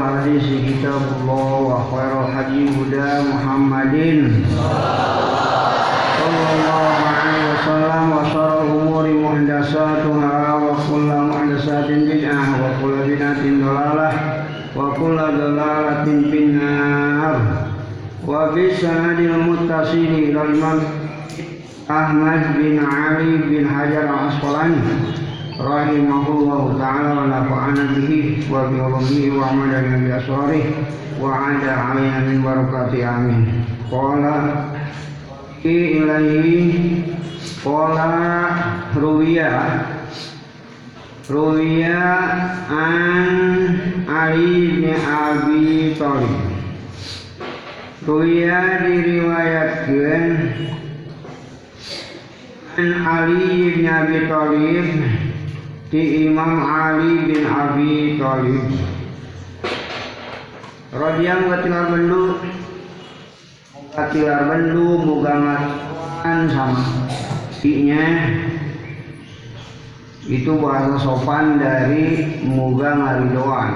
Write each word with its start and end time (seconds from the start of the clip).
hadis 0.00 0.48
kitabullah 0.48 1.60
wa 1.60 1.84
khairul 1.92 2.24
hadi 2.32 2.72
huda 2.72 3.20
Muhammadin. 3.20 4.48
Sallallahu 6.16 6.96
alaihi 7.04 7.52
wasallam 7.52 8.04
wa 8.08 8.24
syarrul 8.32 8.72
umuri 8.80 9.12
muhdatsatuha 9.12 10.56
wa 10.56 10.72
kullu 10.88 11.20
muhdatsatin 11.20 12.08
bid'ah 12.08 12.48
wa 12.56 12.80
kullu 12.80 13.04
bid'atin 13.12 13.60
dhalalah 13.60 14.14
wa 14.72 14.96
kullu 14.96 15.20
dhalalatin 15.36 16.32
finnar. 16.32 17.36
Wa 18.24 18.56
bisanadil 18.56 19.36
muttasili 19.36 20.32
ilal 20.32 20.56
imam 20.56 20.80
Ahmad 21.92 22.56
bin 22.56 22.80
Ali 22.80 23.52
bin 23.52 23.68
Hajar 23.68 24.08
rahimahullah 25.58 26.78
ta'ala 26.78 27.10
wa 27.18 27.26
nafa'ana 27.26 27.98
bihi 27.98 28.46
wa 28.46 28.70
bi 28.70 28.78
ulamihi 28.78 29.34
wa 29.34 29.50
amalana 29.50 29.98
bi 29.98 30.10
asrarih 30.14 30.66
wa 31.18 31.50
ada 31.50 31.72
alaina 31.90 32.22
min 32.30 32.38
barakati 32.46 33.02
amin. 33.02 33.66
Qala 33.90 34.70
ilaihi 35.66 37.02
qala 37.58 38.06
ruwiya 38.94 39.82
ruwiya 41.26 42.06
an 42.70 43.28
Ali 44.08 44.80
bin 44.80 44.96
Abi 45.04 45.92
Thalib 45.98 46.48
Ruwiya 48.08 48.88
diriwayatkan 48.88 50.24
An 52.80 52.88
Ali 53.04 53.74
bin 53.76 53.84
Abi 53.84 54.18
Thalib 54.24 54.88
di 55.88 56.28
Imam 56.28 56.68
Ali 56.68 57.32
bin 57.32 57.48
Abi 57.48 58.20
Thalib. 58.20 58.60
Radiyang 60.92 61.48
katilar 61.48 61.84
bendu 61.92 62.36
katilar 63.92 64.40
bendu 64.48 65.00
muga 65.04 65.34
ngatuan 65.36 66.38
sama 66.48 66.84
sinya 67.60 68.04
itu 70.28 70.48
bahasa 70.60 70.96
sopan 71.00 71.60
dari 71.60 72.40
muga 72.44 72.96
ngaridoan 72.96 73.72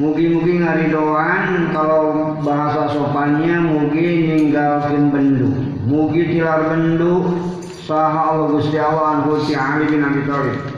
Mugi-mugi 0.00 0.64
ngaridoan 0.64 1.76
kalau 1.76 2.32
bahasa 2.40 2.88
sopannya 2.88 3.60
mugi 3.60 4.32
ninggalkan 4.32 5.12
bendu. 5.12 5.52
Mugi 5.84 6.32
tilar 6.32 6.72
bendu. 6.72 7.36
Saha 7.84 8.32
Allah 8.32 8.48
Gusti 8.48 8.80
Allah 8.80 9.20
anhu 9.20 9.44
ti 9.44 9.52
Ali 9.52 9.92
bin 9.92 10.00
Abi 10.00 10.24
Thalib 10.24 10.69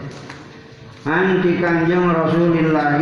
anti 1.02 1.58
kanjeng 1.58 2.14
Rasulullah 2.14 2.94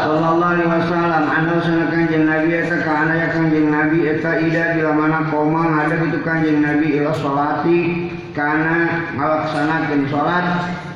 sallallahu 0.00 0.52
alaihi 0.56 0.72
wasallam 0.72 1.24
anu 1.28 1.60
sana 1.60 1.92
kanjeng 1.92 2.24
Nabi 2.24 2.64
eta 2.64 2.80
ka 2.80 2.92
anaya 3.04 3.28
kanjeng 3.28 3.68
Nabi 3.68 4.08
eta 4.08 4.40
ida 4.40 4.80
bila 4.80 4.96
mana 4.96 5.28
koma 5.28 5.84
ada 5.84 6.00
itu 6.00 6.24
kanjeng 6.24 6.64
Nabi 6.64 6.96
ila 6.96 7.12
salati 7.12 8.08
kana 8.32 9.12
ngalaksanakeun 9.20 10.08
salat 10.08 10.46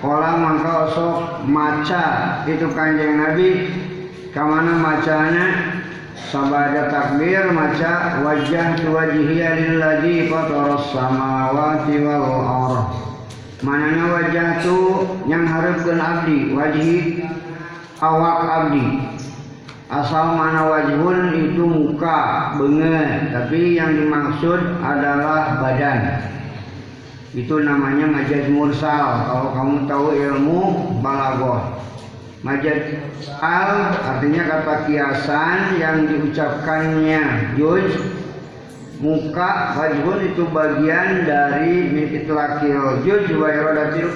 kala 0.01 0.33
mangka 0.33 0.89
sok 0.97 1.45
maca 1.45 2.05
itu 2.49 2.65
kanjeng 2.73 3.21
Nabi 3.21 3.69
kamana 4.33 4.81
macana 4.81 5.77
sabada 6.33 6.89
takbir 6.89 7.53
maca 7.53 8.25
wajah 8.25 8.81
tu 8.81 8.97
wajhiya 8.97 9.61
lilladzi 9.61 10.33
fataras 10.33 10.89
samawati 10.89 12.01
wal 12.01 12.33
ardh 12.49 13.14
manana 13.65 14.13
wajah 14.13 14.61
tu 14.61 15.09
yang 15.25 15.49
harapkeun 15.49 15.97
abdi 15.97 16.53
wajhi 16.53 17.25
awak 17.99 18.39
abdi. 18.45 18.87
Asal 19.89 20.37
mana 20.37 20.69
wajhun 20.69 21.33
itu 21.33 21.65
muka 21.65 22.53
bengen 22.61 23.33
tapi 23.33 23.81
yang 23.81 23.97
dimaksud 23.97 24.61
adalah 24.85 25.65
badan. 25.65 26.29
Itu 27.35 27.65
namanya 27.65 28.07
majaz 28.07 28.47
mursal. 28.53 29.27
Kalau 29.27 29.49
kamu 29.57 29.77
tahu 29.91 30.07
ilmu 30.15 30.61
balagoh 31.03 31.83
majaz 32.45 33.01
al 33.41 33.97
artinya 33.97 34.43
kata 34.45 34.75
kiasan 34.87 35.81
yang 35.81 36.05
diucapkannya. 36.05 37.57
Juj 37.57 38.14
muka 39.03 39.75
wajhun 39.75 40.19
itu 40.35 40.43
bagian 40.51 41.27
dari 41.27 41.91
mitlakil 41.91 43.03
juj 43.03 43.27
wa 43.35 43.49
iradatil 43.51 44.11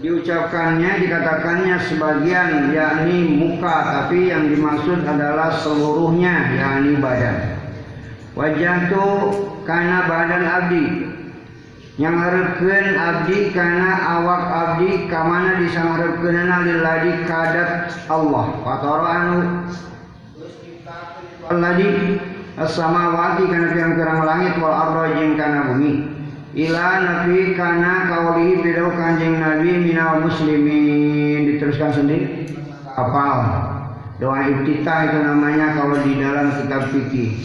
diucapkannya 0.00 1.04
dikatakannya 1.04 1.76
sebagian 1.88 2.72
yakni 2.72 3.36
muka 3.36 4.00
tapi 4.00 4.32
yang 4.32 4.48
dimaksud 4.48 5.04
adalah 5.04 5.60
seluruhnya 5.60 6.56
yakni 6.56 6.96
badan. 6.96 7.60
Wajah 8.32 8.88
tu 8.88 9.06
karena 9.68 10.08
badan 10.08 10.44
abdi. 10.48 10.84
Yang 12.00 12.16
harapkan 12.16 12.86
abdi 12.96 13.38
karena 13.52 13.92
awak 14.16 14.42
abdi 14.48 15.04
kamana 15.12 15.60
disangarapkeun 15.60 16.48
lilladi 16.64 17.12
kadat 17.28 17.92
Allah. 18.08 18.56
Fatara 18.64 19.06
anu. 19.20 19.40
Alladhi 21.52 22.16
as-samawati 22.58 23.46
kana 23.46 23.70
pirang-pirang 23.74 24.20
langit 24.26 24.54
wal 24.58 24.74
arda 24.74 25.14
jeung 25.18 25.34
kana 25.38 25.70
bumi. 25.70 25.92
Ila 26.50 26.88
nabi 26.98 27.54
kana 27.54 28.10
kauli 28.10 28.58
bidau 28.58 28.90
kanjeng 28.90 29.38
nabi 29.38 29.70
minal 29.78 30.26
muslimin. 30.26 31.46
Diteruskan 31.46 31.94
sendiri. 31.94 32.50
Kapal 32.90 33.38
doa 34.18 34.44
iftitah 34.50 35.08
itu 35.08 35.18
namanya 35.22 35.78
kalau 35.78 36.02
di 36.02 36.18
dalam 36.18 36.50
kitab 36.58 36.90
fikih. 36.90 37.38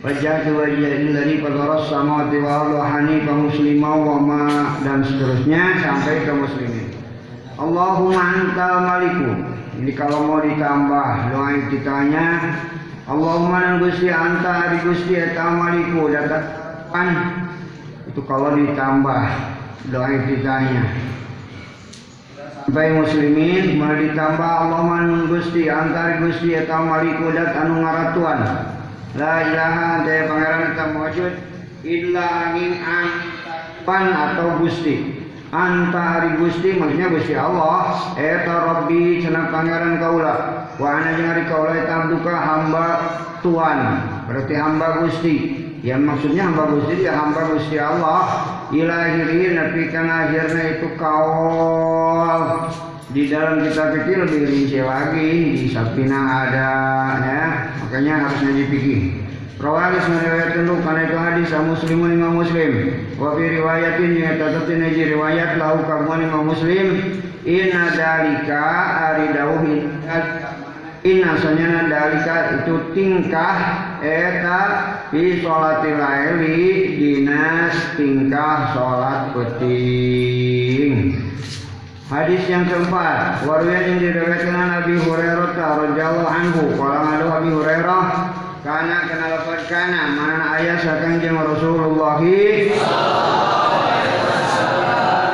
Wajah 0.00 0.48
wajah 0.48 0.92
dari 1.12 1.44
padaras 1.44 1.92
sama 1.92 2.26
wal 2.32 2.80
hani 2.80 3.20
kaum 3.28 3.52
muslimah 3.52 3.96
wa 4.00 4.16
ma 4.16 4.44
dan 4.80 5.04
seterusnya 5.04 5.76
sampai 5.84 6.24
ke 6.24 6.32
muslimin. 6.32 6.88
Allahumma 7.60 8.18
antal 8.18 8.76
maliku. 8.82 9.30
Ini 9.80 9.92
kalau 9.96 10.24
mau 10.24 10.40
ditambah 10.40 11.08
doa 11.32 11.48
iftitahnya 11.56 12.26
Allahumma 13.10 13.58
nan 13.58 13.74
gusti 13.82 14.06
anta 14.06 14.70
ari 14.70 14.86
gusti 14.86 15.18
eta 15.18 15.50
maliku 15.50 16.06
datang 16.14 17.10
itu 18.06 18.22
kalau 18.22 18.54
ditambah 18.54 19.22
doa 19.90 20.14
ditanya 20.30 20.94
sampai 22.70 22.94
muslimin 22.94 23.82
mau 23.82 23.98
ditambah 23.98 24.46
Allah 24.46 24.82
man 24.86 25.26
gusti 25.26 25.66
antar 25.66 26.22
gusti 26.22 26.54
eta 26.54 26.78
maliku 26.86 27.34
anu 27.34 27.82
ngaratuan 27.82 28.40
la 29.18 29.34
ilaha 29.42 30.06
daya 30.06 30.22
pangeran 30.30 30.62
eta 30.70 30.84
mawujud 30.94 31.34
illa 31.82 32.26
angin 32.46 32.78
pan 33.84 34.12
atau 34.12 34.60
gusti. 34.60 35.18
Anta 35.50 36.22
ari 36.22 36.38
gusti 36.38 36.78
maksudnya 36.78 37.10
gusti 37.10 37.34
Allah. 37.34 38.14
Eta 38.14 38.54
rabbi 38.54 39.18
cenah 39.24 39.50
pangeran 39.50 39.98
kaula 39.98 40.59
wa 40.80 40.88
ana 40.96 41.12
jeung 41.20 41.28
ari 41.28 41.44
kaula 41.44 41.76
eta 41.76 42.08
duka 42.08 42.32
hamba 42.32 42.86
tuan 43.44 43.78
berarti 44.24 44.54
hamba 44.56 45.04
gusti. 45.04 45.36
Yang 45.80 46.00
maksudnya 46.12 46.42
hamba 46.44 46.76
Gusti 46.76 47.08
ya 47.08 47.12
hamba 47.16 47.56
Gusti 47.56 47.80
Allah. 47.80 48.20
Ilahirin 48.68 49.56
tapi 49.56 49.88
kan 49.88 50.12
akhirnya 50.12 50.76
itu 50.76 50.88
kaul 51.00 52.68
di 53.10 53.26
dalam 53.26 53.64
kita 53.64 53.96
pikir 53.96 54.28
lebih 54.28 54.40
rinci 54.44 54.78
lagi. 54.84 55.32
Di 55.56 55.66
sapina 55.72 56.20
ada 56.44 56.72
ya. 57.24 57.44
Makanya 57.80 58.28
harus 58.28 58.38
ngaji 58.44 58.64
pikir 58.68 59.00
Rawalis 59.60 60.08
meriwayatkan 60.08 60.64
lu 60.64 60.80
karena 60.80 61.04
itu 61.04 61.16
hadis 61.20 61.52
muslimun 61.52 62.16
imam 62.16 62.40
muslim. 62.40 62.96
Wa 63.20 63.36
fi 63.36 63.44
riwayatin 63.60 64.16
yang 64.16 64.40
tatatin 64.40 64.80
haji 64.80 65.02
riwayat 65.16 65.60
lahu 65.60 65.84
kamuan 65.84 66.24
imam 66.24 66.48
muslim. 66.48 67.20
Inna 67.44 67.92
dalika 67.92 68.64
aridauhin 69.12 70.00
Inna 70.08 70.39
sanyana 71.40 71.88
dalika 71.88 72.60
itu 72.60 72.92
tingkah 72.92 73.56
eta 74.04 74.60
fi 75.08 75.40
sholatil 75.40 75.96
laili 75.96 76.96
dinas 77.00 77.76
tingkah 77.96 78.76
sholat 78.76 79.32
penting 79.32 81.16
Hadis 82.10 82.42
yang 82.50 82.66
keempat, 82.66 83.46
warwiya 83.46 83.86
yang 83.86 84.02
diriwayatkan 84.02 84.50
Nabi 84.50 84.98
Hurairah 84.98 85.54
radhiyallahu 85.54 86.26
anhu, 86.26 86.74
qala 86.74 87.06
ngadu 87.06 87.26
Abi 87.30 87.50
Hurairah 87.54 88.04
kana 88.66 89.06
lafaz 89.06 89.70
kana 89.70 90.18
mana 90.18 90.58
ayat 90.58 90.82
sakan 90.82 91.22
jeung 91.22 91.38
Rasulullah? 91.38 92.18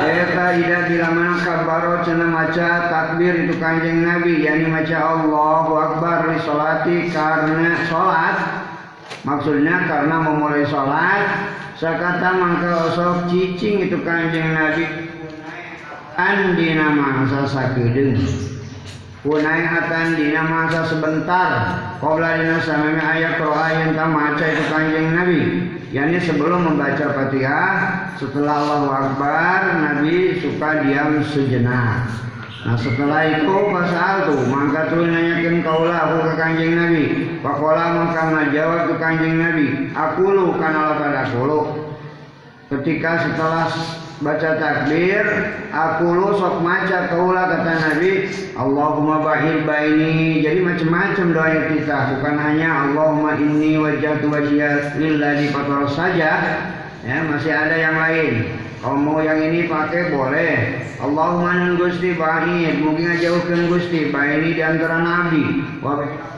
Eta 0.05 0.45
ida 0.53 0.79
bila 0.85 1.09
kabaro 1.77 2.01
cenah 2.01 2.29
maca 2.33 2.89
takbir 2.89 3.45
itu 3.45 3.53
kanjeng 3.61 4.01
Nabi 4.01 4.41
yakni 4.41 4.65
maca 4.65 4.97
Allahu 4.97 5.77
Akbar 5.77 6.33
li 6.33 6.41
salati 6.41 7.13
karena 7.13 7.85
salat 7.85 8.37
maksudnya 9.21 9.85
karena 9.85 10.15
memulai 10.25 10.65
salat 10.65 11.53
sakata 11.77 12.33
mangka 12.33 12.89
osok 12.89 13.29
cicing 13.29 13.85
itu 13.85 14.01
kanjeng 14.01 14.57
Nabi. 14.57 14.85
Dina 16.57 16.97
masa 16.97 17.45
sakedeung 17.45 18.17
Kunaihatan 19.21 20.17
dina 20.17 20.49
masa 20.49 20.81
sebentar. 20.89 21.77
Qobla 22.01 22.41
dina 22.41 22.57
samami 22.57 22.97
ayat 22.97 23.37
ro'a 23.37 23.85
yang 23.85 23.93
maca 23.93 24.41
itu 24.49 24.63
kanjeng 24.65 25.13
Nabi 25.13 25.41
Yani 25.95 26.19
sebelum 26.19 26.67
membaca 26.67 27.15
fatihah 27.15 27.71
Setelah 28.19 28.59
Allahu 28.59 28.87
Akbar 28.91 29.59
Nabi 29.79 30.43
suka 30.43 30.83
diam 30.83 31.23
sejenak. 31.23 32.11
Nah 32.67 32.75
setelah 32.75 33.23
itu 33.31 33.55
pasal 33.71 34.27
tuh 34.27 34.41
maka 34.51 34.91
tuh 34.91 35.07
nanyakan 35.07 35.63
kaulah 35.63 35.97
aku 36.11 36.17
ke 36.27 36.33
kanjeng 36.35 36.73
Nabi. 36.75 37.05
Pakola 37.39 37.85
maka 38.03 38.21
ngajawab 38.33 38.81
ke 38.91 38.95
kanjeng 38.99 39.37
Nabi 39.39 39.67
Aku 39.93 40.23
lu 40.27 40.57
kanal 40.59 40.99
pada 40.99 41.29
aku 41.29 41.71
Ketika 42.67 43.23
setelah 43.23 43.71
baca 44.21 44.57
takbir 44.57 45.25
aku 45.69 46.05
lu 46.09 46.33
sok 46.37 46.65
maca 46.65 47.09
kaula 47.09 47.53
kata 47.53 47.73
Nabi. 47.77 48.11
Allahumma 48.57 49.21
bahir 49.21 49.61
baini. 49.63 50.41
Jadi 50.41 50.59
macam-macam 50.65 51.25
doa 51.33 51.59
kita. 51.69 51.97
Bukan 52.17 52.35
hanya 52.41 52.69
Allahumma 52.89 53.37
inni 53.37 53.77
wajjahtu 53.77 54.29
wajhiya 54.29 54.97
lillahi 54.97 55.53
fatara 55.53 55.87
saja. 55.93 56.31
Ya 57.05 57.23
masih 57.29 57.53
ada 57.53 57.75
yang 57.77 57.95
lain. 57.97 58.33
Kalau 58.81 58.97
mau 58.97 59.19
yang 59.21 59.41
ini 59.41 59.69
pakai 59.69 60.13
boleh. 60.13 60.81
Allahumma 60.97 61.61
nun 61.61 61.77
gusti 61.77 62.17
bahir 62.17 62.81
mungkin 62.81 63.13
ngajauhkeun 63.13 63.69
gusti 63.69 64.09
baini 64.09 64.57
di 64.57 64.63
antara 64.65 64.97
nabi 64.97 65.61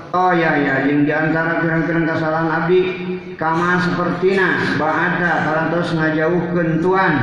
Oh 0.09 0.33
ya 0.33 0.57
ya, 0.57 0.89
yang 0.89 1.05
di 1.05 1.13
antara 1.13 1.61
pirang-pirang 1.61 2.09
kesalahan 2.09 2.49
abdi 2.49 2.81
kama 3.37 3.77
sepertina 3.77 4.57
ba'ada 4.81 5.45
karantos 5.45 5.93
ngajauhkeun 5.93 6.81
tuan. 6.81 7.13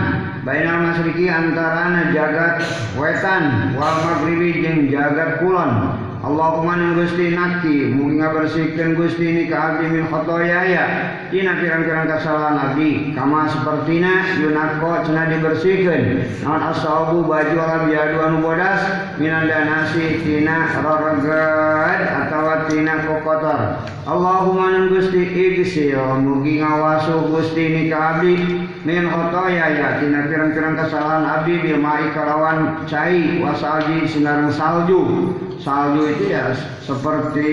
Bainal 0.47 0.87
masriki 0.87 1.27
antara 1.27 2.15
jagat 2.15 2.63
wetan. 2.95 3.75
Wal 3.75 3.97
maghribi 4.07 4.63
jeung 4.63 4.87
jagat 4.87 5.43
kulon 5.43 5.99
Allahumma 6.27 6.99
Gusti 6.99 7.39
nakti 7.39 7.95
mugi 7.95 8.19
ngabersihkeun 8.19 8.99
Gusti 8.99 9.31
ini 9.31 9.43
ka 9.47 9.79
abdi 9.79 9.95
min 9.95 10.11
khotoyaya 10.11 11.23
dina 11.31 11.55
pirang-pirang 11.63 12.11
kesalahan 12.11 12.59
abdi 12.59 13.15
kama 13.15 13.47
sapertina 13.47 14.35
yunakko 14.35 15.07
cenah 15.07 15.31
dibersihkeun. 15.31 16.27
Naon 16.43 16.63
asabu 16.75 17.23
baju 17.31 17.57
alabiadu 17.63 18.19
anu 18.19 18.43
bodas 18.43 18.83
minan 19.23 19.47
danasi 19.47 20.27
tina 20.27 20.67
rorogad 20.83 22.01
atawa 22.03 22.67
tina 22.67 23.07
kokotor. 23.07 23.87
Allahumma 24.11 24.91
Gusti 24.91 25.31
igsil 25.31 26.27
mugi 26.27 26.59
ngawasu 26.59 27.31
Gusti 27.31 27.71
ini 27.71 27.83
ka 27.87 28.19
abdi 28.19 28.35
min 28.83 29.07
khotoyaya 29.15 30.03
tina 30.03 30.27
pirang-pirang 30.27 30.75
kesalahan 30.75 31.23
abdi 31.23 31.55
bil 31.63 31.79
mai 31.79 32.11
kalawan 32.11 32.83
cai 32.91 33.39
wasalji 33.39 34.11
sinareng 34.11 34.51
salju 34.51 35.31
salju 35.61 36.03
itu 36.13 36.25
ya 36.33 36.53
seperti 36.85 37.51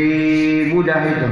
budah 0.71 1.01
itu. 1.07 1.29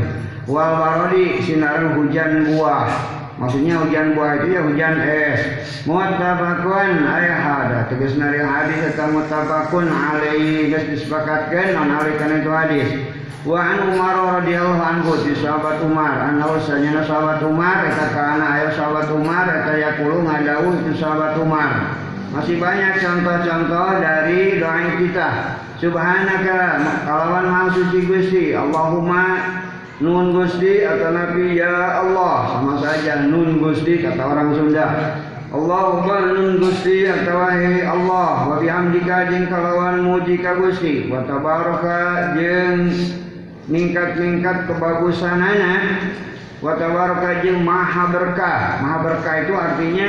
Wal 0.50 0.72
barodi 0.80 1.40
sinar 1.46 1.96
hujan 1.96 2.52
buah. 2.52 2.90
Maksudnya 3.38 3.82
hujan 3.82 4.14
buah 4.14 4.42
itu 4.42 4.48
ya 4.54 4.62
hujan 4.66 4.96
es. 5.02 5.42
Mutabakun 5.86 7.10
ayah 7.10 7.40
hada 7.42 7.80
tegas 7.90 8.14
nari 8.14 8.38
hadis 8.38 8.94
atau 8.94 9.18
mutabakun 9.18 9.90
alaihi. 9.90 10.70
Geus 10.70 10.86
disepakatkeun 10.94 11.74
non 11.74 11.90
alaihi 11.90 12.20
kana 12.22 12.36
itu 12.42 12.52
hadis. 12.54 12.90
Wa 13.42 13.58
an 13.58 13.98
Umar 13.98 14.42
radhiyallahu 14.42 14.82
anhu 14.82 15.18
di 15.26 15.34
sahabat 15.42 15.82
Umar. 15.82 16.14
Anna 16.30 16.46
usahanya 16.54 17.02
sahabat 17.02 17.42
Umar 17.42 17.90
eta 17.90 18.14
kana 18.14 18.46
ayo 18.62 18.68
sahabat 18.78 19.10
Umar 19.10 19.50
eta 19.50 19.74
yaqulu 19.78 20.22
ngadawuh 20.26 20.74
itu 20.86 21.02
sahabat 21.02 21.34
Umar. 21.42 21.98
Masih 22.32 22.62
banyak 22.62 23.02
contoh-contoh 23.02 24.00
dari 24.00 24.56
doa 24.62 24.96
kita 24.96 25.30
Subhanaka 25.82 26.78
kalawan 27.10 27.50
maha 27.50 27.74
suci 27.74 28.06
Gusti. 28.06 28.54
Allahumma 28.54 29.42
nun 29.98 30.30
Gusti 30.30 30.86
atau 30.86 31.10
Nabi 31.10 31.58
ya 31.58 32.06
Allah. 32.06 32.54
Sama 32.54 32.78
saja 32.78 33.26
nun 33.26 33.58
Gusti 33.58 33.98
kata 33.98 34.22
orang 34.22 34.54
Sunda. 34.54 35.18
Allahumma 35.50 36.38
nun 36.38 36.62
Gusti 36.62 37.10
atau 37.10 37.34
wahai 37.34 37.82
Allah. 37.82 38.46
Wa 38.46 38.56
bihamdika 38.62 39.34
jeung 39.34 39.50
kalawan 39.50 40.06
muji 40.06 40.38
ka 40.38 40.54
Gusti. 40.54 41.10
Wa 41.10 41.26
tabaraka 41.26 42.38
jeung 42.38 42.94
ningkat-ningkat 43.66 44.70
kebagusanana. 44.70 45.74
Wa 46.62 46.78
tabaraka 46.78 47.42
jeung 47.42 47.66
maha 47.66 48.06
berkah. 48.14 48.86
Maha 48.86 48.98
berkah 49.02 49.36
itu 49.50 49.54
artinya 49.58 50.08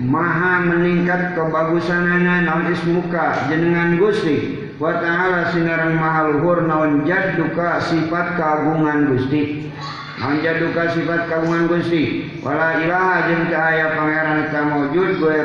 maha 0.00 0.64
meningkat 0.64 1.36
kebagusanana 1.36 2.48
naon 2.48 2.72
ismuka 2.72 3.52
jenengan 3.52 4.00
Gusti 4.00 4.69
wa 4.80 4.96
ta'ala 4.96 5.52
sinarang 5.52 6.00
maha 6.00 6.32
luhur 6.32 6.64
naon 6.64 7.04
jadduka 7.04 7.84
sifat 7.84 8.40
kagungan 8.40 9.12
Gusti. 9.12 9.68
Naon 10.18 10.40
jadduka 10.40 10.88
sifat 10.96 11.28
kagungan 11.28 11.68
Gusti? 11.68 12.32
Wala 12.40 12.80
ilaha 12.80 13.28
jeung 13.28 13.44
teu 13.52 13.60
aya 13.60 13.92
pangeran 13.94 14.40
ka 14.48 14.60
maujud 14.64 15.20
gue 15.20 15.36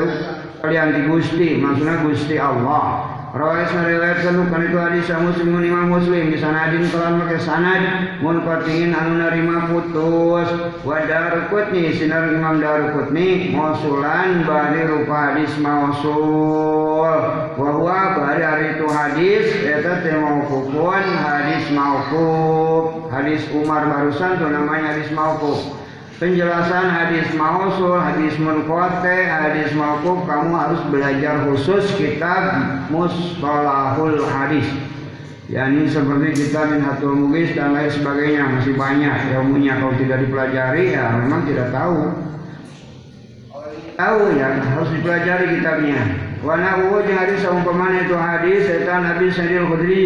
kalian 0.65 0.97
di 0.97 1.01
Gusti 1.05 1.61
maksudna 1.61 2.01
Gusti 2.01 2.41
Allah 2.41 3.14
Rawais 3.35 3.67
meriwayatkan 3.67 4.47
bukan 4.47 4.63
itu 4.63 4.77
hadis 4.79 5.11
muslim 5.11 5.59
imam 5.59 5.91
muslim. 5.91 6.31
Di 6.31 6.39
sanadin 6.39 6.87
kelan 6.87 7.19
pakai 7.19 7.43
sanad 7.43 7.83
mun 8.23 8.47
patingin 8.47 8.95
anu 8.95 9.19
narima 9.19 9.67
putus 9.67 10.47
wa 10.87 11.03
darukutni 11.03 11.91
sinar 11.99 12.31
imam 12.31 12.63
darukutni 12.63 13.51
mausulan 13.51 14.47
bari 14.47 14.87
rupa 14.87 15.35
hadis 15.35 15.51
mausul. 15.59 17.19
Wa 17.59 17.67
huwa 17.75 18.15
bari 18.15 18.71
itu 18.71 18.87
hadis 18.87 19.51
eta 19.67 19.99
teh 19.99 20.15
mauqufun 20.15 21.03
hadis 21.03 21.67
mauquf 21.75 23.11
hadis 23.11 23.43
Umar 23.51 23.83
barusan 23.83 24.39
tuh 24.39 24.47
namanya 24.47 24.95
hadis 24.95 25.11
mauquf 25.11 25.75
penjelasan 26.17 26.87
hadis 26.87 27.27
mausul, 27.35 27.99
hadis 27.99 28.35
munqati, 28.39 29.27
hadis 29.27 29.69
mauquf 29.75 30.23
kamu 30.23 30.51
harus 30.55 30.81
belajar 30.87 31.43
khusus 31.47 31.91
kitab 31.99 32.55
mustalahul 32.87 34.23
hadis. 34.23 34.67
Yani 35.45 35.85
seperti 35.85 36.41
kitab 36.41 36.73
Minhatul 36.73 37.13
Mugis 37.13 37.53
dan 37.53 37.77
lain 37.77 37.93
sebagainya 37.93 38.49
masih 38.49 38.73
banyak 38.73 39.13
ilmunya 39.37 39.77
kalau 39.77 39.93
tidak 39.93 40.25
dipelajari 40.25 40.97
ya 40.97 41.21
memang 41.21 41.45
tidak 41.45 41.69
tahu. 41.69 42.17
Tahu 43.93 44.19
ya 44.35 44.57
harus 44.57 44.89
dipelajari 44.89 45.45
kitabnya. 45.61 46.24
Wa 46.45 46.61
nahu 46.61 47.01
jeung 47.01 47.17
hadis 47.17 47.41
saumpamana 47.41 48.05
itu 48.05 48.13
hadis 48.13 48.69
setan 48.69 49.01
Nabi 49.01 49.33
Sa'id 49.33 49.65
Khudri. 49.65 50.05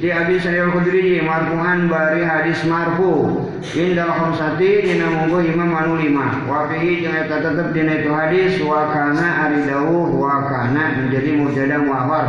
Di 0.00 0.08
Abi 0.08 0.40
Sa'id 0.40 0.72
Khudri 0.72 1.20
marfu'an 1.20 1.92
bari 1.92 2.24
hadis 2.24 2.64
marfu. 2.64 3.44
Indal 3.76 4.08
khamsati 4.16 4.80
dina 4.80 5.12
munggu 5.12 5.44
imam 5.44 5.76
anu 5.76 6.00
lima. 6.00 6.40
Wa 6.48 6.72
fihi 6.72 7.04
jeung 7.04 7.12
eta 7.12 7.36
tetep 7.36 7.76
dina 7.76 8.00
itu 8.00 8.08
hadis 8.16 8.64
wa 8.64 8.96
kana 8.96 9.44
aridahu 9.44 10.16
wa 10.16 10.48
kana 10.48 11.04
menjadi 11.04 11.36
mubtada 11.36 11.76
muawar. 11.76 12.26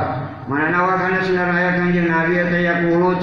Mana 0.52 0.76
wa 0.76 1.00
kana 1.00 1.24
sinar 1.24 1.48
aya 1.56 1.80
kanjeng 1.80 2.12
Nabi 2.12 2.36
eta 2.36 2.60
yaqulu 2.60 3.16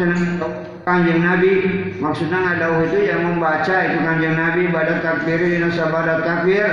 kanjeng 0.89 1.21
Nabi 1.21 1.53
maksudnya 2.01 2.41
ngadauh 2.41 2.89
itu 2.89 3.05
yang 3.05 3.21
membaca 3.37 3.77
itu 3.85 4.01
kanjeng 4.01 4.35
Nabi 4.35 4.73
pada 4.73 4.97
takbir 5.05 5.45
dina 5.45 5.69
sabada 5.71 6.25
takbir 6.25 6.67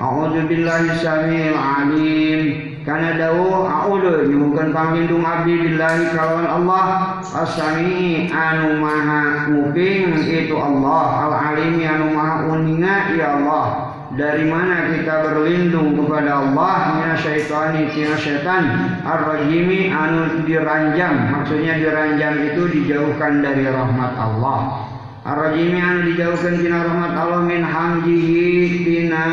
a'udzu 0.00 0.48
billahi 0.48 0.90
samil 0.98 1.54
alim 1.54 2.71
karena 2.82 3.14
dawu 3.14 3.62
a'udhu 3.62 4.26
nyuhkan 4.26 4.74
panglindung 4.74 5.22
abdi 5.22 5.54
billahi 5.54 6.10
kalawan 6.10 6.50
Allah. 6.50 6.84
As-sami 7.22 8.26
anu 8.26 8.82
maha 8.82 9.46
muping 9.46 10.18
itu 10.26 10.58
Allah. 10.58 11.30
Al-alimi 11.30 11.86
anu 11.86 12.10
maha 12.10 12.50
uninga 12.50 13.14
ya 13.14 13.38
Allah. 13.38 13.64
Dari 14.12 14.44
mana 14.50 14.92
kita 14.92 15.30
berlindung 15.30 15.94
kepada 15.94 16.42
Allah? 16.42 16.74
Mina 16.98 17.16
syaitani 17.16 17.94
tina 17.94 18.18
setan 18.18 18.98
ar-rajimi 19.06 19.88
anu 19.88 20.42
diranjang. 20.42 21.30
Maksudnya 21.30 21.78
diranjang 21.78 22.50
itu 22.50 22.66
dijauhkan 22.66 23.46
dari 23.46 23.62
rahmat 23.70 24.12
Allah. 24.18 24.90
Ar-rajimi 25.22 25.78
anu 25.78 26.12
dijauhkan 26.12 26.58
tina 26.58 26.82
rahmat 26.82 27.14
Allah 27.14 27.46
min 27.46 27.62
hamjihi 27.62 28.82
tina 28.82 29.24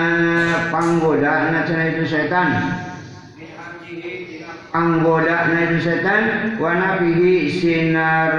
panggoda 0.70 1.66
cenah 1.66 1.86
itu 1.98 2.06
setan 2.06 2.89
anggoda 4.74 5.46
itu 5.50 5.82
setan 5.82 6.54
wa 6.62 6.74
nafihi 6.78 7.50
sinaran. 7.50 8.38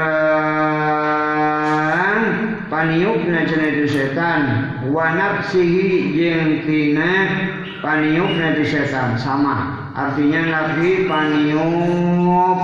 Paniuk 2.70 3.26
na 3.26 3.42
cenah 3.50 3.74
itu 3.74 3.90
setan 3.90 4.42
wa 4.94 5.10
nafsihi 5.10 6.14
itu 6.14 6.94
setan. 8.64 9.18
Sama 9.18 9.90
artinya 9.98 10.40
nafi 10.46 11.10
paniuk 11.10 12.58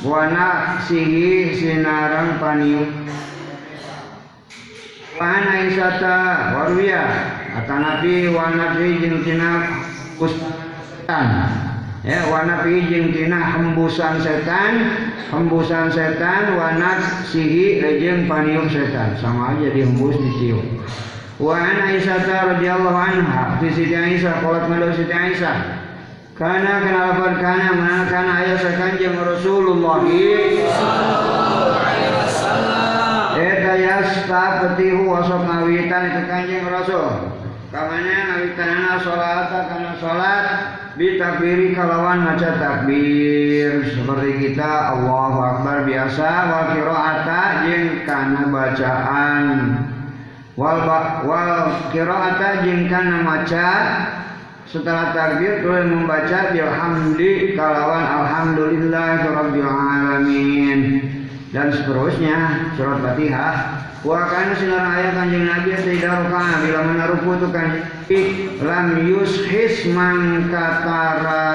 wa 0.00 0.22
nafsihi 0.32 1.52
sinaran 1.52 2.40
paniuk 2.40 2.88
Wan 5.20 5.44
Aisyata 5.44 6.56
waruya 6.56 7.04
kata 7.52 7.76
Nabi 7.76 8.32
wa 8.32 8.56
nafi 8.56 9.04
jeung 9.04 9.20
tina 9.20 9.68
ustan 10.16 11.69
ya 12.00 12.28
wana 12.32 12.64
jeung 12.64 13.12
tina 13.12 13.40
hembusan 13.56 14.20
setan 14.24 14.72
hembusan 15.28 15.92
setan 15.92 16.56
wana 16.56 17.00
sihi 17.28 17.80
jeung 18.00 18.24
panium 18.24 18.68
setan. 18.72 19.16
Sama 19.20 19.56
aja 19.56 19.68
dihembus 19.72 20.16
ditiup. 20.16 20.64
Wa 21.40 21.56
an 21.56 21.88
Aisyah 21.88 22.24
radhiyallahu 22.56 23.00
anha 23.00 23.56
fi 23.60 23.72
Siti 23.72 23.96
Aisyah 23.96 24.44
qalat 24.44 24.68
ngadu 24.68 24.92
Siti 24.92 25.12
Aisyah. 25.12 25.56
Kana 26.36 26.84
lapar 26.84 27.36
kana 27.40 27.76
mana 27.76 28.08
kana 28.08 28.32
aya 28.44 28.56
sakanjeng 28.60 29.16
Rasulullah. 29.16 30.04
Eta 33.40 33.72
yasta 33.76 34.44
petihu 34.60 35.08
wasok 35.08 35.48
ngawitan 35.48 36.02
itu 36.12 36.22
kanjeng 36.28 36.64
Rasul 36.68 37.39
Kamana 37.70 38.34
ngawitanana 38.34 38.98
sholata 38.98 39.70
kana 39.70 39.94
sholat 40.02 40.46
Bitakbiri 40.98 41.70
kalawan 41.70 42.26
maca 42.26 42.58
takbir. 42.58 43.86
Seperti 43.94 44.30
kita 44.42 44.90
Allahu 44.90 45.38
Akbar 45.38 45.86
biasa 45.86 46.28
Wal 46.50 46.66
kiro'ata 46.74 47.42
jeng 47.62 48.02
kana 48.02 48.50
bacaan. 48.50 49.46
Wal, 50.58 50.82
wal 51.22 51.54
kiro'ata 51.94 52.66
jeng 52.66 52.90
kana 52.90 53.22
maca 53.22 53.70
setelah 54.66 55.14
takbir 55.14 55.62
boleh 55.62 55.86
membaca 55.86 56.50
bilhamdi 56.50 57.54
kalawan 57.54 58.02
alhamdulillah 58.02 59.30
rabbil 59.30 59.70
alamin. 59.70 60.80
Dan 61.54 61.70
seterusnya 61.70 62.70
surat 62.74 62.98
Fatihah 62.98 63.54
wa 64.00 64.20
kana 64.32 64.56
sinar 64.56 64.84
ayat 64.96 65.12
kanjeng 65.12 65.44
Nabi 65.44 65.76
tidak 65.76 66.24
rokaah 66.24 66.56
bila 66.64 66.80
menaruku 66.88 67.30
itu 67.36 67.48
kanjeng 67.52 67.84
lam 68.64 68.86
yushis 69.06 69.86
man 69.92 70.48
katara. 70.50 71.46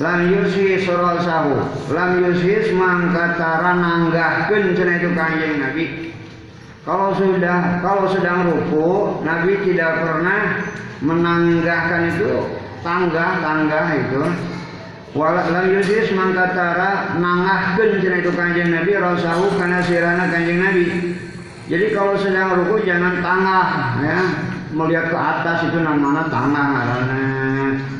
Lam 0.00 0.20
yushis 0.32 0.88
sahu. 0.88 1.52
Lam 1.92 2.10
yushis 2.24 2.72
man 2.72 3.12
katara 3.12 3.76
nanggahkeun 3.76 4.72
cenah 4.74 4.96
itu 4.98 5.10
kanjeng 5.12 5.54
Nabi. 5.60 5.84
Kalau 6.82 7.14
sudah 7.14 7.78
kalau 7.78 8.10
sedang 8.10 8.50
ruku 8.50 9.22
Nabi 9.22 9.54
tidak 9.62 10.02
pernah 10.02 10.66
menanggahkan 10.98 12.10
itu 12.14 12.58
tangga-tangga 12.82 13.80
itu 13.98 14.22
Walat 15.12 15.52
lam 15.52 15.76
yusis 15.76 16.08
mangkatara 16.16 17.20
nangahkeun 17.20 18.00
cenah 18.00 18.18
itu 18.24 18.32
kanjeng 18.32 18.72
Nabi 18.72 18.96
rasahu 18.96 19.60
kana 19.60 19.84
sirana 19.84 20.24
kanjeng 20.32 20.64
Nabi. 20.64 20.84
Jadi 21.68 21.92
kalau 21.92 22.16
sedang 22.16 22.56
ruku 22.56 22.80
jangan 22.88 23.20
tangah 23.20 23.68
ya. 24.00 24.20
Melihat 24.72 25.12
ke 25.12 25.18
atas 25.20 25.68
itu 25.68 25.84
namanya 25.84 26.32
tangah 26.32 26.80
karena 26.80 27.24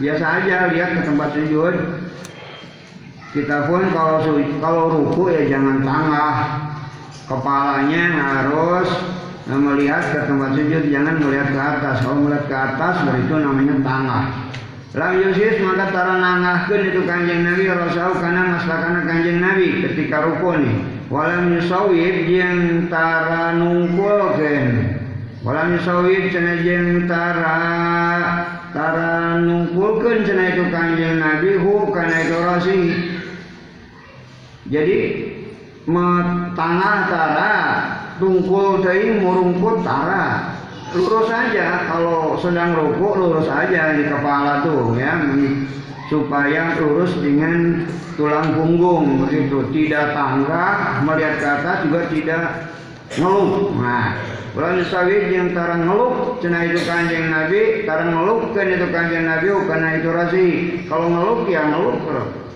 biasa 0.01 0.25
aja 0.41 0.73
lihat 0.73 0.91
ke 0.97 1.01
tempat 1.05 1.29
sujud. 1.37 1.75
Kita 3.37 3.69
pun 3.69 3.93
kalau 3.93 4.25
kalau 4.57 4.85
ruku 4.97 5.37
ya 5.37 5.53
jangan 5.53 5.85
tangah. 5.85 6.35
Kepalanya 7.29 8.05
harus 8.09 8.89
melihat 9.53 10.17
ke 10.17 10.19
tempat 10.25 10.57
sujud, 10.57 10.89
jangan 10.89 11.21
melihat 11.21 11.49
ke 11.53 11.61
atas. 11.61 11.97
Kalau 12.09 12.25
melihat 12.25 12.45
ke 12.49 12.57
atas 12.57 12.95
itu 13.21 13.35
namanya 13.37 13.77
tangah. 13.85 14.25
Lam 14.93 15.25
yusis 15.25 15.57
maka 15.65 15.89
tara 15.89 16.21
nangahkeun 16.21 16.93
itu 16.93 17.01
kanjeng 17.09 17.49
Nabi 17.49 17.65
rasau 17.65 18.13
kana 18.21 18.61
maslakana 18.61 19.09
kanjeng 19.09 19.41
Nabi 19.41 19.81
ketika 19.89 20.21
ruku 20.21 20.53
nih. 20.61 20.77
Walam 21.09 21.57
yusawib 21.57 22.29
jeung 22.29 22.93
tara 22.93 23.57
nungkulkeun. 23.57 25.01
Walam 25.49 25.81
yusawib 25.81 26.29
cenah 26.29 26.61
jeung 26.61 27.09
tara 27.09 27.57
tara 28.77 29.41
nungkulkeun 29.41 30.29
cenah 30.29 30.61
itu 30.61 30.65
kanjeng 30.69 31.17
Nabi 31.25 31.57
hu 31.57 31.89
kana 31.89 32.17
itu 32.29 32.37
rasi. 32.45 32.79
Jadi 34.69 34.99
tangah 36.53 36.99
tara 37.09 37.55
tungkul 38.21 38.85
teuing 38.85 39.25
murungkut 39.25 39.81
tara 39.81 40.52
lurus 40.93 41.27
saja 41.29 41.89
kalau 41.89 42.37
sedang 42.41 42.77
rukuk 42.77 43.17
lurus 43.17 43.49
aja 43.49 43.97
di 43.97 44.05
kepala 44.07 44.65
tuh 44.65 44.97
ya. 44.97 45.17
Supaya 46.13 46.77
lurus 46.77 47.17
dengan 47.21 47.89
tulang 48.21 48.53
punggung 48.53 49.25
begitu. 49.25 49.65
Tidak 49.73 50.13
tangga 50.13 51.01
melihat 51.05 51.35
ke 51.41 51.47
atas 51.49 51.77
juga 51.89 52.01
tidak 52.13 52.43
ngeluh. 53.17 53.73
Nah 53.81 54.33
Bulan 54.53 54.85
sawit 54.85 55.33
yang 55.33 55.57
tarang 55.57 55.89
ngeluh 55.89 56.37
cina 56.45 56.61
itu 56.69 56.85
kanjeng 56.85 57.33
Nabi 57.33 57.89
tarang 57.89 58.13
ngeluh 58.13 58.53
kan 58.53 58.69
itu 58.69 58.85
kanjeng 58.93 59.25
Nabi 59.25 59.49
karena 59.65 59.89
itu 59.97 60.09
rasi. 60.13 60.47
Kalau 60.93 61.09
ngeluh 61.09 61.49
ya 61.49 61.73
ngeluh 61.73 61.97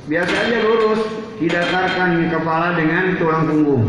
biasa 0.05 0.35
aja 0.45 0.59
lurus 0.61 1.01
didatarkan 1.41 2.29
kepala 2.29 2.77
dengan 2.77 3.17
tulang 3.17 3.49
punggung 3.49 3.85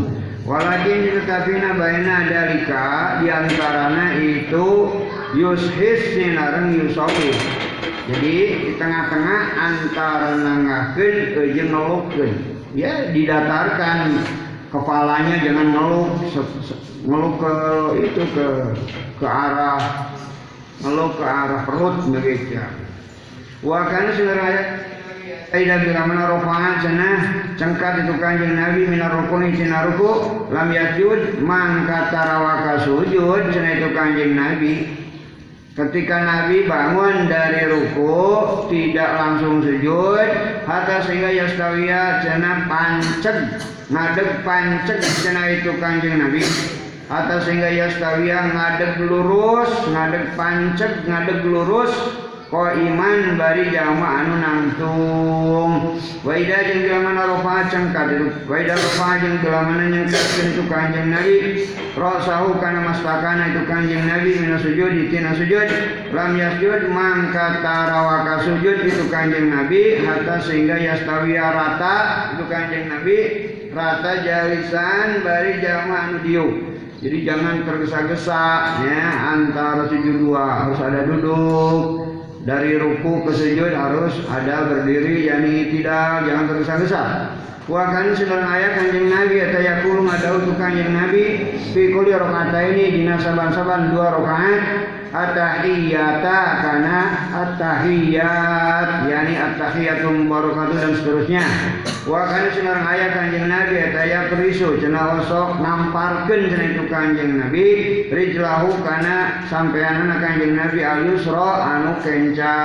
Walakin 0.48 1.12
tetapi 1.12 1.60
nabaina 1.60 2.24
dalika 2.24 3.20
di 3.20 3.28
antaranya 3.28 4.16
itu 4.16 4.88
yushis 5.36 6.16
sinareng 6.16 6.72
yusawi. 6.72 7.36
Jadi 8.08 8.36
di 8.64 8.72
tengah-tengah 8.80 9.42
antara 9.60 10.40
nangakeun 10.40 11.36
jeung 11.52 11.68
ngelukeun. 11.68 12.32
Ya 12.72 13.12
didatarkan 13.12 14.24
kepalanya 14.72 15.36
jangan 15.44 15.68
ngeluk 15.68 16.16
ngeluk 17.04 17.34
ke 17.36 17.54
itu 18.08 18.22
ke 18.32 18.48
ke 19.20 19.26
arah 19.28 20.08
ngeluk 20.80 21.12
ke 21.20 21.24
arah 21.28 21.60
perut 21.68 21.96
begitu. 22.08 22.56
Wa 23.60 23.84
kana 23.84 24.16
ayat 25.48 25.80
Aida 25.80 25.84
bila 25.84 26.02
mana 26.04 26.24
rofangan 26.28 26.74
cenah 26.84 27.18
cengkat 27.56 28.04
itu 28.04 28.14
kanjeng 28.20 28.52
Nabi 28.56 28.84
minar 28.84 29.12
rukun 29.16 29.48
cina 29.56 29.88
ruku 29.88 30.44
lam 30.52 30.68
yajud 30.68 31.40
mangka 31.40 32.12
tarawaka 32.12 32.84
sujud 32.84 33.48
cenah 33.52 33.72
itu 33.80 33.88
kanjeng 33.96 34.36
Nabi. 34.36 34.74
Ketika 35.72 36.26
Nabi 36.26 36.66
bangun 36.66 37.30
dari 37.30 37.70
ruku 37.70 38.18
tidak 38.68 39.10
langsung 39.14 39.62
sujud 39.64 40.28
hatta 40.66 41.06
sehingga 41.06 41.30
yastawiya 41.32 42.20
cenah 42.20 42.66
panceg 42.68 43.36
ngadeg 43.88 44.28
panceg 44.44 45.00
cenah 45.24 45.46
itu 45.48 45.72
kanjeng 45.80 46.20
Nabi. 46.20 46.44
Hatta 47.08 47.40
sehingga 47.40 47.72
yastawiya 47.72 48.52
ngadeg 48.52 49.00
lurus 49.00 49.72
ngadeg 49.88 50.36
panceg 50.36 51.08
ngadeg 51.08 51.40
lurus 51.40 52.27
iman 52.52 53.36
bari 53.36 53.68
jama 53.68 54.08
anu 54.24 54.34
nangtung. 54.40 55.72
Waida 56.26 56.66
jeung 56.66 56.82
gelamana 56.82 57.30
rofa 57.30 57.70
cengkat 57.70 58.10
waida 58.50 58.74
rofa 58.74 59.22
jeung 59.22 59.38
gelamana 59.38 59.86
nyengkatkeun 59.86 60.50
itu 60.50 60.62
kanjeng 60.66 61.14
nabi 61.14 61.36
rasahu 61.94 62.58
kana 62.58 62.90
mastakana 62.90 63.54
itu 63.54 63.62
kanjeng 63.70 64.02
nabi 64.02 64.34
mina 64.42 64.58
sujud 64.58 64.92
tina 65.14 65.32
sujud 65.38 65.70
lam 66.10 66.34
yasjud 66.34 66.90
mangka 66.90 67.62
tarawaka 67.62 68.44
sujud 68.50 68.82
itu 68.82 69.06
kanjeng 69.08 69.46
nabi 69.46 70.02
hatta 70.02 70.42
sehingga 70.42 70.74
yastawiya 70.74 71.54
rata 71.54 71.96
itu 72.34 72.44
kanjeng 72.50 72.90
nabi 72.90 73.16
rata 73.70 74.12
jalisan 74.26 75.22
bari 75.22 75.62
jama 75.62 75.96
anu 76.10 76.18
diu 76.26 76.46
jadi 76.98 77.30
jangan 77.30 77.62
tergesa-gesa 77.62 78.82
ya 78.82 79.06
antara 79.38 79.86
sujud 79.86 80.18
dua 80.18 80.66
harus 80.66 80.82
ada 80.82 81.06
duduk 81.06 82.17
dari 82.48 82.80
ruku 82.80 83.28
ke 83.28 83.32
sujud 83.36 83.76
harus 83.76 84.24
ada 84.24 84.72
berdiri 84.72 85.28
yakni 85.28 85.68
tidak 85.68 86.24
jangan 86.24 86.48
tergesa-gesa. 86.48 87.04
Wa 87.68 87.92
kan 87.92 88.16
sedang 88.16 88.48
ayat 88.48 88.80
kanjeng 88.80 89.12
Nabi 89.12 89.36
atau 89.44 89.60
yakulu 89.60 90.08
ngadau 90.08 90.40
tu 90.48 90.56
kanjeng 90.56 90.96
Nabi. 90.96 91.52
Fi 91.76 91.92
kulli 91.92 92.16
ini 92.16 92.84
dina 92.96 93.20
saban-saban 93.20 93.92
dua 93.92 94.16
rakaat 94.16 94.60
atahiyata 95.12 96.38
karena 96.60 96.98
atahiyat 97.32 98.88
yani 99.08 99.34
atahiyatum 99.36 100.28
barakatuh 100.28 100.76
dan 100.76 100.92
seterusnya. 100.96 101.44
Wa 102.08 102.24
kana 102.28 102.48
sinarang 102.52 102.88
aya 102.88 103.08
kanjeng 103.12 103.46
nabi 103.52 103.74
eta 103.76 104.02
ya 104.04 104.20
perisu 104.32 104.80
cenah 104.80 105.20
osok 105.20 105.60
namparkeun 105.60 106.48
cenah 106.48 106.66
itu 106.72 106.84
kanjeng 106.88 107.30
nabi. 107.36 107.66
Rijlahu 108.08 108.80
kana 108.84 109.44
sampeanana 109.48 110.16
kanjeng 110.20 110.56
nabi 110.56 110.80
al 110.84 111.04
anu 111.04 111.92
kenca. 112.00 112.56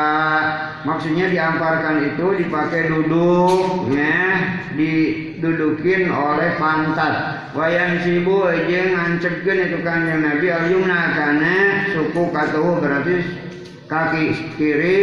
Maksudnya 0.83 1.31
diamparkan 1.31 2.11
itu 2.11 2.43
dipakai 2.43 2.91
duduk 2.91 3.87
ya 3.95 4.23
didudukin 5.43 6.07
oleh 6.07 6.55
pantat 6.55 7.43
wayang 7.51 7.99
sibu 7.99 8.47
jeung 8.63 8.95
ngancekeun 8.95 9.59
itu 9.59 9.77
kanjeng 9.83 10.23
Nabi 10.23 10.47
al 10.47 10.71
yumna 10.71 11.11
kana 11.11 11.57
suku 11.91 12.31
katuh 12.31 12.79
berarti 12.79 13.15
kaki 13.91 14.23
kiri 14.55 14.99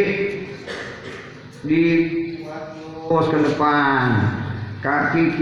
di 1.61 1.85
pos 3.05 3.29
ke 3.29 3.37
depan. 3.37 4.09
Kaki 4.81 5.37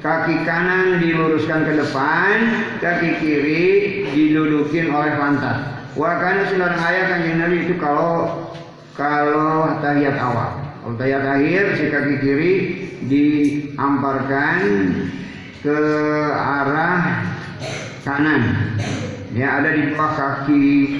kaki 0.00 0.34
kanan 0.48 0.96
diluruskan 1.04 1.68
ke 1.68 1.76
depan 1.76 2.36
kaki 2.80 3.20
kiri 3.20 3.64
didudukin 4.16 4.88
oleh 4.88 5.12
pantat 5.20 5.84
Wah 5.92 6.16
karena 6.16 6.48
sinar 6.48 6.72
ayat 6.80 7.04
kanjeng 7.12 7.36
Nabi 7.36 7.68
itu 7.68 7.76
kalau 7.76 8.48
kalau 8.96 9.76
tahiyat 9.84 10.16
awal 10.16 10.61
kalau 10.82 10.98
tahiyat 10.98 11.22
akhir 11.22 11.64
si 11.78 11.84
kaki 11.94 12.14
kiri 12.18 12.54
diamparkan 13.06 14.58
ke 15.62 15.78
arah 16.34 17.22
kanan 18.02 18.42
ya 19.30 19.62
ada 19.62 19.78
di 19.78 19.94
bawah 19.94 20.10
kaki 20.18 20.98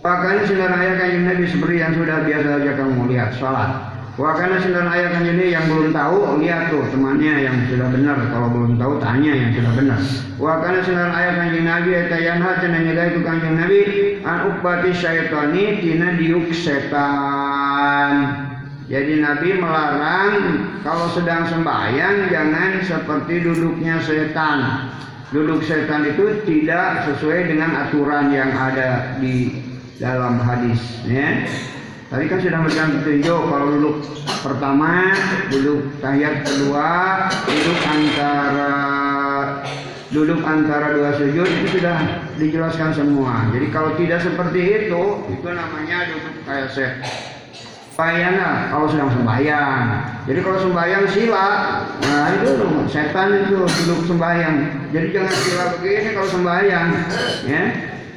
bahkan 0.00 0.48
sinar 0.48 0.72
ayat 0.72 1.04
kanjeng 1.04 1.28
Nabi 1.28 1.44
seperti 1.52 1.84
yang 1.84 1.92
sudah 1.92 2.24
biasa 2.24 2.48
saja 2.48 2.72
kamu 2.80 3.12
lihat 3.12 3.36
sholat 3.36 3.92
Wakana 4.12 4.60
sembilan 4.60 4.92
ayat 4.92 5.16
kan 5.16 5.24
ini 5.24 5.56
yang 5.56 5.72
belum 5.72 5.96
tahu 5.96 6.44
lihat 6.44 6.68
tuh 6.68 6.84
temannya 6.92 7.48
yang 7.48 7.64
sudah 7.64 7.88
benar. 7.88 8.20
Kalau 8.28 8.52
belum 8.52 8.76
tahu 8.76 9.00
tanya 9.00 9.32
yang 9.32 9.56
sudah 9.56 9.72
benar. 9.72 10.00
Wakana 10.36 10.84
sembilan 10.84 11.12
ayat 11.16 11.34
kan 11.40 11.48
Nabi 11.56 11.90
eta 11.96 12.18
yanha 12.20 12.60
cenah 12.60 12.80
nyegah 12.84 13.06
itu 13.08 13.20
kanjeng 13.24 13.56
Nabi 13.56 13.80
an 14.20 14.52
ukbati 14.52 14.92
syaitani 14.92 15.80
tina 15.80 16.12
diuk 16.20 16.52
setan. 16.52 18.41
Jadi 18.90 19.22
Nabi 19.22 19.62
melarang 19.62 20.30
kalau 20.82 21.06
sedang 21.14 21.46
sembahyang 21.46 22.26
jangan 22.32 22.82
seperti 22.82 23.46
duduknya 23.46 24.02
setan. 24.02 24.90
Duduk 25.30 25.62
setan 25.64 26.04
itu 26.12 26.42
tidak 26.44 27.08
sesuai 27.08 27.48
dengan 27.48 27.88
aturan 27.88 28.34
yang 28.34 28.52
ada 28.52 29.16
di 29.22 29.62
dalam 30.02 30.42
hadis. 30.42 30.82
Ya. 31.06 31.46
Tadi 32.12 32.28
kan 32.28 32.44
sudah 32.44 32.58
memberikan 32.60 32.88
petunjuk 33.00 33.40
kalau 33.48 33.66
duduk 33.72 33.96
pertama, 34.44 35.16
duduk 35.48 35.80
tahiyat 36.04 36.44
kedua, 36.44 36.90
duduk 37.48 37.78
antara 37.88 38.72
duduk 40.12 40.44
antara 40.44 40.92
dua 40.92 41.16
sujud 41.16 41.48
itu 41.48 41.80
sudah 41.80 41.96
dijelaskan 42.36 42.92
semua. 42.92 43.48
Jadi 43.56 43.72
kalau 43.72 43.96
tidak 43.96 44.20
seperti 44.20 44.60
itu, 44.84 45.02
itu 45.32 45.48
namanya 45.48 46.12
duduk 46.12 46.36
kayak 46.44 46.68
set. 46.68 47.00
Bayana 47.92 48.72
kalau 48.72 48.88
sedang 48.88 49.12
sembahyang. 49.12 49.84
Jadi 50.24 50.38
kalau 50.40 50.58
sembahyang 50.64 51.04
sila, 51.12 51.46
nah 52.00 52.26
itu 52.40 52.50
setan 52.88 53.28
itu 53.36 53.62
duduk 53.62 54.00
sembahyang. 54.08 54.88
Jadi 54.90 55.06
jangan 55.12 55.34
sila 55.36 55.64
begini 55.76 56.08
kalau 56.16 56.28
sembahyang, 56.32 56.88
ya. 57.44 57.62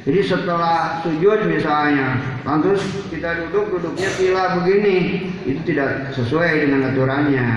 Jadi 0.06 0.20
setelah 0.22 1.02
sujud 1.02 1.50
misalnya, 1.50 2.22
lantas 2.46 2.78
kita 3.10 3.46
duduk 3.46 3.74
duduknya 3.74 4.10
sila 4.14 4.42
begini, 4.62 5.28
itu 5.44 5.60
tidak 5.66 6.14
sesuai 6.14 6.66
dengan 6.66 6.94
aturannya. 6.94 7.48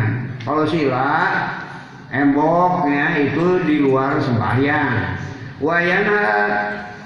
Kalau 0.43 0.65
sila, 0.65 1.09
emboknya 2.09 3.21
itu 3.21 3.63
di 3.63 3.85
luar 3.85 4.17
sembahyang. 4.19 5.17
Wayana 5.61 6.21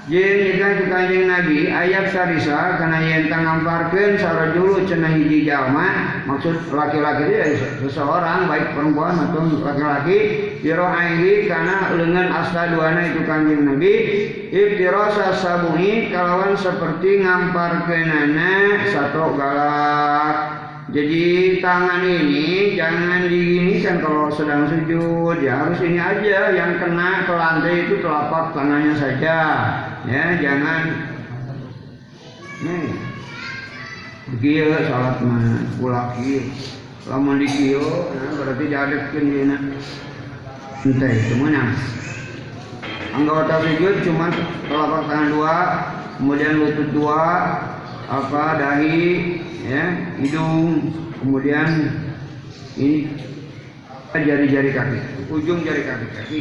Jeung 0.04 0.60
jika 0.60 0.84
kanjeng 0.92 1.32
Nabi 1.32 1.72
ayat 1.72 2.12
sarisa 2.12 2.76
karena 2.76 3.00
yang 3.08 3.32
tangamparkeun 3.32 4.20
sarajulu 4.20 4.84
cenah 4.84 5.16
hiji 5.16 5.48
jalma 5.48 6.20
maksud 6.28 6.76
laki-laki 6.76 7.32
itu 7.32 7.88
seseorang 7.88 8.52
baik 8.52 8.76
perempuan 8.76 9.16
atau 9.16 9.48
laki-laki 9.64 10.20
birohaihi 10.60 11.48
karena 11.48 11.96
lengan 11.96 12.36
asla 12.36 12.76
duana 12.76 13.16
itu 13.16 13.24
kanjeng 13.24 13.64
Nabi 13.64 13.94
ibtirasa 14.52 15.40
sabuni 15.40 16.12
kalawan 16.12 16.60
seperti 16.60 17.24
ngamparkeunana 17.24 18.84
satu 18.92 19.40
galak. 19.40 20.38
Jadi 20.92 21.58
tangan 21.64 22.04
ini 22.04 22.76
jangan 22.76 23.26
diginikan 23.26 24.04
kalau 24.04 24.28
sedang 24.30 24.68
sujud 24.68 25.40
ya 25.40 25.64
harus 25.64 25.80
ini 25.80 25.98
aja 25.98 26.54
yang 26.54 26.76
kena 26.78 27.24
ke 27.24 27.34
lantai 27.34 27.88
itu 27.88 28.04
telapak 28.04 28.54
tangannya 28.54 28.94
saja 28.94 29.40
ya 30.08 30.24
jangan. 30.40 30.84
Nih. 32.64 32.88
Begitu 34.34 34.76
salat 34.88 35.20
mah. 35.22 36.16
Kieu 36.16 36.48
lamun 37.04 37.36
di 37.36 37.48
kieu 37.52 37.84
nah, 37.84 38.32
berarti 38.40 38.64
diadepkeun 38.72 39.26
dieuna 39.28 39.58
ente 40.88 41.36
mana 41.36 41.76
anggota 43.12 43.60
sujud 43.60 43.96
cuma 44.08 44.32
telapak 44.72 45.02
tangan 45.12 45.28
dua 45.36 45.56
kemudian 46.16 46.64
lutut 46.64 46.90
dua 46.96 47.24
apa 48.08 48.44
dahi 48.56 49.40
ya 49.68 50.16
hidung 50.24 50.96
kemudian 51.20 51.92
ini 52.80 53.12
jari-jari 54.16 54.72
kaki 54.72 55.00
ujung 55.28 55.60
jari 55.68 55.84
kaki 55.84 56.08
kaki 56.16 56.40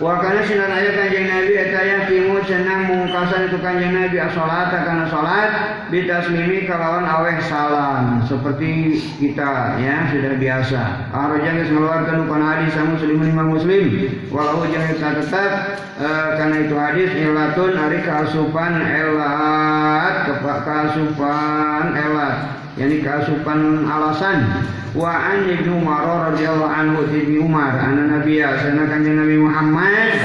Wakana 0.00 0.48
sinan 0.48 0.72
ayat 0.72 0.96
kanjeng 0.96 1.28
Nabi 1.28 1.60
eta 1.60 1.80
yakimu 1.84 2.40
cenah 2.48 2.88
mungkasan 2.88 3.52
itu 3.52 3.60
kanjeng 3.60 3.92
Nabi 3.92 4.16
salat 4.32 4.72
karena 4.72 5.04
salat 5.12 5.50
bitasmimi 5.92 6.64
kalawan 6.64 7.04
aweh 7.04 7.36
salam. 7.44 8.24
Seperti 8.24 8.96
kita 9.20 9.76
ya 9.76 10.08
sudah 10.08 10.40
biasa. 10.40 10.82
Arojang 11.12 11.52
geus 11.60 11.68
ngeluarkeun 11.76 12.24
upana 12.24 12.46
hadis 12.48 12.72
sama 12.72 12.96
muslim 12.96 13.20
lima 13.20 13.44
muslim. 13.44 13.84
Walau 14.32 14.64
jeung 14.72 14.88
eta 14.88 15.20
tetap 15.20 15.52
e, 16.00 16.08
karena 16.32 16.56
itu 16.64 16.74
hadis 16.80 17.10
ilatun 17.20 17.76
ari 17.76 18.00
kasupan 18.00 18.80
elat 18.80 20.32
kasupan 20.64 21.92
elat 21.92 22.59
yani 22.78 23.02
kasupan 23.02 23.86
alasan. 23.88 24.66
Wa 24.90 25.34
an 25.34 25.46
ibnu 25.46 25.78
Umar 25.82 26.34
radhiyallahu 26.34 26.66
anhu 26.66 27.06
ibnu 27.14 27.46
Umar 27.46 27.78
anna 27.78 28.18
nabiyya 28.18 28.58
sana 28.58 28.90
kanjeng 28.90 29.22
Nabi 29.22 29.38
Muhammad. 29.38 30.18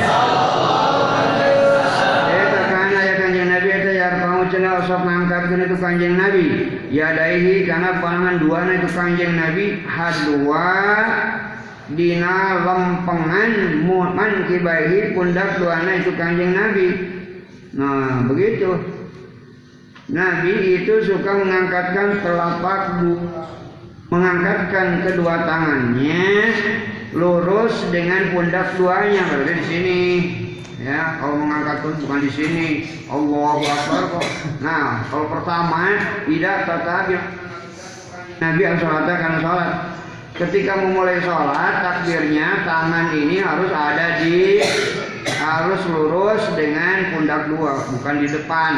Eta 2.34 2.62
kana 2.73 2.99
ya 3.05 3.13
kanjeng 3.21 3.49
Nabi 3.49 3.67
eta 3.69 3.91
ya 3.93 4.10
kamu 4.25 4.49
cenah 4.49 4.81
sok 4.89 5.01
ngangkatkeun 5.05 5.69
itu 5.69 5.77
kanjeng 5.77 6.17
Nabi. 6.17 6.45
Ya 6.89 7.13
daihi 7.13 7.69
kana 7.69 8.01
pangan 8.01 8.41
dua 8.41 8.65
itu 8.73 8.89
kanjeng 8.89 9.38
Nabi 9.38 9.86
hadwa 9.86 10.69
dina 11.93 12.65
lempengan 12.65 13.86
man 13.86 14.31
kibaihi 14.49 15.13
pundak 15.13 15.62
duana 15.62 16.01
itu 16.01 16.10
kanjeng 16.17 16.58
Nabi. 16.58 16.88
Nah 17.77 18.25
begitu 18.25 18.94
Nabi 20.05 20.85
itu 20.85 21.01
suka 21.01 21.31
mengangkatkan 21.33 22.21
telapak 22.21 23.01
mengangkatkan 24.13 25.01
kedua 25.01 25.49
tangannya 25.49 26.53
lurus 27.17 27.73
dengan 27.89 28.29
pundak 28.37 28.77
duanya 28.77 29.25
berarti 29.33 29.53
di 29.57 29.65
sini. 29.65 30.01
Ya 30.85 31.17
kalau 31.17 31.41
mengangkat 31.41 31.81
pun 31.81 31.97
bukan 32.05 32.21
di 32.21 32.29
sini. 32.29 32.67
Allah 33.09 33.57
Akbar 33.65 34.03
kok. 34.13 34.27
Nah 34.61 35.09
kalau 35.09 35.25
pertama 35.25 35.97
tidak 36.29 36.57
tetapi 36.69 37.15
Nabi 38.45 38.61
sholat 38.77 39.09
karena 39.09 39.39
sholat. 39.41 39.71
Ketika 40.37 40.73
memulai 40.85 41.17
sholat 41.25 41.81
takbirnya 41.81 42.61
tangan 42.61 43.09
ini 43.17 43.41
harus 43.41 43.71
ada 43.73 44.21
di 44.21 44.61
harus 45.41 45.81
lurus 45.89 46.45
dengan 46.53 47.09
pundak 47.15 47.49
dua 47.49 47.89
bukan 47.89 48.15
di 48.21 48.27
depan 48.29 48.73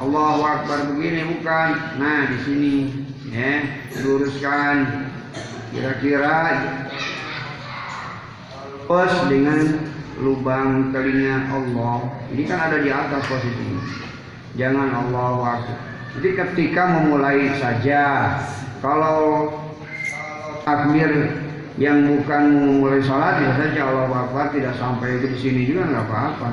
Allah 0.00 0.38
Akbar 0.42 0.94
begini 0.94 1.38
bukan. 1.38 1.68
Nah 2.00 2.20
di 2.30 2.38
sini 2.46 2.74
ya 3.30 3.62
luruskan. 4.02 5.10
Kira-kira 5.74 6.38
pos 8.86 9.12
dengan 9.26 9.90
lubang 10.22 10.94
telinga 10.94 11.50
Allah. 11.50 11.98
Ini 12.30 12.42
kan 12.46 12.58
ada 12.70 12.78
di 12.78 12.90
atas 12.94 13.22
posisinya. 13.26 13.82
Jangan 14.54 14.88
Allah 14.94 15.30
waktu 15.42 15.74
jadi 16.14 16.30
ketika 16.38 16.82
memulai 16.86 17.50
saja 17.58 18.38
kalau 18.78 19.50
takbir 20.62 21.10
yang 21.74 22.06
bukan 22.06 22.42
memulai 22.54 23.02
sholat 23.02 23.42
ya 23.42 23.50
saja 23.58 23.80
Allah 23.90 24.30
Akbar 24.30 24.54
tidak 24.54 24.78
sampai 24.78 25.18
ke 25.18 25.34
sini 25.34 25.66
juga 25.66 25.90
nggak 25.90 26.06
apa-apa 26.06 26.50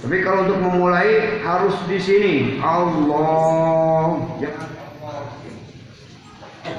Tapi 0.00 0.16
kalau 0.24 0.48
untuk 0.48 0.58
memulai 0.64 1.40
harus 1.44 1.76
di 1.84 1.98
sini. 2.00 2.34
Allah. 2.64 4.16
Jangan 4.40 4.80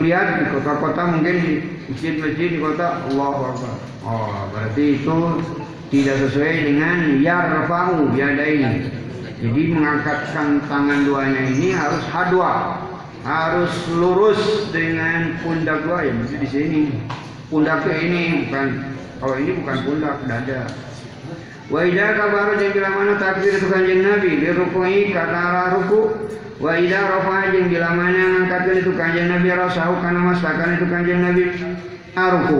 lihat 0.01 0.27
di 0.41 0.45
kota-kota 0.49 1.01
mungkin 1.13 1.35
di 1.45 1.53
masjid-masjid 1.93 2.47
di 2.57 2.59
kota 2.61 3.05
Allah 3.05 3.53
Akbar. 3.53 3.77
Oh, 4.01 4.49
berarti 4.49 4.97
itu 4.97 5.17
tidak 5.93 6.15
sesuai 6.25 6.53
dengan 6.73 6.97
yarfa'u 7.21 8.09
yadaini. 8.17 8.89
Jadi 9.41 9.61
mengangkatkan 9.73 10.65
tangan 10.69 11.05
duanya 11.05 11.41
ini 11.49 11.73
harus 11.73 12.01
hadwa, 12.13 12.77
harus 13.25 13.73
lurus 13.97 14.41
dengan 14.69 15.37
pundak 15.41 15.81
dua 15.85 16.05
ya 16.05 16.13
mesti 16.13 16.37
di 16.37 16.49
sini. 16.49 16.81
Pundak 17.49 17.85
ke 17.85 17.93
ini 17.93 18.47
bukan 18.47 18.67
kalau 19.17 19.35
ini 19.37 19.51
bukan 19.61 19.77
pundak 19.85 20.15
dada. 20.25 20.69
Wa 21.71 21.87
idza 21.87 22.19
kabaru 22.19 22.59
jeung 22.59 22.75
bila 22.75 22.89
mana 22.91 23.15
takbir 23.15 23.55
itu 23.55 23.71
kanjeng 23.71 24.03
Nabi 24.03 24.43
di 24.43 24.51
rukui 24.51 25.15
arah 25.15 25.71
ruku 25.71 26.11
Wa 26.61 26.77
idza 26.77 26.99
rafa 26.99 27.49
jeung 27.55 27.71
bila 27.71 27.89
mana 27.95 28.21
ngangkatkeun 28.43 28.83
itu 28.83 28.91
kanjeng 28.93 29.31
Nabi 29.31 29.49
rasahu 29.49 29.97
kana 30.03 30.19
mastakan 30.19 30.77
itu 30.77 30.85
kanjeng 30.91 31.23
Nabi 31.25 31.43
aruku. 32.13 32.59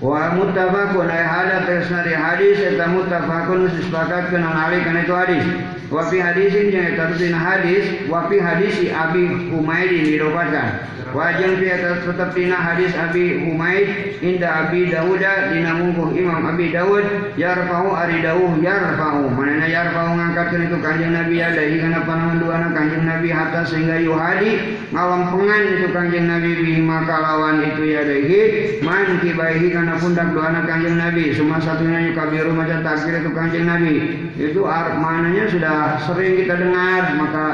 Wa 0.00 0.34
muttafaqun 0.34 1.06
ay 1.06 1.22
hada 1.22 1.68
tersna 1.68 2.02
di 2.02 2.18
hadis 2.18 2.58
eta 2.58 2.90
muttafaqun 2.90 3.70
disepakatkeun 3.70 4.42
alih 4.42 4.80
kana 4.82 5.04
itu 5.06 5.14
hadis. 5.14 5.44
Wa 5.88 6.04
fi 6.12 6.20
hadisin 6.20 6.68
jeung 6.68 6.84
eta 6.84 7.08
hadis 7.32 7.84
wa 8.12 8.28
fi 8.28 8.36
hadisi 8.36 8.92
Abi 8.92 9.48
Humaid 9.48 9.88
diriwayatkan. 9.88 10.84
Wa 11.16 11.32
jeung 11.40 11.56
fi 11.56 11.72
eta 11.72 12.04
tetep 12.04 12.36
dina 12.36 12.60
hadis 12.60 12.92
Abi 12.92 13.40
Humaid 13.40 14.20
inda 14.20 14.68
Abi 14.68 14.92
Dawud 14.92 15.24
dina 15.24 15.80
mungkuh 15.80 16.12
Imam 16.12 16.44
Abi 16.44 16.68
Dawud 16.68 17.32
yarfa'u 17.40 17.96
ari 17.96 18.20
dawuh 18.20 18.60
yarfa'u. 18.60 19.32
Manana 19.32 19.64
yarfa'u 19.64 20.12
ngangkatkeun 20.12 20.68
itu 20.68 20.76
kanjeng 20.84 21.16
Nabi 21.16 21.40
alaihi 21.40 21.80
kana 21.80 22.04
panangan 22.04 22.36
duana 22.36 22.68
kanjeng 22.76 23.08
Nabi 23.08 23.28
hatta 23.32 23.64
sehingga 23.64 23.96
yuhadi 24.04 24.84
ngalempengan 24.92 25.62
itu 25.72 25.88
kanjeng 25.96 26.28
Nabi 26.28 26.50
bihi 26.52 26.84
makalawan 26.84 27.64
itu 27.64 27.82
ya 27.88 28.04
dehi 28.04 28.40
man 28.84 29.24
kibaihi 29.24 29.72
kana 29.72 29.96
pundak 29.96 30.36
doana 30.36 30.68
kanjeng 30.68 31.00
Nabi. 31.00 31.32
Semua 31.32 31.56
satunya 31.64 32.12
yukabiru 32.12 32.52
maca 32.52 32.84
takbir 32.84 33.24
itu 33.24 33.32
kanjeng 33.32 33.64
Nabi. 33.64 33.94
Itu 34.36 34.68
mananya 35.00 35.48
sudah 35.48 35.77
sering 36.06 36.38
kita 36.40 36.54
dengar 36.58 37.14
maka 37.18 37.46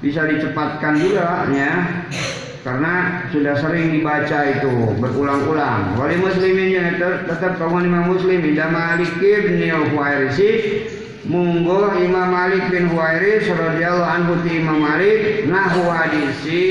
bisa 0.00 0.24
dicepatkan 0.28 1.00
juga 1.00 1.48
ya. 1.52 1.72
Karena 2.66 3.22
sudah 3.30 3.54
sering 3.62 3.94
dibaca 3.94 4.38
itu 4.50 4.98
berulang-ulang. 4.98 5.94
Wali 5.94 6.18
muslimin 6.18 6.74
yang 6.74 6.98
tetap 6.98 7.62
kaum 7.62 7.78
imam 7.78 8.10
muslim. 8.10 8.42
Imam 8.42 8.74
Malik 8.74 9.06
bin 9.22 9.70
Huwairisi 9.94 10.50
munggo 11.26 11.94
Imam 11.98 12.30
Malik 12.30 12.70
bin 12.70 12.90
Huwairis 12.90 13.50
radhiyallahu 13.50 14.10
anhu 14.10 14.32
ti 14.42 14.62
Imam 14.62 14.82
Malik. 14.82 15.46
Nahwu 15.46 15.90
hadisi 15.94 16.62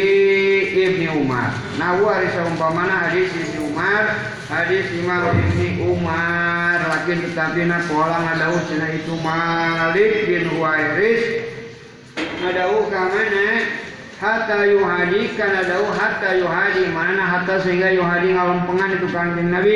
Ibnu 0.75 1.23
Umar. 1.23 1.55
Nahwu 1.79 2.11
hadis 2.11 2.35
umpamana 2.43 3.07
hadis 3.07 3.31
Ibnu 3.31 3.71
Umar, 3.71 4.34
hadis 4.45 4.85
Imam 4.93 5.33
Ibnu 5.33 5.89
Umar 5.97 6.77
lakin 6.85 7.17
tetapi 7.29 7.65
na 7.65 7.81
pola 7.89 8.21
ngadawuh 8.21 8.61
cenah 8.69 8.91
itu 8.93 9.13
Malik 9.19 10.13
bin 10.29 10.43
Huwairis. 10.53 11.23
Ngadawuh 12.15 12.85
ka 12.93 13.01
mana? 13.09 13.47
Hatta 14.15 14.63
yuhadi 14.63 15.35
kana 15.35 15.67
dawuh 15.67 15.91
hatta 15.91 16.39
yuhadi 16.39 16.87
mana? 16.93 17.25
Hatta 17.25 17.59
sehingga 17.65 17.91
yuhadi 17.91 18.31
ngalempengan 18.31 18.95
itu 18.95 19.07
kanjeng 19.11 19.49
Nabi 19.51 19.75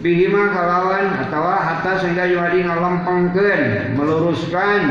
bihima 0.00 0.52
kalawan 0.52 1.12
atau 1.28 1.44
hatta 1.44 2.00
sehingga 2.00 2.28
yuhadi 2.28 2.64
ngalampengkeun 2.66 3.94
meluruskan. 3.96 4.82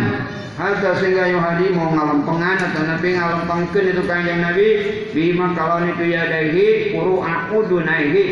Hatta 0.60 0.92
sehingga 1.00 1.32
yuhadi 1.32 1.72
mau 1.72 1.92
ngalempengan 1.92 2.58
atau 2.72 2.84
nabi 2.84 3.16
ngalampengkeun 3.16 3.86
itu 3.96 4.04
kanjeng 4.08 4.40
Nabi. 4.44 4.68
Bihima 5.12 5.54
kalawan 5.58 5.92
itu 5.94 6.06
yadahi 6.14 6.94
qur'a 6.96 7.50
udunaihi 7.52 8.26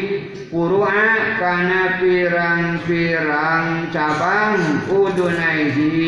qur'a 0.53 1.07
kana 1.41 1.99
pirang-pirang 1.99 3.91
cabang 3.91 4.85
udunaihi 4.91 6.07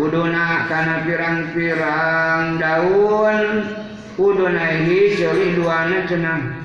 uduna 0.00 0.64
kana 0.70 1.02
pirang-pirang 1.02 2.56
daun 2.56 3.68
udunaihi 4.16 5.18
ceuli 5.18 5.58
duana 5.58 6.06
cenah 6.06 6.59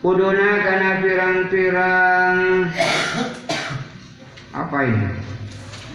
uduna 0.00 0.48
kana 0.64 1.04
pirang-pirang. 1.04 2.38
Apa 4.56 4.78
ini? 4.88 5.08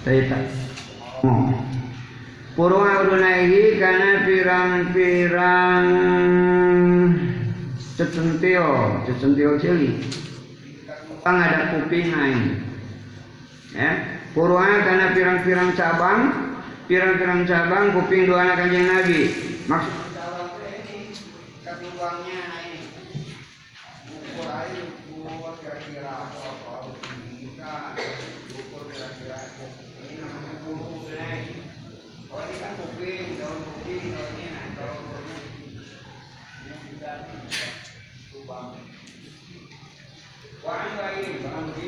Taita 0.05 0.37
oh. 1.25 1.49
Purwa 2.53 3.01
udunaihi 3.03 3.81
kana 3.81 4.23
pirang-pirang. 4.29 5.85
Cecentil 7.95 8.67
cecentil 9.07 9.55
cili 9.55 10.03
Pang 11.23 11.39
ada 11.39 11.71
kuping 11.73 12.11
lain? 12.11 12.59
Ya 13.73 14.19
Purwa 14.35 14.67
karena 14.83 15.15
pirang-pirang 15.15 15.71
cabang, 15.79 16.19
pirang-pirang 16.91 17.47
cabang 17.47 17.95
kuping 17.95 18.27
dua 18.27 18.43
anak 18.43 18.67
kanjeng 18.67 18.83
Nabi. 18.83 19.31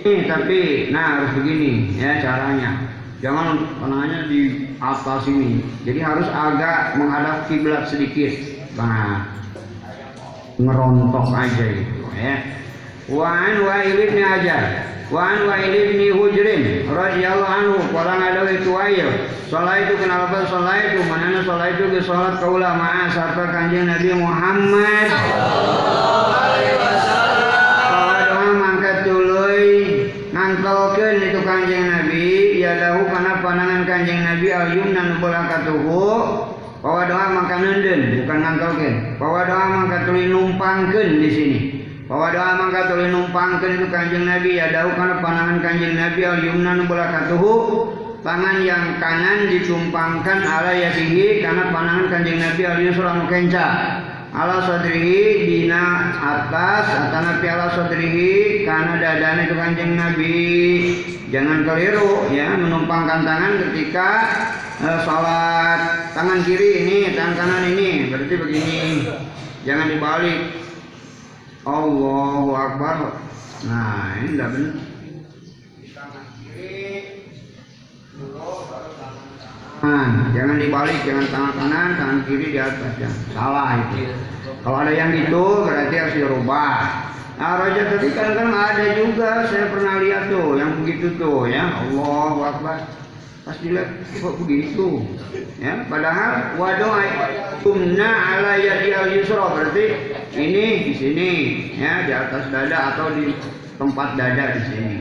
Ini 0.08 0.24
tapi 0.24 0.60
nah 0.96 1.20
harus 1.20 1.32
begini 1.36 2.00
ya 2.00 2.24
caranya. 2.24 2.72
Jangan 3.18 3.82
panahnya 3.82 4.30
di 4.30 4.72
atas 4.78 5.26
ini. 5.28 5.60
Jadi 5.84 6.00
harus 6.00 6.28
agak 6.30 6.96
menghadap 6.96 7.50
kiblat 7.52 7.90
sedikit. 7.90 8.32
Nah 8.80 9.26
ngerontok 10.58 11.28
aja 11.36 11.66
itu 11.70 12.08
ya. 12.16 12.36
Wan 13.08 13.64
Wa'il 13.64 14.04
ibn 14.04 14.20
Ajar 14.20 14.84
Wan 15.08 15.48
Wa'il 15.48 15.72
ibn 15.72 16.00
Hujrin 16.20 16.92
radhiyallahu 16.92 17.48
anhu 17.48 17.80
qala 17.96 18.20
ngadaw 18.20 18.52
itu 18.52 18.72
ayo 18.76 19.08
Salat 19.48 19.88
itu 19.88 19.96
kenal 20.04 20.28
apa 20.28 20.44
salat 20.52 20.92
itu 20.92 21.08
manana 21.08 21.40
salat 21.48 21.80
itu 21.80 22.04
salat 22.04 22.36
kaula 22.44 22.76
sarta 23.16 23.48
kanjeng 23.48 23.88
Nabi 23.88 24.12
Muhammad 24.12 25.08
ngangkelkeun 30.98 31.30
itu 31.30 31.40
kanjeng 31.46 31.86
Nabi. 31.86 32.26
Ya 32.58 32.72
dahu 32.82 33.06
kana 33.14 33.32
panangan 33.46 33.82
kanjeng 33.86 34.22
Nabi 34.26 34.48
ayun 34.50 34.90
nan 34.98 35.22
katuhu 35.22 36.10
bahwa 36.78 37.10
doa 37.10 37.26
maka 37.34 37.58
nenden 37.58 38.22
bukan 38.22 38.38
ngangkelkeun 38.38 38.96
bahwa 39.18 39.42
doa 39.46 39.66
maka 39.82 39.98
tuli 40.10 40.26
numpangkeun 40.30 41.10
di 41.22 41.30
sini. 41.30 41.60
Bahwa 42.10 42.34
doa 42.34 42.52
maka 42.58 42.90
tuli 42.90 43.06
numpangkeun 43.14 43.72
itu 43.78 43.88
kanjeng 43.94 44.26
Nabi. 44.26 44.50
Ya 44.58 44.74
dahu 44.74 44.90
kana 44.98 45.22
panangan 45.22 45.58
kanjeng 45.62 45.94
Nabi 45.94 46.22
ayun 46.26 46.60
nan 46.66 46.90
katuhu 46.90 47.54
tangan 48.26 48.58
yang 48.66 48.98
kanan 48.98 49.48
ditumpangkan 49.54 50.42
ala 50.42 50.74
yadihi 50.74 51.46
karena 51.46 51.70
panangan 51.70 52.06
kanjeng 52.10 52.42
Nabi 52.42 52.62
ayun 52.66 52.94
surah 52.98 53.16
kenca 53.30 53.68
ala 54.34 54.64
sodrihi 54.68 55.48
dina 55.48 56.16
atas 56.20 56.86
atana 56.88 57.40
piala 57.40 57.72
sodrihi 57.76 58.64
karena 58.68 59.00
dadane 59.00 59.42
itu 59.48 59.56
kanjeng 59.56 59.94
Nabi. 59.96 60.38
Jangan 61.28 61.68
keliru 61.68 62.32
ya 62.32 62.56
menumpangkan 62.56 63.28
tangan 63.28 63.54
ketika 63.68 64.10
uh, 64.84 65.00
sholat. 65.04 65.80
Tangan 66.16 66.42
kiri 66.48 66.70
ini 66.82 66.98
tangan 67.14 67.36
kanan 67.36 67.64
ini 67.76 67.90
berarti 68.10 68.36
begini. 68.36 68.82
Jangan 69.68 69.88
dibalik. 69.92 70.40
Allahu 71.68 72.52
Akbar. 72.56 73.20
Nah 73.68 74.16
ini 74.24 74.38
tidak 74.38 74.50
benar 74.56 74.88
tangan 75.98 76.26
kiri 76.40 76.86
dulu 78.14 78.70
baru 78.70 79.17
Nah, 79.78 80.34
jangan 80.34 80.58
dibalik, 80.58 81.00
jangan 81.06 81.26
tangan 81.30 81.54
kanan, 81.54 81.90
tangan 82.02 82.20
kiri 82.26 82.48
di 82.50 82.60
atas, 82.60 82.94
ya. 82.98 83.10
salah 83.30 83.78
itu. 83.78 84.10
Kalau 84.66 84.78
ada 84.82 84.90
yang 84.90 85.14
gitu, 85.14 85.70
berarti 85.70 85.96
harus 86.02 86.16
dirubah. 86.18 86.78
Nah, 87.38 87.62
Raja 87.62 87.84
tadi 87.94 88.10
kan 88.18 88.50
ada 88.50 88.86
juga, 88.98 89.46
saya 89.46 89.70
pernah 89.70 90.02
lihat 90.02 90.34
tuh, 90.34 90.58
yang 90.58 90.82
begitu 90.82 91.14
tuh, 91.22 91.46
ya. 91.46 91.70
Allah 91.70 92.58
Akbar. 92.58 92.80
Pas 93.46 93.58
dilihat, 93.62 93.90
kok 94.18 94.36
begitu? 94.42 95.06
Ya, 95.62 95.86
padahal 95.88 96.60
waduh 96.60 97.00
kumna 97.64 98.12
ala 98.12 98.60
yadi 98.60 98.92
al 98.92 99.08
yusra 99.14 99.56
berarti 99.56 99.86
ini 100.36 100.90
di 100.90 100.94
sini, 100.98 101.30
ya, 101.80 102.04
di 102.04 102.12
atas 102.12 102.50
dada 102.52 102.98
atau 102.98 103.14
di 103.16 103.32
tempat 103.78 104.20
dada 104.20 104.46
di 104.58 104.62
sini. 104.68 104.96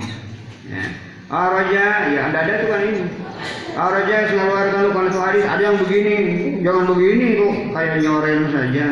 Ya. 0.70 0.84
Araja, 1.26 2.06
ya 2.14 2.30
ada 2.30 2.38
ada 2.38 2.54
tuh 2.62 2.68
kan 2.70 2.82
ini. 2.86 3.02
Araja 3.74 4.30
mengeluarkan 4.30 4.78
lu 4.78 4.90
kalau 4.94 5.10
hadis 5.26 5.42
ada 5.42 5.58
yang 5.58 5.78
begini, 5.82 6.16
jangan 6.62 6.84
begini 6.86 7.26
kok 7.34 7.54
kayak 7.74 7.96
nyoren 7.98 8.40
saja. 8.54 8.86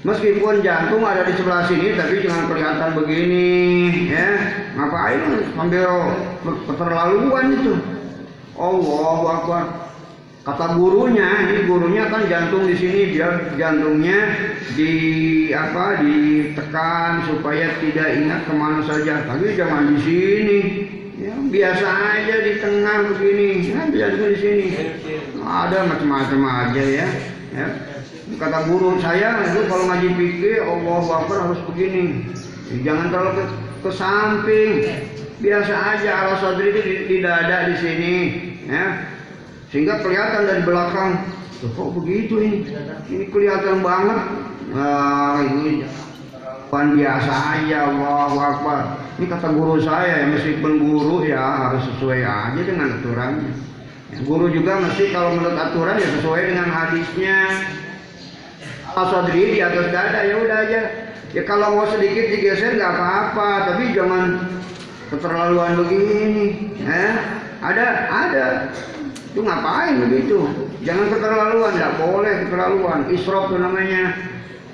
Meskipun 0.00 0.64
jantung 0.64 1.04
ada 1.04 1.28
di 1.28 1.36
sebelah 1.36 1.68
sini, 1.68 1.92
tapi 1.92 2.24
jangan 2.24 2.48
kelihatan 2.48 2.90
begini, 2.96 3.48
ya. 4.08 4.28
Ngapain 4.72 5.20
sambil 5.52 5.88
keterlaluan 6.64 7.46
itu? 7.52 7.72
Allahu 8.56 9.24
Akbar. 9.28 9.64
Kata 10.40 10.80
gurunya, 10.80 11.52
ini 11.52 11.68
gurunya 11.68 12.08
kan 12.08 12.24
jantung 12.32 12.64
di 12.64 12.72
sini 12.72 13.12
biar 13.12 13.60
jantungnya 13.60 14.32
di 14.72 14.92
apa 15.52 16.00
ditekan 16.00 17.28
supaya 17.28 17.76
tidak 17.84 18.08
ingat 18.16 18.48
ke 18.48 18.52
mana 18.56 18.80
saja. 18.88 19.28
Tapi 19.28 19.52
jangan 19.52 19.92
di 19.92 19.98
sini. 20.00 20.60
Biasa 21.50 21.86
aja 21.90 22.34
di 22.46 22.52
tengah 22.62 22.96
begini. 23.10 23.74
Ya, 23.74 23.82
jantung 23.90 24.30
di 24.30 24.38
sini. 24.38 24.66
Ada 25.42 25.78
macam-macam 25.90 26.40
aja 26.46 26.82
ya. 26.82 27.06
ya. 27.50 27.66
Kata 28.38 28.70
guru 28.70 29.02
saya 29.02 29.42
itu 29.50 29.66
kalau 29.66 29.90
ngaji 29.90 30.08
pikir 30.14 30.62
Allah 30.62 31.02
Akbar 31.10 31.38
harus 31.50 31.60
begini. 31.66 32.30
Jangan 32.86 33.10
terlalu 33.10 33.32
ke, 33.34 33.44
ke 33.82 33.90
samping. 33.90 34.70
Biasa 35.40 35.72
aja 35.74 36.10
ala 36.22 36.34
sadri 36.38 36.70
itu 36.70 36.80
di, 37.10 37.16
dada 37.18 37.66
di 37.66 37.74
sini. 37.82 38.14
Ya, 38.70 39.02
sehingga 39.74 39.98
kelihatan 40.02 40.46
dari 40.46 40.62
belakang 40.62 41.26
Loh, 41.60 41.70
kok 41.76 41.88
begitu 41.92 42.40
ini 42.40 42.64
ini 43.12 43.24
kelihatan 43.28 43.84
banget 43.84 44.20
nah 44.72 45.44
ini 45.44 45.84
kan 46.72 46.96
biasa 46.96 47.32
aja 47.52 47.92
Allah 47.92 48.32
Akbar 48.32 48.80
ini 49.20 49.28
kata 49.28 49.52
guru 49.52 49.76
saya 49.84 50.24
ya 50.24 50.26
meskipun 50.32 50.80
guru 50.80 51.28
ya 51.28 51.68
harus 51.68 51.84
sesuai 51.92 52.24
aja 52.24 52.60
dengan 52.64 52.96
aturannya 52.96 53.52
ya, 54.16 54.18
guru 54.24 54.48
juga 54.48 54.80
mesti 54.80 55.12
kalau 55.12 55.36
menurut 55.36 55.60
aturan 55.60 56.00
ya 56.00 56.08
sesuai 56.16 56.42
dengan 56.48 56.68
hadisnya 56.72 57.38
asadri 58.96 59.44
di 59.54 59.60
atas 59.60 59.92
dada 59.92 60.20
ya 60.24 60.34
udah 60.40 60.58
aja 60.64 60.80
ya 61.36 61.42
kalau 61.44 61.76
mau 61.76 61.86
sedikit 61.92 62.32
digeser 62.32 62.80
nggak 62.80 62.92
apa-apa 62.96 63.50
tapi 63.68 63.92
jangan 63.92 64.40
keterlaluan 65.12 65.76
begini 65.84 66.72
ya 66.80 67.20
ada 67.60 67.86
ada 68.08 68.46
itu 69.30 69.46
ngapain 69.46 69.94
begitu? 70.02 70.42
Jangan 70.82 71.06
keterlaluan, 71.06 71.70
tidak 71.78 71.94
boleh 72.02 72.34
keterlaluan. 72.42 73.00
Israf 73.14 73.46
itu 73.46 73.56
namanya. 73.62 74.02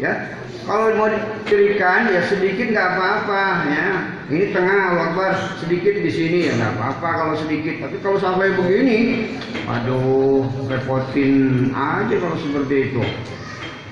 Ya, 0.00 0.32
kalau 0.64 0.96
mau 0.96 1.12
dicirikan 1.12 2.08
ya 2.08 2.24
sedikit 2.24 2.72
nggak 2.72 2.88
apa-apa 2.96 3.44
ya. 3.68 4.15
Ini 4.26 4.50
tengah 4.50 4.98
wakbar 4.98 5.38
sedikit 5.62 6.02
di 6.02 6.10
sini 6.10 6.50
ya 6.50 6.58
nggak 6.58 6.72
apa-apa 6.74 7.08
kalau 7.14 7.34
sedikit. 7.38 7.78
Tapi 7.86 7.96
kalau 8.02 8.18
sampai 8.18 8.58
begini, 8.58 9.30
aduh 9.70 10.42
repotin 10.66 11.70
aja 11.70 12.14
kalau 12.18 12.34
seperti 12.42 12.90
itu. 12.90 13.02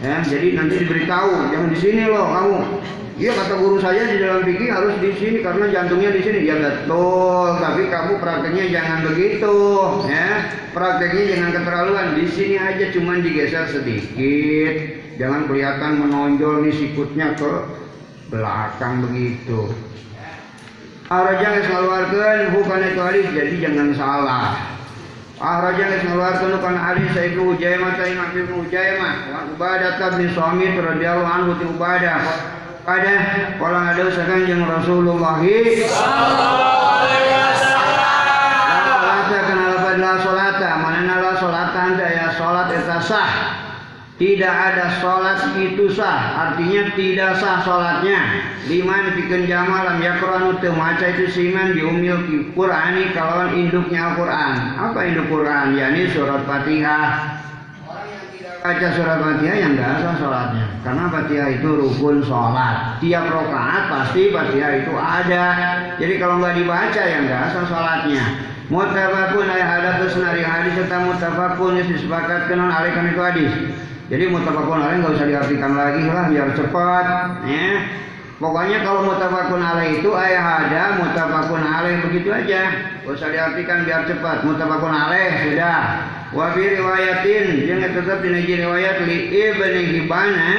Ya, 0.02 0.26
jadi 0.26 0.58
nanti 0.58 0.82
diberitahu, 0.82 1.54
jangan 1.54 1.70
di 1.70 1.78
sini 1.78 2.02
loh 2.10 2.26
kamu. 2.26 2.58
Iya 3.14 3.30
kata 3.30 3.54
guru 3.62 3.78
saya 3.78 4.10
di 4.10 4.18
dalam 4.18 4.42
fikih 4.42 4.74
harus 4.74 4.98
di 4.98 5.14
sini 5.22 5.38
karena 5.38 5.70
jantungnya 5.70 6.10
di 6.10 6.26
sini. 6.26 6.50
Ya 6.50 6.58
betul, 6.58 7.62
tapi 7.62 7.86
kamu 7.86 8.18
prakteknya 8.18 8.74
jangan 8.74 8.98
begitu, 9.06 9.56
ya. 10.10 10.50
Prakteknya 10.74 11.22
jangan 11.30 11.50
keterlaluan. 11.54 12.18
Di 12.18 12.26
sini 12.26 12.58
aja 12.58 12.90
cuman 12.90 13.22
digeser 13.22 13.70
sedikit. 13.70 14.74
Jangan 15.14 15.46
kelihatan 15.46 16.02
menonjol 16.02 16.66
nih 16.66 16.74
sikutnya 16.74 17.38
ke 17.38 17.52
belakang 18.34 19.06
begitu. 19.06 19.70
Araja 21.04 21.60
geus 21.60 21.68
ngaluarkeun 21.68 22.56
bukan 22.56 22.80
itu 22.80 23.00
hadis 23.04 23.28
jadi 23.36 23.52
jangan 23.60 23.92
salah. 23.92 24.56
Araja 25.36 25.84
geus 25.84 26.04
ngaluarkeun 26.08 26.56
kana 26.64 26.80
hadis 26.80 27.12
saya 27.12 27.28
Ibnu 27.28 27.52
Ujaimah 27.52 28.00
Imam 28.08 28.32
Ibnu 28.32 28.64
Ujaimah. 28.64 29.14
Wa 29.28 29.40
Ubadah 29.52 30.16
bin 30.16 30.32
Samit 30.32 30.72
radhiyallahu 30.80 31.28
anhu 31.28 31.60
ti 31.60 31.68
Ubadah. 31.68 32.24
Pada 32.88 33.12
kalau 33.60 33.80
ada 33.80 34.02
usahakan 34.08 34.48
yang 34.48 34.64
Rasulullah. 34.64 35.44
Salata 39.44 40.00
la 40.00 40.12
solata 40.24 40.70
mana 40.80 41.20
la 41.20 41.32
solata 41.36 41.80
anda? 41.84 42.06
Ya 42.08 42.32
solat 42.32 42.72
itu 42.72 42.96
sah 43.04 43.53
tidak 44.14 44.54
ada 44.54 45.02
solat 45.02 45.42
itu 45.58 45.90
sah. 45.90 46.54
Artinya 46.54 46.94
tidak 46.94 47.34
sah 47.42 47.66
solatnya 47.66 48.46
liman 48.70 49.10
bikin 49.18 49.50
jamalam 49.50 49.98
ya 49.98 50.22
Quran 50.22 50.54
itu 50.54 50.70
maca 50.70 51.06
itu 51.18 51.26
siman 51.34 51.74
diumil 51.74 52.22
Qurani 52.54 53.10
kalau 53.10 53.50
induknya 53.50 54.14
Al-Quran. 54.14 54.54
Apa 54.78 54.98
induk 55.10 55.26
Quran? 55.26 55.74
Yakni 55.74 56.14
surat 56.14 56.46
Fatihah. 56.46 57.42
Baca 58.62 58.88
surat 58.94 59.18
Fatihah 59.18 59.56
yang 59.58 59.74
enggak 59.74 60.06
sah 60.06 60.14
sholatnya. 60.22 60.64
Karena 60.86 61.04
Fatihah 61.10 61.48
itu 61.50 61.68
rukun 61.74 62.22
sholat. 62.22 63.02
Tiap 63.02 63.26
rokaat 63.34 63.82
pasti 63.90 64.30
Fatihah 64.30 64.72
itu 64.78 64.94
ada. 64.94 65.46
Jadi 65.98 66.14
kalau 66.22 66.38
nggak 66.38 66.54
dibaca 66.62 67.02
yang 67.02 67.26
enggak 67.26 67.50
sah 67.50 67.66
sholatnya. 67.66 68.24
Mutafakun 68.70 69.50
ayat 69.50 69.68
hadats 69.68 70.16
senari 70.16 70.40
hadis 70.40 70.72
serta 70.78 71.04
mutafakun 71.04 71.82
disepakatkan 71.84 72.56
oleh 72.56 72.72
alaikan 72.72 73.12
itu 73.12 73.20
hadis 73.20 73.52
jadi 74.14 74.30
mutafakun 74.30 74.78
alaih 74.78 75.02
nggak 75.02 75.14
usah 75.18 75.26
diartikan 75.26 75.72
lagi 75.74 76.06
lah 76.06 76.24
biar 76.30 76.48
cepat 76.54 77.06
ya 77.50 77.70
Pokoknya 78.34 78.82
kalau 78.82 79.06
mutafakun 79.06 79.62
alaih 79.62 80.02
itu 80.02 80.10
ayah 80.10 80.66
ada 80.66 80.98
mutafakun 80.98 81.62
alaih 81.62 82.02
begitu 82.02 82.34
aja. 82.34 82.66
Gak 83.06 83.14
usah 83.14 83.30
diartikan 83.30 83.86
biar 83.86 84.10
cepat. 84.10 84.42
Mutafakun 84.42 84.90
alaih 84.90 85.46
sudah. 85.46 85.80
Wa 86.34 86.50
fi 86.50 86.66
riwayatin 86.66 87.62
jangan 87.62 87.94
tetap 87.94 88.26
di 88.26 88.58
riwayat 88.58 89.06
li 89.06 89.30
ibni 89.30 89.82
Hibana 90.02 90.50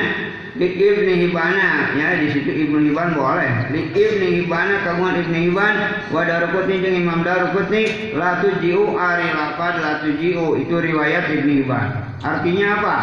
li 0.55 0.71
ibni 0.71 1.27
Hibana 1.27 1.91
ya 1.99 2.15
di 2.15 2.31
situ 2.31 2.47
ibnu 2.47 2.79
Hiban 2.79 3.11
boleh 3.11 3.67
li 3.75 3.91
ibni 3.91 4.39
Hibana 4.39 4.87
kamuan 4.87 5.19
ibni 5.19 5.51
Hiban 5.51 5.75
wa 6.15 6.23
Darukutni 6.23 6.79
jeung 6.79 6.95
Imam 6.95 7.27
Darukutni 7.27 8.15
la 8.15 8.39
tujiu 8.39 8.95
ari 8.95 9.27
lapad 9.35 9.83
la 9.83 9.99
tujiu 9.99 10.55
itu 10.63 10.75
riwayat 10.79 11.27
ibni 11.27 11.67
Hiban 11.67 12.07
artinya 12.23 12.79
apa 12.79 12.97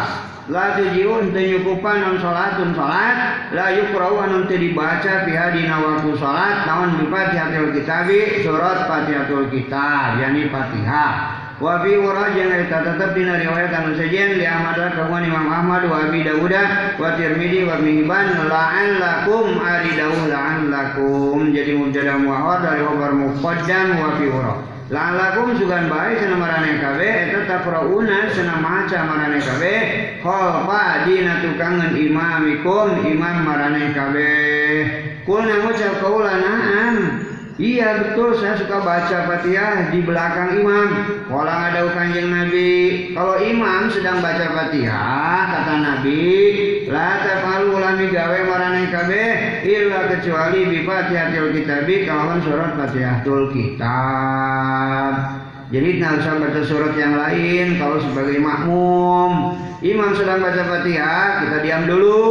la 0.51 0.75
tujiu 0.75 1.31
teu 1.31 1.39
nyukupan 1.39 2.03
non 2.03 2.19
salatun 2.19 2.75
salat 2.75 3.47
la 3.55 3.71
yuqra'u 3.79 4.19
anu 4.27 4.43
teu 4.43 4.59
dibaca 4.59 5.23
fi 5.23 5.31
hadina 5.31 5.79
salat 6.19 6.67
naon 6.67 6.99
bi 6.99 7.07
Fatihatul 7.07 7.71
Kitabi 7.71 8.43
surat 8.43 8.83
Fatihatul 8.83 9.47
Kitab 9.47 10.19
yakni 10.19 10.51
Fatihah. 10.51 11.39
Wa 11.63 11.79
fi 11.79 11.95
warajan 11.95 12.51
eta 12.59 12.83
tetep 12.83 13.15
dina 13.15 13.39
riwayat 13.39 13.71
anu 13.71 13.95
sejen 13.95 14.35
li 14.35 14.43
Ahmad 14.43 14.75
kawan 14.75 15.23
Imam 15.23 15.47
Ahmad 15.47 15.87
wa 15.87 16.11
Abi 16.11 16.27
Dawud 16.27 16.51
wa 16.51 17.15
Tirmidzi 17.15 17.63
wa 17.63 17.79
Ibnu 17.79 18.03
Hibban 18.03 18.27
la'allakum 18.51 19.63
ari 19.63 19.95
Dawud 19.95 20.27
la'allakum. 20.27 21.55
Jadi 21.55 21.71
mubtada 21.71 22.19
muahwar 22.19 22.67
dari 22.67 22.83
khabar 22.83 23.15
muqaddam 23.15 23.87
wa 23.95 24.11
fi 24.19 24.25
wara 24.27 24.72
la'allakum 24.93 25.57
sugan 25.57 25.89
bae 25.89 26.13
cenah 26.21 26.37
marane 26.37 26.77
kabeh 26.77 27.13
eta 27.25 27.41
taqrauna 27.49 28.29
cenah 28.29 28.61
maca 28.61 28.99
marane 29.09 29.41
kabeh 29.41 29.81
khalfa 30.21 31.09
dina 31.09 31.41
tukangan 31.41 31.97
imamikum 31.97 33.01
imam 33.01 33.37
marane 33.41 33.89
kabeh 33.97 35.25
kulna 35.25 35.65
ngucap 35.65 35.97
kaulana 35.97 36.53
am 36.85 36.97
Iya 37.53 38.01
betul 38.01 38.33
saya 38.41 38.57
suka 38.57 38.81
baca 38.81 39.29
Fatihah 39.29 39.93
di 39.93 40.01
belakang 40.01 40.57
imam. 40.57 40.89
Walang 41.29 41.69
ada 41.69 41.85
kanjeng 41.93 42.33
Nabi. 42.33 43.13
Kalau 43.13 43.37
imam 43.37 43.93
sedang 43.93 44.25
baca 44.25 44.41
Fatihah 44.57 45.41
kata 45.53 45.75
Nabi, 45.85 46.25
la 46.89 47.21
tafalu 47.21 47.77
lami 47.77 48.09
gawe 48.09 48.39
marane 48.49 48.89
kabeh 48.89 49.61
illa 49.69 50.09
kecuali 50.17 50.65
bi 50.65 50.79
Fatihatul 50.81 51.53
Kitabi 51.53 52.09
kalawan 52.09 52.41
surat 52.41 52.73
Fatihatul 52.73 53.53
Kitab. 53.53 55.42
Jadi 55.73 55.97
tidak 55.97 56.21
usah 56.21 56.37
baca 56.37 56.61
surat 56.61 56.93
yang 56.93 57.17
lain 57.17 57.81
kalau 57.81 57.97
sebagai 57.97 58.37
makmum. 58.37 59.57
Imam 59.81 60.13
sedang 60.13 60.45
baca 60.45 60.61
Fatihah, 60.69 61.49
kita 61.49 61.57
diam 61.65 61.89
dulu. 61.89 62.21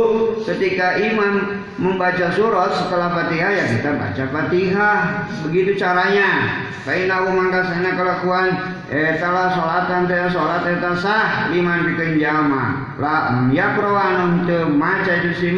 Ketika 0.46 0.94
imam 1.02 1.58
membaca 1.74 2.30
surat 2.38 2.70
setelah 2.70 3.10
Fatihah 3.10 3.50
ya 3.50 3.64
kita 3.66 3.98
baca 3.98 4.24
Fatihah. 4.30 4.98
Begitu 5.42 5.74
caranya. 5.74 6.62
Fainahu 6.86 7.34
mangka 7.34 7.66
sana 7.66 7.98
kelakuan 7.98 8.46
etala 8.90 9.54
salatan 9.54 10.06
teh 10.10 10.18
salat 10.34 10.66
eta 10.66 10.94
sah 10.98 11.50
liman 11.50 11.82
pikeun 11.82 12.22
jalma. 12.22 12.94
La 13.02 13.42
yaqra'an 13.50 14.46
teu 14.46 14.70
maca 14.70 15.18
itu 15.18 15.50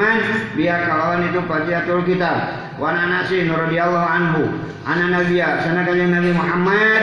biar 0.57 0.89
kalawan 0.89 1.29
itu 1.29 1.41
Fatihatul 1.45 2.05
Kitab. 2.09 2.64
Wa 2.81 2.91
Anas 2.91 3.31
radhiyallahu 3.31 4.09
anhu. 4.09 4.43
Ana 4.85 5.09
nabiya 5.09 5.65
sana 5.65 5.87
kanjeng 5.89 6.13
Nabi 6.13 6.31
Muhammad. 6.35 7.03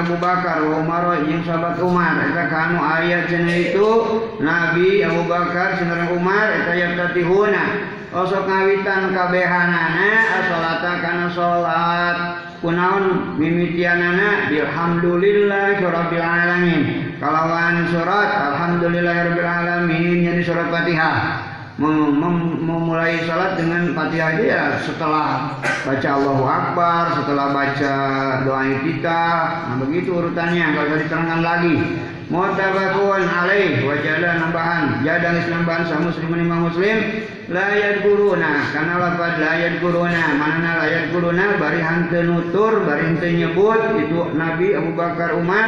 Abu 0.00 0.16
Bakar 0.16 0.64
wa 0.66 0.82
Umar 0.82 1.22
jeung 1.22 1.44
sahabat 1.46 1.78
Umar. 1.78 2.18
Eta 2.18 2.50
kanu 2.50 2.82
ayat 2.82 3.30
cenah 3.30 3.52
itu 3.52 3.88
Nabi 4.42 5.06
Abu 5.06 5.28
Bakar 5.30 5.78
cenah 5.78 6.10
Umar 6.16 6.50
eta 6.50 6.72
yatatihuna 6.74 7.64
osok 8.10 8.48
ngawitan 8.48 9.14
kabehanana 9.14 10.10
asolata 10.40 10.92
kana 10.98 11.26
salat 11.30 12.18
kunaon 12.58 13.38
mimitianana 13.38 14.50
bilhamdulillah 14.50 15.78
rabbil 15.78 16.26
alamin. 16.26 16.80
Kalawan 17.22 17.86
surat 17.92 18.30
alhamdulillah 18.34 19.30
rabbil 19.30 19.46
alamin 19.46 20.26
jadi 20.26 20.42
surat 20.42 20.72
Fatihah 20.74 21.49
memulai 21.80 23.24
salat 23.24 23.56
dengan 23.56 23.96
Fatihah 23.96 24.36
ya 24.44 24.64
setelah 24.84 25.56
baca 25.88 26.08
Allahu 26.12 26.44
Akbar, 26.44 27.02
setelah 27.16 27.56
baca 27.56 27.94
doa 28.44 28.62
kita, 28.84 29.22
nah 29.64 29.76
begitu 29.80 30.12
urutannya 30.12 30.76
kalau 30.76 31.00
diterangkan 31.00 31.40
lagi. 31.40 31.76
Mutabakun 32.30 33.26
alaih. 33.26 33.82
Wajada 33.82 34.38
nambahan. 34.38 35.02
Jadang 35.02 35.42
Islam 35.42 35.66
bangsa 35.66 35.98
muslim 35.98 36.30
lima 36.38 36.62
muslim. 36.62 37.26
Layat 37.50 38.06
guruna 38.06 38.70
karena 38.70 39.02
lafaz 39.02 39.34
layat 39.42 39.82
guruna 39.82 40.38
mana 40.38 40.86
layat 40.86 41.10
guruna 41.10 41.58
bari 41.58 41.82
hante 41.82 42.22
nutur 42.22 42.86
bari 42.86 43.10
hante 43.10 43.34
nyebut 43.34 43.98
itu 43.98 44.30
Nabi 44.38 44.78
Abu 44.78 44.94
Bakar 44.94 45.34
Umar 45.34 45.66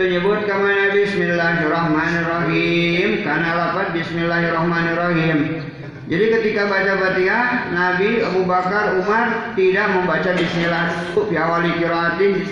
nyebut 0.00 0.48
kama 0.48 0.72
Nabi. 0.72 1.04
Bismillahirrahmanirrahim. 1.04 3.28
Karena 3.28 3.48
lafaz 3.52 3.92
Bismillahirrahmanirrahim. 3.92 5.60
Jadi 6.08 6.24
ketika 6.32 6.72
baca 6.72 7.04
Fatihah, 7.04 7.68
Nabi 7.68 8.24
Abu 8.24 8.48
Bakar 8.48 8.96
Umar 8.96 9.52
tidak 9.52 9.92
membaca 9.92 10.32
Bismillah. 10.32 11.12
Fi 11.12 11.36
awali 11.36 11.76
kiraatin 11.76 12.48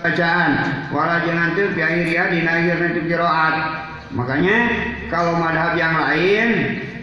bacaan 0.00 0.50
wala 0.90 1.20
jangan 1.28 1.52
tuh 1.56 1.68
fi 1.76 1.80
akhirnya 1.84 2.24
di 2.32 2.40
akhir 2.44 2.76
itu 2.96 3.00
kiraat. 3.08 3.54
Makanya 4.10 4.58
kalau 5.06 5.38
madhab 5.38 5.78
yang 5.78 5.94
lain 5.94 6.48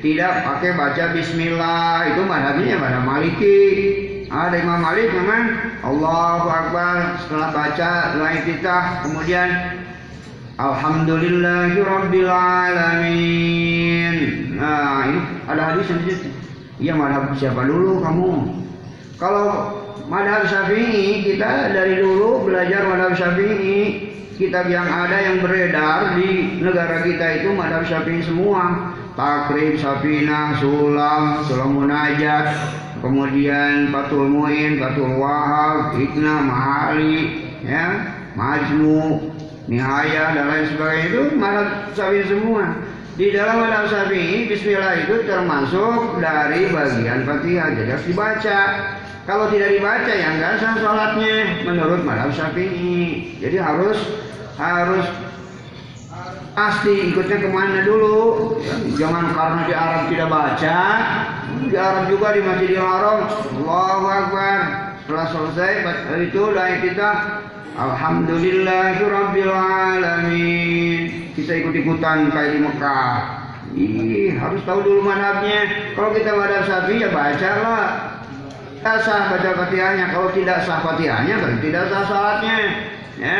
tidak 0.04 0.44
pakai 0.44 0.76
baca 0.76 1.16
Bismillah 1.16 2.12
itu 2.12 2.22
madhabnya 2.28 2.76
pada 2.82 3.00
Maliki. 3.06 3.64
Ada 4.28 4.60
Imam 4.60 4.84
Malik 4.84 5.08
memang 5.16 5.72
Allahu 5.88 6.52
Akbar 6.52 7.16
setelah 7.24 7.56
baca 7.56 8.12
doa 8.12 8.36
kita 8.44 9.08
kemudian 9.08 9.48
Alhamdulillahirabbil 10.60 12.28
alamin. 12.28 14.16
Nah, 14.60 15.08
ini 15.08 15.20
ada 15.48 15.62
hadis 15.72 15.88
yang 15.88 16.02
Iya 16.78 16.94
madhab 16.94 17.34
siapa 17.40 17.66
dulu 17.66 18.04
kamu? 18.04 18.30
Kalau 19.18 19.74
madhab 20.08 20.48
syafi'i 20.48 21.28
kita 21.28 21.76
dari 21.76 22.00
dulu 22.00 22.48
belajar 22.48 22.88
madhab 22.88 23.14
syafi'i. 23.14 24.08
Kitab 24.38 24.70
yang 24.70 24.86
ada 24.86 25.18
yang 25.18 25.42
beredar 25.42 26.14
di 26.14 26.62
negara 26.62 27.02
kita 27.02 27.42
itu 27.42 27.50
madhab 27.58 27.84
syafi'i 27.84 28.22
semua. 28.24 28.94
Takrib, 29.18 29.82
sapina, 29.82 30.54
sulam, 30.62 31.42
sulam 31.50 31.74
munajat 31.74 32.54
kemudian 33.02 33.90
Fatul 33.90 34.30
Mu'in, 34.30 34.78
Fatul 34.78 35.18
Wahab, 35.18 35.98
Ikna, 35.98 36.46
Mahali 36.46 37.18
ya, 37.66 38.14
Majmu 38.38 39.34
Nihaya 39.68 40.38
dan 40.38 40.46
lain 40.48 40.66
sebagainya. 40.70 41.06
Itu 41.10 41.22
madhab 41.36 41.68
syafi'i 41.98 42.24
semua. 42.30 42.78
Di 43.18 43.34
dalam 43.34 43.66
madhab 43.66 43.90
syafi'i 43.90 44.46
Bismillah 44.46 44.96
itu 45.02 45.26
termasuk 45.26 46.22
dari 46.22 46.70
bagian 46.70 47.26
Fatihah. 47.26 47.74
Jadi 47.74 47.90
harus 47.90 48.06
dibaca 48.06 48.60
kalau 49.28 49.52
tidak 49.52 49.76
dibaca 49.76 50.08
ya 50.08 50.40
enggak 50.40 50.56
sah 50.64 50.80
sholatnya 50.80 51.68
menurut 51.68 52.00
madhab 52.08 52.32
syafi'i. 52.32 53.36
Jadi 53.44 53.60
harus 53.60 54.00
harus 54.56 55.04
pasti 56.56 57.12
ikutnya 57.12 57.36
ke 57.44 57.50
mana 57.52 57.84
dulu? 57.84 58.56
Jangan 58.96 59.36
karena 59.36 59.62
di 59.68 59.74
Arab 59.76 60.04
tidak 60.08 60.32
baca 60.32 60.80
di 61.68 61.76
Arab 61.76 62.08
juga 62.08 62.40
di 62.40 62.42
Masjidil 62.48 62.80
Haram. 62.80 63.28
Allahu 63.28 64.06
Akbar. 64.08 64.60
Setelah 65.04 65.28
selesai 65.28 65.72
itu 66.24 66.42
doa 66.48 66.80
kita 66.80 67.10
Alhamdulillahirabbil 67.76 69.52
alamin. 69.52 71.36
Kita 71.36 71.52
ikut-ikutan 71.52 72.32
kayak 72.32 72.52
di 72.56 72.60
Mekah. 72.64 73.16
Ih, 73.78 74.40
harus 74.40 74.64
tahu 74.64 74.88
dulu 74.88 75.04
madhabnya. 75.04 75.92
Kalau 76.00 76.16
kita 76.16 76.32
madhab 76.32 76.64
syafi'i 76.64 77.04
ya 77.04 77.12
bacalah 77.12 78.17
tidak 78.88 79.04
sah 79.04 79.28
baca 79.36 79.52
fatihahnya. 79.52 80.06
Kalau 80.16 80.32
tidak 80.32 80.64
sah 80.64 80.80
fatihahnya 80.80 81.36
berarti 81.44 81.60
tidak 81.60 81.86
sah 81.92 82.04
salatnya 82.08 82.58
ya. 83.20 83.40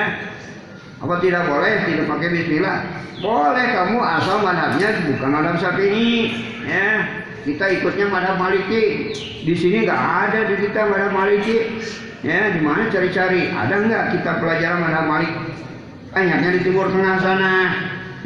Apa 1.00 1.24
tidak 1.24 1.48
boleh? 1.48 1.88
Tidak 1.88 2.04
pakai 2.04 2.28
bismillah. 2.36 2.78
Boleh 3.24 3.66
kamu 3.72 3.98
asal 4.04 4.44
madhabnya 4.44 4.90
bukan 5.08 5.30
madhab 5.32 5.56
syafi'i. 5.56 6.36
Ya. 6.68 7.24
Kita 7.48 7.64
ikutnya 7.80 8.12
madhab 8.12 8.36
maliki. 8.36 9.16
Di 9.48 9.56
sini 9.56 9.88
nggak 9.88 10.02
ada 10.28 10.40
di 10.52 10.56
kita 10.68 10.82
madhab 10.92 11.16
maliki. 11.16 11.80
Ya 12.28 12.52
di 12.52 12.60
mana 12.60 12.92
cari-cari? 12.92 13.48
Ada 13.48 13.76
nggak 13.88 14.04
kita 14.20 14.32
pelajaran 14.44 14.84
madhab 14.84 15.06
malik? 15.08 15.32
Banyaknya 16.12 16.50
di 16.60 16.62
timur 16.68 16.92
tengah 16.92 17.24
sana. 17.24 17.56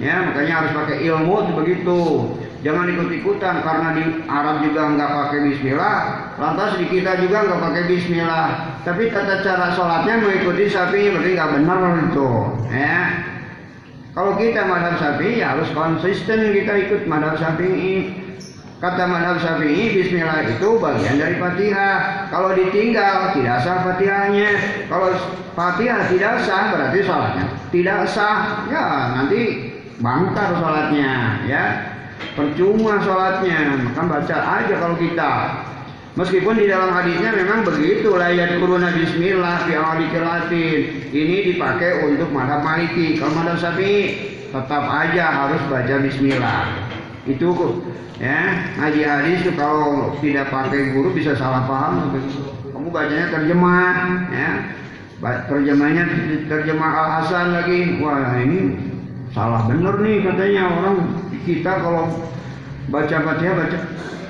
Ya 0.02 0.26
makanya 0.26 0.66
harus 0.66 0.72
pakai 0.74 1.06
ilmu 1.06 1.54
begitu 1.54 2.02
Jangan 2.62 2.94
ikut-ikutan 2.94 3.66
karena 3.66 3.90
di 3.98 4.04
Arab 4.30 4.62
juga 4.62 4.94
nggak 4.94 5.10
pakai 5.10 5.40
Bismillah, 5.50 5.98
lantas 6.38 6.78
di 6.78 6.86
kita 6.94 7.18
juga 7.18 7.50
nggak 7.50 7.58
pakai 7.58 7.84
Bismillah. 7.90 8.48
Tapi 8.86 9.10
tata 9.10 9.42
cara 9.42 9.74
sholatnya 9.74 10.22
mengikuti 10.22 10.70
sapi 10.70 11.10
berarti 11.10 11.32
nggak 11.34 11.52
benar 11.58 11.80
itu. 12.06 12.32
Ya. 12.70 13.02
Kalau 14.14 14.38
kita 14.38 14.62
madhab 14.70 15.02
sapi 15.02 15.42
ya 15.42 15.58
harus 15.58 15.74
konsisten 15.74 16.54
kita 16.54 16.74
ikut 16.86 17.02
madhab 17.10 17.42
sapi. 17.42 18.14
Kata 18.82 19.06
madhab 19.06 19.38
syafi'i 19.38 19.94
Bismillah 19.94 20.42
itu 20.58 20.82
bagian 20.82 21.22
dari 21.22 21.38
Fatihah. 21.38 22.26
Kalau 22.34 22.50
ditinggal 22.58 23.30
tidak 23.38 23.62
sah 23.62 23.86
Fatihahnya. 23.86 24.58
Kalau 24.90 25.14
Fatihah 25.54 26.10
tidak 26.10 26.42
sah 26.42 26.74
berarti 26.74 27.00
sholatnya 27.06 27.46
tidak 27.70 28.10
sah. 28.10 28.66
Ya 28.74 29.14
nanti 29.18 29.70
bangkar 30.02 30.58
sholatnya 30.58 31.46
ya 31.46 31.91
percuma 32.38 33.02
sholatnya. 33.04 33.92
Maka 33.92 34.02
baca 34.06 34.38
aja 34.62 34.74
kalau 34.78 34.96
kita. 34.98 35.34
Meskipun 36.12 36.60
di 36.60 36.68
dalam 36.68 36.92
hadisnya 36.92 37.32
memang 37.32 37.64
begitu. 37.64 38.12
Layat 38.12 38.60
kuruna 38.60 38.92
bismillah 38.92 39.64
fi 39.64 39.80
awali 39.80 40.12
ini 41.16 41.56
dipakai 41.56 42.04
untuk 42.04 42.28
madhab 42.36 42.68
maliki. 42.68 43.16
Kalau 43.16 43.32
madhab 43.40 43.56
sapi 43.56 43.92
tetap 44.52 44.84
aja 44.84 45.26
harus 45.32 45.62
baca 45.72 45.96
bismillah. 46.04 46.68
Itu 47.24 47.56
ya 48.20 48.60
ngaji 48.76 49.02
hadis 49.08 49.38
itu 49.48 49.52
kalau 49.56 50.12
tidak 50.20 50.52
pakai 50.52 50.92
guru 50.92 51.16
bisa 51.16 51.32
salah 51.40 51.64
paham. 51.64 52.12
Kamu 52.76 52.92
bacanya 52.92 53.32
terjemah 53.32 53.96
ya. 54.36 54.50
Terjemahnya 55.48 56.04
terjemah 56.52 56.92
al 56.92 57.08
hasan 57.24 57.56
lagi. 57.56 58.04
Wah 58.04 58.36
ini 58.36 58.76
salah 59.32 59.64
bener 59.64 59.96
nih 60.04 60.28
katanya 60.28 60.64
orang 60.76 60.98
kita 61.46 61.72
kalau 61.82 62.08
baca 62.92 63.18
fatihah 63.24 63.54
baca 63.56 63.78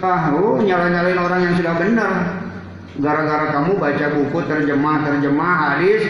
ah 0.02 0.34
oh 0.34 0.58
nyala 0.62 0.89
nyalain 0.89 1.19
orang 1.19 1.41
yang 1.45 1.56
sudah 1.58 1.76
benar. 1.78 2.13
Gara-gara 3.00 3.56
kamu 3.56 3.80
baca 3.80 4.06
buku 4.13 4.39
terjemah 4.52 5.08
terjemah 5.08 5.54
hadis 5.74 6.04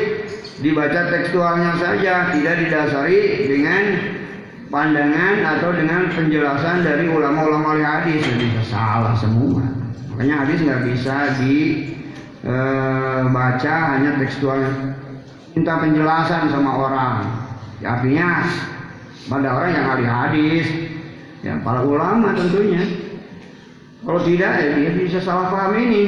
dibaca 0.61 1.13
tekstualnya 1.13 1.77
saja 1.77 2.33
tidak 2.33 2.55
didasari 2.65 3.49
dengan 3.49 3.83
pandangan 4.71 5.35
atau 5.57 5.75
dengan 5.75 6.09
penjelasan 6.09 6.81
dari 6.81 7.11
ulama-ulama 7.11 7.77
hadis. 7.77 8.23
Bisa 8.25 8.63
salah 8.71 9.13
semua. 9.19 9.61
Makanya 10.13 10.47
hadis 10.47 10.57
nggak 10.63 10.81
bisa 10.89 11.15
dibaca 11.41 12.47
e, 13.77 13.89
hanya 13.93 14.11
tekstualnya. 14.17 14.95
Minta 15.51 15.83
penjelasan 15.83 16.47
sama 16.47 16.71
orang. 16.79 17.27
Ya, 17.83 17.99
artinya 17.99 18.47
pada 19.27 19.47
orang 19.51 19.71
yang 19.75 19.85
ahli 19.91 20.05
hadis 20.07 20.90
ya 21.41 21.57
para 21.61 21.81
ulama 21.85 22.33
tentunya. 22.37 22.81
Kalau 24.01 24.21
tidak 24.25 24.53
ya 24.57 24.69
dia 24.77 24.91
bisa 24.97 25.21
salah 25.21 25.53
paham 25.53 25.77
ini. 25.77 26.03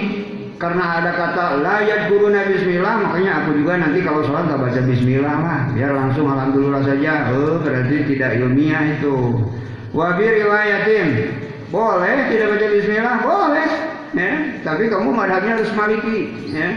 Karena 0.57 1.01
ada 1.01 1.11
kata 1.11 1.59
layat 1.59 2.07
guru 2.07 2.31
nabi 2.31 2.55
Bismillah 2.55 3.03
makanya 3.03 3.43
aku 3.43 3.57
juga 3.59 3.83
nanti 3.83 3.99
kalau 3.99 4.23
sholat 4.23 4.47
gak 4.47 4.61
baca 4.63 4.79
Bismillah 4.85 5.35
lah 5.43 5.61
biar 5.75 5.91
langsung 5.91 6.29
Alhamdulillah 6.29 6.81
saja. 6.87 7.33
Oh 7.35 7.59
berarti 7.59 7.95
tidak 8.07 8.39
ilmiah 8.39 8.95
itu. 8.95 9.43
Wabir 9.91 10.31
riwayatin. 10.39 11.35
Boleh 11.67 12.31
tidak 12.31 12.47
baca 12.55 12.67
Bismillah? 12.79 13.17
Boleh. 13.25 13.69
Ya 14.13 14.31
tapi 14.61 14.87
kamu 14.87 15.09
madhabnya 15.11 15.59
harus 15.59 15.73
maliki 15.75 16.17
ya. 16.53 16.69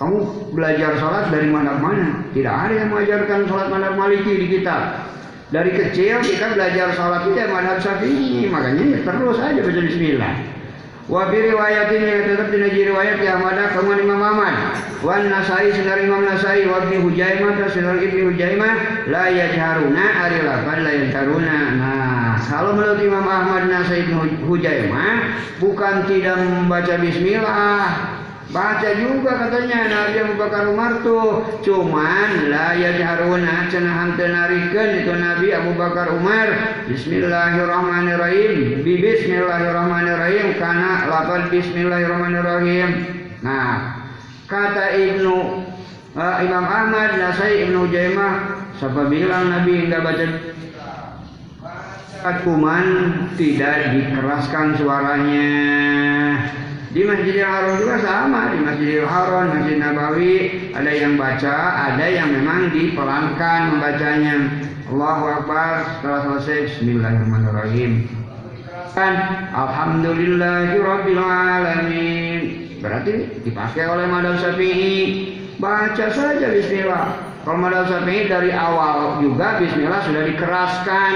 Kamu 0.00 0.50
belajar 0.54 0.98
sholat 0.98 1.30
dari 1.30 1.50
madhab 1.50 1.78
mana? 1.78 2.26
Tidak 2.34 2.50
ada 2.50 2.74
yang 2.74 2.88
mengajarkan 2.90 3.46
sholat 3.46 3.68
madhab 3.70 3.94
maliki 3.94 4.32
di 4.42 4.46
kitab 4.58 5.08
dari 5.48 5.72
kecil 5.72 6.20
kita 6.20 6.52
belajar 6.52 6.92
sholat 6.92 7.24
ya 7.32 7.48
madhab 7.48 7.80
syafi'i, 7.80 8.52
makanya 8.52 8.84
ya 8.84 8.98
terus 9.00 9.38
aja 9.40 9.60
baca 9.64 9.80
bismillah. 9.80 10.34
Wa 11.08 11.32
bi 11.32 11.40
riwayatin 11.40 12.04
yang 12.04 12.22
tetap 12.28 12.52
di 12.52 12.60
najir 12.60 12.92
riwayat 12.92 13.16
ya 13.24 13.40
Ahmad 13.40 13.56
kamu 13.72 14.04
Imam 14.04 14.20
Ahmad. 14.20 14.76
Wa 15.00 15.16
Nasai 15.24 15.72
sinar 15.72 16.04
Imam 16.04 16.20
Nasai 16.20 16.68
wa 16.68 16.84
Ibnu 16.84 17.08
Hujaimah 17.08 17.56
dan 17.56 17.68
sinar 17.72 17.96
Ibnu 17.96 18.28
Hujaimah 18.28 19.08
la 19.08 19.32
yajharuna 19.32 20.04
ari 20.28 20.44
lapan 20.44 20.78
la 20.84 20.92
yajharuna. 20.92 21.58
Nah, 21.80 22.36
kalau 22.44 22.76
menurut 22.76 23.00
Imam 23.00 23.24
Ahmad 23.24 23.72
Nasai 23.72 24.04
Hujaimah 24.44 25.12
bukan 25.64 26.04
tidak 26.12 26.44
membaca 26.44 27.00
bismillah, 27.00 28.17
Baca 28.48 28.96
juga 28.96 29.44
katanya 29.44 29.92
Nabi 29.92 30.24
Abu 30.24 30.34
Bakar 30.40 30.72
Umar 30.72 31.04
tuh. 31.04 31.60
Cuman 31.60 32.48
la 32.48 32.72
yajharuna 32.72 33.68
cenah 33.68 33.92
hanteu 33.92 34.32
narikeun 34.32 35.04
itu 35.04 35.12
Nabi 35.12 35.52
Abu 35.52 35.76
Bakar 35.76 36.16
Umar. 36.16 36.48
Bismillahirrahmanirrahim. 36.88 38.80
Bi 38.80 39.04
bismillahirrahmanirrahim 39.04 40.56
karena 40.56 41.12
lafal 41.12 41.52
bismillahirrahmanirrahim. 41.52 42.88
Nah, 43.44 44.00
kata 44.48 44.96
Ibnu 44.96 45.36
uh, 46.16 46.36
Imam 46.40 46.64
Ahmad 46.64 47.20
Nasai 47.20 47.68
Ibnu 47.68 47.92
Jaimah 47.92 48.64
siapa 48.80 49.12
bilang 49.12 49.52
Nabi 49.52 49.92
enggak 49.92 50.02
baca 50.08 50.26
kuman 52.48 52.86
tidak 53.36 53.92
dikeraskan 53.92 54.74
suaranya 54.80 55.52
di 56.88 57.04
Masjidil 57.04 57.44
Haram 57.44 57.76
juga 57.76 58.00
sama, 58.00 58.48
di 58.56 58.58
Masjidil 58.64 59.04
Haram, 59.04 59.52
Masjid 59.52 59.76
Nabawi 59.76 60.34
ada 60.72 60.88
yang 60.88 61.20
baca, 61.20 61.56
ada 61.92 62.06
yang 62.08 62.32
memang 62.32 62.72
dipelankan 62.72 63.76
membacanya. 63.76 64.36
Allahu 64.88 65.24
Akbar 65.28 65.84
setelah 66.00 66.20
selesai 66.24 66.80
Bismillahirrahmanirrahim. 66.80 68.08
Kan 68.96 69.14
Alhamdulillahirabbil 69.52 71.20
alamin. 71.20 72.40
Berarti 72.80 73.44
dipakai 73.44 73.84
oleh 73.84 74.08
Madhab 74.08 74.40
Syafi'i. 74.40 74.96
Baca 75.60 76.06
saja 76.08 76.46
bismillah. 76.48 77.20
Kalau 77.44 77.60
Madhab 77.60 77.84
Syafi'i 77.84 78.32
dari 78.32 78.48
awal 78.48 79.20
juga 79.20 79.60
bismillah 79.60 80.00
sudah 80.08 80.24
dikeraskan 80.24 81.12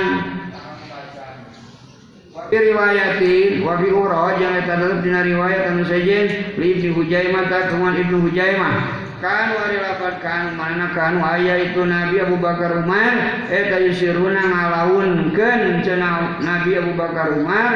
riwayatin 2.51 3.63
wa 3.63 3.79
fi 3.79 3.89
uraj 3.93 4.41
yang 4.43 4.65
terdapat 4.67 5.05
di 5.05 5.11
riwayat 5.13 5.63
anu 5.71 5.85
sejen 5.87 6.27
li 6.59 6.67
ibnu 6.81 6.97
Hujaimah 6.99 7.47
ta 7.47 7.71
kawan 7.71 7.95
ibnu 8.01 8.25
Hujaimah. 8.27 8.75
Kan 9.23 9.55
wari 9.55 9.79
lapat 9.79 10.19
kan 10.19 10.59
mana 10.59 10.91
kan 10.91 11.23
aya 11.23 11.71
itu 11.71 11.87
Nabi 11.87 12.19
Abu 12.19 12.43
Bakar 12.43 12.83
Umar 12.83 13.47
eta 13.47 13.79
yusiruna 13.79 14.43
ngalaunkeun 14.51 15.87
cenah 15.87 16.43
Nabi 16.43 16.75
Abu 16.75 16.99
Bakar 16.99 17.39
Umar 17.39 17.75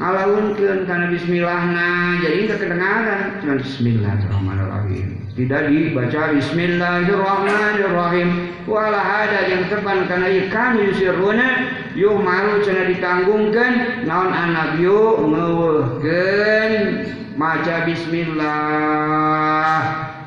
ngalaunkeun 0.00 0.88
kana 0.88 1.12
bismillahna 1.12 2.16
jadi 2.24 2.48
teu 2.48 2.56
kedengaran 2.56 3.36
cuma 3.44 3.60
bismillahirrahmanirrahim. 3.60 5.20
Tidak 5.36 5.62
dibaca 5.68 6.32
bismillahirrahmanirrahim. 6.32 8.48
Wala 8.64 8.96
ada 8.96 9.52
yang 9.52 9.68
tepan 9.68 10.08
kana 10.08 10.32
ikan 10.48 10.80
yusiruna 10.80 11.68
yuk 11.92 12.16
malu 12.16 12.64
cina 12.64 12.88
ditanggungkan. 12.88 14.00
Naon 14.08 14.32
anak 14.32 14.80
yuk 14.80 15.20
ngewehkeun 15.20 17.04
maca 17.36 17.84
bismillah. 17.84 19.76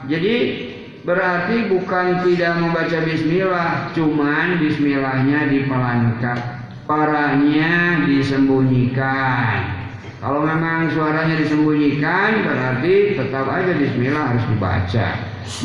Jadi 0.05 0.69
berarti 1.01 1.65
bukan 1.67 2.23
tidak 2.23 2.55
membaca 2.61 3.01
bismillah 3.03 3.91
cuman 3.91 4.55
bismillahnya 4.61 5.51
dipelankan 5.51 6.62
parahnya 6.87 8.03
disembunyikan. 8.07 9.83
Kalau 10.23 10.47
memang 10.47 10.87
suaranya 10.95 11.35
disembunyikan 11.35 12.47
berarti 12.47 13.19
tetap 13.19 13.43
aja 13.43 13.75
bismillah 13.75 14.23
harus 14.31 14.45
dibaca. 14.47 15.07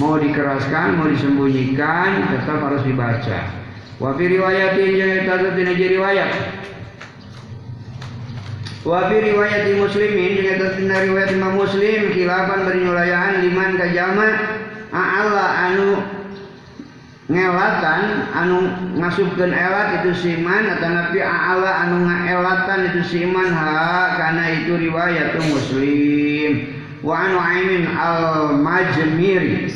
Mau 0.03 0.19
dikeraskan 0.19 0.99
mau 0.99 1.07
disembunyikan 1.07 2.27
tetap 2.35 2.59
harus 2.59 2.83
dibaca. 2.83 3.39
Wa 4.03 4.19
fi 4.19 4.25
riwayatin 4.27 4.99
dina 5.55 5.73
riwayat. 5.75 6.31
Wa 8.83 9.07
fi 9.07 9.16
riwayat 9.31 9.79
muslimin 9.79 10.43
jeung 10.43 10.51
eta 10.59 10.75
dina 10.75 11.07
riwayat 11.07 11.31
Imam 11.35 11.55
Muslim 11.55 12.11
khilafan 12.14 12.66
bari 12.66 12.83
nyulayan 12.83 13.47
liman 13.47 13.79
ka 13.79 13.87
jama 13.95 14.59
Allah 14.91 15.71
anu 15.71 16.18
ngelatan 17.29 18.24
anu 18.33 18.59
ngasupkeun 18.97 19.53
elat 19.53 20.01
itu 20.01 20.16
siman 20.16 20.64
atau 20.64 20.89
nabi 20.89 21.20
Allah 21.20 21.85
anu 21.85 22.09
ngaelatan 22.09 22.89
itu 22.89 23.01
siman 23.05 23.53
ha 23.53 24.16
karena 24.16 24.45
itu 24.57 24.72
riwayat 24.89 25.37
muslim. 25.37 26.53
Wa 27.05 27.29
anu 27.29 27.37
aimin 27.39 27.85
al 27.95 28.59
majmiri 28.59 29.70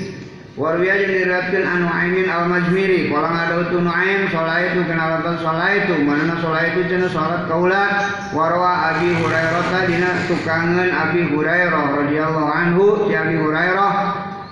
Warwiya 0.53 1.00
yang 1.00 1.12
diriatkan 1.16 1.64
anu 1.64 1.86
aimin 1.88 2.28
al 2.28 2.44
majmiri 2.50 3.09
Kalau 3.09 3.30
ada 3.30 3.55
utu 3.62 3.78
nuaim 3.78 4.28
sholat 4.28 4.74
itu 4.74 4.84
kenal 4.84 5.22
sholat 5.40 5.86
itu 5.86 6.03
mana 6.03 6.34
sholat 6.42 6.74
itu 6.74 6.92
cina 6.92 7.09
sholat 7.09 7.46
kaula 7.46 7.84
warwa 8.34 8.92
abi 8.92 9.16
hurairah 9.16 9.86
dina 9.86 10.11
tukangan 10.28 10.90
abi 10.92 11.30
hurairah 11.30 11.84
radhiyallahu 12.05 12.50
anhu 12.53 12.84
si 13.07 13.16
abi 13.16 13.38
hurairah 13.38 13.92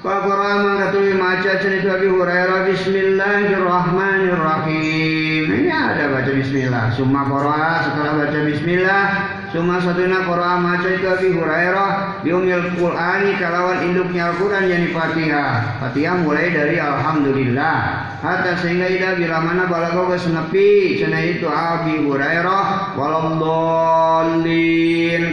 Pakora 0.01 0.65
mengkatui 0.65 1.13
maca 1.13 1.61
itu 1.61 1.85
abi 1.85 2.09
hurairah 2.09 2.73
Bismillahirrahmanirrahim. 2.73 5.45
Ini 5.45 5.69
ada 5.69 6.09
baca 6.09 6.33
Bismillah 6.33 6.97
Summa 6.97 7.29
kora 7.29 7.85
setelah 7.85 8.25
baca 8.25 8.39
Bismillah 8.49 9.05
Suma 9.51 9.83
satuna 9.83 10.23
qara'a 10.31 10.63
maca 10.63 10.87
itu 10.95 11.11
Abi 11.11 11.35
Hurairah 11.35 12.23
biumil 12.23 12.71
Qur'ani 12.79 13.35
kalawan 13.35 13.83
induknya 13.83 14.31
Al-Qur'an 14.31 14.71
yang 14.71 14.95
Fatihah. 14.95 15.75
Fatihah 15.83 16.23
mulai 16.23 16.55
dari 16.55 16.79
alhamdulillah. 16.79 17.79
Hatta 18.23 18.63
sehingga 18.63 18.87
ida 18.87 19.19
bila 19.19 19.43
mana 19.43 19.67
balago 19.67 20.07
ke 20.07 20.23
senepi 20.23 21.03
itu 21.03 21.51
Abi 21.51 21.99
Hurairah 22.07 22.95
waladdallin 22.95 24.55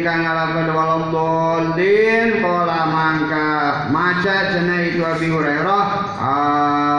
kang 0.01 0.26
ngalapan 0.26 0.74
waladdallin 0.74 2.41
qala 2.41 2.89
mangka 2.89 3.86
maca 3.93 4.49
cenah 4.49 4.82
itu 4.82 5.05
Abi 5.05 5.30
Hurairah 5.30 6.18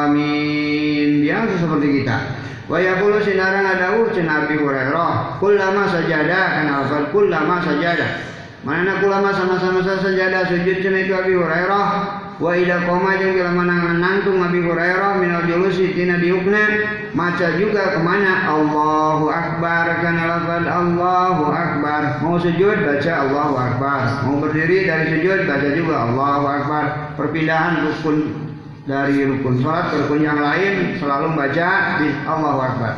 amin. 0.07 1.27
Biasa 1.27 1.67
seperti 1.67 1.99
kita. 1.99 2.38
Wa 2.69 2.77
yaqulu 2.77 3.25
sinaran 3.25 3.65
adau 3.65 4.13
cenah 4.13 4.45
Abi 4.45 4.61
Hurairah, 4.61 5.41
kullama 5.41 5.89
sajada 5.89 6.41
kana 6.61 6.85
lafal 6.85 7.09
kullama 7.17 7.65
sajada. 7.65 8.29
Mana 8.61 9.01
kullama 9.01 9.33
sama-sama 9.33 9.81
sajada 9.81 10.45
sujud 10.53 10.85
cenah 10.85 11.01
itu 11.09 11.17
Abi 11.17 11.33
Hurairah. 11.33 11.87
Wa 12.39 12.53
ida 12.55 12.85
koma 12.85 13.17
jeung 13.17 13.35
bila 13.35 13.57
mana 13.57 13.97
nangtung 13.97 14.45
Abi 14.45 14.61
Hurairah 14.61 15.17
minal 15.17 15.49
julusi 15.49 15.97
tina 15.97 16.21
diukna. 16.21 16.85
Maca 17.17 17.57
juga 17.57 17.97
ke 17.97 18.05
mana? 18.05 18.53
Allahu 18.53 19.33
Akbar 19.33 20.05
kana 20.05 20.23
lafal 20.29 20.69
Allahu 20.69 21.49
Akbar. 21.49 22.21
Mau 22.21 22.37
sujud 22.37 22.85
baca 22.85 23.13
Allahu 23.25 23.55
Akbar. 23.57 24.29
Mau 24.29 24.45
berdiri 24.45 24.85
dari 24.85 25.17
sujud 25.17 25.49
baca 25.49 25.69
juga 25.73 26.05
Allahu 26.05 26.45
Akbar. 26.45 26.85
Perpindahan 27.17 27.89
rukun 27.89 28.48
dari 28.89 29.21
rukun 29.29 29.61
sholat 29.61 29.93
ke 29.93 30.09
rukun 30.09 30.25
yang 30.25 30.41
lain 30.41 30.97
selalu 30.97 31.37
baca 31.37 32.01
Allahu 32.25 32.59
Akbar. 32.65 32.95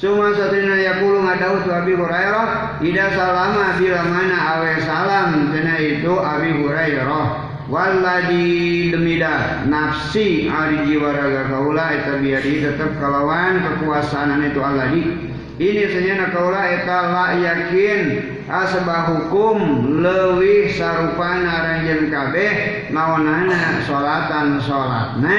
Suma 0.00 0.34
satrina 0.34 0.74
yakulu 0.80 1.22
ngadau 1.22 1.60
tu 1.60 1.70
Abi 1.70 1.92
Hurairah 1.92 2.80
Ida 2.80 3.12
salama 3.12 3.76
bila 3.76 4.00
mana 4.08 4.38
awe 4.56 4.72
salam 4.80 5.52
Kena 5.52 5.76
itu 5.76 6.16
Abi 6.16 6.56
Hurairah 6.56 7.26
Walladhi 7.68 8.90
demida 8.90 9.62
nafsi 9.68 10.50
ari 10.50 10.88
jiwa 10.90 11.14
raga 11.14 11.52
kaula 11.52 11.86
eta 11.94 12.18
biadi 12.18 12.66
tetap 12.66 12.98
kalawan 12.98 13.62
kekuasaan 13.62 14.42
itu 14.42 14.58
alladhi 14.58 15.29
ini 15.60 15.92
senyana 15.92 16.32
kaula 16.32 16.72
eta 16.72 17.12
la 17.12 17.26
yakin 17.36 18.00
asbah 18.48 19.12
hukum 19.12 19.60
leuwih 20.00 20.72
sarupana 20.72 21.68
ranjeun 21.68 22.08
kabeh 22.08 22.88
naonana 22.88 23.84
salatan 23.84 24.56
salatna 24.64 25.36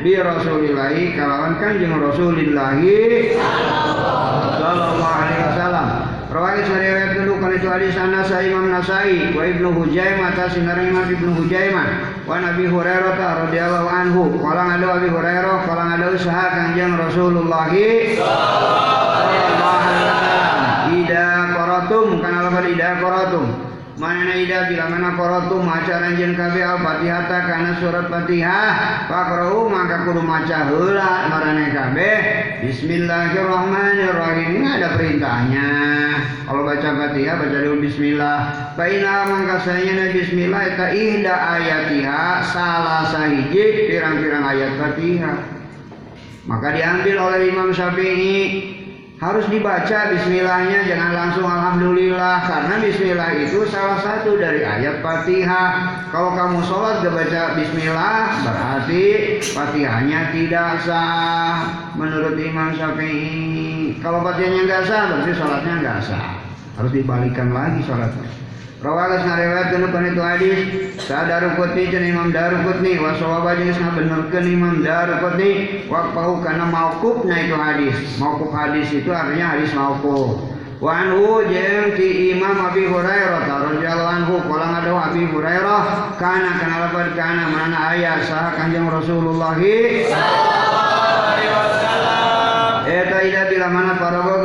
bi 0.00 0.16
Rasulillahi 0.16 1.12
kalawan 1.20 1.60
Kanjeng 1.60 2.00
Rasulillahi 2.00 3.36
sallallahu 4.56 5.04
alaihi 5.04 5.42
wasallam 5.52 5.88
Rawai 6.28 6.60
sariwayat 6.60 7.16
dulu 7.16 7.40
kan 7.40 7.56
itu 7.56 7.64
hadis 7.72 7.96
Nasai 7.96 8.52
Imam 8.52 8.68
Nasai 8.68 9.32
wa 9.32 9.48
Ibnu 9.48 9.72
Hujaimah 9.72 10.36
ta 10.36 10.52
sinareng 10.52 10.92
Imam 10.92 11.08
Ibnu 11.08 11.32
wa 12.28 12.36
Nabi 12.36 12.68
Hurairah 12.68 13.16
ta 13.16 13.48
radhiyallahu 13.48 13.88
anhu. 13.88 14.36
Qala 14.36 14.76
ngadu 14.76 14.86
Abi 14.92 15.08
Hurairah 15.08 15.64
qala 15.64 15.82
ngadu 15.96 16.20
saha 16.20 16.46
Kanjeng 16.52 17.00
Rasulullah. 17.00 17.72
Sallallahu 17.72 19.08
alaihi 19.24 19.56
wasallam. 19.56 20.92
Ida 21.00 21.28
qaratum 21.56 22.06
kana 22.20 22.60
ida 22.68 22.88
qaratum 23.00 23.67
mana 23.98 24.30
ida 24.38 24.70
bila 24.70 24.94
mana 24.94 25.18
qaratum 25.18 25.66
maca 25.66 25.98
ranjeun 25.98 26.38
kabeh 26.38 26.62
al-Fatihah 26.62 27.26
kana 27.26 27.82
surat 27.82 28.06
Fatihah 28.06 29.10
faqra'u 29.10 29.66
maka 29.66 30.06
kudu 30.06 30.22
maca 30.22 30.70
heula 30.70 31.26
marane 31.26 31.66
kabeh 31.74 32.18
Bismillahirrahmanirrahim. 32.58 34.58
Ini 34.58 34.66
ada 34.66 34.88
perintahnya. 34.94 35.70
Kalau 36.46 36.62
baca 36.62 36.88
Fatihah 36.94 37.42
baca 37.42 37.58
dulu 37.58 37.82
Bismillah. 37.82 38.38
Baina 38.78 39.26
mangka 39.26 39.66
sayana 39.66 40.14
Bismillah 40.14 40.62
eta 40.62 40.94
ihda 40.94 41.34
ayatiha 41.58 42.22
salah 42.54 43.02
sahiji 43.10 43.90
pirang-pirang 43.90 44.46
ayat 44.46 44.78
Fatihah 44.78 45.58
maka 46.48 46.72
diambil 46.72 47.28
oleh 47.28 47.52
Imam 47.52 47.76
Syafi'i 47.76 48.77
harus 49.18 49.50
dibaca 49.50 50.14
bismillahnya 50.14 50.86
jangan 50.86 51.10
langsung 51.10 51.42
alhamdulillah 51.42 52.38
karena 52.46 52.74
bismillah 52.78 53.30
itu 53.34 53.66
salah 53.66 53.98
satu 53.98 54.38
dari 54.38 54.62
ayat 54.62 55.02
Fatihah. 55.02 56.06
Kalau 56.14 56.38
kamu 56.38 56.62
sholat 56.62 57.02
gak 57.02 57.14
baca 57.18 57.42
bismillah 57.58 58.46
berarti 58.46 59.04
Fatihahnya 59.42 60.30
tidak 60.30 60.86
sah 60.86 61.54
menurut 61.98 62.38
Imam 62.38 62.78
Syafi'i. 62.78 63.98
Kalau 63.98 64.22
Fatihahnya 64.22 64.62
nggak 64.70 64.82
sah 64.86 65.02
berarti 65.10 65.32
sholatnya 65.34 65.74
nggak 65.82 65.98
sah. 66.06 66.30
Harus 66.78 66.92
dibalikan 66.94 67.50
lagi 67.50 67.82
sholatnya. 67.82 68.47
Rawagas 68.78 69.26
ngariwayatkeun 69.26 69.90
kana 69.90 70.06
itu 70.14 70.22
hadis 70.22 70.58
sa 71.02 71.26
Daruqutni 71.26 71.90
jeung 71.90 72.06
Imam 72.06 72.30
Daruqutni 72.30 72.94
wa 73.02 73.10
sawaba 73.18 73.58
jeung 73.58 73.74
ngabenerkeun 73.74 74.46
Imam 74.46 74.86
Daruqutni 74.86 75.50
waqfahu 75.90 76.46
kana 76.46 76.62
mauqufna 76.70 77.42
itu 77.42 77.58
hadis. 77.58 77.98
Mauquf 78.22 78.54
hadis 78.54 78.86
itu 78.94 79.10
artinya 79.10 79.58
hadis 79.58 79.74
mauquf. 79.74 80.46
Wa 80.78 80.94
anhu 80.94 81.42
jeung 81.50 81.98
ti 81.98 82.38
Imam 82.38 82.54
Abi 82.54 82.86
Hurairah 82.86 83.50
radhiyallahu 83.50 84.14
anhu 84.14 84.34
qala 84.46 84.66
ngadaw 84.78 85.10
Abi 85.10 85.26
Hurairah 85.26 86.14
kana 86.14 86.50
kana 86.62 86.76
lapad 86.86 87.18
kana 87.18 87.50
mana 87.50 87.98
aya 87.98 88.22
saha 88.22 88.54
Kanjeng 88.62 88.86
Rasulullah 88.86 89.58
Eta 89.58 90.87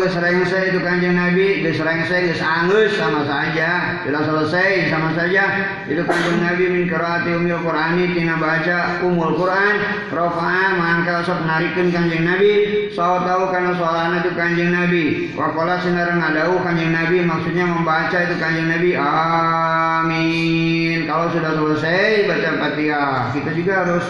geus 0.04 0.52
saya 0.52 0.68
itu 0.68 0.84
kanjeng 0.84 1.16
Nabi 1.16 1.64
geus 1.64 1.80
saya 1.80 2.04
geus 2.04 2.44
angus 2.44 2.92
sama 3.00 3.24
saja. 3.24 4.04
Bila 4.04 4.20
selesai 4.28 4.92
sama 4.92 5.16
saja. 5.16 5.44
Itu 5.88 6.04
kanjeng 6.04 6.44
Nabi 6.44 6.64
min 6.68 6.84
qiraati 6.92 7.32
umil 7.32 7.64
Qur'ani 7.64 8.12
tina 8.12 8.36
baca 8.36 9.00
umul 9.08 9.40
Qur'an 9.40 9.80
rafa'a 10.12 10.76
mangka 10.76 11.24
sok 11.24 11.48
narikeun 11.48 11.96
kanjeng 11.96 12.28
Nabi. 12.28 12.52
Saw 12.92 13.24
tahu 13.24 13.56
kana 13.56 13.72
soalana 13.80 14.20
itu 14.20 14.36
kanjeng 14.36 14.76
Nabi. 14.76 15.32
Wa 15.32 15.56
qala 15.56 15.80
sinareng 15.80 16.20
ngadau 16.20 16.60
kanjeng 16.68 16.92
Nabi 16.92 17.24
maksudnya 17.24 17.64
membaca 17.64 18.18
itu 18.20 18.36
kanjeng 18.44 18.68
Nabi. 18.68 19.00
Amin. 19.00 21.08
Kalau 21.08 21.32
sudah 21.32 21.56
selesai 21.56 22.28
baca 22.28 22.50
Fatihah. 22.60 23.32
Kita 23.32 23.52
juga 23.56 23.74
harus 23.88 24.06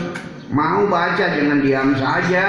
mau 0.49 0.89
baca 0.89 1.25
jangan 1.33 1.61
diam 1.61 1.93
saja 1.97 2.45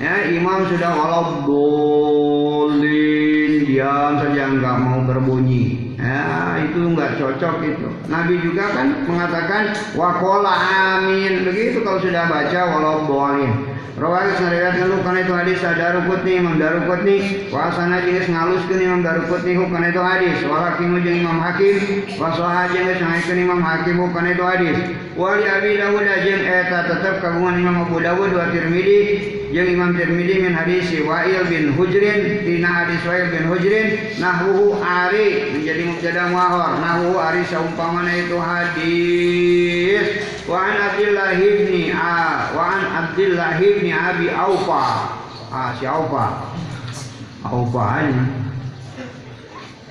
Ya, 0.00 0.24
imam 0.24 0.72
sudah 0.72 0.88
walau 0.96 1.44
dolin 1.44 3.52
diam 3.68 4.24
saja 4.24 4.56
nggak 4.56 4.76
mau 4.80 5.04
berbunyi. 5.04 5.92
Ya, 6.00 6.56
itu 6.64 6.96
nggak 6.96 7.20
cocok 7.20 7.60
itu. 7.60 7.88
Nabi 8.08 8.40
juga 8.40 8.72
kan 8.72 9.04
mengatakan 9.04 9.76
wakola 9.92 10.48
amin. 10.96 11.44
Begitu 11.44 11.84
kalau 11.84 12.00
sudah 12.00 12.24
baca 12.24 12.60
walau 12.72 13.04
dolin. 13.04 13.71
Rawat 14.02 14.34
sanariat 14.34 14.82
ngeluh 14.82 14.98
karena 15.06 15.22
itu 15.22 15.30
hadis 15.30 15.62
Darukutni 15.62 16.42
Imam 16.42 16.58
Darukutni. 16.58 17.46
Wasana 17.54 18.02
jenis 18.02 18.26
ngaluskeun 18.26 18.82
Imam 18.82 19.06
Darukutni 19.06 19.54
karena 19.54 19.94
itu 19.94 20.02
hadis. 20.02 20.42
Walakimu 20.42 20.98
jeung 21.06 21.22
Imam 21.22 21.38
Hakim 21.38 22.02
wasoha 22.18 22.66
jeung 22.74 22.90
geus 22.90 23.30
Imam 23.30 23.62
Hakim 23.62 24.02
karena 24.10 24.34
itu 24.34 24.42
hadis. 24.42 24.76
Wali 25.14 25.46
Abi 25.46 25.78
Dawud 25.78 26.02
jeung 26.02 26.42
eta 26.42 26.90
tetep 26.90 27.22
kagungan 27.22 27.62
Imam 27.62 27.86
Abu 27.86 28.02
Dawud 28.02 28.34
wa 28.34 28.50
Tirmidzi 28.50 28.98
jeung 29.54 29.70
Imam 29.70 29.94
Tirmidzi 29.94 30.50
min 30.50 30.50
hadis 30.50 30.90
Wa'il 31.06 31.46
bin 31.46 31.78
Hujrin 31.78 32.42
tina 32.42 32.82
hadis 32.82 33.06
Wa'il 33.06 33.30
bin 33.30 33.46
Hujrin 33.54 34.18
nahwuhu 34.18 34.82
ari 34.82 35.54
menjadi 35.54 35.82
mubtada 35.86 36.26
muahor 36.26 36.74
nahwuhu 36.82 37.22
ari 37.22 37.46
saumpamana 37.46 38.18
itu 38.18 38.34
hadis. 38.34 40.26
Wa 40.42 40.58
an 40.58 40.74
Abdullah 40.90 41.38
ibn 41.38 41.94
A 41.94 42.50
wa 42.50 42.64
an 42.74 42.82
Abdullah 42.82 43.62
ibn 43.62 43.91
Abi 43.92 44.26
Aufa 44.32 44.84
ah 45.52 45.70
si 45.76 45.84
Aufa 45.84 46.24
Aufa 47.44 47.84
ini. 48.08 48.24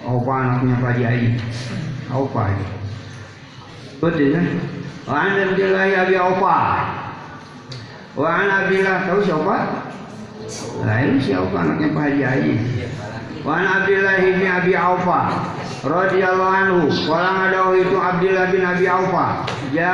Aufa 0.02 0.34
anaknya 0.34 0.76
Pak 0.82 0.94
Kiai. 0.98 1.38
Aufa 2.10 2.42
ini. 2.50 2.66
Betul 4.02 4.34
kan 4.34 4.46
wa 5.06 5.16
an 5.22 5.34
Abdullah 5.38 5.86
Abi 5.86 6.16
Aufa 6.18 6.58
wa 8.18 8.28
an 8.28 8.48
Abdullah 8.50 8.98
tahu 9.06 9.20
siapa? 9.22 9.58
Ini 10.82 11.16
siapa 11.22 11.56
anaknya 11.56 11.88
Pak 11.96 12.06
Haji 12.18 12.54
Wa 13.46 13.52
an 13.62 13.66
Abdullah 13.66 14.18
bin 14.22 14.46
Abi 14.46 14.74
Aufa 14.78 15.22
radhiyallahu 15.82 16.54
anhu. 16.54 16.80
Qala 17.10 17.30
ngadawu 17.42 17.72
itu 17.78 17.98
Abdullah 17.98 18.46
bin 18.54 18.62
Abi 18.66 18.86
Aufa 18.86 19.46
ja 19.74 19.94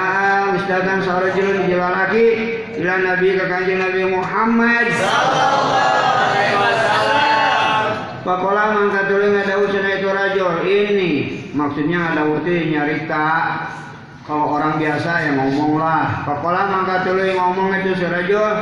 ustadan 0.55 0.99
sarajulun 1.03 1.67
jilalaki 1.69 2.56
ila 2.77 2.93
nabi 3.01 3.33
ka 3.33 3.45
kanjeng 3.49 3.81
Nabi 3.81 4.01
Muhammad. 4.05 4.85
Sallallahu 4.93 5.69
alaihi 6.13 6.55
wasallam 6.61 7.83
Pakola 8.21 8.63
mangka 8.77 9.01
tuluy 9.09 9.29
ngadawu 9.33 9.65
cenah 9.73 9.93
itu 9.97 10.09
rajul 10.13 10.55
ini 10.61 11.11
maksudnya 11.57 11.97
ngadawu 12.05 12.43
teh 12.45 12.69
nyarita 12.69 13.29
kalau 14.27 14.59
orang 14.59 14.77
biasa 14.77 15.11
ya 15.25 15.31
ngomong 15.39 15.79
lah. 15.81 16.21
Pakola 16.27 16.69
mangka 16.69 17.07
ngomong 17.07 17.73
itu 17.81 17.97
si 17.97 18.05
rajul 18.05 18.55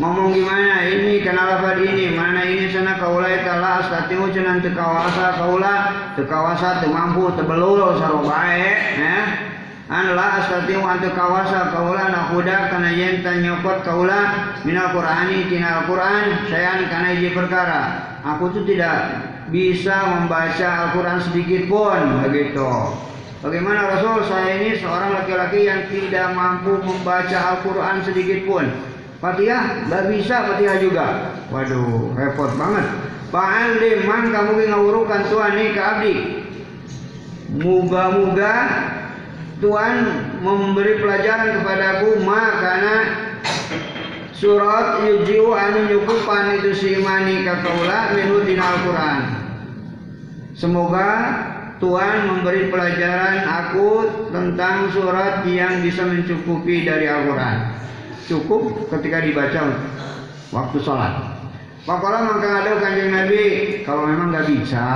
ngomong 0.00 0.34
gimana? 0.34 0.90
Ini 0.90 1.22
kenal 1.22 1.62
apa 1.62 1.78
ini? 1.78 2.10
Mana 2.16 2.42
ini 2.42 2.72
sana 2.74 2.98
kaula 2.98 3.30
eta 3.30 3.62
la 3.62 3.84
astatiu 3.84 4.34
cenah 4.34 4.58
teu 4.58 4.74
kawasa 4.74 5.38
kaula. 5.38 5.74
Teu 6.18 6.26
kawasa 6.26 6.82
teu 6.82 6.90
mampu 6.90 7.30
teu 7.38 7.46
belul 7.46 8.02
sarobae 8.02 8.98
ya 8.98 9.53
an 9.88 10.16
la 10.16 10.40
astatiu 10.40 10.80
an 10.80 11.00
teu 11.04 11.12
kawasa 11.12 11.68
kaula 11.72 12.08
nahuda 12.08 12.72
kana 12.72 12.90
yen 12.96 13.20
nyokot 13.20 13.84
kaula 13.84 14.56
minal 14.64 14.96
qur'ani 14.96 15.48
tina 15.52 15.84
al-qur'an 15.84 16.48
sayan 16.48 16.88
kana 16.88 17.12
hiji 17.12 17.36
perkara 17.36 18.00
aku 18.24 18.48
tuh 18.56 18.64
tidak 18.64 19.28
bisa 19.52 19.92
membaca 20.08 20.88
Al-Quran 20.88 21.20
sedikit 21.20 21.68
pun 21.68 22.24
begitu 22.24 22.68
Bagaimana 23.44 23.92
Rasul 23.92 24.24
saya 24.24 24.56
ini 24.56 24.80
seorang 24.80 25.20
laki-laki 25.20 25.68
yang 25.68 25.84
tidak 25.92 26.32
mampu 26.32 26.80
membaca 26.80 27.38
Al-Quran 27.52 28.00
sedikit 28.00 28.40
pun 28.48 28.64
Fatihah 29.20 29.88
nggak 29.88 30.04
bisa 30.12 30.36
Fatihah 30.48 30.76
juga. 30.80 31.06
Waduh, 31.48 32.12
repot 32.12 32.52
banget. 32.60 32.84
Pa'alim 33.32 34.04
man 34.04 34.28
kamu 34.32 34.68
ngawurukan 34.68 35.32
Tuhan 35.32 35.52
nih 35.56 35.68
ke 35.72 35.80
abdi. 35.80 36.14
Muga-muga 37.56 38.56
Tuhan 39.62 39.96
memberi 40.42 40.98
pelajaran 40.98 41.60
kepadaku 41.60 42.22
makana 42.26 42.96
surat 44.34 45.02
yujiu 45.06 45.54
anu 45.54 45.86
nyukupan 45.90 46.58
itu 46.58 46.70
si 46.74 46.86
imani 46.98 47.46
kakaula 47.46 48.14
minhu 48.18 48.42
dina 48.42 48.64
Al-Quran. 48.64 49.20
Semoga 50.54 51.08
Tuhan 51.78 52.30
memberi 52.30 52.70
pelajaran 52.70 53.46
aku 53.46 53.90
tentang 54.30 54.90
surat 54.94 55.42
yang 55.46 55.82
bisa 55.82 56.06
mencukupi 56.06 56.86
dari 56.86 57.10
Al-Quran 57.10 57.84
cukup 58.24 58.88
ketika 58.88 59.20
dibaca 59.20 59.60
waktu 60.48 60.78
sholat. 60.80 61.33
Pakola 61.84 62.24
maka 62.24 62.64
ada 62.64 62.80
kanjeng 62.80 63.12
Nabi 63.12 63.44
kalau 63.84 64.08
memang 64.08 64.32
nggak 64.32 64.48
bisa 64.56 64.88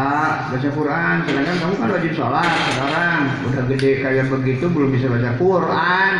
baca 0.48 0.68
Quran, 0.72 1.14
sedangkan 1.28 1.56
kamu 1.60 1.74
kan 1.76 1.88
wajib 1.92 2.12
sholat 2.16 2.48
sekarang 2.48 3.20
udah 3.44 3.62
gede 3.68 3.92
kayak 4.00 4.32
begitu 4.32 4.72
belum 4.72 4.96
bisa 4.96 5.12
baca 5.12 5.36
Quran. 5.36 6.12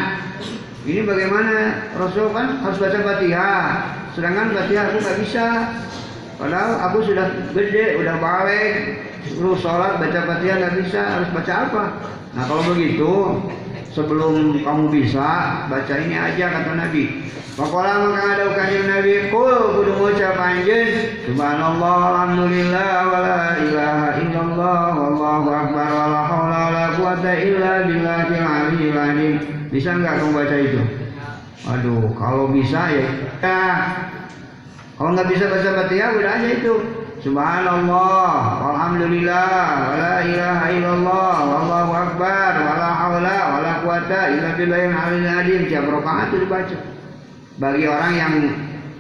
Ini 0.85 1.09
bagaimana 1.09 1.73
Rasul 1.97 2.37
kan 2.37 2.61
harus 2.61 2.77
baca 2.85 3.01
Fatihah, 3.01 3.65
sedangkan 4.13 4.53
Fatihah 4.53 4.85
aku 4.93 4.99
nggak 5.01 5.19
bisa. 5.25 5.47
Padahal 6.37 6.73
aku 6.85 6.99
sudah 7.01 7.27
gede, 7.57 8.05
udah 8.05 8.17
balik, 8.21 8.73
lu 9.41 9.57
sholat 9.57 9.97
baca 9.97 10.21
Fatihah 10.21 10.57
nggak 10.69 10.75
bisa, 10.85 11.01
harus 11.01 11.33
baca 11.33 11.53
apa? 11.65 11.85
Nah 12.37 12.45
kalau 12.45 12.61
begitu 12.77 13.41
sebelum 13.93 14.61
kamu 14.61 14.85
bisa 14.93 15.65
baca 15.69 15.95
ini 15.97 16.17
aja 16.17 16.47
kata 16.53 16.73
Nabi. 16.77 17.29
Pakola 17.59 18.07
maka 18.07 18.39
ada 18.39 18.45
kanjeng 18.55 18.87
Nabi 18.87 19.35
kul 19.35 19.75
kudu 19.75 19.93
ngucap 19.99 20.39
anjeun 20.39 21.19
subhanallah 21.27 21.99
alhamdulillah 22.15 22.91
wala 23.11 23.41
ilaha 23.59 24.09
illallah 24.23 24.83
wallahu 24.95 25.49
akbar 25.51 25.91
wala 25.91 26.21
haula 26.31 26.61
wala 26.71 26.85
quwata 26.95 27.33
illa 27.35 27.73
billahil 27.89 28.45
aliyil 28.47 28.99
azim. 28.99 29.35
Bisa 29.75 29.91
enggak 29.99 30.23
kamu 30.23 30.33
baca 30.33 30.57
itu? 30.57 30.81
Aduh, 31.69 32.09
kalau 32.17 32.49
bisa 32.49 32.81
ya. 32.89 33.09
ya. 33.45 33.67
Kalau 34.97 35.15
nggak 35.15 35.29
bisa 35.31 35.45
baca 35.51 35.71
Fatihah 35.83 36.11
udah 36.17 36.31
aja 36.39 36.49
itu. 36.49 36.75
Subhanallah, 37.19 38.63
walhamdulillah, 38.63 39.51
wala 39.91 40.15
ilaha 40.23 40.67
illallah, 40.71 41.35
wallahu 41.51 41.93
akbar, 41.99 42.53
wala 42.63 42.89
haula, 42.95 43.39
wala 43.59 43.73
quwata 43.83 44.39
illa 44.39 44.55
billahil 44.55 44.95
aliyil 44.95 45.27
azim. 45.27 45.61
Tiap 45.67 45.91
rakaat 45.91 46.31
itu 46.31 46.37
dibaca. 46.47 46.79
Bagi 47.59 47.85
orang 47.91 48.13
yang 48.15 48.35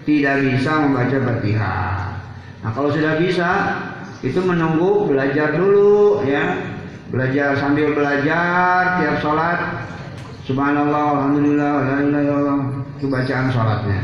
tidak 0.03 0.35
bisa 0.43 0.73
membaca 0.83 1.15
Fatihah. 1.15 1.99
Nah, 2.67 2.71
kalau 2.75 2.91
sudah 2.91 3.23
bisa, 3.23 3.51
itu 4.27 4.43
menunggu 4.43 5.07
belajar 5.07 5.55
dulu 5.55 6.27
ya. 6.27 6.59
Belajar 7.15 7.55
sambil 7.63 7.95
belajar 7.95 8.99
tiap 8.99 9.23
sholat. 9.23 9.59
Subhanallah, 10.43 11.23
alhamdulillah, 11.23 11.71
wala 11.71 11.95
ilaha 12.03 12.23
illallah. 12.27 12.59
Itu 12.99 13.07
bacaan 13.07 13.47
sholatnya. 13.55 14.03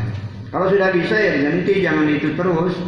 Kalau 0.55 0.71
sudah 0.71 0.87
bisa 0.95 1.19
ya 1.19 1.51
nanti 1.51 1.83
jangan 1.83 2.07
itu 2.07 2.31
terus 2.31 2.79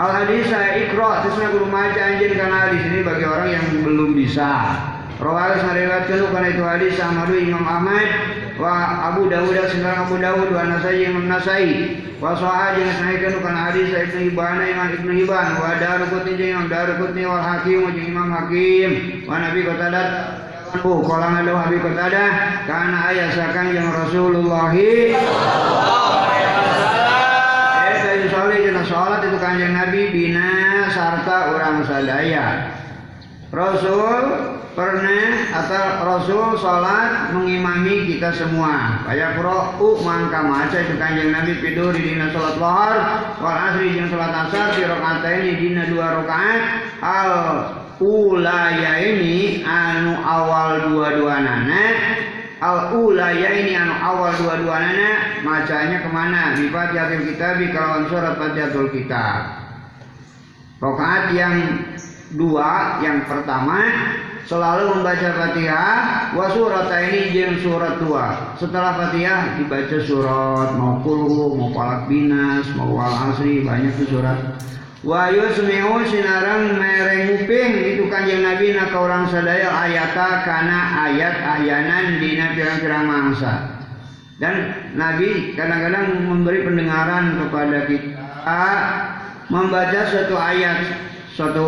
Al 0.00 0.16
hadis 0.16 0.48
saya 0.48 0.80
ikro, 0.80 1.12
terusnya 1.20 1.52
kudu 1.52 1.68
maca 1.68 2.00
anjing 2.00 2.32
karena 2.32 2.56
hadis 2.64 2.88
ini 2.88 3.04
bagi 3.04 3.24
orang 3.28 3.52
yang 3.52 3.64
belum 3.84 4.16
bisa. 4.16 4.80
Rawal 5.20 5.60
sariwatkan 5.60 6.32
karena 6.32 6.48
itu 6.48 6.64
hadis 6.64 6.92
sama 6.96 7.28
Imam 7.28 7.60
Ahmad 7.60 8.08
wa 8.56 9.12
Abu 9.12 9.28
Dawud 9.28 9.52
sedang 9.68 10.08
Abu 10.08 10.16
Dawud 10.16 10.48
wa 10.48 10.64
Nasai 10.64 11.04
Imam 11.04 11.28
Nasai 11.28 12.00
wa 12.16 12.32
Sahih 12.32 12.80
jeung 12.80 12.92
sanaikeun 12.96 13.44
kana 13.44 13.68
hadis 13.68 13.92
Ibnu 13.92 14.32
Hibban 14.32 14.64
Imam 14.64 14.88
Ibnu 14.96 15.12
Hibban 15.20 15.60
wa 15.60 15.76
Daruqutni 15.76 16.40
jeung 16.40 16.50
Imam 16.56 16.66
Daruqutni 16.72 17.28
wal 17.28 17.44
Hakim 17.44 17.84
jeung 17.92 18.08
Imam 18.16 18.32
Hakim 18.32 18.90
wa 19.28 19.36
Nabi 19.36 19.60
Qatadah 19.68 20.08
Oh, 20.80 21.02
kalau 21.02 21.34
ada 21.34 21.50
Habib 21.66 21.82
Qatadah 21.82 22.62
karena 22.62 22.98
ayat 23.10 23.34
sakan 23.34 23.74
yang 23.74 23.90
Rasulullah 23.90 24.70
sholat 28.90 29.22
itu 29.22 29.38
kanjeng 29.38 29.72
Nabi 29.78 30.10
bina 30.10 30.50
sarta 30.90 31.54
orang 31.54 31.86
sadaya. 31.86 32.46
Rasul 33.54 34.22
pernah 34.74 35.30
atau 35.54 35.86
Rasul 36.02 36.58
sholat 36.58 37.30
mengimami 37.30 38.10
kita 38.10 38.34
semua. 38.34 39.06
Kayak 39.06 39.38
u 39.78 40.02
mangka 40.02 40.42
maca 40.42 40.74
itu 40.74 40.98
kanjeng 40.98 41.30
Nabi 41.30 41.62
tidur 41.62 41.94
di 41.94 42.02
dina 42.02 42.34
sholat 42.34 42.58
lohar, 42.58 42.96
wal 43.38 43.58
asri 43.70 43.94
jeung 43.94 44.10
sholat 44.10 44.34
asar 44.34 44.74
di 44.74 44.82
rokaat 44.82 45.22
ini 45.22 45.52
dina 45.54 45.82
dua 45.86 46.06
rokaat 46.18 46.60
al 46.98 47.32
ulaya 48.00 48.96
ini 48.96 49.60
anu 49.62 50.16
awal 50.24 50.88
dua-dua 50.88 51.36
nana 51.36 51.84
al 52.60 52.92
ulaya 52.92 53.48
ini 53.56 53.72
anu 53.72 53.96
awal 53.96 54.36
dua-dua 54.36 54.76
nana 54.76 55.12
macanya 55.40 56.04
ke 56.04 56.10
mana? 56.12 56.54
Di 56.54 56.68
fatihatul 56.68 57.24
kitab 57.32 57.56
kalau 57.72 58.06
surat 58.12 58.36
fatihatul 58.36 58.92
kitab. 58.92 59.40
Rokaat 60.80 61.32
yang 61.36 61.56
dua 62.36 63.00
yang 63.04 63.24
pertama 63.28 63.80
selalu 64.44 64.96
membaca 64.96 65.28
fatihah 65.36 66.32
wa 66.36 66.46
surat 66.52 66.88
ini 66.88 67.32
jeng 67.32 67.60
surat 67.64 67.96
dua. 68.00 68.56
Setelah 68.60 68.96
fatihah 68.96 69.56
dibaca 69.60 69.98
surat 70.04 70.68
mau 70.76 71.00
kulhu 71.00 71.56
mau 71.56 71.72
palak 71.72 72.08
binas 72.12 72.68
mau 72.76 72.92
wal 72.92 73.12
asri 73.32 73.64
banyak 73.64 73.92
tuh 74.04 74.20
surat 74.20 74.36
Wa 75.00 75.32
yusmi'u 75.32 76.04
sinarang 76.12 76.76
mereng 76.76 77.40
uping 77.40 77.72
itu 77.72 78.04
kanjeng 78.12 78.44
Nabi 78.44 78.76
nak 78.76 78.92
orang 78.92 79.32
sadaya 79.32 79.72
ayata 79.72 80.44
kana 80.44 81.08
ayat 81.08 81.40
ayanan 81.40 82.20
dina 82.20 82.52
pirang-pirang 82.52 83.08
mangsa. 83.08 83.80
Dan 84.36 84.76
Nabi 85.00 85.56
kadang-kadang 85.56 86.28
memberi 86.28 86.68
pendengaran 86.68 87.40
kepada 87.40 87.88
kita 87.88 88.68
membaca 89.48 90.00
satu 90.04 90.36
ayat 90.36 90.78
satu 91.32 91.66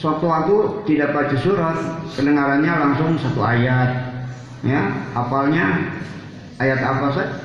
suatu 0.00 0.24
waktu 0.24 0.56
tidak 0.88 1.12
baca 1.12 1.36
surat 1.36 1.76
pendengarannya 2.16 2.72
langsung 2.72 3.20
satu 3.20 3.44
ayat. 3.44 4.08
Ya 4.64 4.88
hafalnya 5.12 5.92
ayat 6.56 6.80
apa 6.80 7.12
saja 7.12 7.44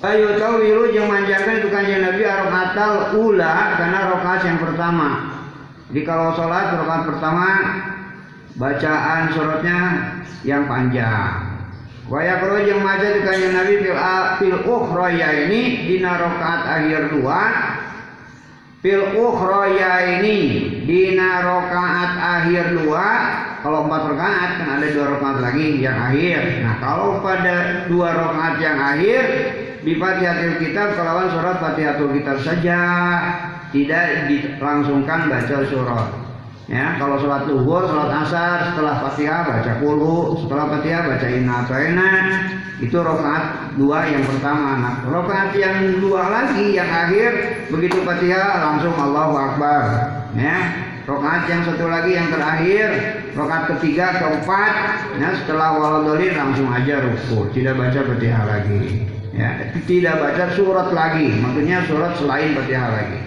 Ayo 0.00 0.40
tawilu 0.40 0.96
yang 0.96 1.12
manjakan 1.12 1.60
itu 1.60 1.68
kanjeng 1.68 2.00
Nabi 2.00 2.24
arokatal 2.24 3.20
ula 3.20 3.76
karena 3.76 4.08
rokaat 4.08 4.40
yang 4.48 4.56
pertama. 4.56 5.08
Jadi 5.92 6.00
kalau 6.08 6.32
sholat 6.32 6.72
rokaat 6.72 7.02
pertama 7.04 7.46
bacaan 8.56 9.28
suratnya 9.36 9.78
yang 10.40 10.64
panjang. 10.64 11.52
Waya 12.08 12.40
kalau 12.40 12.64
yang 12.64 12.80
maca 12.80 13.12
itu 13.12 13.20
kanjeng 13.28 13.52
Nabi 13.52 13.74
fil 13.84 13.98
fil 14.40 14.58
ukhroya 14.64 15.28
ini 15.44 15.84
dina 15.84 16.16
rokaat 16.16 16.62
akhir 16.64 17.02
dua. 17.20 17.40
Fil 18.80 19.04
ukhroya 19.20 19.92
ini 20.16 20.36
dina 20.88 21.44
rokaat 21.44 22.12
akhir 22.16 22.72
dua. 22.72 23.08
Kalau 23.60 23.84
empat 23.84 24.16
rokaat 24.16 24.50
kan 24.64 24.68
ada 24.80 24.86
dua 24.96 25.06
rokaat 25.12 25.44
lagi 25.44 25.76
yang 25.76 26.00
akhir. 26.00 26.64
Nah 26.64 26.74
kalau 26.80 27.20
pada 27.20 27.84
dua 27.92 28.16
rokaat 28.16 28.56
yang 28.64 28.80
akhir 28.80 29.24
di 29.80 29.96
Fatihatul 29.96 30.56
Kitab 30.60 30.96
kelawan 30.96 31.28
surat 31.32 31.56
Fatihatul 31.60 32.12
Kitab 32.16 32.38
saja. 32.44 32.80
Tidak 33.70 34.26
dilangsungkan 34.26 35.30
baca 35.30 35.56
surat. 35.70 36.10
Ya 36.70 36.94
kalau 37.02 37.18
sholat 37.18 37.50
duhur 37.50 37.82
sholat 37.82 38.14
asar 38.22 38.70
setelah 38.70 39.02
fatihah 39.02 39.42
baca 39.42 39.82
kulu 39.82 40.38
setelah 40.38 40.70
fatihah 40.70 41.02
baca 41.02 41.26
inna 41.26 41.66
atau 41.66 41.78
itu 42.78 42.94
rokaat 42.94 43.74
dua 43.74 44.06
yang 44.06 44.22
pertama. 44.22 44.78
Nah 44.78 44.94
rokaat 45.02 45.50
yang 45.58 45.98
dua 45.98 46.30
lagi 46.30 46.78
yang 46.78 46.86
akhir 46.86 47.30
begitu 47.74 48.06
fatihah 48.06 48.62
langsung 48.62 48.94
Allahu 48.94 49.34
Akbar. 49.34 49.82
Ya 50.38 50.86
rokaat 51.10 51.50
yang 51.50 51.66
satu 51.66 51.90
lagi 51.90 52.14
yang 52.14 52.30
terakhir 52.30 52.86
rokaat 53.34 53.74
ketiga 53.74 54.22
keempat. 54.22 54.72
Ya 55.18 55.34
setelah 55.42 55.74
waladolin 55.74 56.38
langsung 56.38 56.70
aja 56.70 57.02
ruku 57.02 57.50
tidak 57.50 57.82
baca 57.82 57.98
fatihah 57.98 58.46
lagi 58.46 59.10
ya 59.40 59.50
tidak 59.88 60.14
baca 60.20 60.44
surat 60.52 60.88
lagi. 60.92 61.32
Maksudnya 61.40 61.88
surat 61.88 62.12
selain 62.20 62.52
Fatihah 62.52 62.88
lagi. 62.92 63.18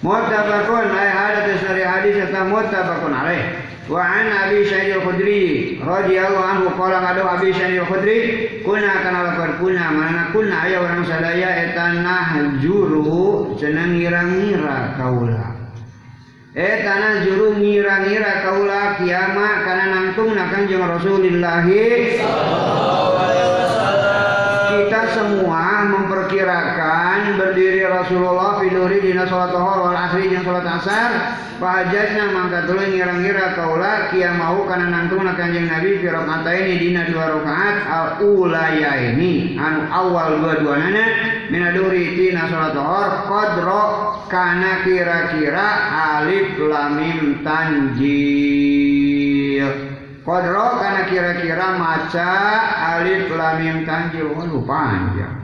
Mutabakun 0.00 0.88
ay 0.92 1.08
hadats 1.12 1.60
dari 1.64 1.84
hadis 1.84 2.16
atau 2.28 2.48
mutabakun 2.48 3.12
alaih. 3.12 3.60
Wa 3.84 4.00
an 4.00 4.48
Abi 4.48 4.64
Sa'id 4.64 4.96
Al-Khudri 4.96 5.76
radhiyallahu 5.84 6.40
anhu 6.40 6.72
qala 6.72 7.04
ngadu 7.04 7.20
Abi 7.28 7.52
Sa'id 7.52 7.84
Al-Khudri 7.84 8.18
kuna 8.64 9.04
kana 9.04 9.28
lapar 9.28 9.60
kuna 9.60 9.92
mana 9.92 10.32
kuna 10.32 10.56
aya 10.64 10.80
orang 10.80 11.04
sadaya 11.04 11.68
eta 11.68 11.92
juru 12.64 13.52
cenah 13.60 13.92
ngira-ngira 13.92 14.96
kaula. 14.96 15.52
Eh 16.56 16.80
tanah 16.80 17.28
juru 17.28 17.60
ngira-ngira 17.60 18.46
kaula 18.46 18.96
kiamat 18.96 19.56
karena 19.68 19.84
nangtung 19.90 20.32
nakan 20.32 20.64
jeung 20.64 20.86
Rasulullah 20.88 21.66
kita 24.74 25.02
semua 25.14 25.86
memperkirakan 25.86 27.38
berdiri 27.38 27.86
Rasulullah 27.86 28.58
fiduri 28.58 28.98
dina 28.98 29.22
salat 29.30 29.54
zuhur 29.54 29.78
wal 29.86 29.94
asri 29.94 30.34
jeung 30.34 30.42
salat 30.42 30.66
asar. 30.66 31.10
Fahajatna 31.54 32.34
mangka 32.34 32.66
tuluy 32.66 32.98
ngira-ngira 32.98 33.54
kaula 33.54 34.10
kia 34.10 34.34
mau 34.34 34.66
kana 34.66 34.90
nangtungna 34.90 35.38
Kanjeng 35.38 35.70
Nabi 35.70 36.02
fi 36.02 36.10
ini 36.10 36.74
dina 36.82 37.06
dua 37.06 37.30
rakaat 37.30 37.76
al 37.86 38.08
ulaya 38.26 39.14
ini. 39.14 39.54
Anu 39.54 39.86
awal 39.86 40.42
dua 40.42 40.74
nana 40.82 41.04
minaduri 41.54 42.18
tina 42.18 42.50
salat 42.50 42.74
zuhur 42.74 43.10
qadra 43.30 43.84
kana 44.26 44.82
kira-kira 44.82 45.68
alif 46.18 46.58
lamim 46.58 47.46
tanjil 47.46 48.73
Kodro 50.24 50.80
karena 50.80 51.04
kira-kira 51.04 51.76
maca 51.76 52.32
alif 52.96 53.28
lamim 53.28 53.84
tanjil 53.84 54.32
waduh 54.32 54.64
panjang. 54.64 55.36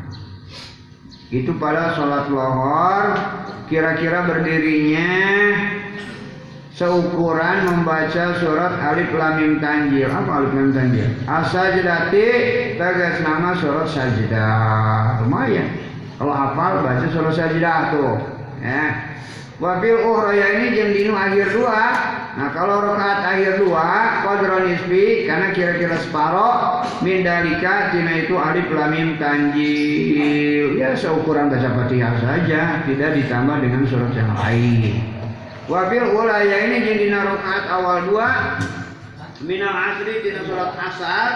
Itu 1.29 1.53
pada 1.61 1.93
sholat 1.93 2.33
lohor 2.33 3.13
kira-kira 3.69 4.25
berdirinya 4.25 5.13
seukuran 6.73 7.69
membaca 7.69 8.41
surat 8.41 8.73
alif 8.81 9.13
lamim 9.13 9.61
tanjil. 9.61 10.09
Apa 10.09 10.49
alif 10.49 10.51
lamim 10.57 10.73
tanjil? 10.73 11.13
Asajidati 11.29 12.27
tegas 12.81 13.21
nama 13.21 13.53
surat 13.61 13.85
sajidah. 13.85 15.29
Lumayan. 15.29 15.77
Kalau 16.17 16.33
hafal 16.33 16.81
baca 16.81 17.07
surat 17.13 17.37
sajidah 17.37 17.93
tuh. 17.93 18.17
Ya. 18.65 19.13
Wabil 19.61 19.93
uhraya 19.93 20.57
ini 20.57 20.73
jam 20.73 20.89
dinu 20.89 21.13
akhir 21.13 21.53
dua. 21.53 21.85
Nah 22.33 22.49
kalau 22.57 22.81
rokaat 22.81 23.21
akhir 23.29 23.61
dua, 23.61 24.25
kodron 24.25 24.73
isbi 24.73 25.29
karena 25.29 25.53
kira-kira 25.53 26.01
separoh 26.01 26.81
mindalika 27.05 27.93
tina 27.93 28.25
itu 28.25 28.41
alif 28.41 28.65
lamim 28.73 29.21
tanjil. 29.21 30.81
Ya 30.81 30.97
seukuran 30.97 31.53
baca 31.53 31.77
fatihah 31.77 32.17
saja, 32.25 32.89
tidak 32.89 33.11
ditambah 33.21 33.57
dengan 33.61 33.85
surat 33.85 34.17
yang 34.17 34.33
lain. 34.33 35.05
Wabil 35.69 36.09
ulaya 36.09 36.57
ini 36.65 36.77
jam 36.81 36.97
dina 36.97 37.21
rokaat 37.21 37.65
awal 37.69 38.09
dua. 38.09 38.57
Minal 39.45 39.77
asri 39.77 40.25
tina 40.25 40.41
surat 40.49 40.73
asar. 40.73 41.29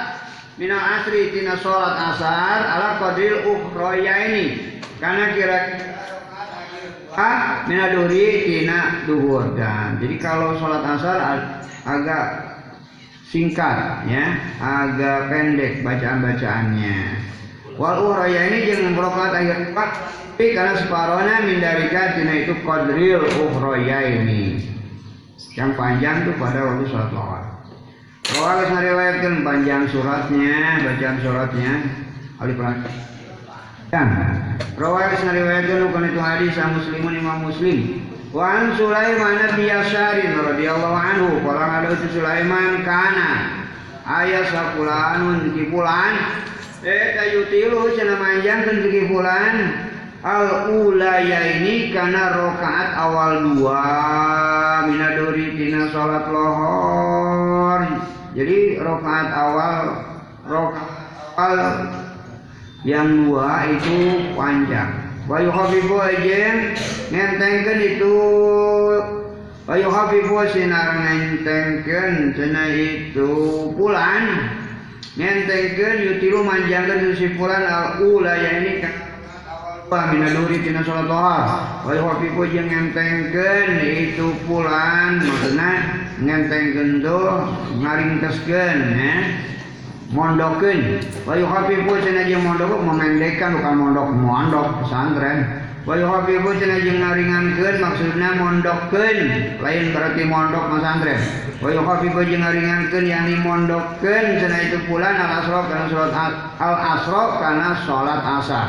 Minal 0.56 0.80
asri 0.80 1.28
tina 1.28 1.60
surat 1.60 1.92
asar 1.92 2.72
ala 2.72 3.04
kodril 3.04 3.52
uhraya 3.52 4.32
ini. 4.32 4.80
Karena 4.96 5.36
kira-kira 5.36 6.13
ah 7.14 7.64
minaduri 7.66 8.46
tina 8.46 9.06
duhur. 9.08 9.54
Dan 9.54 9.98
jadi 9.98 10.16
kalau 10.20 10.58
sholat 10.58 10.82
asar 10.82 11.18
agak 11.86 12.26
singkat 13.30 14.06
ya. 14.06 14.38
Agak 14.58 15.30
pendek 15.32 15.82
bacaan 15.82 16.22
bacaannya 16.22 16.98
wal 17.74 18.06
uraya 18.06 18.54
ini 18.54 18.70
jangan 18.70 18.94
merokat 18.94 19.34
akhir 19.34 19.58
empat 19.74 19.90
tapi 20.34 20.50
karena 20.50 20.74
separohnya 20.74 21.46
mindarika 21.46 22.18
tina 22.18 22.34
itu 22.42 22.58
kodril 22.66 23.22
uhraya 23.22 23.98
ini. 24.02 24.58
Yang 25.54 25.70
panjang 25.78 26.26
itu 26.26 26.34
pada 26.34 26.58
waktu 26.66 26.90
sholat 26.90 27.10
lohar 27.14 27.54
Rawal 28.34 28.66
riwayatkan 28.66 29.46
panjang 29.46 29.86
suratnya, 29.94 30.82
bacaan 30.82 31.16
suratnya, 31.22 31.72
alif 32.42 32.58
Kan? 33.94 34.08
Rawat 34.74 35.22
riwayatkan 35.22 35.86
bukan 35.90 36.10
itu 36.10 36.20
hadis 36.20 36.54
muslimun 36.58 37.14
imam 37.14 37.46
muslim. 37.46 38.02
Wa 38.34 38.58
an 38.58 38.74
Sulaiman 38.74 39.38
bin 39.54 39.70
Yasarin 39.70 40.34
radhiyallahu 40.34 40.98
anhu 40.98 41.38
qala 41.46 41.62
ada 41.86 41.94
itu 41.94 42.18
Sulaiman 42.18 42.82
kana 42.82 43.62
aya 44.02 44.42
sapulanun 44.50 45.54
di 45.54 45.70
pulan. 45.70 46.42
Eh 46.82 47.14
tayutilu 47.14 47.94
cenah 47.94 48.18
manjangkeun 48.18 48.90
di 48.90 49.02
pulan. 49.06 49.54
Al 50.24 50.72
ulaya 50.72 51.60
ini 51.62 51.94
karena 51.94 52.34
rokaat 52.34 52.96
awal 52.96 53.54
dua 53.54 53.86
minadori 54.90 55.54
tina 55.54 55.94
salat 55.94 56.26
lohor. 56.32 57.86
Jadi 58.34 58.82
rokaat 58.82 59.28
awal 59.30 59.78
rokaat 60.42 62.03
yang 62.84 63.32
dua 63.32 63.64
itu 63.72 64.28
panjang. 64.36 64.92
Bayu 65.24 65.48
Habibu 65.48 65.96
aja 65.96 66.68
ngentengkan 67.08 67.80
itu. 67.80 68.16
Bayu 69.64 69.88
Habibu 69.88 70.36
sinar 70.52 71.00
ngentengkan 71.00 72.36
cina 72.36 72.64
itu 72.68 73.32
pulan. 73.72 74.52
Ngentengkan 75.16 75.94
yutilu 76.04 76.44
si 77.16 77.26
pulan 77.40 77.64
al 77.64 78.04
ula 78.04 78.36
ya 78.36 78.52
ini 78.60 78.84
kan 78.84 78.94
minaduri 80.10 80.58
tina 80.66 80.82
sholat 80.82 81.06
tohar 81.06 81.44
Bayu 81.88 82.04
Habibu 82.04 82.44
aja 82.44 82.60
ngentengkan 82.60 83.80
itu 83.80 84.28
pulan. 84.44 85.24
Maksudnya 85.24 85.72
ngentengkan 86.20 87.00
tuh 87.00 87.48
ngaringkeskan 87.80 88.76
ya 88.92 89.16
mondokin. 90.14 91.02
Wayu 91.26 91.44
habibu 91.50 91.98
cenah 91.98 92.30
mondok 92.38 92.70
memendekkan 92.78 93.58
bukan 93.58 93.74
mondok 93.74 94.08
mondok 94.14 94.66
pesantren. 94.80 95.66
Wayu 95.84 96.06
habibu 96.06 96.54
cenah 96.56 96.78
jeung 96.80 97.02
ngaringankeun 97.02 97.76
maksudna 97.82 98.28
mondokkeun 98.38 99.18
lain 99.58 99.84
berarti 99.90 100.22
mondok 100.24 100.64
pesantren. 100.70 101.20
Wayu 101.58 101.82
habibu 101.82 102.22
jeung 102.22 102.46
ngaringankeun 102.46 103.04
yang 103.04 103.26
dimondokkeun 103.26 104.24
cenah 104.38 104.60
itu 104.62 104.78
pulan 104.86 105.18
al 105.18 105.42
asra 105.42 105.60
kana 105.66 105.84
salat 105.90 106.12
al 106.62 106.76
asra 106.78 107.22
kana 107.42 107.68
salat 107.82 108.20
asar. 108.40 108.68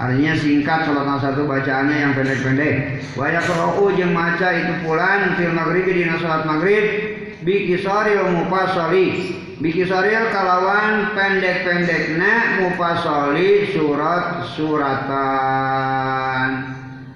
Artinya 0.00 0.32
singkat 0.32 0.88
sholat 0.88 1.04
asar 1.04 1.36
itu 1.36 1.44
bacaannya 1.44 1.92
yang 1.92 2.16
pendek-pendek. 2.16 3.04
Wajah 3.20 3.44
-pendek. 3.44 4.00
jeung 4.00 4.16
maca 4.16 4.48
itu 4.56 4.72
pulan 4.80 5.36
fil 5.36 5.52
maghrib 5.52 5.84
di 5.84 6.08
sholat 6.08 6.48
maghrib 6.48 6.84
bi 7.44 7.68
kisaril 7.68 8.32
mufassali 8.32 9.06
Bikisaril 9.60 10.32
kalawan 10.32 11.12
pendek-pendekna 11.12 12.64
mufasoli 12.64 13.68
surat 13.76 14.48
suratan. 14.56 16.40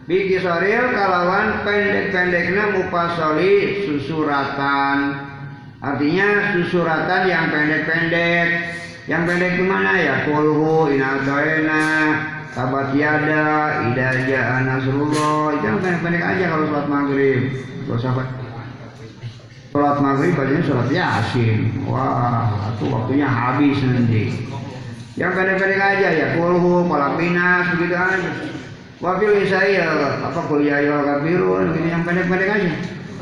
Bikisaril 0.04 0.92
kalawan 0.92 1.64
pendek-pendekna 1.64 2.76
mufasoli 2.76 3.88
susuratan. 3.88 5.24
Artinya 5.80 6.52
susuratan 6.52 7.32
yang 7.32 7.48
pendek-pendek. 7.48 8.76
Yang 9.08 9.22
pendek 9.24 9.64
gimana 9.64 9.96
ya? 9.96 10.28
Kulhu, 10.28 10.92
inadaina, 10.92 11.84
tabat 12.52 12.92
yada, 12.92 13.88
idaja, 13.88 14.68
nasrullah. 14.68 15.64
Yang 15.64 15.80
pendek-pendek 15.80 16.20
aja 16.20 16.44
kalau 16.52 16.68
sholat 16.68 16.92
maghrib. 16.92 17.56
Gak 17.88 17.96
usah 18.04 18.12
Sholat 19.74 19.98
maghrib 19.98 20.38
bacanya 20.38 20.62
sholat 20.62 20.86
yasin. 20.86 21.82
Wah, 21.90 22.46
itu 22.78 22.94
waktunya 22.94 23.26
habis 23.26 23.74
nanti. 23.82 24.46
Yang 25.18 25.34
pendek-pendek 25.34 25.82
aja 25.82 26.08
ya, 26.14 26.26
kulhu, 26.38 26.86
kolak 26.86 27.18
pinas, 27.18 27.74
begitu 27.74 27.98
aja. 27.98 28.30
Wafil 29.02 29.34
isai 29.42 29.82
ya, 29.82 30.22
apa 30.30 30.46
kuliah 30.46 30.78
ya 30.78 31.02
kafirun, 31.02 31.74
begini 31.74 31.90
yang 31.90 32.06
pendek-pendek 32.06 32.54
aja. 32.54 32.70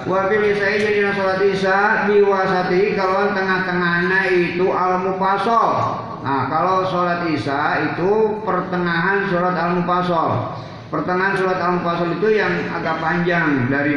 Wafil 0.04 0.44
isai 0.52 0.76
jadi 0.76 1.16
sholat 1.16 1.40
isya 1.40 2.04
biwasati 2.12 3.00
kalau 3.00 3.32
tengah-tengahnya 3.32 4.20
itu 4.28 4.68
al 4.76 5.08
mufasol. 5.08 5.72
Nah, 6.20 6.52
kalau 6.52 6.84
sholat 6.84 7.32
isya 7.32 7.96
itu 7.96 8.44
pertengahan 8.44 9.24
sholat 9.32 9.56
al 9.56 9.80
mufasol. 9.80 10.52
Pertengahan 10.92 11.32
sholat 11.32 11.56
al 11.64 11.80
mufasol 11.80 12.12
itu 12.20 12.28
yang 12.36 12.52
agak 12.76 13.00
panjang 13.00 13.72
dari 13.72 13.96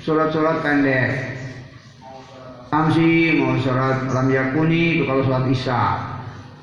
sholat-sholat 0.00 0.64
pendek. 0.64 1.41
Amsi 2.72 3.36
mau 3.36 3.52
surat 3.60 4.08
lam 4.08 4.32
yakuni 4.32 4.96
itu 4.96 5.04
kalau 5.04 5.20
sholat 5.28 5.44
isya. 5.52 5.84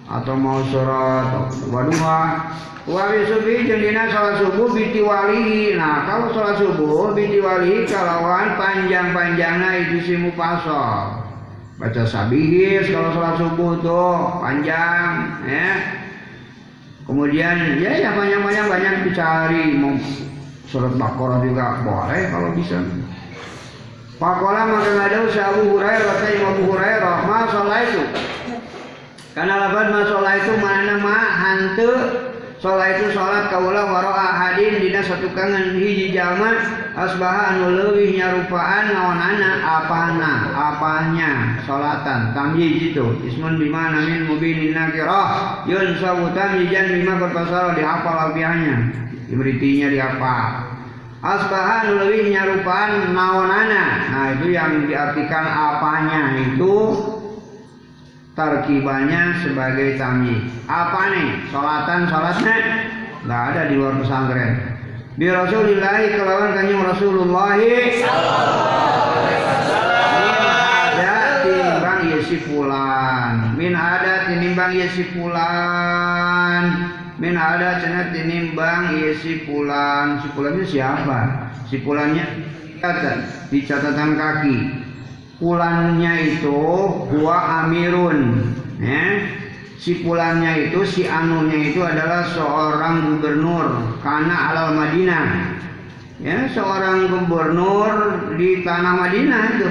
Atau 0.10 0.41
mau 0.41 0.57
surat 0.74 1.53
waduha. 1.70 2.49
Wa 2.89 3.14
subuh 3.14 3.62
jendina 3.62 4.10
sholat 4.10 4.41
subuh 4.41 4.74
biti 4.74 5.05
wali 5.05 5.78
nah 5.78 6.10
kalau 6.10 6.34
sholat 6.34 6.57
subuh 6.57 7.14
biti 7.14 7.38
wali 7.38 7.86
kalawan 7.86 8.57
panjang-panjangnya 8.57 9.86
itu 9.86 9.97
si 10.01 10.14
mufasol 10.18 11.30
baca 11.78 12.03
sabihis 12.10 12.89
kalau 12.89 13.14
sholat 13.14 13.38
subuh 13.38 13.78
tuh 13.78 14.41
panjang 14.41 15.45
ya. 15.45 15.93
Kemudian 17.05 17.78
ya 17.86 18.01
yang 18.01 18.18
panjang-panjang 18.18 18.66
banyak 18.66 18.93
dicari. 19.05 19.78
Mau 19.78 19.93
surat 20.66 20.97
bakor 20.97 21.38
juga 21.45 21.86
boleh 21.86 22.34
kalau 22.34 22.49
bisa 22.57 22.82
Pakola 24.20 24.67
maka 24.67 24.91
ngadau 24.99 25.32
si 25.32 25.39
Abu 25.39 25.80
Hurairah 25.80 26.03
kata 26.03 26.43
Abu 26.43 26.63
Hurairah 26.67 27.24
ma 27.24 27.47
sholat 27.47 27.88
itu 27.88 28.03
karena 29.32 29.55
laban 29.63 29.95
ma 29.95 30.01
sholat 30.11 30.43
itu 30.43 30.53
mana 30.59 30.99
ma 30.99 31.17
hantu 31.39 31.91
sholat 32.59 32.99
itu 32.99 33.15
sholat 33.15 33.47
kaulah 33.47 33.88
waro 33.88 34.11
ahadin 34.11 34.84
dina 34.84 34.99
satu 35.07 35.32
kangen 35.32 35.80
hiji 35.80 36.11
jalma 36.11 36.51
asbaha 36.99 37.55
anu 37.55 37.72
leuwih 37.80 38.20
nyarupaan 38.20 38.91
naonana 38.91 39.63
apana 39.63 40.51
apanya 40.51 41.63
sholatan 41.63 42.36
tamyiz 42.36 42.91
itu. 42.91 43.24
Ismun 43.24 43.55
bima 43.55 43.95
namin 43.95 44.28
mubinin 44.28 44.76
nakirah 44.76 45.63
yun 45.63 45.95
sabutan 45.95 46.59
jijan 46.59 46.91
bima 46.91 47.24
berpasal 47.24 47.72
dihafal 47.72 48.36
alfiahnya 48.36 48.91
ibritinya 49.32 49.88
dihafal 49.88 50.79
Asbahan 51.20 51.99
lebih 51.99 52.32
nyarupaan 52.32 53.11
naonana. 53.11 53.86
Nah 54.07 54.26
itu 54.39 54.55
yang 54.55 54.88
diartikan 54.88 55.43
apanya 55.43 56.39
itu 56.39 56.95
tarkibannya 58.39 59.43
sebagai 59.43 59.99
tamyiz. 59.99 60.47
Apa 60.72 61.11
nih? 61.11 61.43
Salatan 61.51 62.07
salatnya 62.07 62.55
nggak 63.28 63.41
ada 63.51 63.61
di 63.67 63.76
luar 63.76 63.99
pesantren. 63.99 64.80
Bi 65.20 65.28
Rasulillah 65.28 66.07
kelawan 66.07 66.55
kanjeng 66.55 66.88
Rasulullah 66.88 67.51
ada 71.03 71.43
timbang 71.43 72.01
yesi 72.15 72.38
pulan. 72.47 73.59
Min 73.59 73.76
ada 73.76 74.32
tinimbang 74.32 74.72
yesi 74.72 75.03
pulan 75.11 76.95
min 77.20 77.36
ada 77.36 77.84
cenah 77.84 78.15
tinimbang 78.15 78.95
ieu 78.95 79.11
si 79.20 79.43
pulan. 79.43 80.24
Si 80.24 80.28
pulannya 80.32 80.63
siapa? 80.63 81.20
Si 81.67 81.76
pulannya 81.84 82.26
catat 82.80 83.51
di 83.51 83.59
catatan 83.67 84.15
kaki. 84.15 84.57
Pulannya 85.39 86.13
itu 86.36 86.59
gua 87.11 87.63
amirun 87.63 88.51
ya. 88.80 89.36
Si 89.80 90.03
pulannya 90.03 90.72
itu 90.72 90.84
si 90.84 91.07
anunya 91.07 91.72
itu 91.72 91.80
adalah 91.84 92.28
seorang 92.36 93.15
gubernur 93.15 93.99
karena 94.03 94.51
alal 94.51 94.76
Madinah. 94.76 95.28
Ya 96.20 96.51
seorang 96.51 97.07
gubernur 97.07 97.91
di 98.36 98.63
tanah 98.63 99.07
Madinah 99.07 99.43
itu. 99.55 99.70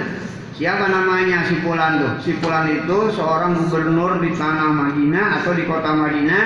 Siapa 0.59 0.90
namanya 0.90 1.46
si 1.46 1.61
pulan 1.62 2.03
tuh 2.03 2.12
si 2.24 2.32
pulan 2.42 2.66
itu 2.66 3.14
seorang 3.14 3.55
gubernur 3.62 4.18
di 4.18 4.34
tanah 4.34 4.74
Madinah 4.74 5.26
atau 5.38 5.55
di 5.55 5.62
kota 5.68 5.94
Madinah 5.94 6.44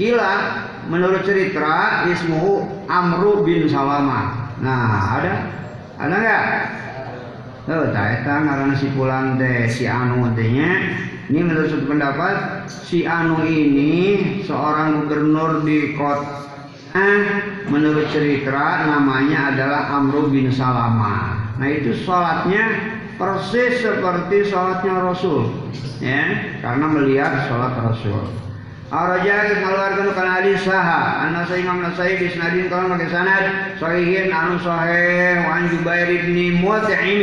Kila 0.00 0.34
menurut 0.88 1.28
cerita 1.28 2.08
ismu 2.08 2.64
Amru 2.88 3.44
bin 3.44 3.68
Salama. 3.68 4.48
Nah, 4.64 5.20
ada? 5.20 5.34
Ada 6.00 6.14
enggak? 6.16 6.44
Oh, 7.68 7.84
tak 7.92 8.24
karena 8.24 8.72
si 8.80 8.88
pulang 8.96 9.36
teh 9.36 9.68
si 9.68 9.84
anu 9.84 10.32
tehnya 10.32 10.96
ini 11.28 11.44
menurut 11.44 11.84
pendapat 11.86 12.66
si 12.66 13.04
anu 13.06 13.44
ini 13.44 14.40
seorang 14.42 15.04
gubernur 15.04 15.62
di 15.62 15.94
kota 15.94 16.48
menurut 17.70 18.10
cerita 18.10 18.88
namanya 18.90 19.54
adalah 19.54 20.00
Amru 20.00 20.32
bin 20.32 20.50
Salama. 20.50 21.46
Nah 21.60 21.68
itu 21.70 21.94
sholatnya 22.02 22.96
persis 23.14 23.84
seperti 23.84 24.50
sholatnya 24.50 25.06
Rasul, 25.06 25.70
ya 26.02 26.24
karena 26.64 26.86
melihat 26.90 27.46
sholat 27.46 27.78
Rasul. 27.78 28.49
Mengeluarkan 28.90 30.10
kana 30.18 30.42
hadis 30.42 30.66
saha. 30.66 31.30
Anna 31.30 31.46
sa 31.46 31.54
Imam 31.54 31.78
Nasai 31.78 32.18
bisnadin 32.18 32.66
kalau 32.66 32.90
pakai 32.90 33.06
sanad. 33.14 33.44
Sahihin 33.78 34.34
anu 34.34 34.58
sahih 34.58 35.46
wa 35.46 35.62
an 35.62 35.70
Jubair 35.70 36.10
bin 36.10 36.58
Mut'im 36.58 37.22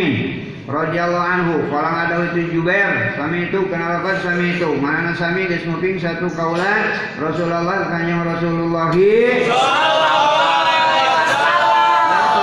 radhiyallahu 0.63 1.27
anhu. 1.27 1.67
Kalau 1.67 1.91
ada 1.91 2.23
itu 2.31 2.55
Jubair 2.55 3.19
sami 3.19 3.51
itu 3.51 3.67
kenal 3.67 3.99
apa 3.99 4.15
sami 4.23 4.55
itu? 4.55 4.79
Mana 4.79 5.11
sami 5.19 5.43
geus 5.51 5.67
muping 5.67 5.99
satu 5.99 6.31
kaulan 6.31 6.95
Rasulullah 7.19 7.91
kanjeng 7.91 8.23
Rasulullah. 8.23 8.95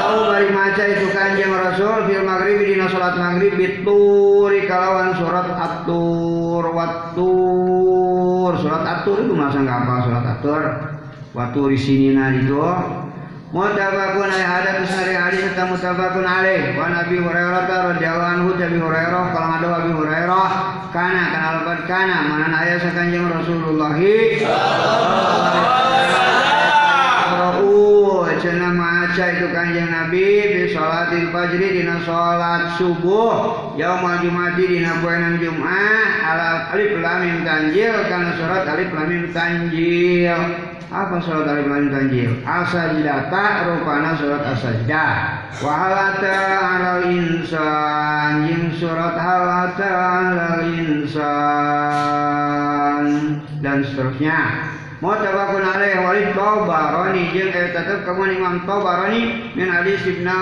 Wasallam 0.04 0.28
bari 0.28 0.48
maca 0.52 0.84
itu 0.84 1.06
kanjeng 1.16 1.48
Rasul 1.48 2.12
fil 2.12 2.28
maghrib 2.28 2.60
dina 2.60 2.92
salat 2.92 3.16
maghrib 3.16 3.56
bituri 3.56 4.68
kalawan 4.68 5.16
surat 5.16 5.48
surat 5.48 7.03
atur 9.04 9.20
itu 9.20 9.36
masa 9.36 9.60
nggak 9.60 9.78
apa 9.84 9.94
surat 10.08 10.24
atur 10.24 10.62
watur 11.36 11.68
di 11.68 11.76
sini 11.76 12.16
nah 12.16 12.32
itu 12.32 12.56
mutabakun 13.52 14.32
ay 14.32 14.40
ada 14.40 14.80
kusnari 14.80 15.12
hadis 15.12 15.44
serta 15.44 15.68
mutabakun 15.68 16.24
alaih 16.24 16.72
wa 16.72 16.88
nabi 16.88 17.20
hurairah 17.20 17.68
radhiyallahu 17.68 18.32
anhu 18.32 18.56
tabi 18.56 18.80
hurairah 18.80 19.24
kalau 19.36 19.60
ada 19.60 19.68
abi 19.76 19.92
hurairah 19.92 20.48
kana 20.88 21.22
kana 21.36 21.48
lebat 21.60 21.80
kana 21.84 22.16
mana 22.32 22.48
ayat 22.64 22.80
sakanjeng 22.80 23.28
Rasulullah. 23.28 23.92
Ra'u 27.28 28.24
cenah 28.40 28.72
maca 29.14 29.30
itu 29.30 29.46
kanjeng 29.54 29.94
Nabi 29.94 30.26
di 30.42 30.74
salatil 30.74 31.30
fajri 31.30 31.78
dina 31.78 32.02
salat 32.02 32.74
subuh 32.74 33.70
yaumal 33.78 34.18
jumati 34.18 34.66
dina 34.66 34.98
poenan 34.98 35.38
Jumat 35.38 36.18
ala 36.26 36.74
alif 36.74 36.98
lam 36.98 37.22
mim 37.22 37.46
tanjil 37.46 37.94
kana 38.10 38.34
surat 38.34 38.66
alif 38.66 38.90
lam 38.90 39.06
mim 39.06 39.30
tanjil. 39.30 40.34
Apa 40.90 41.22
surat 41.22 41.46
alif 41.46 41.70
lam 41.70 41.86
mim 41.86 41.94
tanjil? 41.94 42.42
Asajdata 42.42 43.70
rupana 43.70 44.18
surat 44.18 44.50
asajdah 44.50 45.46
wa 45.62 45.70
halata 45.70 46.34
alal 46.74 47.06
insan 47.06 48.50
jeung 48.50 48.74
surat 48.82 49.14
halata 49.14 49.94
alal 49.94 50.74
insan 50.74 51.22
dan 53.62 53.86
seterusnya 53.86 54.74
Mutabakun 55.04 55.60
alaih 55.60 56.00
walid 56.00 56.32
Tabarani 56.32 57.28
jeung 57.36 57.52
eh 57.52 57.76
tetep 57.76 58.08
kamu 58.08 58.40
Imam 58.40 58.64
Tabarani 58.64 59.52
min 59.52 59.68
hadis 59.68 60.00
Ibnu 60.00 60.32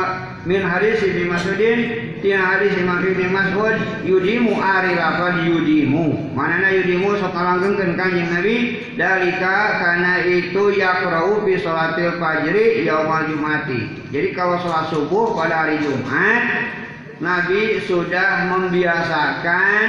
min 0.46 0.62
hadis 0.62 1.02
Ibnu 1.02 1.34
Mas'udin 1.34 1.78
tina 2.22 2.38
hadis 2.54 2.70
Imam 2.78 3.02
Ibnu 3.02 3.26
Mas'ud 3.26 4.06
yudimu 4.06 4.54
ari 4.62 4.94
lafal 4.94 5.42
yudimu. 5.42 6.30
Manana 6.30 6.70
yudimu 6.78 7.18
sok 7.18 7.34
langgengkeun 7.34 7.98
kanjeng 7.98 8.30
Nabi 8.30 8.86
dalika 8.94 9.82
kana 9.82 10.22
itu 10.30 10.78
yaqra'u 10.78 11.42
fi 11.42 11.58
salatil 11.58 12.22
fajri 12.22 12.86
yaumal 12.86 13.26
jumati. 13.26 13.98
Jadi 14.14 14.30
kalau 14.30 14.62
salat 14.62 14.94
subuh 14.94 15.34
pada 15.34 15.66
hari 15.66 15.82
Jumat 15.82 16.70
Nabi 17.18 17.82
sudah 17.82 18.46
membiasakan 18.46 19.88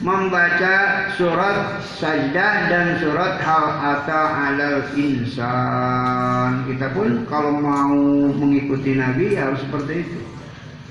membaca 0.00 1.08
surat 1.20 1.84
sajdah 2.00 2.72
dan 2.72 2.86
surat 3.04 3.36
hal 3.44 3.64
ata 3.84 4.22
alal 4.48 4.80
insan. 4.96 6.64
Kita 6.72 6.96
pun 6.96 7.28
kalau 7.28 7.60
mau 7.60 7.92
mengikuti 8.32 8.96
Nabi 8.96 9.36
ya 9.36 9.52
harus 9.52 9.60
seperti 9.60 10.08
itu. 10.08 10.20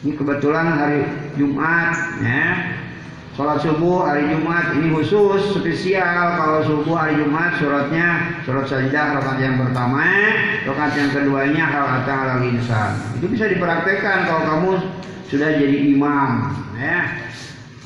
Ini 0.05 0.12
kebetulan 0.16 0.78
hari 0.78 1.01
Jumat, 1.36 2.22
ya. 2.22 2.78
Sholat 3.34 3.64
subuh 3.64 4.03
hari 4.03 4.36
Jumat 4.36 4.76
ini 4.76 4.91
khusus 4.91 5.55
spesial 5.55 6.36
kalau 6.36 6.60
subuh 6.60 6.99
hari 6.99 7.24
Jumat 7.24 7.55
suratnya 7.55 8.36
surat 8.43 8.68
sajdah 8.68 9.16
rakaat 9.16 9.39
yang 9.39 9.55
pertama, 9.55 10.03
rakaat 10.68 10.93
yang 10.99 11.10
keduanya 11.16 11.64
hal 11.66 12.03
alal 12.03 12.43
insan. 12.45 12.99
Itu 13.16 13.32
bisa 13.32 13.47
dipraktekkan 13.47 14.28
kalau 14.28 14.43
kamu 14.43 14.72
sudah 15.32 15.49
jadi 15.55 15.78
imam, 15.88 16.51
ya. 16.78 17.30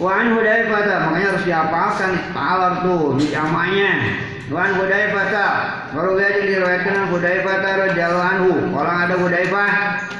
Wan 0.01 0.33
Hudaifah 0.33 1.05
makanya 1.05 1.37
harus 1.37 1.45
dihafalkan 1.45 2.17
talar 2.33 2.81
tuh 2.81 3.13
di 3.21 3.29
amanya. 3.37 3.93
Wan 4.49 4.73
Hudaifah 4.73 5.29
baru 5.93 6.17
dia 6.17 6.33
diriwayatkan 6.33 7.13
Hudaifah 7.13 7.55
radhiyallahu 7.61 8.25
anhu. 8.25 8.53
Orang 8.73 9.05
ada 9.05 9.21
Hudaifah 9.21 9.69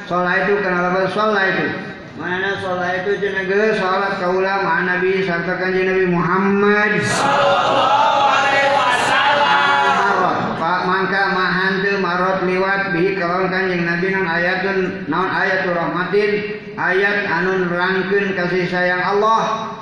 sholat 0.06 0.46
itu 0.46 0.62
kenapa 0.62 1.10
sholat 1.10 1.58
itu? 1.58 1.66
Mana 2.14 2.54
sholat 2.62 3.02
itu 3.02 3.18
jenenge 3.18 3.74
sholat 3.74 4.22
kaula 4.22 4.62
ma 4.62 4.86
Nabi 4.86 5.26
serta 5.26 5.58
kanjeng 5.58 5.90
Nabi 5.90 6.06
Muhammad 6.06 7.02
sallallahu 7.02 8.30
alaihi 8.30 8.70
wasallam. 8.78 10.38
Pak 10.54 10.80
mangka 10.86 11.22
mahante 11.34 11.92
marot 11.98 12.38
liwat 12.46 12.94
bihi 12.94 13.18
kalawan 13.18 13.50
kanjeng 13.50 13.82
Nabi 13.82 14.06
nang 14.14 14.26
ayatun 14.30 14.78
naon 15.10 15.28
ayatul 15.34 15.74
rahmatin 15.74 16.62
ayat 16.76 17.26
anu 17.30 17.66
nerangkeun 17.66 18.34
kasih 18.38 18.66
sayang 18.68 19.02
Allah. 19.02 19.74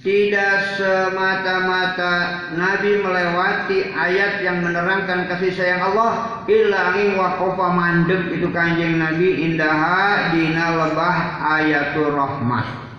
Tidak 0.00 0.80
semata-mata 0.80 2.48
Nabi 2.56 3.04
melewati 3.04 3.92
ayat 3.92 4.40
yang 4.40 4.64
menerangkan 4.64 5.28
kasih 5.28 5.52
sayang 5.52 5.82
Allah. 5.92 6.42
Illa 6.48 6.96
angin 6.96 7.20
waqafa 7.20 7.68
mandek 7.76 8.32
itu 8.32 8.48
kanjeng 8.48 8.96
Nabi 8.96 9.44
indaha 9.44 10.32
dina 10.32 10.72
lebah 10.72 11.16
ayatul 11.60 12.16
rahmat 12.16 12.90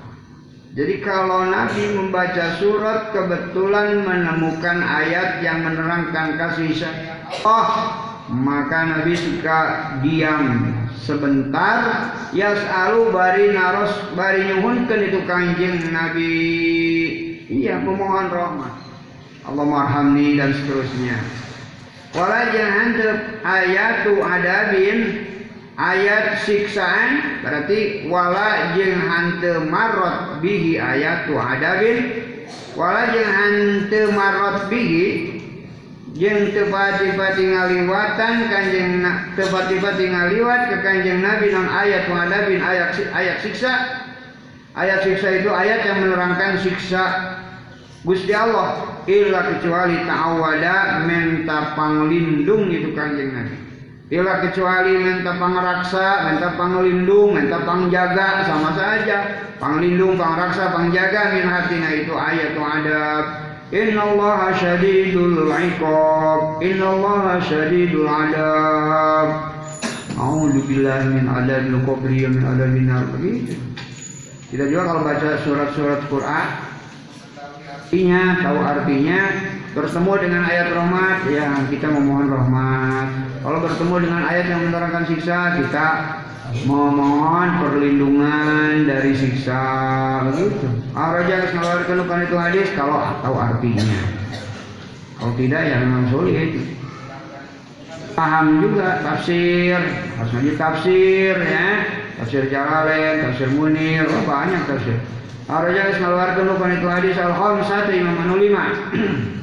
jadi 0.71 1.03
kalau 1.03 1.51
Nabi 1.51 1.99
membaca 1.99 2.55
surat 2.55 3.11
kebetulan 3.11 4.07
menemukan 4.07 4.79
ayat 4.79 5.43
yang 5.43 5.67
menerangkan 5.67 6.39
kasih 6.39 6.71
sayang 6.71 7.27
Allah 7.43 7.67
maka 8.31 8.79
Nabi 8.87 9.11
suka 9.11 9.59
diam 9.99 10.71
sebentar 10.99 12.11
yas'alu 12.35 13.11
bari 13.15 13.55
naros 13.55 13.91
bari 14.13 14.47
nyuhunkeun 14.51 15.01
itu 15.07 15.19
kanjeng 15.23 15.79
Nabi. 15.91 16.35
Iya 17.51 17.83
memohon 17.83 18.31
rahmat. 18.31 18.73
Allah 19.43 19.65
marhamni 19.65 20.39
dan 20.39 20.55
seterusnya. 20.55 21.17
Wala 22.13 22.51
jangan 22.51 22.87
ayatu 23.43 24.19
adabin 24.19 24.99
ayat 25.79 26.43
siksaan 26.43 27.41
berarti 27.43 28.05
wala 28.11 28.75
jeung 28.75 28.99
hanteu 28.99 29.65
marot 29.67 30.43
bihi 30.43 30.77
ayatu 30.77 31.35
adabin. 31.35 32.29
Wala 32.77 33.11
jeung 33.11 33.31
hanteu 33.31 34.13
marot 34.15 34.69
bihi 34.71 35.40
jeung 36.11 36.51
tepati-pati 36.51 37.43
ngaliwatan 37.55 38.51
kanjeng 38.51 38.99
tepati-pati 39.39 40.11
ngaliwat 40.11 40.61
ke 40.67 40.77
kanjeng 40.83 41.23
Nabi 41.23 41.55
non 41.55 41.71
ayat 41.71 42.11
wadabin 42.11 42.59
ayat 42.59 42.91
ayat 43.15 43.37
siksa. 43.39 43.73
Ayat 44.71 45.03
siksa 45.03 45.27
itu 45.43 45.51
ayat 45.51 45.83
yang 45.83 46.07
menerangkan 46.07 46.59
siksa 46.63 47.03
Gusti 48.03 48.31
Allah. 48.35 48.99
Illa 49.07 49.55
kecuali 49.55 49.97
ta'awada 50.07 51.03
menta 51.07 51.75
panglindung 51.75 52.71
itu 52.71 52.91
kanjeng 52.91 53.31
Nabi. 53.31 53.55
Illa 54.11 54.43
kecuali 54.43 54.99
menta 54.99 55.39
pangraksa 55.39 56.27
menta 56.27 56.49
panglindung 56.59 57.39
menta 57.39 57.63
pangjaga 57.63 58.43
sama 58.43 58.75
saja. 58.75 59.47
Panglindung 59.59 60.19
pangraksa 60.19 60.75
pangjaga 60.75 61.39
min 61.39 61.47
hatina 61.47 61.89
itu 61.95 62.13
ayat 62.15 62.55
adab 62.59 63.50
Inna 63.71 64.01
Allah 64.03 64.51
syadidul 64.59 65.47
iqab. 65.47 66.59
Inna 66.59 66.85
Allah 66.91 67.39
syadidul 67.39 68.07
adab. 68.07 69.27
A'udhu 70.19 70.67
billahi 70.67 71.07
min 71.17 71.25
adabil 71.25 71.79
qabri 71.87 72.27
min 72.27 72.43
adabil 72.45 72.85
nar 72.85 73.07
kita 74.51 74.67
juga 74.67 74.83
kalau 74.91 75.01
baca 75.07 75.39
surat-surat 75.47 76.03
Quran 76.11 76.47
artinya 77.71 78.21
tahu 78.43 78.59
artinya 78.59 79.19
bertemu 79.71 80.13
dengan 80.27 80.41
ayat 80.43 80.67
rahmat 80.75 81.17
ya 81.31 81.47
kita 81.71 81.87
memohon 81.87 82.27
rahmat. 82.27 83.07
Kalau 83.39 83.59
bertemu 83.63 83.95
dengan 84.03 84.21
ayat 84.27 84.45
yang 84.51 84.61
menerangkan 84.67 85.07
siksa 85.07 85.55
kita 85.55 85.87
memohon 86.67 87.49
perlindungan 87.63 88.85
dari 88.85 89.11
siksa 89.15 89.63
begitu. 90.29 90.67
Araja 90.93 91.51
mengeluarkan 91.55 91.95
lukan 92.05 92.19
itu 92.27 92.35
hadis 92.35 92.67
kalau 92.75 92.99
tahu 93.23 93.35
artinya. 93.39 93.87
Kalau 95.17 95.33
tidak 95.37 95.61
ya 95.65 95.75
memang 95.81 96.09
sulit. 96.11 96.49
Paham 98.11 98.59
juga 98.59 98.99
tafsir, 99.01 99.79
harus 100.19 100.31
ngaji 100.35 100.51
tafsir 100.59 101.35
ya. 101.39 101.67
Tafsir 102.21 102.43
Jalalain, 102.53 103.25
tafsir 103.25 103.49
Munir, 103.55 104.05
oh, 104.05 104.23
banyak 104.29 104.61
tafsir. 104.69 104.99
Araja 105.49 105.97
mengeluarkan 105.97 106.43
lukan 106.53 106.71
itu 106.77 106.87
hadis 106.87 107.15
al-khamsah 107.17 107.89
Imam 107.89 108.13
Manulima. 108.19 108.65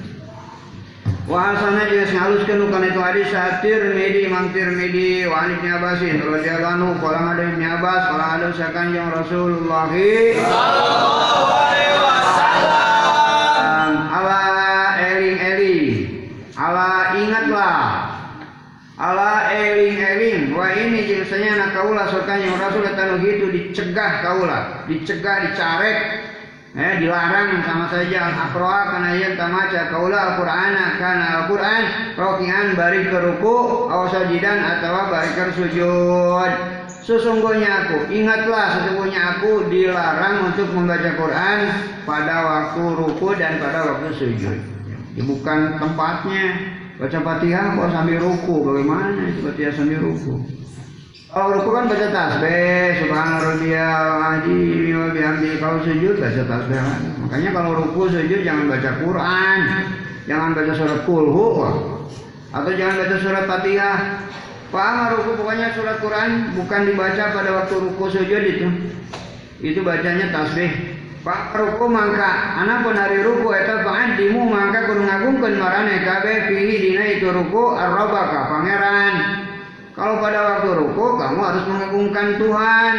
Wa 1.29 1.53
hasana 1.53 1.85
jeung 1.93 2.09
ngaluskeun 2.09 2.73
kana 2.73 2.89
itu 2.89 3.05
hadis 3.05 3.29
Tirmidzi 3.61 4.33
Imam 4.33 4.49
Tirmidzi 4.49 5.29
wa 5.29 5.45
Ibnu 5.45 5.69
Abbas 5.77 6.01
radhiyallahu 6.01 6.73
anhu 6.73 6.97
qala 7.05 7.37
ada 7.37 7.53
Ibnu 7.53 7.69
Abbas 7.69 8.09
qala 8.09 8.41
ada 8.41 8.49
Rasulullah 9.13 9.93
sallallahu 9.93 11.53
alaihi 11.53 12.01
wasallam 12.01 13.93
ala 14.09 14.41
eling-eling. 15.05 15.89
Ala 16.57 17.13
ingatlah. 17.21 17.77
Ala 18.97 19.53
eling-eling. 19.53 20.57
Wa 20.57 20.73
ini 20.81 21.13
jeung 21.13 21.29
sanyana 21.29 21.77
kaula 21.77 22.09
sakanjeng 22.09 22.57
Rasul 22.57 22.89
tanu 22.97 23.21
gitu 23.21 23.53
dicegah 23.53 24.25
kaula 24.25 24.89
dicegah 24.89 25.45
dicarek 25.45 26.28
eh 26.77 27.01
dilarang 27.01 27.65
sama 27.65 27.89
saja 27.89 28.29
al-aqra 28.29 28.93
kana 28.93 29.11
yen 29.17 29.41
tamaca 29.41 29.89
kaula 29.89 30.37
kana 31.01 31.25
al-qur'an 31.41 31.85
rokian 32.13 32.77
bari 32.77 33.09
ke 33.09 33.19
ruku 33.25 33.89
aw 33.89 34.05
sajidan 34.13 34.61
atawa 34.61 35.09
bari 35.09 35.31
ke 35.33 35.45
sujud 35.57 36.53
Sesungguhnya 37.09 37.89
aku, 37.89 38.13
ingatlah 38.13 38.69
sesungguhnya 38.69 39.21
aku 39.33 39.73
dilarang 39.73 40.53
untuk 40.53 40.69
membaca 40.77 41.09
Quran 41.17 41.59
pada 42.05 42.37
waktu 42.45 42.85
ruku 43.01 43.33
dan 43.33 43.57
pada 43.57 43.89
waktu 43.89 44.13
sujud. 44.13 44.61
Ya, 45.17 45.23
bukan 45.25 45.81
tempatnya. 45.81 46.77
Baca 47.01 47.19
Fatihah 47.25 47.81
kok 47.81 47.89
sambil 47.97 48.21
ruku, 48.21 48.61
bagaimana 48.61 49.25
Fatihah 49.41 49.73
sambil 49.73 50.05
ruku? 50.05 50.45
Kalau 51.29 51.61
ruku 51.61 51.77
kan 51.77 51.93
baca 51.93 52.09
tasbih, 52.09 53.05
subhanarabbiyal 53.05 54.13
azim 54.33 54.97
wa 54.97 55.09
bihamdi. 55.13 55.61
Kalau 55.61 55.85
sujud 55.85 56.17
baca 56.17 56.43
tasbih. 56.49 56.81
Makanya 57.21 57.51
kalau 57.53 57.71
ruku 57.85 58.09
sujud 58.09 58.41
jangan 58.41 58.65
baca 58.65 58.91
Quran, 58.97 59.61
jangan 60.25 60.57
baca 60.57 60.73
surat 60.73 61.01
kulhu 61.05 61.69
atau 62.49 62.73
jangan 62.73 62.97
baca 63.05 63.17
surat 63.21 63.45
Fatihah. 63.45 63.99
Paham 64.73 64.97
ruku 65.21 65.31
pokoknya 65.37 65.77
surat 65.77 66.01
Quran 66.01 66.57
bukan 66.57 66.81
dibaca 66.89 67.25
pada 67.37 67.51
waktu 67.61 67.75
ruku 67.77 68.05
sujud 68.09 68.43
itu. 68.49 68.69
Itu 69.61 69.85
bacanya 69.85 70.33
tasbih. 70.33 70.97
Pak 71.29 71.53
ruku 71.61 71.93
mangka 71.93 72.57
anak 72.65 72.89
pun 72.89 72.97
hari 72.97 73.21
ruku 73.21 73.53
eta 73.53 73.85
dimu 74.17 74.49
mangka 74.49 74.89
kudu 74.89 75.05
ngagungkeun 75.05 75.61
marane 75.61 76.09
kabeh 76.09 76.49
pilih 76.49 76.79
dina 76.81 77.05
itu 77.21 77.29
ruku 77.29 77.77
arrobaka 77.77 78.49
pangeran. 78.49 79.38
Kalau 79.99 80.23
pada 80.23 80.41
waktu 80.47 80.79
ruku 80.79 81.19
kamu 81.19 81.43
harus 81.43 81.67
mengagungkan 81.67 82.39
Tuhan. 82.39 82.97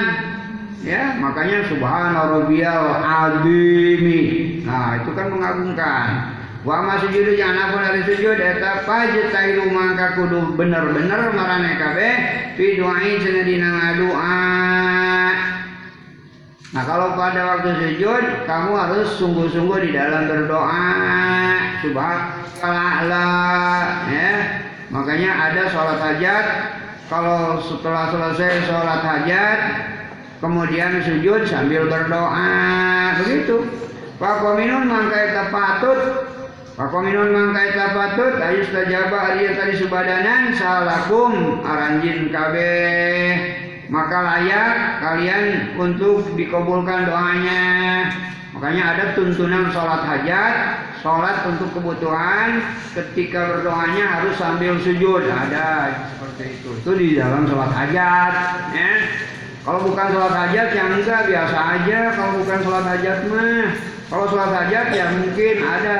Ya, 0.83 1.15
makanya 1.15 1.63
subhana 1.71 2.27
rabbiyal 2.27 2.99
azimi. 2.99 4.59
Nah, 4.67 4.99
itu 4.99 5.15
kan 5.15 5.31
mengagungkan. 5.31 6.35
Wa 6.67 6.83
ma 6.83 6.99
sujudu 6.99 7.39
jangan 7.39 7.71
pun 7.71 7.87
hari 7.87 8.03
sujud 8.03 8.35
eta 8.35 8.83
pajtailu 8.83 9.71
mangka 9.71 10.19
kudu 10.19 10.59
bener-bener 10.59 11.31
marane 11.31 11.79
kabeh 11.79 12.13
fi 12.59 12.75
du'ai 12.75 13.15
cenah 13.23 13.47
dina 13.47 13.69
ngadoa. 13.79 14.43
Nah 16.75 16.83
kalau 16.83 17.15
pada 17.15 17.55
waktu 17.55 17.79
sujud 17.79 18.43
kamu 18.43 18.75
harus 18.75 19.07
sungguh-sungguh 19.15 19.87
di 19.87 19.95
dalam 19.95 20.27
berdoa 20.27 20.91
subhanallah 21.79 23.87
ya. 24.11 24.35
Makanya 24.91 25.31
ada 25.31 25.63
sholat 25.71 26.01
hajat 26.01 26.78
kalau 27.09 27.57
setelah 27.59 28.13
selesai 28.13 28.69
sholat 28.69 29.01
hajat 29.01 29.59
kemudian 30.39 31.01
sujud 31.03 31.43
sambil 31.49 31.89
berdoa 31.89 33.17
begitu. 33.25 33.65
Pak 34.19 34.43
Kominun 34.43 34.87
mangkai 34.87 35.31
patut 35.49 35.99
Pakominun 36.79 37.35
mangkai 37.35 37.75
tapatut 37.75 38.39
ayu 38.39 38.63
stajaba 38.63 39.35
ariya 39.35 39.51
tadi 39.51 39.83
subadanan 39.83 40.55
salakum 40.55 41.59
aranjin 41.59 42.31
kabeh 42.31 43.35
maka 43.91 44.15
layak 44.23 45.03
kalian 45.03 45.75
untuk 45.75 46.23
dikabulkan 46.39 47.03
doanya. 47.03 47.59
Makanya 48.59 48.83
ada 48.91 49.05
tuntunan 49.15 49.71
sholat 49.71 50.03
hajat, 50.03 50.55
sholat 50.99 51.47
untuk 51.47 51.71
kebutuhan, 51.79 52.59
ketika 52.91 53.55
berdoanya 53.55 54.19
harus 54.19 54.35
sambil 54.35 54.75
sujud. 54.83 55.23
Ada 55.31 55.95
seperti 56.11 56.59
itu. 56.59 56.69
Itu 56.83 56.91
di 56.99 57.15
dalam 57.15 57.47
sholat 57.47 57.71
hajat. 57.71 58.33
Ya. 58.75 58.93
Kalau 59.63 59.79
bukan 59.87 60.11
sholat 60.11 60.35
hajat 60.35 60.75
yang 60.75 60.91
enggak 60.91 61.31
biasa 61.31 61.57
aja. 61.79 61.99
Kalau 62.19 62.31
bukan 62.43 62.59
sholat 62.59 62.83
hajat 62.83 63.17
mah, 63.31 63.67
kalau 64.11 64.25
sholat 64.27 64.51
hajat 64.51 64.87
ya 64.91 65.05
mungkin 65.07 65.55
ada 65.63 65.97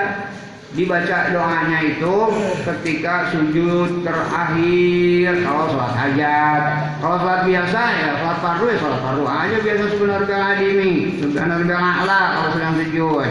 dibaca 0.77 1.33
doanya 1.33 1.79
itu 1.81 2.15
ketika 2.61 3.33
sujud 3.33 4.05
terakhir. 4.05 5.31
Kalau 5.41 5.63
sholat 5.73 5.93
hajat. 5.97 6.61
Kalau 7.01 7.15
sholat 7.17 7.41
biasa 7.45 7.81
ya 7.97 8.09
sholat 8.21 8.37
fardu 8.43 8.65
ya 8.69 8.77
sholat 8.77 8.99
fardu 9.01 9.23
aja 9.25 9.57
biasa 9.65 9.83
sebenarnya 9.89 10.37
adimi 10.37 10.93
sebenarnya 11.17 11.77
ala 11.77 12.21
kalau 12.37 12.49
sedang 12.53 12.75
sujud. 12.77 13.29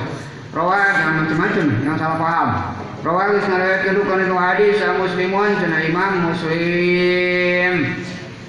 Rawat 0.48 1.04
yang 1.04 1.16
macam-macam 1.22 1.66
yang 1.84 1.96
salah 2.00 2.18
paham. 2.18 2.48
Rawat 3.04 3.36
isnariwayat 3.38 3.80
kedukan 3.86 4.18
itu 4.26 4.34
hadis 4.34 4.76
muslimun 4.98 5.50
cina 5.62 5.78
imam 5.86 6.12
muslim 6.32 7.72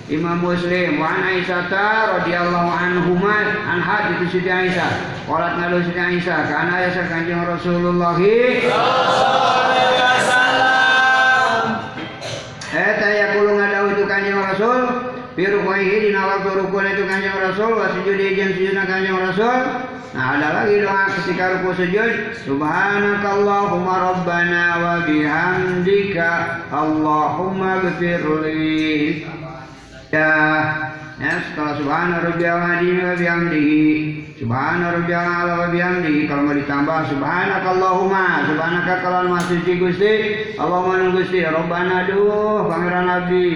Imam 0.10 0.42
Muslim 0.42 0.98
wa 0.98 1.06
an 1.06 1.22
Aisyah 1.22 1.70
radhiyallahu 1.70 2.70
anhuma 2.74 3.46
an 3.62 3.78
hadits 3.78 4.34
Siti 4.34 4.50
Aisyah. 4.50 5.22
Qalat 5.30 5.62
ngalu 5.62 5.86
Siti 5.86 6.02
Aisyah 6.02 6.50
kana 6.50 6.82
ya 6.82 6.90
Kanjeng 7.06 7.46
Rasulullah? 7.46 8.18
Sallallahu 8.18 9.54
alaihi 9.70 10.02
wasallam 10.02 11.62
eta 12.74 13.06
yaqulu 13.06 13.54
ngadawu 13.62 13.88
itu 13.94 14.04
Kanjeng 14.10 14.42
Rasul 14.42 14.82
fi 15.38 15.46
rukuihi 15.46 16.10
dina 16.10 16.22
waktu 16.26 16.58
rukun 16.58 16.90
itu 16.90 17.06
Kanjeng 17.06 17.38
Rasul 17.38 17.70
wa 17.78 17.94
sujudi 17.94 18.34
jeung 18.34 18.58
sujudna 18.58 18.90
Kanjeng 18.90 19.14
Rasul. 19.14 19.62
Nah 20.10 20.42
ada 20.42 20.66
lagi 20.66 20.82
doa 20.82 21.06
ketika 21.22 21.62
ruku 21.62 21.86
sujud 21.86 22.34
Subhanakallahumma 22.42 23.94
rabbana 24.10 24.66
wa 24.82 25.06
bihamdika 25.06 26.66
Allahumma 26.74 27.78
gfirli 27.86 29.22
setelah 30.10 31.78
subhana 31.78 32.26
rabbiyal 32.26 32.58
azim 32.58 32.98
wa 32.98 33.14
bihamdihi 33.14 33.86
subhana 34.42 34.98
rabbiyal 34.98 35.22
ala 35.22 35.54
wa 35.54 35.68
bihamdihi 35.70 36.26
kalau 36.26 36.50
mau 36.50 36.58
ditambah 36.58 37.00
subhanakallahumma 37.14 38.26
subhanaka 38.50 38.94
kalau 39.06 39.30
masih 39.30 39.62
suci 39.62 39.74
Gusti. 39.78 40.14
Allahumma 40.58 41.14
Gusti. 41.14 41.46
Rabbana 41.46 42.10
duh 42.10 42.66
pangeran 42.66 43.06
nabi 43.06 43.48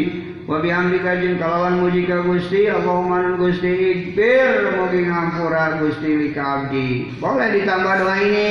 wa 0.45 0.61
bihamdika 0.61 1.25
jin 1.25 1.41
kalawan 1.41 1.81
muji 1.81 2.05
ka 2.05 2.21
Gusti. 2.21 2.69
Allahumma 2.69 3.33
Gusti 3.41 3.71
ikbir 3.73 4.77
mugi 4.77 5.09
ngampura 5.09 5.81
Gusti 5.81 6.09
lika 6.29 6.69
abdi. 6.69 7.09
Boleh 7.17 7.49
ditambah 7.49 7.93
doa 7.97 8.15
ini 8.21 8.49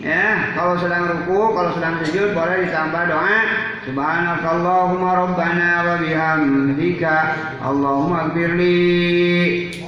ya 0.00 0.56
kalau 0.56 0.74
sedang 0.80 1.04
ruku 1.08 1.40
kalau 1.56 1.70
sedang 1.76 1.94
sujud 2.04 2.32
boleh 2.32 2.68
ditambah 2.68 3.02
doa. 3.08 3.38
Subhanakallahumma 3.84 5.10
rabbana 5.24 5.72
wa 5.84 5.94
bihamdika. 6.00 7.16
Allahumma 7.60 8.32
gfirli 8.32 9.80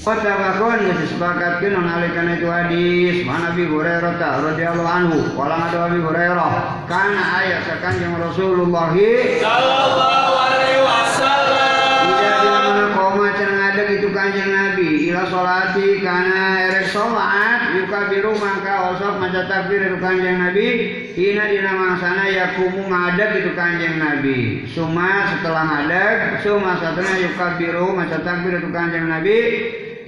Fatawakon 0.00 0.96
disepakatkan 0.96 1.76
mengalihkan 1.76 2.32
itu 2.40 2.48
hadis. 2.48 3.20
Mana 3.28 3.52
Nabi 3.52 3.68
Hurairah 3.68 4.16
radhiyallahu 4.16 4.88
anhu. 4.88 5.18
Walang 5.36 5.68
ada 5.68 5.92
Nabi 5.92 6.00
Hurairah. 6.00 6.52
Karena 6.88 7.22
ayat 7.36 7.68
sekan 7.68 8.00
yang 8.00 8.16
Rasulullah 8.16 8.96
sallallahu 8.96 10.32
alaihi 10.40 10.80
wasallam. 10.80 12.00
Tidak 12.16 12.36
di 12.40 12.48
mana 12.48 12.84
koma 12.96 13.28
cenah 13.36 13.76
ada 13.76 13.82
itu 13.92 14.08
kanjeng 14.08 14.48
Nabi. 14.48 14.88
Ila 15.12 15.22
salati 15.28 15.88
karena 16.00 16.44
yukabiru 18.00 18.32
maka 18.40 18.96
osok 18.96 19.20
maca 19.20 19.44
takbir 19.44 19.84
itu 19.84 20.00
kanjeng 20.00 20.40
Nabi. 20.40 20.68
Hina 21.12 21.52
dina 21.52 21.72
mangsana 21.76 22.32
yakumu 22.32 22.88
ngadeg 22.88 23.44
itu 23.44 23.52
kanjeng 23.52 24.00
Nabi. 24.00 24.64
Suma 24.72 25.36
setelah 25.36 25.64
ngadeg 25.68 26.40
Suma 26.40 26.80
satunya 26.80 27.28
yukabiru 27.28 27.92
maca 27.92 28.24
takbir 28.24 28.56
itu 28.56 28.72
kanjeng 28.72 29.04
Nabi. 29.04 29.38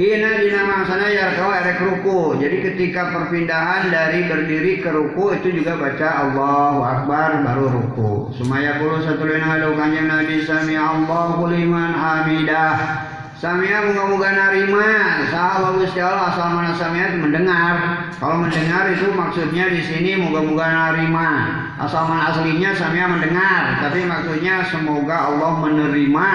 Hina 0.00 0.40
dina 0.40 0.62
mangsana 0.64 1.06
yarkau 1.12 1.52
erek 1.52 1.78
ruku. 1.84 2.40
Jadi 2.40 2.56
ketika 2.64 3.12
perpindahan 3.12 3.92
dari 3.92 4.24
berdiri 4.24 4.80
ke 4.80 4.88
ruku 4.88 5.36
Itu 5.36 5.52
juga 5.52 5.76
baca 5.76 6.08
Allahu 6.24 6.80
Akbar 6.80 7.44
baru 7.44 7.66
ruku. 7.76 8.32
Sumaya 8.40 8.80
puluh 8.80 9.04
satu 9.04 9.28
lina 9.28 9.44
halu 9.52 9.76
kanjeng 9.76 10.08
Nabi 10.08 10.48
Sami 10.48 10.80
Allahu 10.80 11.44
liman 11.44 11.92
hamidah 11.92 13.11
Samia 13.42 13.82
muga-muga 13.90 14.30
narima 14.38 14.86
sahabat 15.26 15.82
Gusti 15.82 15.98
Allah 15.98 16.30
asal 16.30 16.54
mana 16.54 16.78
samia 16.78 17.10
mendengar. 17.18 18.06
Kalau 18.22 18.38
mendengar 18.38 18.86
itu 18.94 19.10
maksudnya 19.10 19.66
di 19.66 19.82
sini 19.82 20.14
muga-muga 20.14 20.70
narima. 20.70 21.50
Asal 21.74 22.06
mana 22.06 22.30
aslinya 22.30 22.70
samia 22.70 23.10
mendengar, 23.10 23.82
tapi 23.82 24.06
maksudnya 24.06 24.62
semoga 24.70 25.34
Allah 25.34 25.58
menerima 25.58 26.28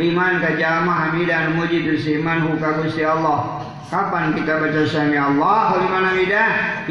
liman 0.00 0.40
kajama 0.40 1.12
hamidan 1.12 1.52
muji 1.52 1.84
tusiman 1.84 2.40
huka 2.40 2.80
Gusti 2.80 3.04
Allah. 3.04 3.67
Kapan 3.88 4.36
kita 4.36 4.60
baca 4.60 4.84
sami 4.84 5.16
Allah 5.16 5.80
liman? 5.80 6.12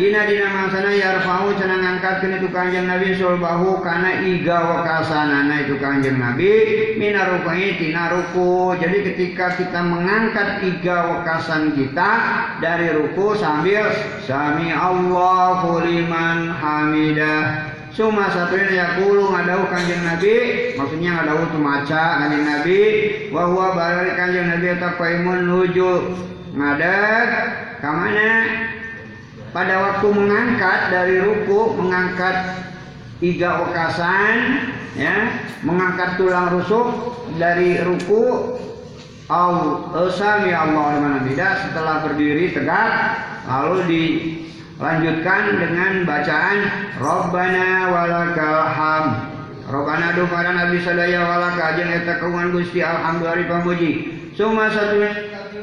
Ina 0.01 0.21
dina 0.25 0.49
mangsana 0.49 0.97
yarfa'u 0.97 1.53
cenah 1.53 1.77
ngangkatkeun 1.77 2.41
itu 2.41 2.49
Kanjeng 2.49 2.89
Nabi 2.89 3.13
sulbahu 3.13 3.85
kana 3.85 4.25
iga 4.25 4.65
wakasanana 4.65 5.61
itu 5.61 5.77
Kanjeng 5.77 6.17
Nabi 6.17 6.49
mina 6.97 7.37
ruku'i 7.37 7.77
tina 7.77 8.09
ruku. 8.09 8.73
Jadi 8.81 9.13
ketika 9.13 9.53
kita 9.61 9.77
mengangkat 9.85 10.65
iga 10.65 11.21
wakasan 11.21 11.77
kita 11.77 12.09
dari 12.65 12.89
ruku 12.89 13.37
sambil 13.37 13.93
sami 14.25 14.73
Allahu 14.73 15.85
liman 15.85 16.49
hamidah. 16.49 17.77
Suma 17.93 18.25
satunya 18.33 18.73
yakulu 18.73 19.33
ngadau 19.33 19.65
kanjeng 19.73 20.05
Nabi 20.05 20.35
Maksudnya 20.77 21.17
ngadau 21.17 21.49
itu 21.49 21.57
maca 21.57 22.21
kanjeng 22.21 22.45
Nabi 22.45 22.79
Wahwa 23.33 23.73
balik 23.73 24.13
kanjeng 24.13 24.53
Nabi 24.53 24.77
atau 24.77 24.93
kaimun 25.01 25.49
nuju 25.49 25.93
ngadeg 26.55 27.29
ke 27.81 27.89
mana 27.89 28.31
pada 29.51 29.75
waktu 29.81 30.07
mengangkat 30.13 30.79
dari 30.93 31.15
ruku 31.23 31.75
mengangkat 31.75 32.37
tiga 33.17 33.65
okasan 33.65 34.69
ya 34.93 35.33
mengangkat 35.65 36.21
tulang 36.21 36.53
rusuk 36.53 36.87
dari 37.41 37.81
ruku 37.81 38.55
au 39.27 39.55
sami 40.13 40.53
Allah 40.53 41.19
tidak 41.27 41.51
setelah 41.67 41.95
berdiri 42.05 42.55
tegak 42.55 42.91
lalu 43.49 43.77
dilanjutkan 43.89 45.41
dengan 45.57 45.91
bacaan 46.07 46.57
Rabbana 47.01 47.69
walakal 47.91 48.61
hamd 48.71 49.13
Robbana 49.67 50.15
do 50.15 50.23
para 50.31 50.55
nabi 50.55 50.79
sadaya 50.79 51.27
walaka 51.27 51.75
jeung 51.75 51.91
eta 51.91 52.23
Gusti 52.55 52.79
alhamdulillah 52.79 53.51
pamuji 53.51 53.91
suma 54.31 54.71
satu 54.71 55.03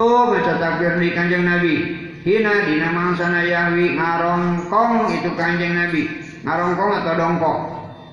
oh 0.00 0.30
baca 0.30 0.56
takbir 0.58 0.96
di 0.98 1.12
kanjeng 1.12 1.44
nabi. 1.44 1.76
Hina 2.24 2.64
dina 2.64 2.88
mangsana 2.88 3.44
yahwi 3.44 4.00
ngarongkong 4.00 5.12
itu 5.12 5.30
kanjeng 5.36 5.76
nabi. 5.76 6.08
Ngarongkong 6.40 6.92
atau 7.04 7.12
dongkok? 7.20 7.58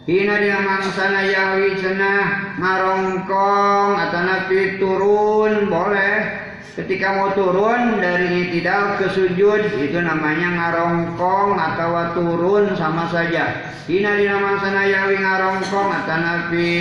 Hina 0.04 0.36
dina 0.44 0.60
mangsana 0.60 1.22
yahwi 1.24 1.80
cenah 1.80 2.58
ngarongkong. 2.60 3.92
Atau 3.96 4.22
nabi 4.28 4.60
turun 4.84 5.72
boleh 5.72 6.51
ketika 6.72 7.20
mau 7.20 7.30
turun 7.36 8.00
dari 8.00 8.48
itidal 8.48 8.96
ke 8.96 9.12
sujud 9.12 9.76
itu 9.76 10.00
namanya 10.00 10.56
ngarongkong 10.56 11.60
atau 11.60 12.16
turun 12.16 12.72
sama 12.80 13.12
saja. 13.12 13.76
Hina 13.92 14.16
dina 14.16 14.40
mangsana 14.40 14.88
yahwi 14.88 15.20
ngarongkong 15.20 15.90
atau 15.92 16.18
nabi. 16.22 16.80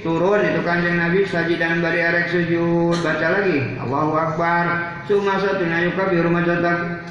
Turun 0.00 0.40
itu 0.40 0.60
kanjeng 0.64 0.96
nabi 0.96 1.28
sajidan 1.28 1.84
bari 1.84 2.00
arek 2.00 2.32
sujud. 2.32 2.96
Baca 3.04 3.28
lagi. 3.40 3.76
Allahu 3.84 4.12
Akbar. 4.16 4.64
Suma 5.04 5.36
satu 5.36 5.64
nayuka 5.68 6.08
biru 6.08 6.32
macatak 6.32 7.04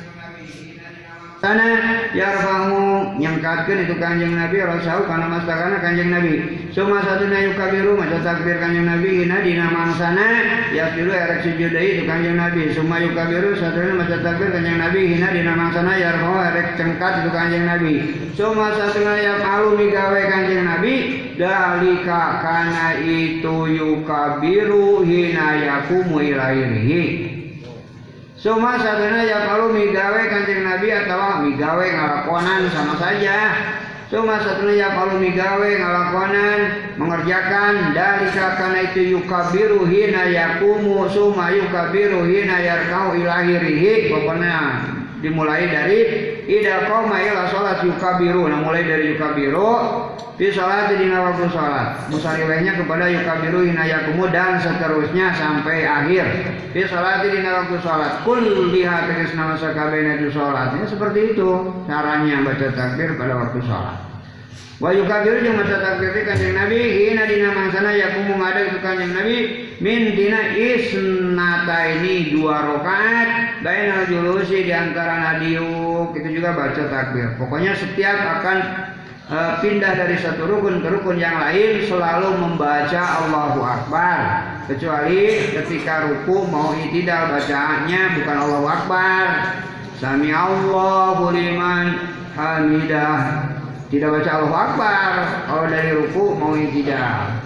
Sana 1.43 1.75
yarfahu 2.15 3.19
nyangkatkeun 3.19 3.83
itu 3.83 3.99
kanjeng 3.99 4.31
Nabi 4.31 4.63
rasau 4.63 5.03
kana 5.03 5.27
mastakana 5.27 5.83
kanjeng 5.83 6.07
Nabi. 6.07 6.63
Suma 6.71 7.03
satu 7.03 7.27
na 7.27 7.43
yukabiru 7.43 7.99
maca 7.99 8.15
takbir 8.23 8.63
kanjeng 8.63 8.87
Nabi 8.87 9.27
hina 9.27 9.43
dina 9.43 9.67
mangsana 9.67 10.23
yasjudu 10.71 11.11
erek 11.11 11.43
sujud 11.43 11.75
itu 11.75 12.07
kanjeng 12.07 12.39
Nabi. 12.39 12.71
Suma 12.71 13.03
yukabiru 13.03 13.59
satuna 13.59 13.91
maca 13.91 14.23
takbir 14.23 14.55
kanjeng 14.55 14.79
Nabi 14.79 15.19
hina 15.19 15.35
dina 15.35 15.51
mangsana 15.51 15.99
yarfahu 15.99 16.39
erek 16.47 16.79
cengkat 16.79 17.27
itu 17.27 17.29
kanjeng 17.35 17.67
Nabi. 17.67 17.93
Suma 18.39 18.71
satuna 18.79 19.19
yafalu 19.19 19.83
migawe 19.83 20.21
kanjeng 20.31 20.63
Nabi 20.63 20.93
dalika 21.35 22.39
kana 22.39 23.03
itu 23.03 23.67
yukabiru 23.67 25.03
hina 25.03 25.59
yakumu 25.59 26.23
ilairihi. 26.23 27.32
Suma 28.43 28.75
sadana 28.75 29.23
ya 29.23 29.47
kalau 29.47 29.71
migawe 29.71 30.19
kanjeng 30.27 30.67
Nabi 30.67 30.91
atau 30.91 31.47
migawe 31.47 31.85
ngalakonan 31.95 32.67
sama 32.75 32.99
saja. 32.99 33.55
Suma 34.11 34.35
sadana 34.43 34.75
ya 34.75 34.91
kalau 34.91 35.15
migawe 35.15 35.63
ngalakonan 35.79 36.59
mengerjakan 36.99 37.95
dari 37.95 38.27
karena 38.35 38.79
itu 38.83 39.15
yukabiru 39.15 39.87
hina 39.87 40.27
yakumu 40.27 41.07
suma 41.07 41.55
yukabiru 41.55 42.27
hina 42.27 42.59
yarkau 42.59 43.15
ilahirihi 43.15 44.11
pokoknya 44.11 44.59
dimulai 45.23 45.71
dari 45.71 45.99
ida 46.51 46.91
koma 46.91 47.15
ila 47.23 47.47
sholat 47.47 47.79
yukabiru 47.87 48.43
nah 48.51 48.59
mulai 48.59 48.83
dari 48.83 49.15
yukabiru 49.15 49.71
di 50.35 50.49
sholat 50.49 50.91
di 50.91 51.07
waktu 51.07 51.45
sholat. 51.53 52.09
Musariwehnya 52.09 52.75
kepada 52.75 53.05
yukabiru 53.07 53.63
hina 53.63 53.85
yakumu 53.85 54.27
dan 54.33 54.59
seterusnya 54.59 55.31
sampai 55.37 55.87
akhir. 55.87 56.25
Di 56.73 56.83
sholat 56.89 57.23
di 57.23 57.39
waktu 57.39 57.77
sholat. 57.79 58.25
Kul 58.27 58.41
lihat 58.73 59.07
tegas 59.07 59.31
nama 59.37 59.55
sakabena 59.55 60.19
itu 60.19 60.33
sholat. 60.33 60.73
Ini 60.75 60.85
seperti 60.89 61.37
itu 61.37 61.49
caranya 61.85 62.43
baca 62.43 62.67
takbir 62.73 63.15
pada 63.15 63.33
waktu 63.39 63.61
sholat. 63.63 63.97
Wa 64.81 64.89
yukabiru 64.89 65.47
jeung 65.47 65.55
maca 65.55 65.77
takbir 65.79 66.11
kanjeng 66.25 66.57
Nabi 66.57 66.81
hina 66.81 67.23
dina 67.29 67.53
mangsana 67.53 67.93
yakumu 67.93 68.35
ngada 68.41 68.61
itu 68.67 68.77
kanjeng 68.81 69.13
Nabi 69.15 69.35
min 69.83 70.15
dina 70.15 70.55
isnata 70.55 71.91
ini 71.99 72.31
dua 72.31 72.71
rakaat 72.71 73.59
bainal 73.59 74.07
julusi 74.07 74.63
di 74.63 74.71
antara 74.71 75.19
nadiuk. 75.19 76.15
Itu 76.15 76.29
juga 76.31 76.55
baca 76.55 76.87
takbir. 76.87 77.35
Pokoknya 77.35 77.75
setiap 77.75 78.15
akan 78.39 78.57
e, 79.27 79.37
pindah 79.59 79.91
dari 79.99 80.15
satu 80.15 80.47
rukun 80.47 80.79
ke 80.79 80.87
rukun 80.87 81.19
yang 81.19 81.35
lain 81.35 81.83
selalu 81.83 82.31
membaca 82.39 83.27
Allahu 83.27 83.59
Akbar. 83.59 84.19
Kecuali 84.71 85.51
ketika 85.51 86.07
ruku 86.07 86.47
mau 86.47 86.71
itidal 86.79 87.35
bacaannya 87.35 88.23
bukan 88.23 88.37
Allahu 88.39 88.67
Akbar. 88.71 89.25
Sami 89.99 90.31
Allahu 90.31 91.35
liman 91.35 92.07
hamidah. 92.39 93.51
Tidak 93.91 94.07
baca 94.07 94.31
Allahu 94.31 94.55
Akbar. 94.55 95.11
Kalau 95.51 95.65
dari 95.67 95.91
ruku 95.91 96.39
mau 96.39 96.55
tidak 96.55 97.42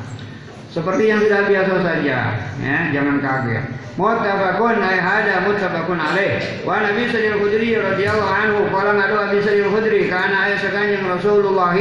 seperti 0.78 1.10
yang 1.10 1.26
sudah 1.26 1.42
biasa 1.50 1.76
saja 1.82 2.18
ya 2.62 2.78
jangan 2.94 3.18
kaget. 3.18 3.66
Muttafaqun 3.98 4.78
ay 4.78 5.02
hada 5.02 5.42
muttafaqun 5.50 5.98
alaih 5.98 6.62
wa 6.62 6.78
nabi 6.86 7.10
sallallahu 7.10 7.50
khudri 7.50 7.82
radhiyallahu 7.82 8.30
anhu 8.30 8.70
qala 8.70 8.94
ngadu 8.94 9.16
abi 9.18 9.38
sallallahu 9.42 9.74
khudri 9.74 10.06
kana 10.06 10.38
ayat 10.46 10.62
sekanjeng 10.62 11.02
Rasulullah 11.10 11.74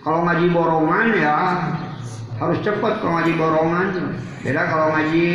kalau 0.00 0.24
ngaji 0.24 0.46
borongan 0.56 1.06
ya 1.20 1.36
harus 2.40 2.58
cepat 2.64 3.04
kalau 3.04 3.20
ngaji 3.20 3.32
borongan 3.36 3.86
beda 4.40 4.62
kalau 4.72 4.96
ngaji 4.96 5.28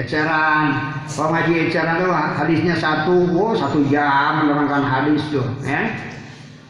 eceran. 0.00 0.96
Kalau 1.12 1.28
ngaji 1.36 1.52
eceran 1.68 2.00
tuh 2.00 2.08
hadisnya 2.10 2.74
satu 2.80 3.28
oh 3.36 3.52
satu 3.52 3.84
jam 3.92 4.48
menerangkan 4.48 4.80
hadis 4.80 5.20
tuh 5.28 5.44
ya 5.60 5.92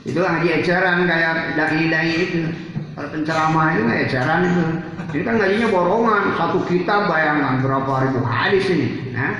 itu 0.07 0.19
ngaji 0.23 0.49
eceran 0.63 1.03
kayak 1.11 1.59
dai 1.59 1.85
dai 1.91 2.11
itu 2.15 2.47
kalau 2.95 3.09
penceramah 3.13 3.67
itu 3.75 3.83
eceran 4.07 4.41
itu. 4.47 4.65
Ini 5.07 5.23
kan 5.23 5.35
ngajinya 5.39 5.69
borongan 5.71 6.23
satu 6.39 6.59
kitab 6.67 7.11
bayangkan 7.11 7.61
berapa 7.61 7.93
ribu 8.07 8.21
hadis 8.23 8.65
ini 8.71 9.13
ya. 9.13 9.35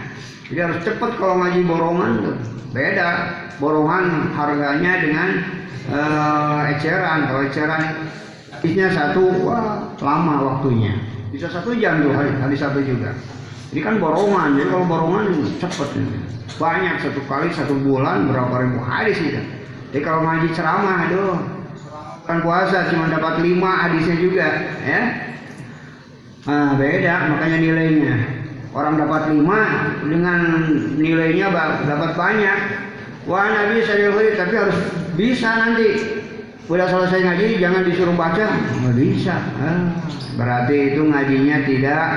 Jadi 0.51 0.61
harus 0.63 0.79
cepat 0.83 1.11
kalau 1.23 1.41
ngaji 1.43 1.61
borongan 1.63 2.11
tuh. 2.23 2.37
Beda 2.75 3.11
borongan 3.63 4.35
harganya 4.35 4.93
dengan 5.01 5.29
uh, 5.89 6.71
eceran. 6.75 7.31
Kalau 7.31 7.41
eceran 7.47 7.83
hadisnya 8.59 8.91
satu 8.91 9.23
wah 9.47 9.95
lama 10.03 10.35
waktunya. 10.43 10.99
Bisa 11.31 11.47
satu 11.47 11.75
jam 11.79 12.03
tuh 12.03 12.11
hari, 12.11 12.35
hari 12.43 12.57
satu 12.59 12.83
juga. 12.83 13.15
Ini 13.71 13.81
kan 13.83 14.03
borongan 14.03 14.59
jadi 14.59 14.69
kalau 14.75 14.85
borongan 14.85 15.25
cepet 15.63 15.91
banyak 16.57 16.95
satu 17.05 17.21
kali 17.29 17.49
satu 17.53 17.75
bulan 17.85 18.33
berapa 18.33 18.55
ribu 18.65 18.81
hadis 18.81 19.21
gitu 19.21 19.56
jadi 19.91 20.03
kalau 20.03 20.27
ngaji 20.27 20.49
ceramah 20.55 20.97
aduh. 21.07 21.39
Kan 22.27 22.43
puasa 22.43 22.91
cuma 22.91 23.07
dapat 23.07 23.39
lima 23.39 23.87
hadisnya 23.87 24.19
juga 24.19 24.47
ya. 24.83 25.03
Nah, 26.47 26.75
beda 26.75 27.15
makanya 27.31 27.59
nilainya. 27.63 28.15
Orang 28.75 28.99
dapat 28.99 29.31
lima 29.31 29.61
dengan 30.03 30.41
nilainya 30.99 31.55
dapat 31.87 32.19
banyak. 32.19 32.59
Wah 33.31 33.47
nabi 33.51 33.83
saya 33.87 34.11
tapi 34.11 34.55
harus 34.59 34.79
bisa 35.15 35.51
nanti. 35.55 35.89
Udah 36.67 36.91
selesai 36.91 37.23
ngaji 37.23 37.63
jangan 37.63 37.87
disuruh 37.87 38.19
baca. 38.19 38.47
Nggak 38.83 38.97
bisa. 38.99 39.39
Ah, 39.63 39.95
berarti 40.35 40.77
itu 40.95 41.07
ngajinya 41.07 41.63
tidak 41.63 42.11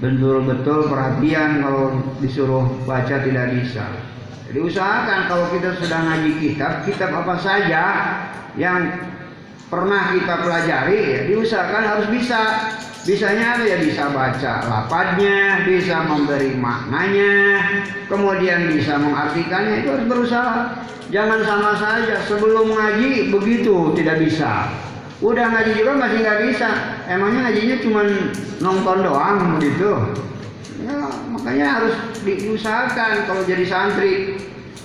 betul-betul 0.00 0.88
perhatian 0.92 1.60
kalau 1.64 2.04
disuruh 2.20 2.64
baca 2.84 3.16
tidak 3.20 3.52
bisa 3.52 3.84
jadi 4.50 4.58
usahakan 4.66 5.20
kalau 5.30 5.46
kita 5.54 5.78
sudah 5.78 5.98
ngaji 6.10 6.30
kitab 6.42 6.82
kitab 6.82 7.10
apa 7.14 7.34
saja 7.38 7.84
yang 8.58 8.90
pernah 9.70 10.10
kita 10.18 10.34
pelajari 10.42 10.98
ya 10.98 11.20
diusahakan 11.30 11.84
harus 11.86 12.06
bisa 12.10 12.40
bisanya 13.06 13.56
apa 13.56 13.64
ya 13.64 13.78
bisa 13.80 14.04
baca 14.12 14.54
lapatnya 14.66 15.64
bisa 15.64 16.04
memberi 16.04 16.52
maknanya 16.58 17.34
kemudian 18.10 18.74
bisa 18.74 18.98
mengartikannya 18.98 19.86
itu 19.86 19.88
harus 19.94 20.06
berusaha 20.10 20.82
Jangan 21.10 21.42
sama 21.42 21.74
saja 21.74 22.22
sebelum 22.22 22.70
ngaji 22.70 23.34
begitu 23.34 23.90
tidak 23.98 24.22
bisa. 24.22 24.70
Udah 25.18 25.50
ngaji 25.50 25.74
juga 25.74 25.98
masih 25.98 26.22
nggak 26.22 26.40
bisa. 26.46 26.70
Emangnya 27.10 27.50
ngajinya 27.50 27.76
cuma 27.82 28.00
nonton 28.62 28.98
doang 29.02 29.58
begitu. 29.58 29.90
Ya, 30.86 31.10
makanya 31.40 31.66
harus 31.80 31.94
diusahakan 32.20 33.24
kalau 33.24 33.42
jadi 33.48 33.64
santri. 33.64 34.36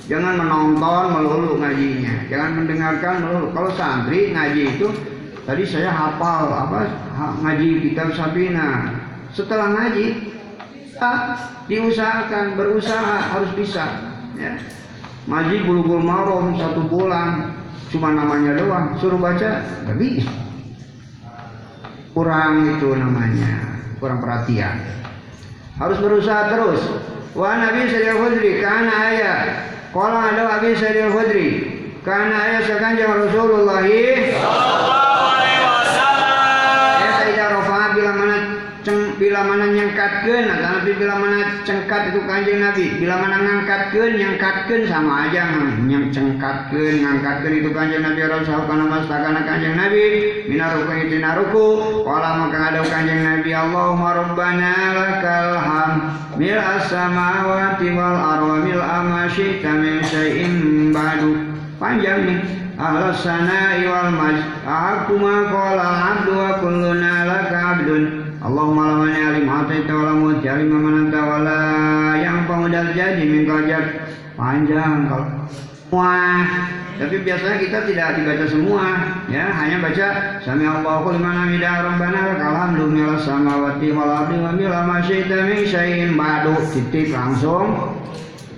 Jangan 0.05 0.37
menonton 0.37 1.05
melulu 1.17 1.51
ngajinya. 1.59 2.29
Jangan 2.31 2.61
mendengarkan 2.63 3.15
melulu. 3.25 3.47
Kalau 3.51 3.71
santri 3.75 4.31
ngaji 4.31 4.77
itu 4.77 4.87
tadi 5.43 5.63
saya 5.67 5.91
hafal 5.91 6.47
apa 6.47 6.81
ngaji 7.43 7.91
kitab 7.91 8.15
Sabina. 8.15 8.95
Setelah 9.35 9.75
ngaji 9.75 10.35
bisa 10.95 11.11
diusahakan 11.67 12.55
berusaha 12.55 13.35
harus 13.35 13.51
bisa 13.59 13.83
ya 14.39 14.55
Ngaji 15.25 15.65
bulu-bulu 15.65 16.05
marom 16.05 16.55
satu 16.55 16.85
bulan 16.87 17.51
cuma 17.89 18.13
namanya 18.13 18.55
doang 18.55 18.95
suruh 19.01 19.17
baca 19.17 19.65
bisa 19.97 20.29
kurang 22.15 22.77
itu 22.77 22.93
namanya 22.95 23.81
kurang 23.99 24.21
perhatian 24.21 24.79
harus 25.79 25.97
berusaha 25.99 26.51
terus. 26.51 26.81
Wa 27.35 27.59
nabi 27.59 27.91
sallallahu 27.91 28.39
alaihi 28.39 28.63
karena 28.63 28.93
ayat 28.95 29.47
Qala 29.95 30.35
ada 30.35 30.59
Abi 30.59 30.75
Sa'id 30.75 31.07
karena 32.03 32.35
ayat 32.35 32.67
sekanjang 32.67 33.15
Rasulullah. 33.15 33.79
Ya 33.79 34.15
tidak 37.23 37.49
rofa 37.55 37.95
bila 37.95 38.11
mana 38.11 38.37
ceng, 38.83 39.15
bila 39.15 39.47
mana 39.47 39.71
nyengkatkeun 39.71 40.51
atau 40.51 40.67
nabi 40.79 40.91
bila 40.99 41.15
mana 41.15 41.44
cengkat 41.65 42.13
itu 42.13 42.21
kanjeng 42.29 42.61
Nabi. 42.61 43.01
Bila 43.01 43.19
mana 43.19 43.37
ngangkatkeun 43.41 44.15
nyengkatkeun 44.15 44.85
sama 44.87 45.27
aja 45.27 45.49
nyeng 45.83 46.13
cengkatkeun 46.13 47.01
ngangkatkeun 47.01 47.53
itu 47.59 47.69
kanjeng 47.73 48.05
Nabi. 48.05 48.21
Rasul 48.23 48.63
kana 48.69 48.85
mastakana 48.85 49.41
kanjeng 49.43 49.75
Nabi? 49.75 50.03
Minaruku 50.45 50.93
itu 51.09 51.17
naruku 51.19 51.67
wala 52.05 52.45
maka 52.45 52.71
ada 52.71 52.81
kanjeng 52.85 53.25
Nabi 53.25 53.51
Allahumma 53.51 54.09
rabbana 54.13 54.73
lakal 54.93 55.49
ham 55.59 55.93
mil 56.37 56.61
as-samawati 56.61 57.87
wal 57.97 58.15
arwa 58.15 58.61
mil 58.61 58.79
ma 58.79 59.25
syi'ta 59.27 59.71
min 59.75 60.05
syai'in 60.05 60.93
ba'du. 60.93 61.33
Panjang 61.81 62.23
nih. 62.23 62.39
Ahlas 62.75 63.23
sana'i 63.23 63.87
wal 63.87 64.11
majd 64.11 64.35
Ahakuma 64.67 65.47
qala 65.47 65.87
abdu 66.11 66.35
wa 66.35 66.59
kulluna 66.59 67.23
laka 67.23 67.57
abdun 67.71 68.24
Allahumma 68.45 68.85
la 68.85 68.95
mani 69.01 69.17
alim 69.25 69.49
ataita 69.49 69.89
wa 69.89 70.03
la 70.05 70.13
muti 70.13 70.45
alim 70.45 70.69
mananta 70.69 71.17
wa 71.17 71.37
la 71.41 71.59
yang 72.21 72.45
pemudal 72.45 72.93
jadi 72.93 73.25
min 73.25 73.49
kajak 73.49 74.05
panjang 74.37 75.09
kalau 75.09 75.49
semua. 75.49 76.45
Tapi 76.95 77.25
biasanya 77.25 77.57
kita 77.57 77.79
tidak 77.89 78.07
dibaca 78.21 78.45
semua 78.45 78.85
ya. 79.33 79.49
Hanya 79.49 79.81
baca 79.81 80.07
sami 80.45 80.61
Allahu 80.69 81.17
liman 81.17 81.33
hamidah 81.33 81.89
rabbana 81.89 82.77
mil 82.85 83.17
samawati 83.17 83.89
wal 83.89 84.13
ardi 84.13 84.37
wa 84.37 84.53
mil 84.53 84.69
ma 84.69 85.01
syi'ta 85.01 85.49
min 85.49 85.65
syai'in 85.65 86.13
ba'du. 86.13 86.53
Titik 86.69 87.17
langsung. 87.17 87.97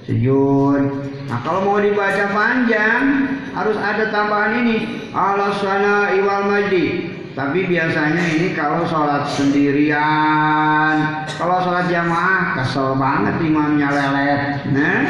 Sujud. 0.03 0.83
Nah 1.31 1.39
kalau 1.47 1.63
mau 1.63 1.79
dibaca 1.79 2.27
panjang 2.35 3.31
harus 3.55 3.79
ada 3.79 4.11
tambahan 4.11 4.67
ini. 4.67 4.77
Alasana 5.15 6.11
iwal 6.11 6.43
majdi. 6.51 7.16
Tapi 7.37 7.69
biasanya 7.69 8.33
ini 8.33 8.57
kalau 8.57 8.81
sholat 8.89 9.29
sendirian, 9.29 11.21
kalau 11.37 11.61
sholat 11.61 11.85
jamaah 11.85 12.57
kesel 12.57 12.97
banget 12.97 13.37
imamnya 13.45 13.93
lelet. 13.93 14.41
Nah, 14.73 15.05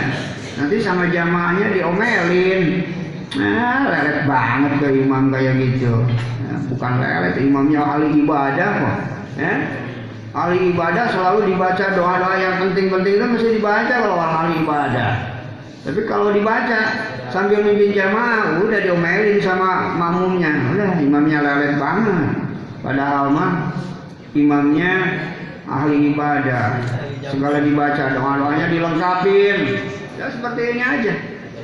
nanti 0.60 0.76
sama 0.84 1.08
jamaahnya 1.08 1.72
diomelin. 1.72 2.84
Nah, 3.32 3.88
lelet 3.88 4.28
banget 4.28 4.74
ke 4.76 4.88
imam 5.08 5.32
kayak 5.32 5.56
gitu. 5.56 6.04
Nah, 6.44 6.60
bukan 6.68 6.94
lelet, 7.00 7.40
imamnya 7.40 7.80
ahli 7.80 8.20
ibadah 8.20 8.70
kok. 8.76 8.98
Ya? 9.40 9.54
Ahli 10.36 10.76
ibadah 10.76 11.08
selalu 11.08 11.56
dibaca 11.56 11.86
doa-doa 11.96 12.36
yang 12.44 12.56
penting-penting 12.60 13.24
itu 13.24 13.26
mesti 13.40 13.50
dibaca 13.56 13.96
kalau 14.04 14.20
ahli 14.20 14.68
ibadah. 14.68 15.12
Tapi 15.88 16.04
kalau 16.04 16.36
dibaca 16.36 16.80
sambil 17.30 17.64
mimpin 17.64 17.94
jamaah, 17.94 18.64
udah 18.64 18.80
diomelin 18.82 19.40
sama 19.44 19.96
makmumnya. 19.96 20.52
Udah 20.74 20.90
imamnya 21.00 21.40
lelet 21.44 21.74
banget. 21.80 22.28
Padahal 22.82 23.34
mah 23.34 23.52
imamnya 24.34 24.94
ahli 25.68 26.16
ibadah. 26.16 26.80
Segala 27.28 27.60
dibaca, 27.60 28.04
doa-doanya 28.16 28.72
dilengkapin. 28.72 29.58
Ya 30.18 30.26
seperti 30.32 30.62
ini 30.74 30.82
aja. 30.82 31.14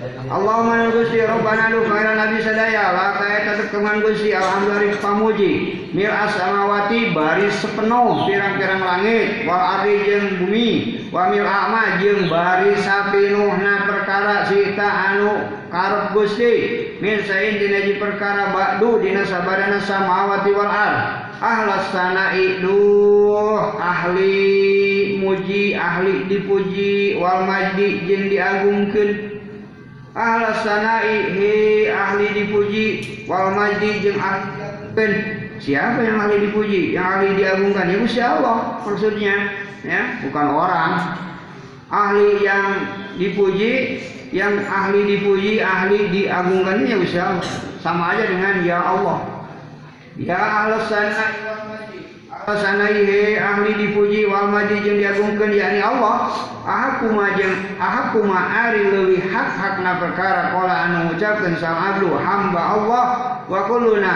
Allahumma 0.04 0.92
Gusti 0.92 1.24
Rabbana 1.24 1.72
lu 1.72 1.88
khairan 1.88 2.20
nabi 2.20 2.44
sadaya 2.44 2.92
la 2.92 3.16
kaya 3.16 3.40
tetep 3.48 3.72
keman 3.72 4.04
Gusti 4.04 4.36
alhamdulillah 4.36 5.00
pamuji. 5.00 5.54
Mil 5.96 6.12
samawati 6.12 7.16
baris 7.16 7.56
sepenuh 7.64 8.28
pirang-pirang 8.28 8.84
langit 8.84 9.48
wal 9.48 9.64
ardi 9.80 10.04
bumi 10.44 10.70
wa 11.14 11.32
mil 11.32 11.48
ama 11.48 12.02
jeung 12.04 12.28
baris 12.28 12.84
sapinuhna 12.84 13.88
perkara 13.88 14.44
sita 14.52 14.90
anu 15.14 15.32
karep 15.72 16.12
Gusti 16.12 16.54
min 17.00 17.24
sain 17.24 17.64
dina 17.64 17.96
perkara 17.96 18.52
ba'du 18.52 19.00
dina 19.00 19.24
sabadana 19.24 19.80
samawati 19.80 20.52
wal 20.52 20.68
ard. 20.68 21.32
Ahlas 21.44 21.92
sana'i 21.92 22.64
duh 22.64 23.76
ahli 23.76 25.20
muji 25.20 25.76
ahli 25.76 26.24
dipuji 26.32 27.20
wal 27.20 27.44
majdi 27.44 28.08
jeung 28.08 28.32
diagungkeun 28.32 29.43
ahlas 30.14 30.62
sanai 30.62 31.34
he 31.34 31.54
ahli 31.90 32.28
dipuji 32.38 32.86
wal 33.26 33.54
majdi 33.58 34.02
jeung 34.02 34.22
ahli 34.22 35.44
siapa 35.64 36.04
yang 36.04 36.20
ahli 36.20 36.50
dipuji? 36.50 36.94
Yang 36.94 37.08
ahli 37.08 37.28
diagungkan? 37.40 37.86
Ya 37.90 37.98
Gusti 38.04 38.22
Allah 38.22 38.58
maksudnya 38.84 39.36
ya 39.82 40.02
bukan 40.28 40.48
orang. 40.54 40.92
Ahli 41.94 42.42
yang 42.42 42.68
dipuji 43.18 44.02
yang 44.34 44.66
ahli 44.66 45.18
dipuji 45.18 45.62
ahli 45.62 46.10
diagungkan 46.12 46.84
ya 46.84 46.96
Gusti 47.00 47.18
Allah. 47.18 47.46
Sama 47.80 48.16
aja 48.16 48.28
dengan 48.28 48.64
ya 48.68 48.80
Allah. 48.80 49.20
Ya 50.20 50.38
ahlas 50.38 50.94
sanai 50.94 51.53
wal 52.44 52.56
majdi 52.56 52.60
ahlas 52.60 52.62
sanai 52.64 53.06
he 53.06 53.38
ahli 53.40 53.72
dipuji 53.74 54.28
wal 54.28 54.52
majdi 54.52 54.84
jeung 54.84 55.00
diagungkan 55.00 55.52
yakni 55.56 55.80
Allah 55.80 56.32
ahakuma 56.68 57.36
jeung 57.40 57.56
ahakuma 57.80 58.40
ari 58.52 58.84
leuwih 58.84 59.24
hak 59.32 59.50
hakna 59.56 60.00
perkara 60.00 60.52
qala 60.52 60.76
anu 60.88 60.98
ngucapkeun 61.12 61.56
sang 61.60 61.76
abdu 61.76 62.12
hamba 62.12 62.60
Allah 62.60 63.06
wa 63.48 63.60
kulluna. 63.68 64.16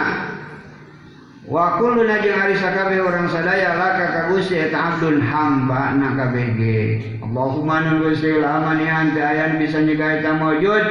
Wa 1.47 1.79
kulluna 1.79 2.19
jeung 2.19 2.35
ari 2.35 2.55
sakabeh 2.59 2.99
urang 2.99 3.31
sadaya 3.31 3.79
laka 3.79 4.05
ka 4.11 4.21
Gusti 4.35 4.59
eta 4.59 4.75
abdun 4.75 5.23
hamba 5.23 5.95
na 5.95 6.11
kabeh 6.19 6.47
ge 6.59 6.79
Allahumma 7.23 7.87
nu 7.87 8.11
Gusti 8.11 8.35
lamani 8.35 8.87
ante 8.91 9.23
ayan 9.23 9.55
bisa 9.55 9.79
nyegah 9.79 10.19
eta 10.19 10.35
maujud 10.35 10.85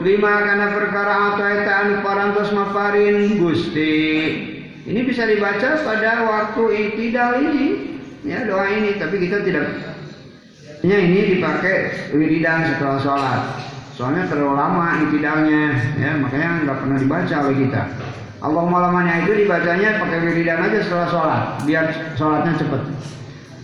lima 0.00 0.34
kana 0.40 0.72
perkara 0.72 1.36
atau 1.36 1.48
eta 1.52 1.72
anu 1.84 1.94
parantos 2.00 2.48
maparin 2.56 3.36
Gusti 3.36 4.57
ini 4.88 5.04
bisa 5.04 5.28
dibaca 5.28 5.84
pada 5.84 6.24
waktu 6.24 6.62
itidal 6.72 7.44
ini 7.44 7.66
ya 8.24 8.48
doa 8.48 8.72
ini 8.72 8.96
tapi 8.96 9.20
kita 9.20 9.44
tidak 9.44 9.66
Ini 10.78 10.94
ini 10.94 11.20
dipakai 11.34 12.06
wiridan 12.14 12.70
setelah 12.70 13.02
sholat. 13.02 13.40
Soalnya 13.98 14.30
terlalu 14.30 14.54
lama 14.54 15.02
intidalnya, 15.02 15.74
ya 15.98 16.14
makanya 16.14 16.62
nggak 16.62 16.78
pernah 16.86 16.98
dibaca 17.02 17.34
oleh 17.42 17.56
kita. 17.66 17.82
Allahumma 18.38 18.86
lamanya 18.86 19.26
itu 19.26 19.42
dibacanya 19.42 19.98
pakai 19.98 20.18
wiridan 20.22 20.70
aja 20.70 20.78
setelah 20.86 21.08
sholat, 21.10 21.42
biar 21.66 22.14
sholatnya 22.14 22.54
cepet. 22.62 22.82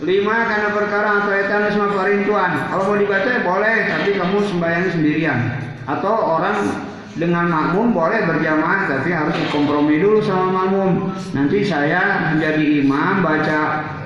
Lima 0.03 0.35
karena 0.43 0.69
perkara 0.75 1.23
atau 1.23 1.31
etan 1.31 1.71
semua 1.71 1.95
perintuan. 1.95 2.51
Kalau 2.67 2.83
mau 2.83 2.99
dibaca 2.99 3.29
ya 3.31 3.41
boleh, 3.47 3.75
tapi 3.95 4.09
kamu 4.19 4.37
sembahyang 4.51 4.87
sendirian. 4.91 5.39
Atau 5.87 6.11
orang 6.11 6.83
dengan 7.15 7.47
makmum 7.47 7.95
boleh 7.95 8.27
berjamaah, 8.27 8.91
tapi 8.91 9.15
harus 9.15 9.35
kompromi 9.47 10.03
dulu 10.03 10.19
sama 10.19 10.51
makmum. 10.51 11.15
Nanti 11.31 11.63
saya 11.63 12.35
menjadi 12.35 12.83
imam 12.83 13.23
baca 13.23 13.59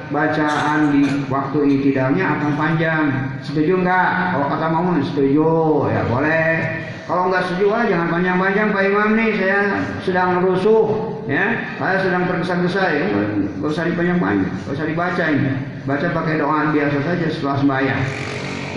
bacaan 0.10 0.94
di 0.94 1.06
waktu 1.30 1.60
itidalnya 1.80 2.38
akan 2.38 2.52
panjang. 2.58 3.04
Setuju 3.46 3.82
enggak? 3.82 4.34
Kalau 4.34 4.46
kata 4.50 4.68
mau 4.70 4.94
setuju, 5.02 5.50
ya 5.90 6.02
boleh. 6.10 6.54
Kalau 7.10 7.34
enggak 7.34 7.50
setuju, 7.50 7.74
ah, 7.74 7.84
jangan 7.90 8.08
panjang-panjang 8.14 8.70
Pak 8.70 8.84
Imam 8.86 9.18
nih, 9.18 9.34
saya 9.42 9.62
sedang 10.06 10.46
rusuh, 10.46 10.86
ya. 11.26 11.58
Saya 11.82 11.98
sedang 12.06 12.30
tergesa-gesa, 12.30 12.86
ya. 12.94 13.06
Enggak 13.58 13.70
usah 13.74 13.90
dipanjang-panjang, 13.90 14.46
enggak 14.46 14.76
usah 14.78 14.86
dibaca 14.86 15.24
ini. 15.26 15.52
Baca 15.90 16.08
pakai 16.14 16.38
doa 16.38 16.70
biasa 16.70 16.98
saja 17.02 17.26
setelah 17.34 17.58
sembahyang. 17.58 18.04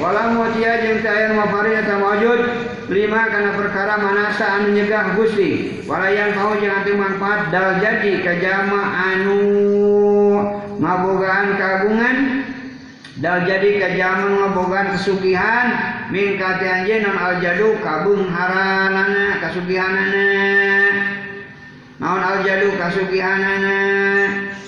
Walau 0.00 0.32
mutia 0.32 0.80
jeung 0.80 1.04
teu 1.04 1.12
aya 1.12 1.36
mafari 1.36 1.76
maujud 1.76 2.40
lima 2.88 3.28
karena 3.28 3.52
perkara 3.52 4.00
manasa 4.00 4.46
anu 4.60 4.72
nyegah 4.72 5.18
Gusti. 5.18 5.82
Walayan 5.84 6.32
mau 6.38 6.56
jeung 6.56 6.72
atuh 6.72 6.96
manfaat 6.96 7.52
dal 7.52 7.82
jadi 7.82 8.24
ka 8.24 8.32
anu 9.12 9.40
ngabogaan 10.80 11.48
kagungan. 11.60 12.18
Dal 13.22 13.44
jadi 13.44 13.76
ka 13.78 13.88
jama 13.94 14.26
ngabogaan 14.34 14.96
kesugihan 14.96 15.68
min 16.08 16.40
kati 16.40 16.64
anjeun 16.64 17.06
aljadu 17.06 17.76
kabung 17.84 18.26
haranana 18.32 19.38
kasugihanana 19.38 20.26
naon 22.02 22.18
aljadu 22.18 22.72
kasugihanana 22.80 23.78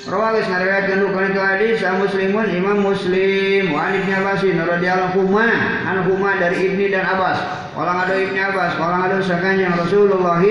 Rawal 0.04 0.36
sanariwayatkeun 0.44 1.16
kana 1.16 1.32
itu 1.32 1.40
hadis 1.40 1.80
Muslimun 1.80 2.52
Imam 2.52 2.84
Muslim 2.84 3.72
wa 3.72 3.88
Ibnu 3.88 4.12
Abbas 4.12 4.44
radhiyallahu 4.44 5.16
anhu 5.32 5.40
anhuma 5.88 6.36
dari 6.36 6.68
Ibni 6.68 6.92
dan 6.92 7.08
Abbas. 7.08 7.40
Orang 7.72 8.04
ada 8.04 8.12
Ibni 8.12 8.36
Abbas, 8.36 8.76
orang 8.76 9.00
ada 9.08 9.16
sakanjeng 9.24 9.72
Rasulullah. 9.72 10.44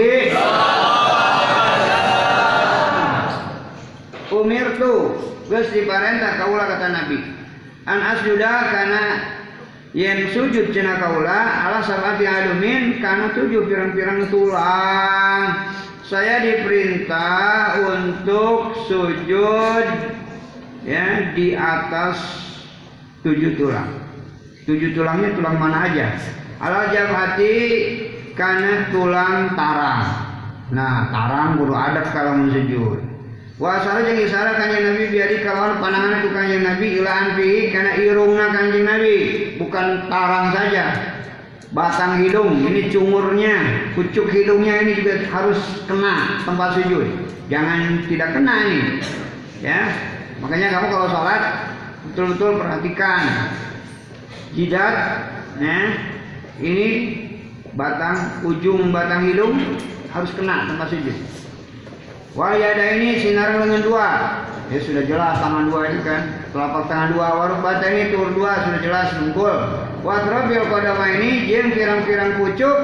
Umir 4.33 4.67
tu 4.81 5.21
geus 5.45 5.69
diparentah 5.69 6.41
kaula 6.41 6.65
kata 6.73 6.87
Nabi. 6.89 7.21
An 7.85 7.99
asjuda 8.01 8.53
kana 8.73 9.03
yen 9.93 10.33
sujud 10.33 10.73
cenah 10.73 10.97
kaula 10.97 11.69
ala 11.69 11.85
sabati 11.85 12.25
alumin 12.25 12.97
kana 13.05 13.29
tujuh 13.37 13.69
pirang-pirang 13.69 14.33
tulang 14.33 15.61
saya 16.03 16.43
diperintah 16.43 17.79
untuk 17.79 18.75
sujud 18.91 19.85
ya 20.83 21.31
di 21.31 21.55
atas 21.55 22.19
tujuh 23.23 23.55
tulang. 23.55 24.03
tujuh 24.67 24.95
tulangnya 24.95 25.35
tulang 25.35 25.55
mana 25.59 25.87
aja? 25.87 26.15
Ala 26.59 26.91
hati 26.91 27.55
karena 28.35 28.91
tulang 28.91 29.55
tarang. 29.55 30.03
Nah 30.71 31.07
tarang 31.11 31.59
buru 31.59 31.75
adat 31.75 32.11
kalau 32.11 32.39
mau 32.39 32.51
sujud 32.51 32.99
Wasara 33.61 34.01
jeung 34.01 34.17
isara 34.17 34.57
kanjeng 34.57 34.81
Nabi 34.81 35.13
biari 35.13 35.45
kawan 35.45 35.77
panangan 35.77 36.25
itu 36.25 36.29
kanjeng 36.33 36.65
Nabi 36.65 36.87
ilaan 36.99 37.37
karena 37.69 37.91
irungna 38.01 38.49
kanjeng 38.49 38.81
Nabi 38.81 39.15
bukan 39.61 40.09
tarang 40.09 40.49
saja 40.57 41.12
batang 41.73 42.21
hidung 42.21 42.61
ini 42.61 42.93
cungurnya 42.93 43.89
pucuk 43.97 44.29
hidungnya 44.29 44.85
ini 44.85 44.91
juga 45.01 45.25
harus 45.33 45.57
kena 45.89 46.45
tempat 46.45 46.77
sujud 46.77 47.05
jangan 47.49 48.05
tidak 48.05 48.29
kena 48.37 48.55
ini 48.69 48.81
ya 49.59 49.89
makanya 50.37 50.69
kamu 50.69 50.87
kalau 50.93 51.07
sholat 51.09 51.41
betul-betul 52.09 52.61
perhatikan 52.61 53.21
jidat 54.53 54.95
ya 55.57 55.77
ini 56.61 56.87
batang 57.73 58.45
ujung 58.45 58.93
batang 58.93 59.25
hidung 59.25 59.57
harus 60.13 60.29
kena 60.37 60.69
tempat 60.69 60.93
sujud 60.93 61.17
ada 62.33 62.97
ini 62.97 63.21
sinar 63.21 63.61
dengan 63.61 63.85
dua. 63.85 64.09
Ya 64.73 64.81
sudah 64.81 65.05
jelas 65.05 65.37
tangan 65.37 65.69
dua 65.69 65.85
ini 65.85 66.01
kan. 66.01 66.49
Telapak 66.49 66.89
tangan 66.89 67.13
dua, 67.13 67.27
warung 67.37 67.61
bata 67.61 67.85
ini 67.85 68.09
tur 68.09 68.33
dua 68.33 68.57
sudah 68.65 68.81
jelas 68.81 69.13
bungkul. 69.21 69.53
Watrobil 70.03 70.67
kodama 70.67 71.15
ini 71.15 71.47
jem 71.47 71.71
pirang-pirang 71.71 72.35
pucuk 72.35 72.75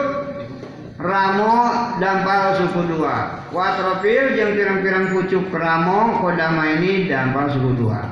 ramo 0.95 1.55
dampal 1.99 2.55
suku 2.63 2.95
dua. 2.95 3.43
Watrobil 3.51 4.39
jem 4.39 4.55
pirang-pirang 4.55 5.11
pucuk 5.11 5.51
ramo 5.51 6.23
kodama 6.23 6.79
ini 6.79 7.11
dampal 7.11 7.51
suku 7.51 7.75
dua. 7.75 8.07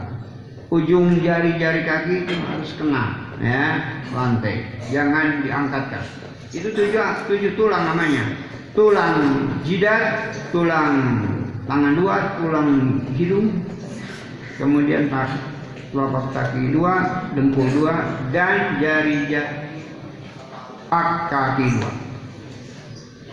Ujung 0.68 1.24
jari-jari 1.24 1.88
kaki 1.88 2.28
itu 2.28 2.36
harus 2.36 2.76
kena 2.76 3.32
ya 3.40 3.80
lantai, 4.12 4.68
jangan 4.92 5.40
diangkatkan. 5.40 6.04
Itu 6.52 6.76
tujuh 6.76 7.32
tujuh 7.32 7.56
tulang 7.56 7.88
namanya 7.88 8.28
tulang 8.76 9.48
jidat, 9.64 10.36
tulang 10.52 11.24
tangan 11.64 11.96
dua, 11.96 12.36
tulang 12.44 13.00
hidung, 13.16 13.64
kemudian 14.60 15.08
telapak 15.92 16.26
kaki 16.36 16.76
dua, 16.76 16.94
dengkul 17.36 17.68
dua, 17.72 17.96
dan 18.36 18.80
jari 18.84 19.28
jari 19.32 19.68
kaki 21.32 21.66
dua. 21.78 21.92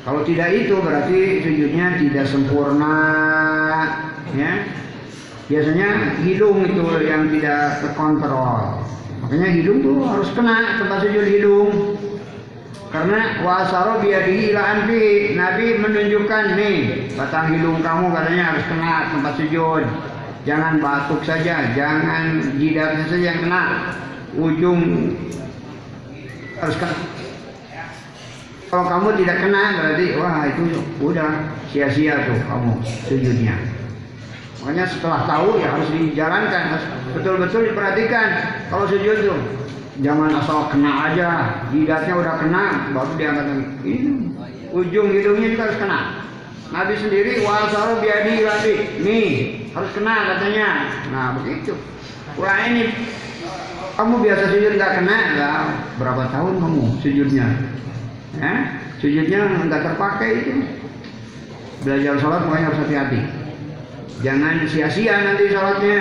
Kalau 0.04 0.20
tidak 0.28 0.52
itu 0.52 0.76
berarti 0.84 1.40
sujudnya 1.40 1.86
tidak 1.96 2.26
sempurna, 2.28 2.98
ya. 4.36 4.68
Biasanya 5.44 6.20
hidung 6.24 6.64
itu 6.64 6.84
yang 7.04 7.28
tidak 7.28 7.84
terkontrol. 7.84 8.80
Makanya 9.24 9.48
hidung 9.56 9.80
tuh 9.84 10.04
harus 10.04 10.28
kena 10.32 10.80
tempat 10.80 11.04
sujud 11.04 11.24
hidung. 11.24 11.70
Karena 12.88 13.44
wasaro 13.44 14.00
biadihi 14.04 14.52
ila. 14.54 14.84
Nabi 15.36 15.66
menunjukkan 15.80 16.44
nih 16.56 16.76
batang 17.16 17.56
hidung 17.56 17.80
kamu 17.80 18.12
katanya 18.12 18.44
harus 18.52 18.64
kena 18.68 18.92
tempat 19.12 19.32
sujud. 19.40 19.84
Jangan 20.44 20.76
batuk 20.80 21.24
saja, 21.24 21.72
jangan 21.72 22.56
jidatnya 22.60 23.04
saja 23.08 23.26
yang 23.32 23.40
kena. 23.48 23.62
Ujung 24.36 24.80
harus 26.60 26.76
kena. 26.76 26.94
Kalau 28.68 28.84
kamu 28.90 29.08
tidak 29.22 29.36
kena 29.40 29.62
berarti 29.78 30.06
wah 30.18 30.44
itu 30.50 30.62
udah 31.00 31.30
sia-sia 31.72 32.28
tuh 32.28 32.38
kamu 32.44 32.72
sujudnya. 33.08 33.56
Makanya 34.60 34.84
setelah 34.88 35.28
tahu 35.28 35.60
ya 35.60 35.76
harus 35.76 35.88
dijalankan, 35.92 36.80
betul-betul 37.14 37.70
diperhatikan 37.70 38.28
kalau 38.72 38.84
sujud 38.90 39.16
tuh 39.22 39.40
jangan 40.02 40.34
asal 40.42 40.66
kena 40.74 40.92
aja 41.06 41.28
jidatnya 41.70 42.14
udah 42.18 42.34
kena 42.42 42.64
baru 42.90 43.12
diangkat 43.14 43.46
lagi 43.46 43.66
ini 43.86 44.10
ujung 44.74 45.08
hidungnya 45.14 45.48
juga 45.54 45.62
harus 45.70 45.78
kena 45.78 46.00
Nabi 46.74 46.94
sendiri 46.98 47.46
wasaru 47.46 48.02
biadi 48.02 48.42
lagi 48.42 48.74
nih 49.06 49.30
harus 49.74 49.90
kena 49.90 50.14
katanya. 50.34 50.68
Nah 51.10 51.26
begitu. 51.42 51.74
Wah 52.38 52.58
ini. 52.70 52.94
Kamu 53.94 54.22
biasa 54.22 54.50
sujud 54.50 54.72
nggak 54.74 54.92
kena? 55.02 55.18
Ya 55.38 55.50
berapa 55.98 56.30
tahun 56.30 56.58
kamu 56.58 56.82
sujudnya? 56.98 57.46
Ya? 58.38 58.54
Sujudnya 58.98 59.40
nggak 59.66 59.82
terpakai 59.82 60.30
itu. 60.42 60.52
Belajar 61.86 62.14
sholat 62.18 62.42
makanya 62.48 62.66
harus 62.72 62.80
hati-hati. 62.86 63.20
Jangan 64.24 64.64
sia-sia 64.66 65.14
nanti 65.22 65.44
sholatnya. 65.50 65.98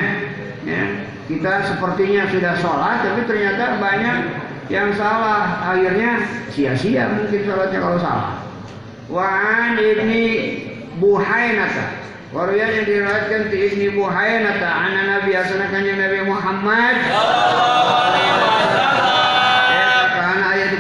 Ya? 0.64 0.84
Kita 1.30 1.54
sepertinya 1.70 2.24
sudah 2.30 2.54
sholat 2.62 2.98
tapi 3.06 3.22
ternyata 3.30 3.78
banyak 3.78 4.18
yang 4.74 4.90
salah. 4.98 5.70
Akhirnya 5.70 6.26
sia-sia 6.50 7.14
mungkin 7.14 7.42
sholatnya 7.46 7.80
kalau 7.82 7.98
salah. 8.02 8.34
Wa'an 9.12 9.78
ibni 9.78 10.26
Buhainata 10.98 12.03
Waruya 12.34 12.66
yang 12.66 12.90
diriwayatkan 12.90 13.54
di 13.54 13.58
ibni 13.62 13.88
Buhainata 13.94 14.66
Anak 14.66 15.06
Nabi 15.06 15.38
Asana 15.38 15.70
kanjeng 15.70 16.02
Nabi 16.02 16.26
Muhammad. 16.26 16.96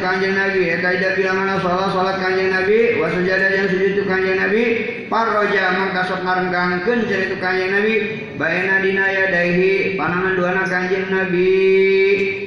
Kanjeng 0.03 0.35
Nabi? 0.35 0.67
Eta 0.67 0.99
ida 0.99 1.15
bilang 1.15 1.41
mana 1.41 1.63
salat 1.63 1.95
salat 1.95 2.17
kanjeng 2.19 2.51
Nabi 2.51 2.99
wa 2.99 3.07
sujadah 3.07 3.49
yang 3.55 3.71
sujud 3.71 3.95
itu 3.95 4.03
kanjeng 4.03 4.35
Nabi. 4.35 4.63
Parroja 5.07 5.63
mangka 5.79 6.01
sok 6.11 6.21
ngarenggangkeun 6.27 7.07
cenah 7.07 7.23
itu 7.23 7.35
kanjeng 7.39 7.71
Nabi. 7.71 7.93
Baina 8.35 8.83
dina 8.83 9.05
yadaihi 9.09 9.95
panangan 9.95 10.33
duana 10.35 10.63
kanjeng 10.67 11.07
Nabi. 11.07 11.53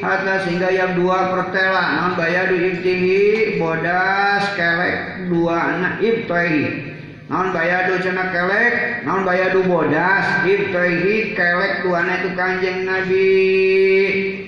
Hatta 0.05 0.45
sehingga 0.45 0.69
yang 0.69 1.01
dua 1.01 1.33
pertela 1.33 1.85
non 2.03 2.13
bayadu 2.19 2.55
ibtihi 2.55 3.57
bodas 3.57 4.45
kelek 4.55 5.27
dua 5.31 5.57
anak 5.57 5.95
ibtihi 6.05 6.96
non 7.27 7.51
bayadu 7.51 7.99
cenah 8.03 8.31
kelek 8.31 9.03
non 9.03 9.27
bayadu 9.27 9.67
bodas 9.67 10.47
ibtihi 10.47 11.35
kelek 11.35 11.83
dua 11.83 12.07
anak 12.07 12.23
itu 12.23 12.31
kanjeng 12.39 12.87
Nabi 12.87 13.35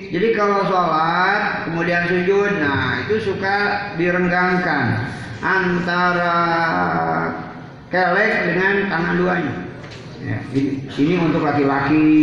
jadi 0.08 0.32
kalau 0.32 0.64
sholat 0.64 1.68
kemudian 1.68 2.08
sujud, 2.08 2.64
nah 2.64 3.04
itu 3.04 3.28
suka 3.28 3.56
direnggangkan 4.00 5.04
antara 5.44 6.36
kelek 7.92 8.32
dengan 8.48 8.88
tangan 8.88 9.14
duanya. 9.20 9.54
Ya, 10.24 10.40
ini 10.96 11.14
untuk 11.20 11.44
laki-laki. 11.44 12.16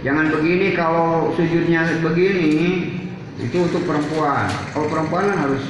Jangan 0.00 0.32
begini 0.32 0.72
kalau 0.72 1.32
sujudnya 1.36 1.84
begini 2.00 2.88
itu 3.36 3.56
untuk 3.60 3.84
perempuan. 3.84 4.48
Kalau 4.72 4.88
perempuan 4.88 5.28
kan 5.28 5.38
harus 5.44 5.64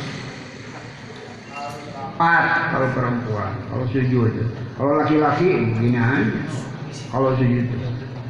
empat 2.25 2.73
kalau 2.73 2.89
perempuan. 2.97 3.53
Kalau 3.69 3.85
sujud. 3.93 4.33
Kalau 4.81 4.93
laki-laki 4.97 5.77
begini 5.77 6.01
aja. 6.01 6.41
Kalau 7.13 7.37
sujud 7.37 7.69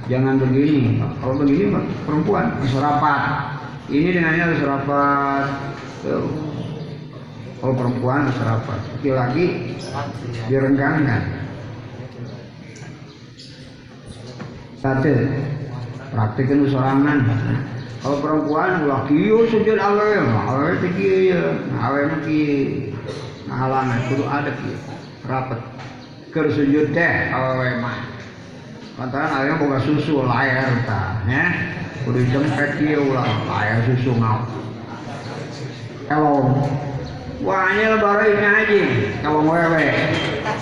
jangan 0.05 0.37
begini 0.37 1.01
kalau 1.21 1.41
begini 1.41 1.73
perempuan 2.05 2.53
harus 2.61 2.77
rapat 2.77 3.23
ini 3.89 4.12
dengannya 4.12 4.43
harus 4.53 4.61
rapat 4.61 5.47
kalau 7.65 7.73
perempuan 7.73 8.29
harus 8.29 8.41
rapat 8.45 8.81
laki-laki 9.01 9.73
direnggangkan 10.53 11.25
satu 14.85 15.12
praktikin 16.12 16.69
sorangan 16.69 17.25
kalau 18.05 18.21
perempuan 18.21 18.85
laki 18.85 19.16
yo 19.16 19.49
sujud 19.49 19.81
awe. 19.81 20.12
Awe 20.53 20.77
tinggi 20.77 21.33
ya 21.33 21.57
awe 21.81 22.05
halangan 23.55 24.01
kudu 24.10 24.24
ada 24.26 24.52
rapat. 25.24 25.60
Kersujud 26.35 26.90
teh 26.90 27.31
awe 27.31 27.68
mah. 27.78 27.98
Lantaran 28.98 29.31
ayam 29.39 29.62
boga 29.62 29.78
susu 29.82 30.22
layar 30.26 30.82
ta 30.86 31.22
ya. 31.31 31.44
Kudu 32.02 32.20
jempet 32.28 32.82
kieu 32.82 33.14
ulah 33.14 33.26
layar 33.47 33.78
susu 33.86 34.10
ngau. 34.18 34.43
Kalau 36.05 36.43
Wahnya 37.44 38.01
baru 38.01 38.24
ibn 38.32 38.40
Haji. 38.40 38.82
Kalau 39.20 39.44
wewe. 39.44 39.85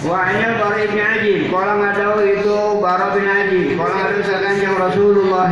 Wahnya 0.03 0.49
baru 0.59 0.77
ibn 0.83 0.99
Haji. 0.99 1.35
Kalau 1.47 1.75
ngadau 1.79 2.19
itu 2.27 2.59
baru 2.83 3.07
ibn 3.15 3.27
Haji. 3.31 3.63
Kalau 3.79 3.95
ada 3.95 4.13
misalkan 4.19 4.57
yang 4.59 4.75
Rasulullah 4.75 5.47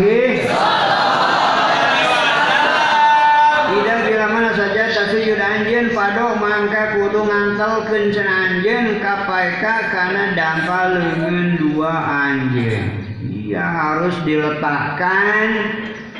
pado 6.01 6.33
mangka 6.41 6.97
kudu 6.97 7.29
ngantel 7.29 7.85
kencen 7.85 8.25
anjen 8.25 9.05
kapaika 9.05 9.93
karena 9.93 10.33
dampal 10.33 10.97
lengan 10.97 11.61
dua 11.61 11.93
anjen. 11.93 13.05
Ia 13.21 13.61
harus 13.61 14.17
diletakkan 14.25 15.49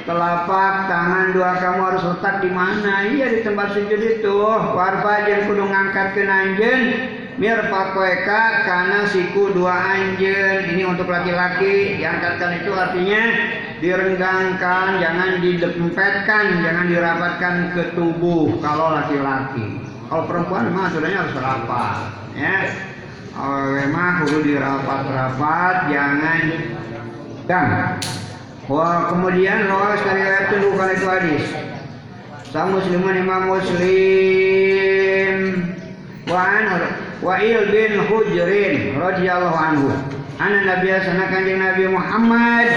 telapak 0.05 0.85
tangan 0.85 1.33
dua 1.33 1.57
kamu 1.65 1.81
harus 1.81 2.05
letak 2.13 2.45
di 2.45 2.53
mana? 2.53 3.09
Iya 3.09 3.27
di 3.33 3.41
tempat 3.41 3.73
sujud 3.73 4.01
itu. 4.05 4.37
Warfa 4.77 5.25
jen 5.25 5.49
kudu 5.49 5.65
anjen 5.73 6.81
mir 7.41 7.73
pakoeka 7.73 8.69
karena 8.69 9.09
siku 9.09 9.49
dua 9.57 9.97
anjen 9.97 10.77
ini 10.77 10.85
untuk 10.85 11.09
laki-laki 11.09 11.97
diangkatkan 11.97 12.61
itu 12.61 12.69
artinya 12.77 13.23
direnggangkan, 13.81 15.01
jangan 15.01 15.41
didempetkan, 15.41 16.45
jangan 16.61 16.87
dirapatkan 16.87 17.55
ke 17.75 17.83
tubuh 17.97 18.61
kalau 18.61 18.93
laki-laki. 18.93 19.81
Kalau 20.07 20.25
perempuan 20.29 20.69
memang 20.69 20.93
aturannya 20.93 21.19
harus 21.19 21.37
rapat, 21.41 21.97
ya. 22.37 22.57
Oh, 23.41 23.73
memang 23.73 24.27
perlu 24.27 24.43
dirapat-rapat, 24.43 25.75
jangan 25.89 26.43
dan 27.49 27.97
Wah, 28.71 29.11
kemudian 29.11 29.67
ayat 29.67 30.55
itu 30.55 30.71
bukan 30.71 30.95
itu 30.95 31.07
hadis. 31.11 31.43
Sang 32.55 32.71
musliman 32.71 33.19
imam 33.19 33.51
muslim 33.51 35.35
wa 36.31 36.39
an 36.39 36.87
Wa'il 37.19 37.67
bin 37.75 37.99
Hujrin 38.07 38.95
radhiyallahu 38.95 39.59
anhu. 39.59 39.91
Ana 40.41 40.65
Nabi 40.65 40.89
sana 41.05 41.29
kanjeng 41.29 41.61
Nabi 41.61 41.85
Muhammad. 41.85 42.73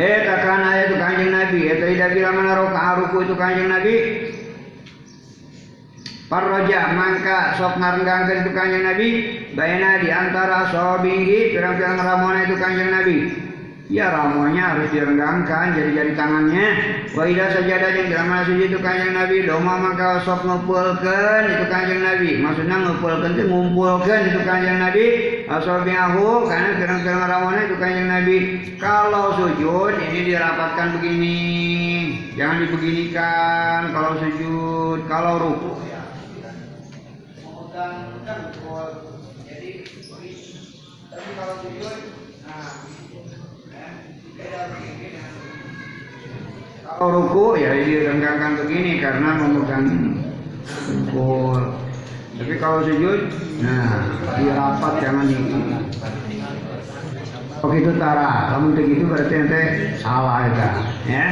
Eh 0.00 0.18
takana 0.24 0.70
itu 0.88 0.96
kanjeng 0.96 1.28
Nabi. 1.28 1.60
Itu 1.68 1.84
tidak 1.92 2.16
bila 2.16 2.28
mana 2.32 2.52
ruku 2.96 3.28
itu 3.28 3.36
kanjeng 3.36 3.68
Nabi? 3.68 3.94
Parroja 6.32 6.92
mangka 6.96 7.60
sok 7.60 7.76
ngarenggangkeun 7.76 8.48
itu 8.48 8.50
kanjeng 8.56 8.84
Nabi. 8.88 9.08
Bayana 9.52 10.00
di 10.00 10.08
antara 10.08 10.72
sobihi 10.72 11.52
pirang-pirang 11.52 12.00
ramona 12.00 12.48
itu 12.48 12.56
kanjeng 12.56 12.88
Nabi. 12.88 13.47
Ya 13.88 14.12
ramuannya 14.12 14.60
harus 14.60 14.92
direnggangkan 14.92 15.72
jari-jari 15.72 16.12
tangannya. 16.12 16.66
Wa 17.16 17.24
ida 17.24 17.48
sajadah 17.56 17.90
yang 17.96 18.08
dalam 18.12 18.44
sujud 18.44 18.68
itu 18.68 18.78
kanjeng 18.84 19.16
Nabi 19.16 19.48
doma 19.48 19.80
maka 19.80 20.20
sok 20.28 20.44
ngumpulkeun 20.44 21.44
itu 21.56 21.64
kanjeng 21.72 22.04
Nabi. 22.04 22.30
Maksudnya 22.44 22.76
ngumpulkeun 22.84 23.32
itu 23.32 23.44
ngumpulkeun 23.48 24.22
itu 24.28 24.40
kanjeng 24.44 24.76
Nabi 24.76 25.04
asobiahu 25.48 26.52
karena 26.52 26.70
pirang-pirang 26.76 27.24
ramona 27.32 27.60
itu 27.64 27.76
kanjeng 27.80 28.08
Nabi. 28.12 28.36
Kalau 28.76 29.26
sujud 29.40 29.96
ini 30.04 30.36
dirapatkan 30.36 30.88
begini. 31.00 31.40
Jangan 32.36 32.68
dibeginikan 32.68 33.80
kalau 33.96 34.12
sujud, 34.20 34.98
kalau 35.08 35.34
ruku 35.40 35.88
jadi 39.48 39.70
tapi 41.08 41.30
kalau 41.38 41.54
sujud 41.62 41.96
kalau 46.98 47.30
ruku 47.30 47.62
ya 47.62 47.78
direnggangkan 47.78 48.58
begini 48.64 48.98
karena 48.98 49.38
memegang 49.38 49.86
dengkul 50.90 51.78
tapi 52.34 52.54
kalau 52.58 52.82
sujud 52.82 53.30
nah 53.62 54.02
dirapat 54.38 54.92
jangan 55.02 55.26
di 55.30 55.36
Oh 57.58 57.74
itu 57.74 57.90
tara, 57.98 58.54
kamu 58.54 58.70
begitu 58.70 59.02
berarti 59.10 59.34
ente 59.34 59.62
salah 59.98 60.46
ya, 60.46 60.70
ya. 61.10 61.26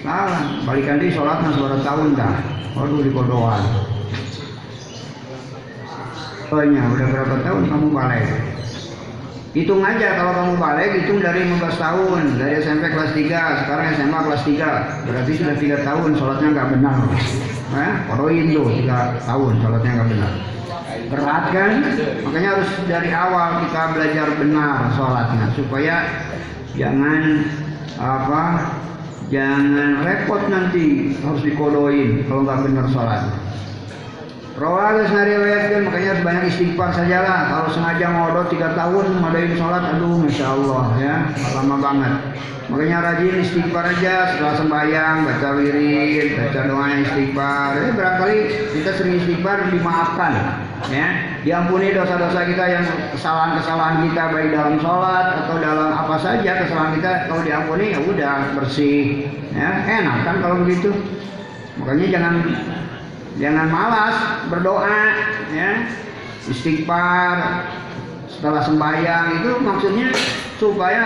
Salah, 0.00 0.64
balikan 0.64 0.96
di 0.96 1.12
sholat 1.12 1.44
nah 1.44 1.52
suara 1.52 1.76
tahun 1.84 2.16
dah. 2.16 2.32
Waduh 2.72 3.04
di 3.04 3.12
kodoan. 3.12 3.60
Pokoknya 6.48 6.80
udah 6.80 7.06
berapa 7.12 7.34
tahun 7.44 7.62
kamu 7.68 7.86
balik? 7.92 8.24
Hitung 9.56 9.80
aja 9.80 10.20
kalau 10.20 10.32
kamu 10.36 10.54
balik, 10.60 10.90
hitung 11.00 11.24
dari 11.24 11.40
15 11.48 11.80
tahun. 11.80 12.36
Dari 12.36 12.52
SMP 12.60 12.84
kelas 12.92 13.16
3, 13.16 13.64
sekarang 13.64 13.86
SMA 13.96 14.18
kelas 14.28 14.42
3. 14.44 14.68
Berarti 15.08 15.32
sudah 15.40 15.56
3 15.56 15.88
tahun 15.88 16.10
sholatnya 16.20 16.48
nggak 16.52 16.68
benar. 16.76 16.96
Eh, 17.72 17.92
koroin 18.12 18.46
tuh 18.52 18.68
3 18.68 19.16
tahun 19.24 19.52
sholatnya 19.64 19.90
nggak 19.96 20.10
benar. 20.12 20.32
Berat 21.08 21.44
kan? 21.48 21.72
Makanya 22.28 22.48
harus 22.60 22.70
dari 22.84 23.08
awal 23.08 23.48
kita 23.64 23.82
belajar 23.96 24.28
benar 24.36 24.78
sholatnya. 24.92 25.44
Supaya 25.56 25.96
jangan 26.76 27.48
apa 27.96 28.42
jangan 29.32 30.04
repot 30.04 30.44
nanti 30.52 31.16
harus 31.24 31.40
dikodoin 31.40 32.28
kalau 32.28 32.44
nggak 32.44 32.60
benar 32.68 32.86
sholat. 32.92 33.22
Rawa 34.58 34.90
harus 34.90 35.06
makanya 35.14 36.18
harus 36.18 36.22
banyak 36.26 36.44
istighfar 36.50 36.90
sajalah. 36.90 37.46
Kalau 37.46 37.70
sengaja 37.70 38.10
ngodot 38.10 38.50
tiga 38.50 38.74
tahun 38.74 39.22
ngadain 39.22 39.54
sholat, 39.54 39.94
aduh 39.94 40.18
masya 40.18 40.46
Allah 40.50 40.84
ya 40.98 41.14
lama 41.54 41.76
banget. 41.78 42.14
Makanya 42.66 42.98
rajin 43.00 43.38
istighfar 43.38 43.86
aja 43.86 44.34
setelah 44.34 44.58
sembahyang 44.58 45.30
baca 45.30 45.48
wirid, 45.54 46.34
baca 46.34 46.60
doa 46.66 46.86
istighfar. 46.90 47.70
Ya, 47.78 47.90
barangkali 47.94 48.38
kita 48.74 48.90
sering 48.98 49.14
istighfar 49.22 49.70
dimaafkan, 49.70 50.32
ya 50.90 51.06
diampuni 51.46 51.94
dosa-dosa 51.94 52.42
kita 52.42 52.64
yang 52.66 52.84
kesalahan-kesalahan 53.14 54.10
kita 54.10 54.22
baik 54.34 54.50
dalam 54.58 54.76
sholat 54.82 55.26
atau 55.46 55.56
dalam 55.62 55.94
apa 55.94 56.18
saja 56.18 56.66
kesalahan 56.66 56.98
kita 56.98 57.30
kalau 57.30 57.46
diampuni 57.46 57.94
ya 57.94 58.02
udah 58.02 58.52
bersih, 58.58 59.22
ya 59.54 59.86
enak 59.86 60.26
kan 60.26 60.42
kalau 60.42 60.66
begitu. 60.66 60.90
Makanya 61.78 62.06
jangan 62.10 62.34
jangan 63.38 63.66
malas 63.70 64.16
berdoa 64.50 65.00
ya. 65.54 65.70
Istighfar 66.48 67.64
setelah 68.28 68.62
sembahyang. 68.64 69.42
Itu 69.42 69.50
maksudnya 69.60 70.08
supaya 70.58 71.04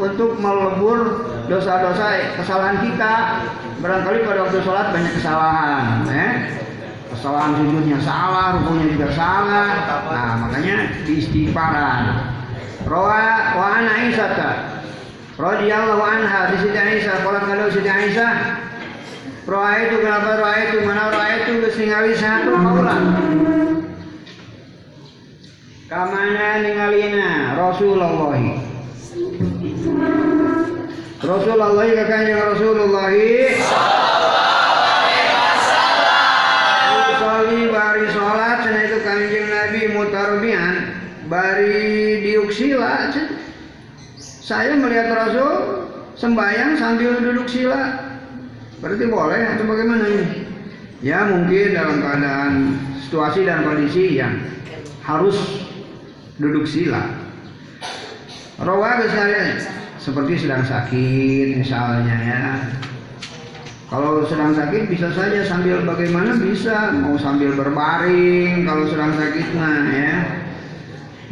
untuk 0.00 0.40
melebur 0.40 1.26
dosa-dosa 1.48 2.36
kesalahan 2.40 2.84
kita. 2.84 3.12
Barangkali 3.80 4.28
pada 4.28 4.44
waktu 4.44 4.60
sholat 4.60 4.92
banyak 4.92 5.14
kesalahan 5.18 6.04
ya. 6.06 6.28
Kesalahan 7.10 7.52
sujudnya 7.58 7.98
salah 8.04 8.60
rukunya 8.60 8.86
juga 8.94 9.08
salah. 9.14 9.68
Nah 10.10 10.34
makanya 10.46 10.76
istighfaran 11.08 12.02
roa 12.88 13.56
wa 13.56 13.64
ana 13.76 13.90
Aisyah 13.92 14.32
radhiyallahu 15.36 16.00
anha 16.00 16.52
di 16.52 16.56
sini 16.64 16.78
Aisyah 16.78 17.16
kalau 17.24 17.40
kalau 17.44 17.68
Siti 17.68 17.88
Aisyah 17.88 18.32
Roa 19.48 19.72
itu 19.80 19.96
kenapa 20.04 20.36
roa 20.36 20.54
itu 20.68 20.76
mana 20.84 21.08
roa 21.08 21.28
itu 21.40 21.52
ningali 21.80 22.12
satu 22.12 22.52
kaulan. 22.52 23.02
Kamana 25.88 26.60
ningalina 26.60 27.56
Rasulullah. 27.56 28.36
Rasulullah 31.24 31.86
ka 31.88 32.04
kanjeng 32.04 32.40
Rasulullah. 32.40 33.10
Salli 37.20 37.60
bari 37.72 38.06
sholat 38.12 38.56
cenah 38.64 38.82
itu 38.84 38.98
kanjeng 39.00 39.46
Nabi 39.48 39.80
mutarbian 39.96 40.74
bari 41.30 42.26
diuksila 42.26 43.12
saya 44.18 44.74
melihat 44.74 45.14
Rasul 45.14 45.86
sembahyang 46.18 46.74
sambil 46.74 47.22
duduk 47.22 47.46
sila 47.46 48.09
Berarti 48.80 49.04
boleh 49.12 49.42
atau 49.44 49.64
bagaimana 49.68 50.04
ini? 50.08 50.26
Ya 51.04 51.28
mungkin 51.28 51.76
dalam 51.76 52.00
keadaan 52.00 52.52
situasi 53.04 53.44
dan 53.44 53.64
kondisi 53.64 54.16
yang 54.16 54.40
harus 55.04 55.36
duduk 56.40 56.64
sila. 56.64 57.04
Rawa 58.60 59.04
misalnya 59.04 59.60
seperti 60.00 60.44
sedang 60.44 60.64
sakit 60.64 61.60
misalnya 61.60 62.16
ya. 62.24 62.44
Kalau 63.92 64.24
sedang 64.24 64.56
sakit 64.56 64.88
bisa 64.88 65.12
saja 65.12 65.44
sambil 65.44 65.84
bagaimana 65.84 66.40
bisa 66.40 66.92
mau 66.96 67.20
sambil 67.20 67.52
berbaring 67.52 68.64
kalau 68.64 68.88
sedang 68.88 69.12
sakit 69.12 69.46
nah 69.60 69.92
ya. 69.92 70.16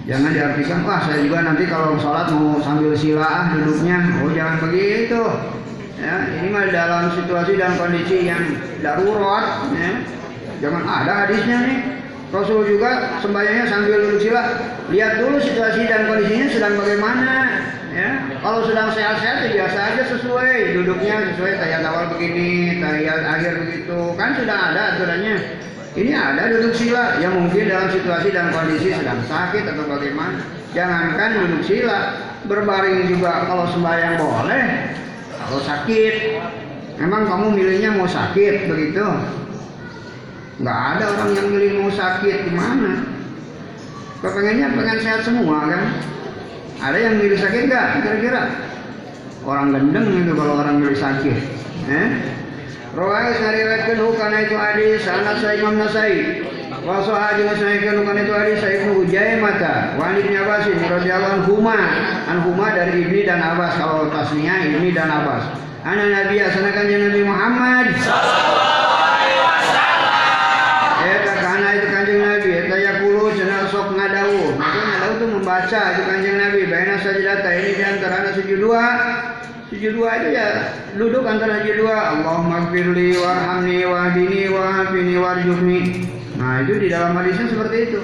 Jangan 0.05 0.33
diartikan 0.33 0.85
wah 0.85 1.01
saya 1.05 1.21
juga 1.25 1.45
nanti 1.45 1.65
kalau 1.69 1.97
sholat 1.97 2.29
mau 2.33 2.61
sambil 2.61 2.93
sila 2.93 3.57
duduknya. 3.57 4.21
Oh 4.25 4.33
jangan 4.33 4.57
begitu 4.69 5.21
ya 5.99 6.15
ini 6.39 6.49
mah 6.55 6.71
dalam 6.71 7.11
situasi 7.13 7.59
dan 7.59 7.75
kondisi 7.75 8.31
yang 8.31 8.43
darurat 8.81 9.67
ya. 9.75 9.93
Jangan 10.59 10.83
ada 10.83 11.13
hadisnya 11.27 11.59
nih. 11.63 11.79
Rasul 12.29 12.61
juga 12.69 13.17
sembahyangnya 13.25 13.65
sambil 13.73 14.05
duduk 14.05 14.21
sila. 14.21 14.43
Lihat 14.93 15.23
dulu 15.23 15.41
situasi 15.41 15.89
dan 15.89 16.11
kondisinya 16.11 16.47
sedang 16.51 16.75
bagaimana 16.77 17.33
ya. 17.95 18.11
Kalau 18.43 18.61
sedang 18.69 18.93
sehat-sehat 18.93 19.49
ya 19.49 19.51
biasa 19.55 19.79
aja 19.79 20.03
sesuai. 20.13 20.77
Duduknya 20.77 21.15
sesuai 21.35 21.53
tayat 21.57 21.83
awal 21.89 22.13
begini 22.13 22.83
tayat 22.83 23.23
akhir 23.25 23.53
begitu. 23.65 23.99
Kan 24.19 24.37
sudah 24.37 24.59
ada 24.75 24.83
aturannya. 24.95 25.37
Ini 25.97 26.13
ada 26.13 26.43
duduk 26.53 26.75
sila. 26.77 27.17
Yang 27.23 27.35
mungkin 27.39 27.65
dalam 27.71 27.89
situasi 27.95 28.29
dan 28.35 28.53
kondisi 28.53 28.93
sedang 28.93 29.23
sakit 29.25 29.65
atau 29.65 29.85
bagaimana. 29.89 30.43
Jangankan 30.77 31.31
duduk 31.47 31.63
sila. 31.65 31.99
Berbaring 32.45 33.09
juga 33.11 33.51
kalau 33.51 33.67
sembahyang 33.73 34.15
boleh 34.21 34.65
kalau 35.39 35.61
sakit. 35.63 36.15
Memang 36.99 37.31
kamu 37.31 37.47
milihnya 37.55 37.95
mau 37.95 38.11
sakit 38.11 38.67
begitu? 38.67 39.07
Nggak 40.59 40.79
ada 40.99 41.05
orang 41.15 41.31
yang 41.39 41.49
milih 41.55 41.71
mau 41.79 41.91
sakit 41.95 42.51
gimana? 42.51 43.07
Kepengennya 44.19 44.75
pengen 44.75 44.99
sehat 44.99 45.23
semua 45.23 45.71
kan? 45.71 45.83
Ada 46.83 46.99
yang 46.99 47.15
milih 47.23 47.39
sakit 47.39 47.71
nggak 47.71 47.87
kira-kira? 48.03 48.43
Orang 49.47 49.71
gendeng 49.71 50.27
itu 50.27 50.35
kalau 50.35 50.59
orang 50.59 50.83
milih 50.83 50.99
sakit 50.99 51.39
eh? 51.87 52.09
Rawai 52.99 53.31
sariwayatkan 53.39 53.99
karena 54.19 54.39
itu 54.43 54.57
hadis 54.59 55.07
anak 55.07 55.39
saya 55.39 55.55
Imam 55.63 55.79
Nasai 55.79 56.43
Wa 56.89 57.05
sahaja 57.05 57.45
ngasahikeun 57.45 58.01
kana 58.01 58.25
itu 58.25 58.33
hadis 58.33 58.65
Sa'id 58.65 58.89
bin 58.89 59.05
Ujaimah 59.05 59.61
wa 60.01 60.09
Ibnu 60.09 60.41
Abbas 60.41 60.65
radhiyallahu 60.73 61.45
anhuma 61.45 61.77
anhuma 62.25 62.73
dari 62.73 63.05
Ibni 63.05 63.29
dan 63.29 63.45
Abbas 63.45 63.77
kalau 63.77 64.09
tasniah 64.09 64.65
Ibni 64.65 64.97
dan 64.97 65.13
Abbas. 65.13 65.53
Ana 65.85 66.09
Nabi 66.09 66.41
asana 66.41 66.73
kanjeng 66.73 67.13
Nabi 67.13 67.29
Muhammad 67.29 67.93
sallallahu 67.93 69.05
alaihi 69.05 69.37
wasallam. 69.37 70.01
Itu 71.77 71.87
kanjeng 71.93 72.21
Nabi 72.25 72.51
eta 72.57 72.77
yakulu 72.81 73.37
cenah 73.37 73.69
sok 73.69 73.89
ngadawuh. 73.93 74.49
Maksudnya 74.57 74.85
ngadawuh 74.89 75.17
itu 75.21 75.27
membaca 75.29 75.81
itu 75.93 76.03
kanjeng 76.09 76.37
Nabi 76.41 76.61
baina 76.73 76.95
sajdata 77.05 77.51
ini 77.53 77.71
di 77.77 77.85
antara 77.85 78.33
sujud 78.33 78.65
dua 78.65 78.85
Sujud 79.69 79.93
dua 80.01 80.25
itu 80.25 80.33
ya 80.33 80.73
duduk 80.97 81.29
antara 81.29 81.61
sujud 81.61 81.85
dua. 81.85 82.17
Allahumma 82.17 82.73
gfirli 82.73 83.21
warhamni 83.21 83.85
wahdini 83.85 84.49
wahafini 84.49 85.15
warjukni. 85.21 85.81
Nah 86.39 86.63
itu 86.63 86.79
di 86.79 86.87
dalam 86.87 87.19
hadisnya 87.19 87.51
seperti 87.51 87.77
itu. 87.91 88.01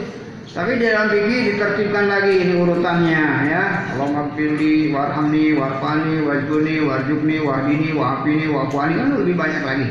Tapi 0.54 0.78
di 0.78 0.86
dalam 0.86 1.10
fikih 1.10 1.40
ditertibkan 1.54 2.06
lagi 2.06 2.34
ini 2.46 2.54
urutannya 2.62 3.24
ya. 3.50 3.64
Allahumma 3.94 4.30
gfirli 4.34 4.94
warhamni 4.94 5.54
warfani 5.54 6.22
wajbuni 6.22 6.74
warjukni 6.82 7.36
wahdini 7.42 7.90
wahafini 7.94 8.46
wafani 8.50 8.92
kan 8.98 9.08
lebih 9.18 9.34
banyak 9.34 9.62
lagi. 9.66 9.88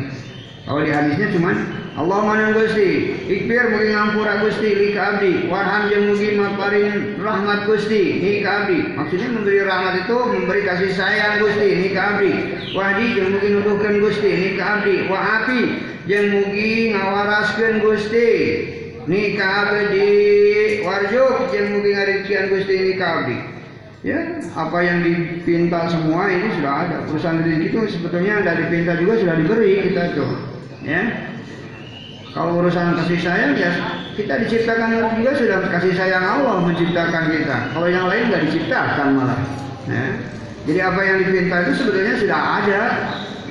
Kalau 0.64 0.80
di 0.80 0.96
hadisnya 0.96 1.28
cuman 1.36 1.56
Allah 2.00 2.20
manang 2.24 2.56
Gusti, 2.56 3.20
ikbir 3.28 3.68
mugi 3.68 3.92
ngampura 3.92 4.48
Gusti 4.48 4.70
li 4.72 4.88
ka 4.96 5.20
abdi, 5.20 5.52
warham 5.52 5.92
jeung 5.92 6.08
mugi 6.08 6.40
maparin 6.40 7.20
rahmat 7.20 7.68
Gusti 7.68 8.24
ni 8.24 8.42
ka 8.42 8.64
abdi. 8.64 8.96
Maksudnya 8.96 9.28
memberi 9.28 9.60
rahmat 9.68 10.08
itu 10.08 10.18
memberi 10.24 10.64
kasih 10.64 10.96
sayang 10.96 11.44
Gusti 11.44 11.68
ni 11.68 11.88
ka 11.92 12.16
abdi. 12.16 12.32
Wahdi 12.72 13.06
jeung 13.12 13.30
mugi 13.36 13.48
nuduhkeun 13.60 13.96
Gusti 14.00 14.30
ni 14.32 14.50
ka 14.56 14.80
abdi, 14.80 14.96
wa 15.12 15.20
api 15.20 15.62
jeung 16.08 16.28
mugi 16.32 16.96
ngawaraskeun 16.96 17.76
Gusti 17.84 18.30
ni 19.04 19.36
ka 19.36 19.48
abdi, 19.68 20.10
warjuk 20.88 21.36
jeung 21.52 21.68
mugi 21.76 21.92
ngarizkian 21.92 22.48
Gusti 22.48 22.76
ni 22.88 22.94
ka 22.96 23.08
abdi. 23.20 23.38
Ya, 24.04 24.20
apa 24.56 24.84
yang 24.84 25.00
dipinta 25.00 25.88
semua 25.88 26.28
ini 26.28 26.56
sudah 26.60 26.74
ada. 26.88 26.98
Urusan 27.08 27.40
rezeki 27.40 27.72
itu 27.72 27.80
sebetulnya 28.00 28.44
dari 28.44 28.68
pinta 28.68 29.00
juga 29.00 29.16
sudah 29.16 29.36
diberi 29.40 29.80
kita 29.92 30.12
tuh. 30.20 30.53
Ya, 30.84 31.32
kalau 32.34 32.66
urusan 32.66 32.98
kasih 32.98 33.22
sayang 33.22 33.54
ya 33.54 33.72
kita 34.18 34.42
diciptakan 34.42 35.14
juga 35.22 35.32
sudah 35.38 35.58
kasih 35.70 35.94
sayang 35.94 36.26
Allah 36.26 36.66
menciptakan 36.66 37.30
kita. 37.30 37.58
Kalau 37.78 37.86
yang 37.86 38.10
lain 38.10 38.34
nggak 38.34 38.44
diciptakan 38.50 39.08
malah. 39.22 39.38
Ya. 39.86 40.18
Jadi 40.66 40.80
apa 40.82 41.02
yang 41.06 41.18
dipinta 41.22 41.56
itu 41.70 41.72
sebetulnya 41.78 42.16
sudah 42.18 42.40
ada. 42.58 42.82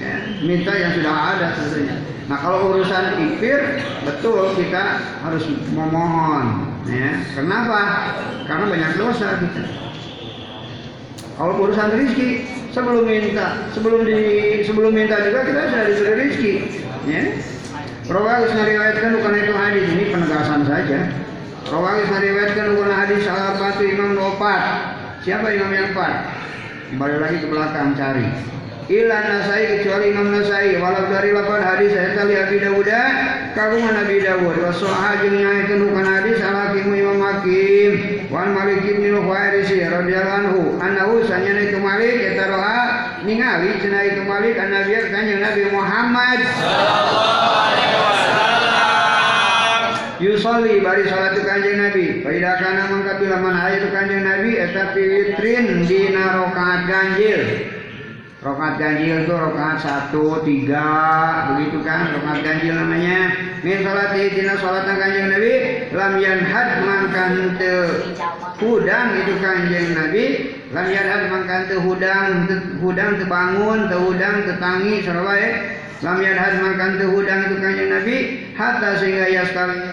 Ya. 0.02 0.14
Minta 0.42 0.72
yang 0.74 0.98
sudah 0.98 1.14
ada 1.14 1.46
sebetulnya. 1.54 1.94
Nah 2.26 2.38
kalau 2.42 2.74
urusan 2.74 3.04
ikir 3.22 3.86
betul 4.02 4.50
kita 4.58 4.98
harus 5.22 5.46
memohon. 5.70 6.74
Ya. 6.90 7.22
Kenapa? 7.38 7.80
Karena 8.50 8.66
banyak 8.66 8.92
dosa 8.98 9.46
kita. 9.46 9.62
Kalau 11.38 11.54
urusan 11.62 11.86
rezeki 11.94 12.28
sebelum 12.74 13.06
minta, 13.06 13.70
sebelum 13.70 14.02
di 14.02 14.18
sebelum 14.66 14.90
minta 14.90 15.22
juga 15.22 15.46
kita 15.46 15.60
sudah 15.70 15.84
diberi 15.86 16.14
rezeki. 16.18 16.52
Ya. 17.02 17.22
Rawahis 18.06 18.52
meriwayatkan 18.54 19.10
bukan 19.18 19.34
itu 19.34 19.52
hadis 19.58 19.84
ini 19.90 20.04
penegasan 20.14 20.62
saja. 20.70 21.10
Rawahis 21.66 22.06
meriwayatkan 22.10 22.66
bukan 22.78 22.92
hadis 22.94 23.20
salah 23.26 23.58
satu 23.58 23.82
imam 23.82 24.18
opat. 24.22 24.62
Siapa 25.22 25.50
imam 25.50 25.70
yang 25.70 25.94
empat? 25.94 26.14
Kembali 26.94 27.16
lagi 27.18 27.36
ke 27.42 27.48
belakang 27.50 27.94
cari. 27.98 28.26
Ila 28.90 29.18
Nasai 29.24 29.78
kecuali 29.78 30.10
Imam 30.10 30.34
Nasai 30.34 30.74
walau 30.76 31.06
dari 31.06 31.30
lapan 31.30 31.62
hadis 31.62 31.94
saya 31.94 32.18
tali 32.18 32.34
Abi 32.34 32.58
Dawud 32.58 32.90
kagungan 33.54 33.94
Nabi 33.94 34.20
Dawud 34.20 34.58
wa 34.58 34.74
soha 34.74 35.22
jeung 35.22 35.38
nyaekeun 35.38 35.86
bukan 35.86 36.02
hadis 36.02 36.42
ala 36.42 36.74
Hakim 36.74 36.90
Imam 36.90 37.22
Hakim 37.22 37.92
wan 38.28 38.52
Malik 38.52 38.82
bin 38.82 39.14
Huwairis 39.14 39.70
radhiyallahu 39.70 40.34
anhu 40.34 40.60
annahu 40.82 41.22
sanyana 41.24 41.62
itu 41.70 41.78
Malik 41.78 42.34
eta 42.34 42.50
roa 42.50 43.01
ningali 43.22 43.78
itu 43.78 44.22
Malik 44.26 44.58
an 44.58 44.70
Nabi 44.74 44.92
kanjeng 45.10 45.40
Nabi 45.42 45.62
Muhammad. 45.70 46.38
Sallallahu 46.42 47.54
alaihi 47.66 47.94
wasallam 48.02 49.82
Yusolli 50.22 50.74
bari 50.82 51.04
salat 51.06 51.38
kanjeng 51.42 51.78
Nabi. 51.78 52.22
Faida 52.22 52.58
kana 52.58 52.90
mangka 52.90 53.18
bila 53.22 53.36
mana 53.42 53.70
aya 53.70 53.86
kanjeng 53.90 54.22
Nabi 54.26 54.58
eta 54.58 54.94
pilitrin 54.94 55.86
dina 55.86 56.38
rakaat 56.38 56.80
ganjil 56.90 57.42
Rokat 58.42 58.74
ganjil 58.74 59.22
itu 59.22 59.30
rokat 59.30 59.78
satu, 59.78 60.42
tiga, 60.42 60.90
begitu 61.54 61.78
kan? 61.86 62.10
Rokat 62.10 62.42
ganjil 62.42 62.74
namanya. 62.74 63.30
Min 63.62 63.86
salat 63.86 64.18
tina 64.18 64.58
salat 64.58 64.82
kanjeng 64.82 65.30
Nabi, 65.30 65.54
lam 65.94 66.18
yanhad 66.18 66.82
mangkan 66.82 67.54
te 67.54 67.74
hudang 68.58 69.14
itu 69.22 69.38
kanjeng 69.38 69.94
Nabi, 69.94 70.24
lam 70.74 70.86
yanhad 70.90 71.22
mangkan 71.30 71.70
te 71.70 71.76
hudang, 71.86 72.50
te 72.50 72.54
hudang 72.82 73.22
te 73.22 73.24
bangun, 73.30 73.86
te 73.86 73.96
hudang 74.10 74.36
te 74.42 74.52
tangi, 74.58 75.06
sarwa 75.06 75.38
Lam 76.02 76.18
yanhad 76.18 76.54
mangkan 76.58 76.98
te 76.98 77.06
hudang 77.06 77.40
itu 77.46 77.56
kanjeng 77.62 77.90
Nabi, 77.94 78.16
hatta 78.58 78.98
sehingga 78.98 79.30
ya 79.30 79.42
sekali 79.46 79.86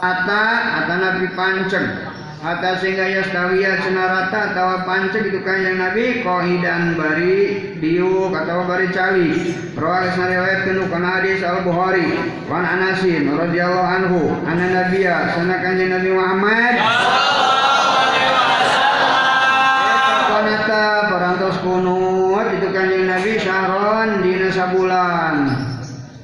Hatta, 0.00 0.44
hatta 0.80 0.94
Nabi 0.96 1.28
panceng 1.36 2.09
Hatta 2.40 2.80
sehingga 2.80 3.04
ya 3.04 3.20
stawiya 3.28 3.84
cenarata 3.84 4.56
atau 4.56 4.80
pancek 4.88 5.28
itu 5.28 5.44
yang 5.44 5.76
Nabi 5.76 6.24
kohidan 6.24 6.96
bari 6.96 7.68
diuk 7.76 8.32
atau 8.32 8.64
bari 8.64 8.88
cali. 8.96 9.52
Rawal 9.76 10.08
riwayat 10.08 10.64
kenu 10.64 10.88
kana 10.88 11.20
hadis 11.20 11.44
Al 11.44 11.60
Bukhari 11.68 12.16
wan 12.48 12.64
Anasin 12.64 13.28
radhiyallahu 13.28 13.88
anhu 13.92 14.20
anna 14.48 14.72
nabiyya 14.72 15.36
sana 15.36 15.60
kanjeng 15.60 15.92
Nabi 15.92 16.16
Muhammad 16.16 16.74
Kanata 20.32 20.84
parantos 21.12 21.60
kunut 21.60 22.46
itu 22.56 22.68
kanjeng 22.72 23.04
Nabi 23.04 23.36
syahron 23.36 24.24
dina 24.24 24.48
sabulan. 24.48 25.49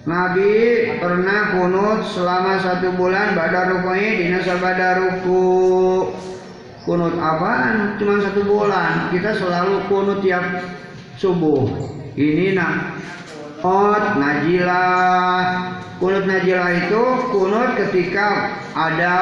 Nabi 0.07 0.87
pernah 1.03 1.59
kunut 1.59 2.07
selama 2.15 2.63
satu 2.63 2.95
bulan 2.95 3.35
badar 3.35 3.75
rukui 3.75 4.23
dina 4.23 4.39
sabada 4.39 5.03
ruku. 5.03 6.15
Kunut 6.87 7.19
apaan? 7.19 7.99
Cuma 7.99 8.23
satu 8.23 8.47
bulan. 8.47 9.11
Kita 9.11 9.35
selalu 9.35 9.91
kunut 9.91 10.23
tiap 10.23 10.63
subuh. 11.19 11.67
Ini 12.15 12.55
nah 12.55 12.95
kunut 13.59 14.15
najilah. 14.15 15.43
Kunut 15.99 16.23
najilah 16.23 16.71
itu 16.87 17.03
kunut 17.35 17.75
ketika 17.75 18.55
ada 18.79 19.15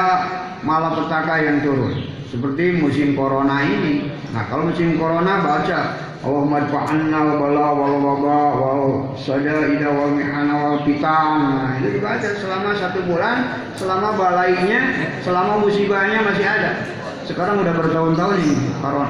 malapetaka 0.61 1.49
yang 1.49 1.65
turun. 1.65 1.97
Seperti 2.29 2.77
musim 2.77 3.17
corona 3.17 3.65
ini. 3.65 4.13
Nah 4.37 4.45
kalau 4.53 4.69
musim 4.69 5.01
corona 5.01 5.41
baca 5.41 5.97
Wa 6.25 6.41
waba 6.41 8.41
wal 8.57 9.13
sadaida 9.13 9.93
wal 9.93 10.17
mihana 10.17 10.57
wal 10.57 10.81
fitan. 10.81 11.37
Nah, 11.37 11.77
itu 11.77 12.01
dibaca 12.01 12.29
selama 12.41 12.73
satu 12.73 13.05
bulan, 13.05 13.61
selama 13.77 14.17
balainya, 14.17 15.05
selama 15.21 15.61
musibahnya 15.61 16.25
masih 16.25 16.49
ada. 16.49 16.81
Sekarang 17.29 17.61
udah 17.61 17.77
bertahun-tahun 17.77 18.41
nih 18.41 18.57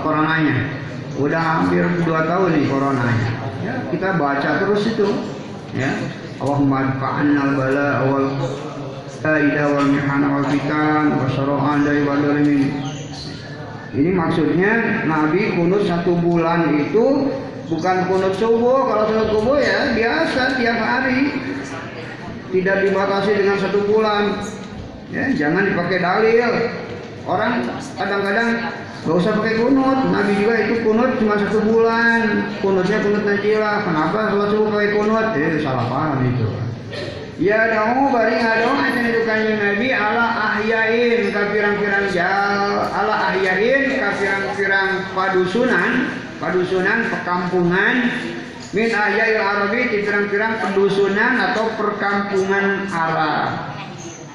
coronanya. 0.04 0.56
Udah 1.16 1.40
hampir 1.40 1.88
dua 2.04 2.28
tahun 2.28 2.52
nih 2.52 2.68
coronanya. 2.68 3.30
Ya, 3.64 3.80
kita 3.96 4.20
baca 4.20 4.50
terus 4.60 4.84
itu. 4.84 5.08
Ya. 5.72 5.96
Allahumma 6.44 7.00
dfa'anna 7.00 7.40
al 7.40 7.52
bala 7.56 7.90
wal 8.12 8.28
sadaida 9.08 9.72
wal 9.72 9.88
mihana 9.88 10.36
wal 10.36 10.48
fitan 10.52 11.16
wa 11.16 11.32
syara'an 11.32 11.88
dari 11.88 12.04
wadalimin. 12.04 12.95
Ini 13.96 14.12
maksudnya 14.12 15.04
Nabi 15.08 15.56
kunut 15.56 15.88
satu 15.88 16.20
bulan 16.20 16.68
itu 16.76 17.32
bukan 17.72 17.98
kunut 18.12 18.36
subuh. 18.36 18.92
Kalau 18.92 19.04
kunut 19.08 19.28
subuh 19.32 19.58
ya 19.64 19.96
biasa 19.96 20.60
tiap 20.60 20.76
hari. 20.76 21.32
Tidak 22.52 22.78
dibatasi 22.88 23.32
dengan 23.40 23.58
satu 23.60 23.88
bulan. 23.88 24.44
Ya, 25.16 25.32
jangan 25.32 25.64
dipakai 25.72 26.04
dalil. 26.04 26.52
Orang 27.24 27.68
kadang-kadang 27.96 28.70
gak 29.08 29.16
usah 29.16 29.32
pakai 29.40 29.64
kunut. 29.64 30.00
Nabi 30.12 30.32
juga 30.44 30.56
itu 30.68 30.76
kunut 30.84 31.16
cuma 31.16 31.40
satu 31.40 31.60
bulan. 31.64 32.52
Kunutnya 32.60 33.00
kunut 33.00 33.24
najilah. 33.24 33.80
Kenapa 33.88 34.20
kalau 34.36 34.46
subuh 34.52 34.68
pakai 34.76 34.92
kunut? 34.92 35.26
Eh 35.40 35.64
salah 35.64 35.88
paham 35.88 36.20
itu. 36.36 36.48
Ya 37.36 37.68
dong 37.68 38.16
bari 38.16 38.40
ngadong 38.40 38.80
aja 38.80 39.02
itu 39.12 39.22
kanjeng 39.28 39.60
Nabi 39.60 39.92
ala 39.92 40.56
ahyain 40.56 41.36
ka 41.36 41.52
pirang-pirang 41.52 42.08
jal. 42.16 42.88
Ala 42.88 43.36
ahyain 43.36 44.00
ka 44.00 44.16
pirang-pirang 44.16 45.12
padusunan 45.12 45.92
padusunan 46.40 47.12
perkampungan. 47.12 47.96
Min 48.72 48.88
ahyail 48.88 49.44
arabi 49.44 49.92
di 49.92 49.98
pirang-pirang 50.08 50.64
pedusunan 50.64 51.36
atau 51.52 51.76
perkampungan 51.76 52.88
Arab. 52.88 53.76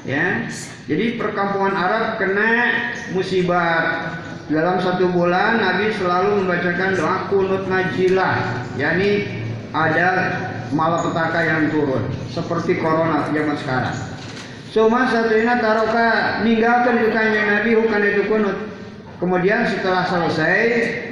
Ya 0.05 0.45
jadi 0.85 1.17
perkampungan 1.17 1.73
Arab 1.73 2.21
kena 2.21 2.69
musibah 3.17 4.13
dalam 4.53 4.77
satu 4.77 5.09
bulan 5.09 5.57
Nabi 5.57 5.89
selalu 5.97 6.45
membacakan 6.45 7.01
doa 7.01 7.17
kunut 7.33 7.65
najilah 7.65 8.67
yakni 8.77 9.40
ada 9.71 10.09
malapetaka 10.75 11.41
yang 11.43 11.63
turun 11.71 12.03
seperti 12.31 12.79
corona 12.79 13.27
zaman 13.31 13.57
sekarang. 13.59 13.97
Suma 14.71 15.11
satuina 15.11 15.59
taroka 15.59 16.41
ninggalkan 16.47 17.03
itu 17.03 17.11
kanjeng 17.11 17.47
Nabi 17.51 17.71
bukan 17.75 18.01
itu 18.07 18.23
kunut. 18.31 18.59
Kemudian 19.19 19.69
setelah 19.69 20.09
selesai 20.09 20.63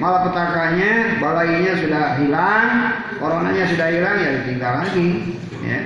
malapetakanya, 0.01 1.21
balainya 1.21 1.77
sudah 1.77 2.05
hilang, 2.17 2.69
coronanya 3.21 3.69
sudah 3.69 3.89
hilang 3.93 4.17
ya 4.17 4.31
ditinggal 4.41 4.73
lagi. 4.81 5.09
Ya. 5.61 5.81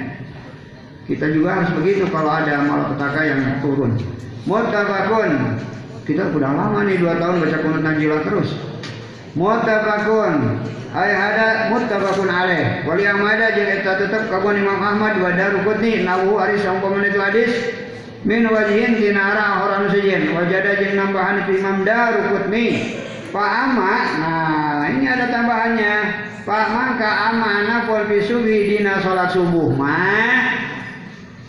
Kita 1.08 1.26
juga 1.34 1.58
harus 1.58 1.70
begitu 1.74 2.06
kalau 2.14 2.30
ada 2.30 2.62
malapetaka 2.62 3.20
yang 3.26 3.40
turun. 3.58 3.98
Mutabakun. 4.46 5.58
Kita 6.06 6.30
sudah 6.30 6.50
lama 6.54 6.86
nih 6.86 7.00
dua 7.02 7.18
tahun 7.18 7.42
baca 7.42 7.58
kunut 7.58 7.82
najilah 7.82 8.20
terus. 8.22 8.54
Mutabakun. 9.34 10.62
Ay 10.93 11.16
hada 11.16 11.73
mutabakun 11.73 12.28
alaih. 12.28 12.85
Wali 12.85 13.09
amada 13.09 13.56
jeung 13.56 13.81
eta 13.81 13.97
tetep 13.97 14.28
kagun 14.28 14.60
Imam 14.60 14.77
Ahmad 14.77 15.16
wa 15.24 15.32
Daruqutni 15.32 16.05
nawu 16.05 16.36
ari 16.36 16.60
saumpama 16.60 17.01
itu 17.01 17.16
hadis 17.16 17.52
min 18.28 18.44
wajhin 18.44 19.01
tinara 19.01 19.64
orang 19.64 19.89
sejen 19.89 20.36
wajada 20.36 20.77
jeung 20.85 21.01
nambahan 21.01 21.48
itu 21.48 21.64
Imam 21.64 21.81
Daruqutni 21.89 22.66
Pak 23.32 23.48
Ama, 23.48 23.94
nah 24.20 24.85
ini 24.93 25.09
ada 25.09 25.32
tambahannya. 25.32 25.94
Pak 26.44 26.66
maka 26.77 27.32
amana 27.32 27.89
pol 27.89 28.05
bisubi 28.05 28.77
dina 28.77 29.01
sholat 29.01 29.32
subuh 29.32 29.73
mah. 29.73 30.52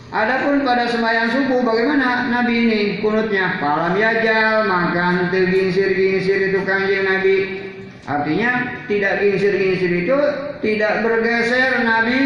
Adapun 0.08 0.64
pada 0.64 0.88
sembahyang 0.88 1.28
subuh 1.28 1.60
bagaimana 1.60 2.32
Nabi 2.32 2.54
ini 2.56 2.80
kunutnya? 3.04 3.60
Palam 3.60 4.00
yajal, 4.00 4.64
makan 4.64 5.28
gingsir-gingsir 5.28 6.54
itu 6.54 6.64
kanjeng 6.64 7.04
Nabi. 7.04 7.63
Artinya 8.04 8.84
tidak 8.84 9.24
gingsir-gingsir 9.24 9.92
itu 10.04 10.18
tidak 10.60 11.00
bergeser 11.00 11.88
Nabi. 11.88 12.20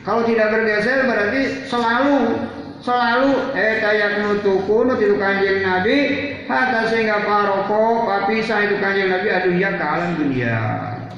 Kalau 0.00 0.24
tidak 0.24 0.48
bergeser 0.48 1.04
berarti 1.04 1.68
selalu 1.68 2.40
selalu 2.80 3.52
eh 3.52 3.84
kayak 3.84 4.24
nutu 4.24 4.64
kunut 4.64 4.96
itu 4.96 5.20
kanjeng 5.20 5.60
Nabi. 5.60 5.96
Hatta 6.48 6.88
sehingga 6.88 7.20
paroko 7.28 8.08
papisah 8.08 8.64
itu 8.64 8.80
kanjeng 8.80 9.12
Nabi 9.12 9.28
aduh 9.28 9.52
ya 9.60 9.70
ke 9.76 9.84
alam 9.84 10.10
dunia. 10.16 10.58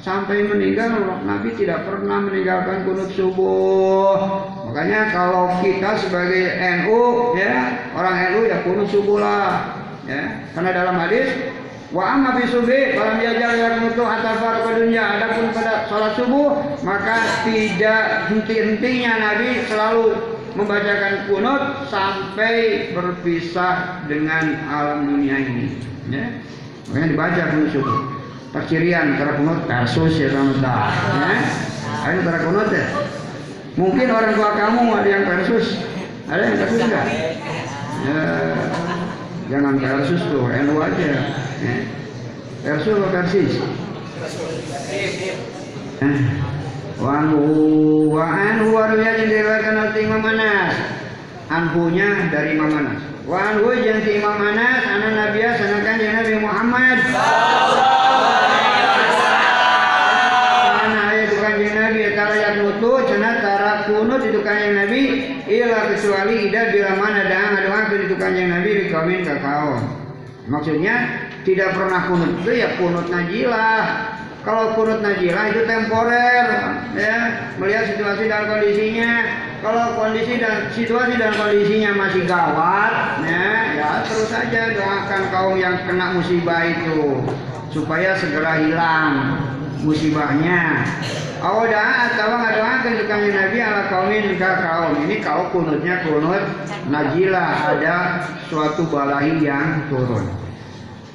Sampai 0.03 0.43
meninggal 0.51 0.99
Nabi 1.23 1.55
tidak 1.55 1.87
pernah 1.87 2.27
meninggalkan 2.27 2.83
kunut 2.83 3.07
subuh. 3.15 4.19
Makanya 4.67 5.15
kalau 5.15 5.47
kita 5.63 5.95
sebagai 6.03 6.59
NU 6.59 7.31
ya 7.39 7.87
orang 7.95 8.35
NU 8.35 8.51
ya 8.51 8.67
kunut 8.67 8.91
subuh 8.91 9.23
lah 9.23 9.79
ya. 10.03 10.43
Karena 10.51 10.75
dalam 10.75 10.99
hadis 10.99 11.31
Wa 11.93 12.17
amma 12.17 12.33
fi 12.41 12.49
subhi 12.49 12.97
falam 12.97 13.21
yajal 13.21 13.53
yarmutu 13.53 14.01
hatta 14.01 14.41
farqa 14.41 14.81
dunya. 14.81 15.21
Adapun 15.21 15.53
pada 15.53 15.85
salat 15.85 16.17
subuh 16.17 16.57
maka 16.81 17.45
tidak 17.45 18.33
henti-hentinya 18.33 19.13
Nabi 19.21 19.61
selalu 19.69 20.17
membacakan 20.57 21.29
kunut 21.29 21.85
sampai 21.93 22.89
berpisah 22.97 24.05
dengan 24.09 24.57
alam 24.65 25.05
dunia 25.05 25.37
ini. 25.37 25.77
Ya. 26.09 26.41
Makanya 26.89 27.07
dibaca 27.13 27.41
kunut 27.53 27.69
subuh. 27.69 27.99
Percirian 28.49 29.17
cara 29.21 29.37
kunut 29.37 29.65
kasus 29.69 30.17
ya 30.17 30.33
sama 30.33 30.53
Ya. 30.65 31.37
Ayo 32.09 32.17
cara 32.25 32.39
kunut 32.41 32.69
ya. 32.73 32.85
Mungkin 33.73 34.07
orang 34.09 34.33
tua 34.37 34.49
kamu 34.53 34.81
ada 34.97 35.09
yang 35.09 35.23
versus, 35.25 35.81
ada 36.29 36.41
yang 36.45 36.57
versus 36.61 36.77
enggak? 36.77 37.07
Ya, 38.05 38.21
jangan 39.49 39.81
versus 39.81 40.21
tuh, 40.29 40.45
NU 40.45 40.77
aja. 40.77 41.13
Ya. 41.63 41.77
Versus 42.63 42.95
atau 42.99 43.09
versis? 43.11 43.51
Eh. 46.03 46.17
Wa 46.99 47.23
anhu 47.23 47.43
wa 48.11 48.23
anhu 48.27 48.75
waruya 48.75 49.19
yang 49.19 49.27
diriwayatkan 49.31 49.75
oleh 49.79 50.01
Imam 50.03 50.23
Anas. 50.23 50.75
Anhunya 51.47 52.09
dari 52.31 52.55
Imam 52.59 52.71
Anas. 52.71 52.99
Wa 53.23 53.37
anhu 53.51 53.71
yang 53.79 54.03
si 54.03 54.19
Imam 54.19 54.39
Anas 54.39 54.79
anak 54.83 55.11
Nabi 55.15 55.39
sanakan 55.55 55.97
yang 55.99 56.13
Nabi 56.19 56.33
Muhammad. 56.43 56.99
Nabi 61.73 61.99
yang 62.03 62.55
kunut 63.87 64.21
itu 64.23 64.39
kanjeng 64.41 64.75
Nabi 64.79 65.01
Ila 65.47 65.79
kecuali 65.91 66.47
ida 66.47 66.71
bila 66.71 66.91
mana 66.95 67.21
daang 67.27 67.53
aduakan 67.59 67.99
itu 68.07 68.15
kanjeng 68.15 68.49
Nabi 68.49 68.69
di 68.79 68.85
kaum 68.89 69.09
ke 69.11 69.35
kaum 69.43 69.81
Maksudnya 70.47 70.95
tidak 71.43 71.75
pernah 71.75 72.01
kunut. 72.07 72.31
Itu 72.43 72.51
ya 72.55 72.75
kunut 72.79 73.07
najilah. 73.11 73.83
Kalau 74.43 74.75
kunut 74.75 74.99
najilah 74.99 75.55
itu 75.55 75.61
temporer 75.63 76.47
ya. 76.95 77.17
Melihat 77.59 77.95
situasi 77.95 78.27
dan 78.27 78.47
kondisinya. 78.47 79.11
Kalau 79.63 79.95
kondisi 79.95 80.43
dan 80.43 80.67
situasi 80.75 81.15
dan 81.15 81.31
kondisinya 81.39 81.95
masih 81.95 82.27
gawat 82.27 83.23
ya 83.23 83.47
ya 83.79 83.89
terus 84.03 84.27
saja 84.27 84.75
doakan 84.75 85.23
kaum 85.31 85.55
yang 85.55 85.79
kena 85.87 86.19
musibah 86.19 86.67
itu 86.67 87.23
supaya 87.71 88.11
segera 88.19 88.59
hilang 88.59 89.39
musibahnya. 89.87 90.83
Oh 91.39 91.63
dah 91.63 92.11
atau 92.11 92.39
ngadoakan 92.39 93.07
kanjeng 93.07 93.35
Nabi 93.35 93.57
ala 93.63 93.87
kaumin 93.87 94.35
ke 94.35 94.35
kaum. 94.39 94.99
Ini 95.07 95.15
kalau 95.23 95.47
kunutnya 95.55 96.03
kunut 96.03 96.43
najilah. 96.91 97.79
Ada 97.79 97.95
suatu 98.51 98.83
balahi 98.91 99.39
yang 99.47 99.87
turun 99.87 100.42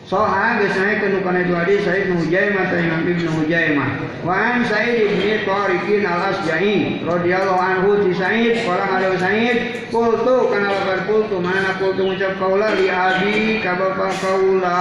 Soha 0.09 0.57
biasanya 0.57 1.05
kenukan 1.05 1.37
itu 1.37 1.53
hadis 1.53 1.85
Said 1.85 2.09
bin 2.09 2.17
Hujaimah 2.17 2.73
atau 2.73 2.81
Imam 2.81 3.05
Ibn 3.05 3.29
Hujaimah. 3.29 3.89
Wa 4.25 4.33
an 4.33 4.65
Said 4.65 5.05
bin 5.05 5.45
Tariqin 5.45 6.09
al 6.09 6.33
Asja'i 6.33 7.05
radhiyallahu 7.05 7.61
anhu 7.61 8.09
di 8.09 8.17
Said 8.17 8.65
qala 8.65 8.89
ada 8.89 9.13
Said 9.21 9.85
qultu 9.93 10.49
kana 10.49 10.73
labar 10.73 11.05
qultu 11.05 11.37
mana 11.45 11.77
qultu 11.77 12.09
ngucap 12.09 12.41
kaula 12.41 12.73
li 12.81 12.89
abi 12.89 13.61
ka 13.61 13.77
bapa 13.77 14.09
kaula 14.17 14.81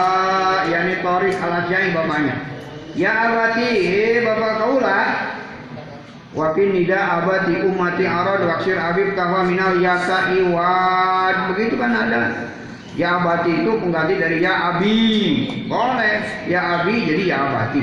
yakni 0.72 0.96
Tariq 1.04 1.36
al 1.44 1.54
Asja'i 1.60 1.92
bapaknya. 1.92 2.36
Ya 2.96 3.12
abati 3.28 3.68
he 3.84 4.24
bapa 4.24 4.64
kaula 4.64 5.00
wa 6.32 6.56
nida 6.56 7.00
abati 7.20 7.68
ummati 7.68 8.08
arad 8.08 8.48
waksir 8.48 8.80
abib 8.80 9.12
kahwa 9.12 9.44
minal 9.44 9.76
yasa 9.76 10.32
iwad 10.40 11.52
begitu 11.52 11.76
kan 11.76 11.92
ada 11.92 12.56
Ya 12.98 13.22
abati 13.22 13.62
itu 13.62 13.78
pengganti 13.78 14.18
dari 14.18 14.42
ya 14.42 14.74
abi. 14.74 14.98
Boleh. 15.70 16.50
Ya 16.50 16.82
abi 16.82 17.06
jadi 17.06 17.24
ya 17.30 17.38
abati. 17.46 17.82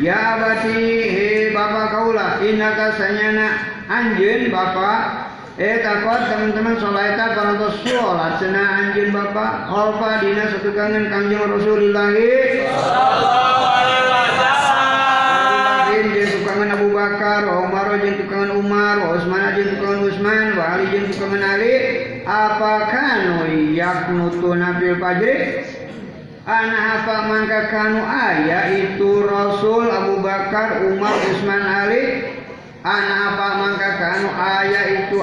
Ya 0.00 0.16
abati, 0.40 0.80
he 1.06 1.52
bapak 1.52 1.92
kaulah, 1.92 2.40
innaka 2.40 2.96
sanyana. 2.96 3.60
Anjeun 3.86 4.48
bapak 4.48 5.28
Eh 5.54 5.86
takut 5.86 6.18
teman-teman 6.26 6.82
solaita 6.82 7.36
parantos 7.38 7.78
sholat. 7.86 8.42
Cena 8.42 8.90
anjeun 8.90 9.14
bapak 9.14 9.70
Holfa 9.70 10.18
dina 10.18 10.50
satu 10.50 10.74
kangen 10.74 11.12
kanjeng 11.12 11.44
Rasulullah. 11.46 12.10
Tukangan 16.24 16.74
Abu 16.74 16.88
Bakar, 16.90 17.46
Umar 17.50 17.98
jeung 18.02 18.18
tukangan 18.18 18.50
Umar, 18.58 18.96
Utsman, 19.14 20.54
wa 20.58 20.64
Ali 20.74 20.84
jeung 20.90 21.06
tukangan 21.14 21.42
Ali. 22.24 22.32
Apa 22.32 22.74
kanu 22.88 23.36
yaknutuna 23.76 24.80
bil 24.80 24.96
fajri? 24.96 25.64
Ana 26.44 27.00
apa 27.00 27.28
mangka 27.28 27.72
kanu 27.72 28.04
aya 28.04 28.68
itu 28.76 29.24
Rasul 29.24 29.88
Abu 29.88 30.20
Bakar, 30.20 30.84
Umar, 30.88 31.16
Utsman, 31.32 31.60
Ali. 31.60 32.24
Ana 32.84 33.32
apa 33.32 33.48
mangka 33.64 33.90
kanu 33.96 34.28
aya 34.28 35.08
itu 35.08 35.16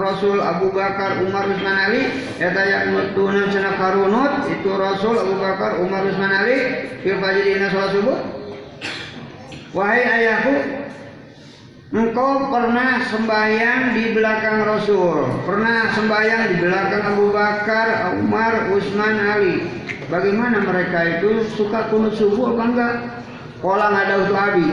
Rasul 0.00 0.40
Abu 0.40 0.72
Bakar, 0.72 1.20
Umar, 1.24 1.44
Utsman, 1.48 1.76
Ali. 1.76 2.08
Eta 2.40 2.62
yaknutuna 2.64 3.52
cenah 3.52 3.76
karunut 3.76 4.32
itu 4.48 4.70
Rasul 4.72 5.20
Abu 5.20 5.36
Bakar, 5.40 5.76
Umar, 5.80 6.08
Utsman, 6.08 6.32
Ali. 6.32 6.56
Bil 7.04 7.20
fajri 7.20 7.52
dina 7.52 7.68
subuh. 7.68 8.18
Wahai 9.72 10.04
ayahku, 10.04 10.81
engkau 11.92 12.48
pernah 12.48 13.04
sembahyang 13.04 13.92
di 13.92 14.16
belakang 14.16 14.64
Rasul, 14.64 15.28
pernah 15.44 15.92
sembahyang 15.92 16.42
di 16.48 16.56
belakang 16.64 17.04
Abu 17.12 17.26
Bakar, 17.36 18.16
Umar, 18.16 18.72
Utsman, 18.72 19.16
Ali. 19.20 19.68
Bagaimana 20.08 20.64
mereka 20.64 21.20
itu 21.20 21.44
suka 21.52 21.92
kunut 21.92 22.16
subuh 22.16 22.56
apa 22.56 22.64
enggak? 22.64 22.94
Kolang 23.60 23.92
ada 23.92 24.24
untuk 24.24 24.36
Abi. 24.36 24.68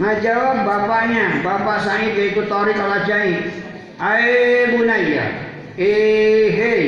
Ngajawab 0.00 0.64
bapaknya, 0.64 1.44
Bapak 1.44 1.84
Said 1.84 2.16
yaitu 2.16 2.48
Tariq 2.48 2.80
al-Ajai. 2.80 3.52
Ai 4.00 4.72
bunaya, 4.72 5.52
eh 5.76 6.48
hei. 6.48 6.84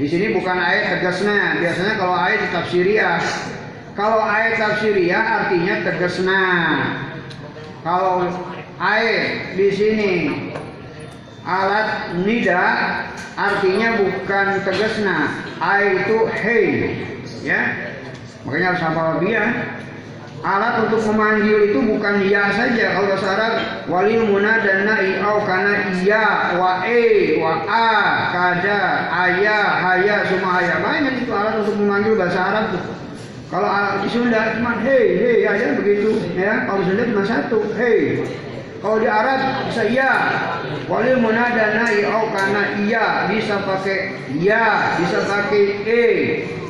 Di 0.00 0.08
sini 0.08 0.32
bukan 0.32 0.56
ayat 0.56 0.96
tegasnya. 0.96 1.60
Biasanya 1.60 1.94
kalau 2.00 2.16
ayat 2.16 2.40
tetap 2.48 2.64
Syria. 2.72 3.20
Kalau 3.92 4.24
ayat 4.24 4.56
tafsiriyah 4.56 5.24
artinya 5.44 5.84
tegesna. 5.84 6.44
Kalau 7.80 8.28
ayat 8.76 9.56
di 9.56 9.68
sini 9.72 10.12
alat 11.48 12.12
nida 12.20 12.64
artinya 13.40 13.88
bukan 13.96 14.46
tegesna. 14.68 15.40
Ayat 15.64 16.04
itu 16.04 16.18
hey, 16.28 16.66
ya. 17.40 17.60
Makanya 18.44 18.76
harus 18.76 18.84
hafal 18.84 19.10
dia. 19.24 19.44
Alat 20.40 20.88
untuk 20.88 21.04
memanggil 21.12 21.72
itu 21.72 21.80
bukan 21.84 22.24
ya 22.24 22.48
saja. 22.52 22.96
Kalau 22.96 23.12
bahasa 23.12 23.28
Arab 23.28 23.54
walil 23.92 24.24
munadana 24.28 24.96
i'au 25.00 25.44
kana 25.44 25.92
iya 26.00 26.56
wa 26.56 26.80
e 26.84 27.36
wa 27.40 27.60
wa 27.60 27.68
a 27.68 27.88
kada 28.32 28.80
ayah 29.28 29.64
haya 29.84 30.16
semua 30.32 30.60
haya 30.60 30.80
banyak 30.80 31.28
itu 31.28 31.32
alat 31.32 31.60
untuk 31.60 31.76
memanggil 31.76 32.16
bahasa 32.16 32.40
Arab 32.40 32.64
tuh 32.72 32.99
kalau 33.50 33.98
di 34.06 34.08
Sunda 34.14 34.54
cuma 34.54 34.78
hei 34.78 35.18
hei 35.18 35.38
aja 35.42 35.74
begitu 35.74 36.22
ya. 36.38 36.70
Kalau 36.70 36.86
Sunda 36.86 37.02
cuma 37.02 37.26
satu 37.26 37.58
hei. 37.74 38.22
Kalau 38.78 39.02
di 39.02 39.10
Arab 39.10 39.66
bisa 39.66 39.82
iya. 39.90 40.12
Walil 40.86 41.18
munada 41.18 41.82
nahi 41.82 42.06
au 42.06 42.30
karena 42.30 42.62
iya 42.82 43.26
bisa 43.26 43.62
pakai 43.62 44.14
iya 44.38 44.98
bisa 44.98 45.18
pakai 45.26 45.64
e 45.86 46.04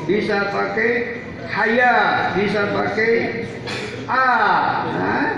bisa 0.05 0.49
pakai 0.53 1.21
haya 1.49 1.93
bisa 2.37 2.69
pakai 2.69 3.13
a 4.05 4.25
nah, 4.93 5.29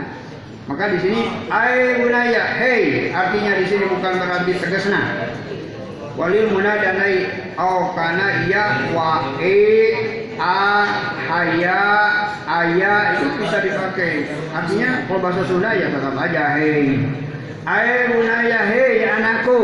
maka 0.67 0.95
di 0.95 0.99
sini 0.99 1.21
ai 1.47 2.03
bunaya 2.03 2.43
hei 2.59 3.15
artinya 3.15 3.63
di 3.63 3.65
sini 3.71 3.87
bukan 3.87 4.13
berarti 4.19 4.51
tegasna 4.59 5.31
walil 6.19 6.51
munada 6.51 6.91
nahi 6.99 7.51
au 7.55 7.95
karena 7.95 8.27
iya 8.51 8.65
wa 8.91 9.39
e 9.39 10.22
a 10.43 10.83
haya 11.31 11.83
ayah 12.43 13.15
itu 13.15 13.27
bisa 13.39 13.57
dipakai. 13.63 14.27
Artinya 14.51 15.07
kalau 15.07 15.23
bahasa 15.23 15.47
Sunda 15.47 15.71
ya 15.71 15.87
tetap 15.87 16.19
aja 16.19 16.43
hei. 16.59 16.99
Ae 17.63 17.95
bunaya 18.11 18.59
hei 18.67 19.07
anakku. 19.07 19.61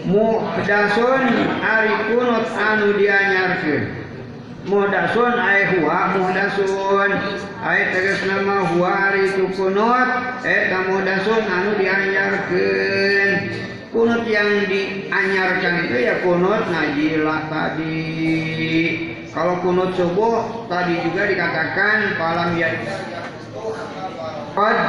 Muhdasun 0.00 1.24
ari 1.60 1.92
kunut 2.08 2.48
anu 2.56 2.96
dianyarkeun 2.96 4.00
muhdasun 4.64 5.36
ae 5.36 5.76
huwa 5.76 6.16
muhdasun. 6.16 7.10
Ae 7.60 7.92
tegas 7.92 8.24
nama 8.24 8.64
huwa 8.72 9.12
ari 9.12 9.28
itu 9.28 9.52
kunut 9.52 10.08
eta 10.40 10.78
muhdasun 10.88 11.44
anu 11.44 11.76
dianyarkeun 11.76 13.29
kunut 13.90 14.22
yang 14.26 14.66
dianyarkan 14.70 15.74
itu 15.90 15.96
ya 16.00 16.14
kunut. 16.22 16.62
Najilah 16.70 17.50
tadi. 17.50 17.98
Kalau 19.30 19.62
kunut 19.62 19.94
subuh 19.94 20.66
tadi 20.66 20.98
juga 21.06 21.30
dikatakan 21.30 22.18
palam 22.18 22.58
ya 22.58 22.74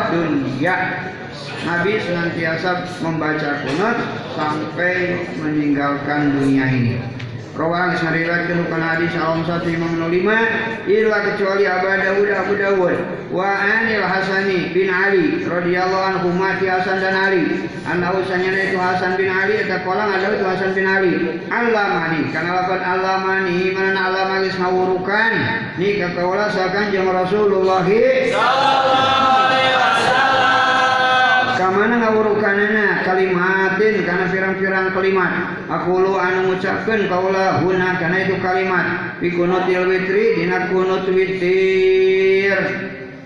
dunia 0.10 0.76
Nabi 1.62 2.02
senantiasa 2.02 2.90
membaca 3.06 3.62
kunut 3.62 3.98
sampai 4.34 5.22
meninggalkan 5.38 6.34
dunia 6.34 6.66
ini. 6.74 6.98
Rawang 7.52 8.00
sariwayatkeun 8.00 8.64
kana 8.72 8.96
hadis 8.96 9.12
Alam 9.20 9.44
satu 9.44 9.68
Imam 9.68 9.92
lima 10.08 10.40
illa 10.88 11.20
kecuali 11.20 11.68
Abu 11.68 11.92
Dawud 11.92 12.30
Abu 12.32 12.54
Dawud. 12.56 12.98
Wa 13.28 13.44
anil 13.60 14.08
Hasani 14.08 14.72
bin 14.72 14.88
Ali 14.88 15.44
radhiyallahu 15.44 16.16
anhu 16.16 16.32
mati 16.32 16.72
Hasan 16.72 17.04
dan 17.04 17.12
Ali. 17.12 17.68
Anna 17.84 18.16
usanya 18.16 18.56
itu 18.56 18.80
Hasan 18.80 19.20
bin 19.20 19.28
Ali 19.28 19.68
eta 19.68 19.84
kolang 19.84 20.16
ada 20.16 20.32
itu 20.32 20.48
Hasan 20.48 20.72
bin 20.72 20.88
Ali. 20.88 21.44
Allamani 21.52 22.32
kana 22.32 22.64
lapan 22.64 22.82
Allamani 22.88 23.76
mana 23.76 24.00
Allama 24.08 24.48
geus 24.48 24.56
ngawurukan 24.56 25.32
ni 25.76 26.00
ka 26.00 26.16
kaula 26.16 26.48
sakan 26.56 26.88
jeung 26.88 27.12
Rasulullah. 27.12 27.84
Sallallahu 27.84 29.28
alaihi 29.48 29.76
wasallam 29.76 31.46
kamana 31.60 31.96
ngawurukanana? 32.00 33.04
Kalimatin 33.04 33.71
kana 33.71 33.71
pirang-pirang 34.62 34.94
kalimat. 34.94 35.32
Aku 35.66 35.98
lu 35.98 36.14
anu 36.22 36.54
ngucapkeun 36.54 37.10
kaula 37.10 37.66
huna 37.66 37.98
kana 37.98 38.30
itu 38.30 38.38
kalimat. 38.38 39.18
Fi 39.18 39.34
kunutil 39.34 39.90
witri 39.90 40.38
dina 40.38 40.70
kunut 40.70 41.10
witir. 41.10 42.60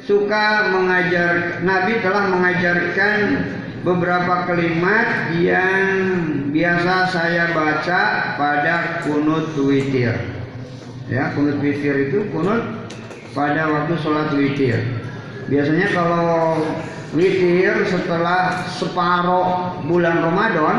Suka 0.05 0.69
mengajar 0.71 1.59
Nabi 1.65 1.99
telah 1.99 2.29
mengajarkan 2.29 3.17
beberapa 3.83 4.47
kalimat 4.47 5.33
yang 5.35 5.91
biasa 6.55 7.11
saya 7.11 7.51
baca 7.51 8.01
pada 8.39 9.03
kunut 9.03 9.51
witir. 9.59 10.15
Ya 11.11 11.35
kunut 11.35 11.59
witir 11.59 12.09
itu 12.09 12.31
kunut 12.31 12.63
pada 13.35 13.67
waktu 13.67 13.93
sholat 13.99 14.31
witir. 14.37 14.79
Biasanya 15.51 15.91
kalau 15.93 16.63
witir 17.13 17.85
setelah 17.89 18.65
separuh 18.77 19.81
bulan 19.85 20.21
Ramadan 20.21 20.77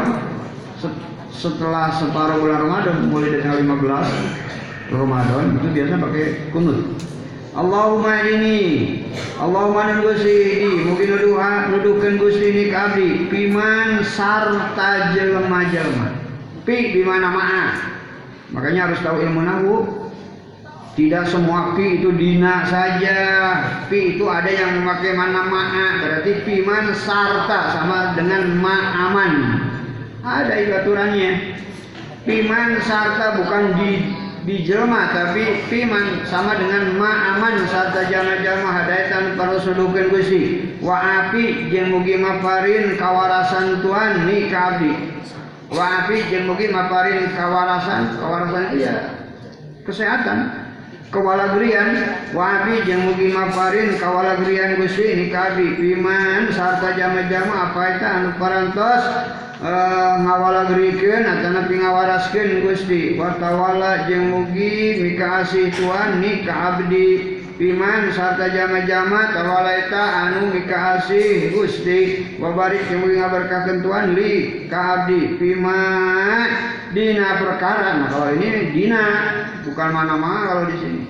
setelah 1.32 1.92
separuh 1.96 2.40
bulan 2.40 2.60
Ramadan 2.64 2.96
mulai 3.12 3.40
dari 3.40 3.64
15 3.64 4.92
Ramadan 4.92 5.44
itu 5.58 5.68
biasa 5.72 5.94
pakai 5.98 6.26
kunut 6.52 6.80
Allahumma 7.56 8.20
ini 8.28 8.58
Allahumma 9.40 9.88
nan 9.88 9.98
Gusti 10.04 10.36
ini 10.60 10.84
mungkin 10.84 11.16
doa 11.16 11.72
nuduhkeun 11.72 12.20
Gusti 12.20 12.46
ini 12.52 12.64
ka 12.68 12.92
abdi 12.92 13.32
piman 13.32 14.04
sarta 14.04 15.16
jelema-jelema 15.16 16.08
pi 16.68 16.92
di 16.92 17.02
mana 17.04 17.32
mana 17.32 17.64
makanya 18.52 18.92
harus 18.92 19.00
tahu 19.00 19.24
ilmu 19.24 19.40
nahwu 19.40 19.76
tidak 20.96 21.28
semua 21.28 21.76
pi 21.76 22.00
itu 22.00 22.08
dina 22.16 22.64
saja. 22.64 23.20
Pi 23.84 24.16
itu 24.16 24.24
ada 24.32 24.48
yang 24.48 24.80
memakai 24.80 25.12
mana 25.12 25.44
ma'a. 25.44 25.88
Berarti 26.00 26.40
piman 26.48 26.88
sarta 26.96 27.76
sama 27.76 28.16
dengan 28.16 28.56
ma'aman. 28.56 29.32
Ada 30.26 30.58
ikaturannya. 30.58 31.54
Piman 32.26 32.82
sarta 32.82 33.38
bukan 33.38 33.78
di 33.78 33.90
di 34.42 34.66
jelma 34.66 35.14
tapi 35.14 35.62
piman 35.70 36.26
sama 36.26 36.58
dengan 36.58 36.98
ma'aman 36.98 37.62
sarta 37.70 38.10
jama-jama 38.10 38.74
hadaitan 38.74 39.38
para 39.38 39.62
sudukeun 39.62 40.10
Gusti. 40.10 40.74
Wa 40.82 41.30
api 41.30 41.70
jeung 41.70 41.94
mugi 41.94 42.18
maparin 42.18 42.98
kawarasan 42.98 43.86
Tuhan 43.86 44.26
ni 44.26 44.50
ka 44.50 44.74
abdi. 44.74 44.92
Wa 45.70 46.10
api 46.10 46.26
mugi 46.42 46.74
maparin 46.74 47.30
kawarasan, 47.30 48.18
kawarasan 48.18 48.64
iya 48.74 48.94
kesehatan 49.86 50.65
kawalagrian 51.10 52.18
wabi 52.34 52.82
jeung 52.82 53.06
mugi 53.06 53.30
maparin 53.30 53.94
kawalagrian 54.00 54.80
Gusti 54.80 55.14
ni 55.14 55.26
kabi 55.30 55.78
piman 55.78 56.50
sarta 56.50 56.96
jama-jama 56.98 57.70
apa 57.70 57.80
eta 57.94 58.08
anu 58.20 58.30
parantos 58.40 59.02
uh, 59.62 60.14
ngawalagrikeun 60.26 61.22
atawa 61.22 61.68
pingawaraskeun 61.70 62.66
Gusti. 62.66 63.14
Watawala 63.14 64.10
jeung 64.10 64.34
mugi 64.34 65.00
mika 65.04 65.46
asih 65.46 65.70
ka 66.44 66.54
abdi 66.74 67.35
piman 67.56 68.12
sarta 68.12 68.52
jama-jama 68.52 69.32
tawala 69.32 69.72
eta 69.72 70.04
anu 70.28 70.52
mika 70.52 71.00
asih 71.00 71.52
Gusti 71.56 72.32
jeung 72.36 73.00
mugi 73.00 73.16
ngaberkakeun 73.16 73.80
Tuhan 73.80 74.06
li 74.12 74.32
ka 74.68 75.08
abdi 75.08 75.40
piman 75.40 76.48
dina 76.92 77.40
perkara 77.40 78.04
nah 78.04 78.08
kalau 78.12 78.30
ini 78.36 78.76
dina 78.76 79.04
bukan 79.66 79.88
mana-mana 79.90 80.40
kalau 80.46 80.64
di 80.70 80.76
sini. 80.78 81.02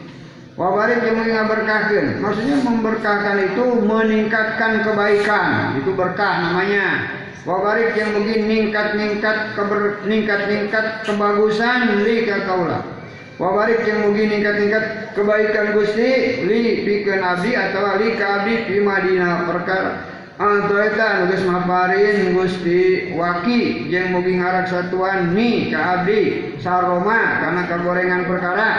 Wabarik 0.56 1.04
yang 1.04 1.20
berkahkan, 1.52 2.16
maksudnya 2.16 2.56
memberkahkan 2.64 3.36
itu 3.44 3.76
meningkatkan 3.76 4.80
kebaikan, 4.88 5.76
itu 5.76 5.92
berkah 5.92 6.48
namanya. 6.48 7.12
Wabarik 7.44 7.92
yang 7.92 8.16
mungkin 8.16 8.48
ningkat-ningkat 8.48 9.52
keber, 9.52 10.00
ningkat-ningkat 10.08 11.04
kebagusan 11.04 12.00
li 12.00 12.24
kaulah. 12.24 12.95
Wabarik 13.36 13.84
yang 13.84 14.08
mungkin 14.08 14.32
ningkat-ningkat 14.32 15.12
kebaikan 15.12 15.76
Gusti 15.76 16.40
li 16.48 16.88
pikeun 16.88 17.20
abdi 17.20 17.52
atau 17.52 17.84
li 18.00 18.16
ka 18.16 18.40
abdi 18.40 18.64
fi 18.64 18.76
Madinah. 18.80 19.44
Perkara 19.44 19.92
Anto 20.36 20.76
eta 20.76 21.24
nulis 21.24 21.44
maparin 21.48 22.32
Gusti 22.32 23.12
waki 23.12 23.88
jeung 23.92 24.16
mugi 24.16 24.40
ngarak 24.40 24.68
satuan 24.68 25.36
mi 25.36 25.68
ka 25.68 26.00
abdi 26.00 26.52
saroma 26.64 27.44
karena 27.44 27.62
kegorengan 27.68 28.22
perkara. 28.24 28.70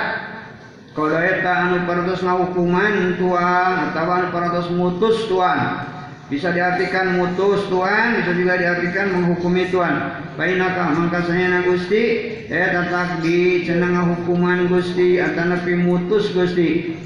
Kalau 0.98 1.22
eta 1.22 1.54
anu 1.70 1.86
parantos 1.86 2.26
hukuman 2.26 3.22
tuan 3.22 3.94
atau 3.94 4.10
anu 4.10 4.74
mutus 4.74 5.30
tuan 5.30 5.97
bisa 6.28 6.52
diartikan 6.52 7.16
mutus 7.16 7.72
tuan 7.72 8.20
bisa 8.20 8.32
juga 8.36 8.60
diartikan 8.60 9.16
menghukumi 9.16 9.72
tuan. 9.72 10.24
Bainaka 10.36 10.94
mangka 10.94 11.24
na 11.32 11.64
Gusti 11.66 12.04
eta 12.52 12.92
takdi 12.92 13.64
cenah 13.64 14.14
hukuman 14.14 14.68
Gusti 14.68 15.18
atau 15.24 15.48
napi 15.48 15.74
mutus 15.80 16.36
Gusti 16.36 17.00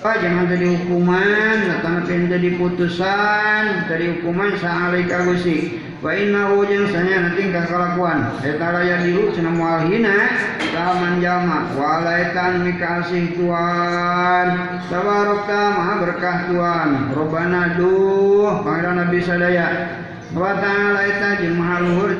Jangan 0.00 0.48
jadi 0.48 0.80
hukuman, 0.80 1.76
atau 1.76 2.00
jadi 2.08 2.56
putusan, 2.56 3.84
jadi 3.84 4.16
hukuman 4.16 4.56
sa'alaika 4.56 5.28
gusi. 5.28 5.76
Wa 6.00 6.16
inna 6.16 6.56
ujeng 6.56 6.88
sanya 6.88 7.28
nanti 7.28 7.52
kelakuan. 7.52 8.40
Eta 8.40 8.72
raya 8.72 9.04
diru 9.04 9.28
cenah 9.36 9.52
moal 9.52 9.84
hina, 9.92 10.32
kaman 10.72 11.20
jama. 11.20 11.68
Walaitan 11.76 12.64
mikasih 12.64 13.36
Tuhan. 13.36 14.46
Tabarokta 14.88 15.62
maha 15.76 15.94
berkah 16.00 16.38
Tuhan. 16.48 16.90
Robana 17.12 17.76
duh, 17.76 18.64
pangeran 18.64 19.04
Nabi 19.04 19.20
sadaya. 19.20 19.68
Wa 20.32 20.56
ta'ala 20.56 21.00
eta 21.12 21.44
jeung 21.44 21.60
maha 21.60 21.76
luhur 21.84 22.16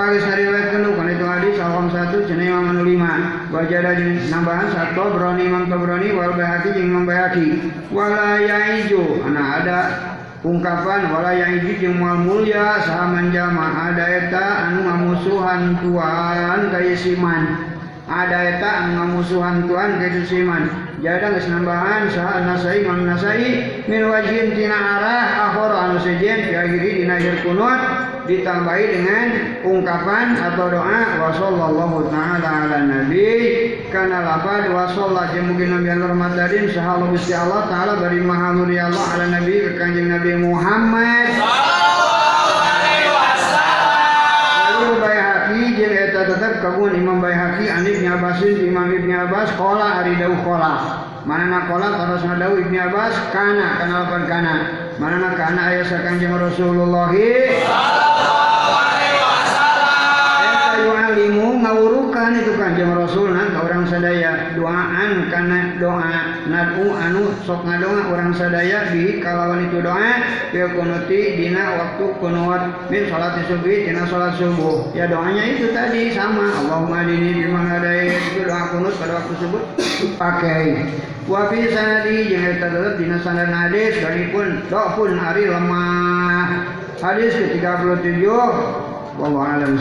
Pagi 0.00 0.16
sariwayat 0.16 0.72
kenu 0.72 0.96
kan 0.96 1.12
itu 1.12 1.24
hadis 1.28 1.60
satu 1.60 2.24
cina 2.24 2.40
imam 2.40 2.72
anu 2.72 2.88
lima 2.88 3.44
wajada 3.52 4.00
di 4.00 4.32
nambahan 4.32 4.72
satu 4.72 5.12
broni 5.12 5.44
imam 5.44 5.68
tabroni 5.68 6.16
wal 6.16 6.32
bayaki 6.40 6.72
jeung 6.72 6.88
imam 6.88 7.04
bayaki 7.04 7.68
wala 7.92 8.40
yaijo 8.40 9.20
ana 9.20 9.60
ada 9.60 9.78
ungkapan 10.40 11.12
wala 11.12 11.36
yang 11.36 11.60
iji 11.60 11.84
jeung 11.84 12.00
moal 12.00 12.16
mulia 12.16 12.80
saha 12.80 13.12
manjama 13.12 13.92
ada 13.92 14.24
eta 14.24 14.72
anu 14.72 14.88
ngamusuhan 14.88 15.84
tuan 15.84 16.72
kaya 16.72 16.96
siman. 16.96 17.44
Ada 18.08 18.56
eta 18.56 18.70
anu 18.80 19.04
ngamusuhan 19.04 19.68
tuan 19.68 20.00
kaya 20.00 20.24
siman. 20.24 20.64
Jada 21.04 21.36
geus 21.36 21.44
nambahan 21.44 22.08
saha 22.08 22.48
nasai 22.48 22.88
man 22.88 23.04
nasai 23.04 23.84
min 23.84 24.08
wajhin 24.08 24.56
tina 24.56 24.80
arah 24.80 25.52
akhir 25.52 25.70
anu 25.76 25.96
sejen 26.00 26.48
fi 26.48 26.56
akhiri 26.56 27.04
dina 27.04 27.20
kunut 27.44 28.09
ditambahi 28.28 28.84
dengan 28.92 29.26
ungkapan 29.64 30.36
atau 30.36 30.68
doa 30.68 31.02
wa 31.20 31.30
sallallahu 31.32 32.08
taala 32.12 32.48
ala 32.66 32.78
nabi 32.84 33.28
kana 33.88 34.20
lafad 34.24 34.68
wa 34.72 34.88
sallallahu 34.90 35.40
mugi 35.48 35.66
nabi 35.68 35.88
hormatadin 35.94 36.68
saha 36.72 37.00
Allah 37.00 37.08
Gusti 37.14 37.32
Allah 37.32 37.68
taala 37.72 37.92
bari 38.02 38.20
maha 38.20 38.52
mulia 38.56 38.90
Allah 38.92 39.04
ala 39.16 39.26
nabi 39.40 39.54
ke 39.64 39.70
kanjeng 39.80 40.08
Nabi 40.10 40.32
Muhammad. 40.36 41.28
Lalu 44.70 44.90
Baihaqi 45.00 45.62
jeung 45.78 45.94
eta 45.94 46.20
tetep 46.28 46.64
Imam 46.96 47.20
Baihaqi 47.22 47.68
an 47.68 47.84
Ibnu 47.86 48.08
Abbasin 48.10 48.56
Imam 48.64 48.88
Ibnu 48.90 49.12
Abbas 49.12 49.54
qala 49.56 50.04
ari 50.04 50.18
dawuh 50.18 50.40
qala 50.44 50.72
manana 51.24 51.68
qala 51.68 51.88
terus 51.94 52.24
dawuh 52.26 52.58
Ibnu 52.58 52.76
Abbas 52.76 53.14
kana 53.32 53.78
kana 53.78 54.08
kana. 54.28 54.54
Manana 55.00 55.32
kana 55.32 55.72
aya 55.72 55.80
sakanjeng 55.80 56.36
Rasulullah 56.36 57.08
Eta 60.90 61.14
yu'alimu 61.14 61.62
ngawurukan 61.62 62.34
itu 62.42 62.58
kanjeng 62.58 62.90
Rasul 62.90 63.30
nah 63.30 63.46
ka 63.54 63.62
urang 63.62 63.86
sadaya. 63.86 64.50
Doaan 64.58 65.30
kana 65.30 65.78
doa. 65.78 66.42
Nadu 66.50 66.90
anu 66.98 67.30
sok 67.46 67.62
ngadonga 67.62 68.10
urang 68.10 68.34
sadaya 68.34 68.90
bi 68.90 69.22
kalawan 69.22 69.70
itu 69.70 69.78
doa. 69.86 70.18
Bil 70.50 70.66
kunuti 70.74 71.38
dina 71.38 71.78
waktu 71.78 72.04
kunut 72.18 72.90
min 72.90 73.06
salat 73.06 73.38
subuh 73.46 73.70
dina 73.86 74.02
salat 74.10 74.34
subuh. 74.34 74.90
Ya 74.90 75.06
doanya 75.06 75.46
itu 75.46 75.70
tadi 75.70 76.10
sama. 76.10 76.58
Allahumma 76.58 77.06
dini 77.06 77.38
bima 77.38 77.62
hadait. 77.70 78.18
Itu 78.34 78.50
doa 78.50 78.74
kunut 78.74 78.94
pada 78.98 79.22
waktu 79.22 79.34
subuh. 79.46 79.62
Pakai. 80.18 80.90
Wa 81.30 81.54
fi 81.54 81.70
sanadi 81.70 82.34
jeung 82.34 82.50
eta 82.50 82.66
tetep 82.66 82.98
dina 82.98 83.22
sanad 83.22 83.46
hadis. 83.46 83.94
Pun 84.34 85.10
hari 85.22 85.46
lemah. 85.46 86.66
Hadis 86.98 87.32
ke-37 87.32 88.26
wallahu 89.16 89.40
a'lam 89.40 89.78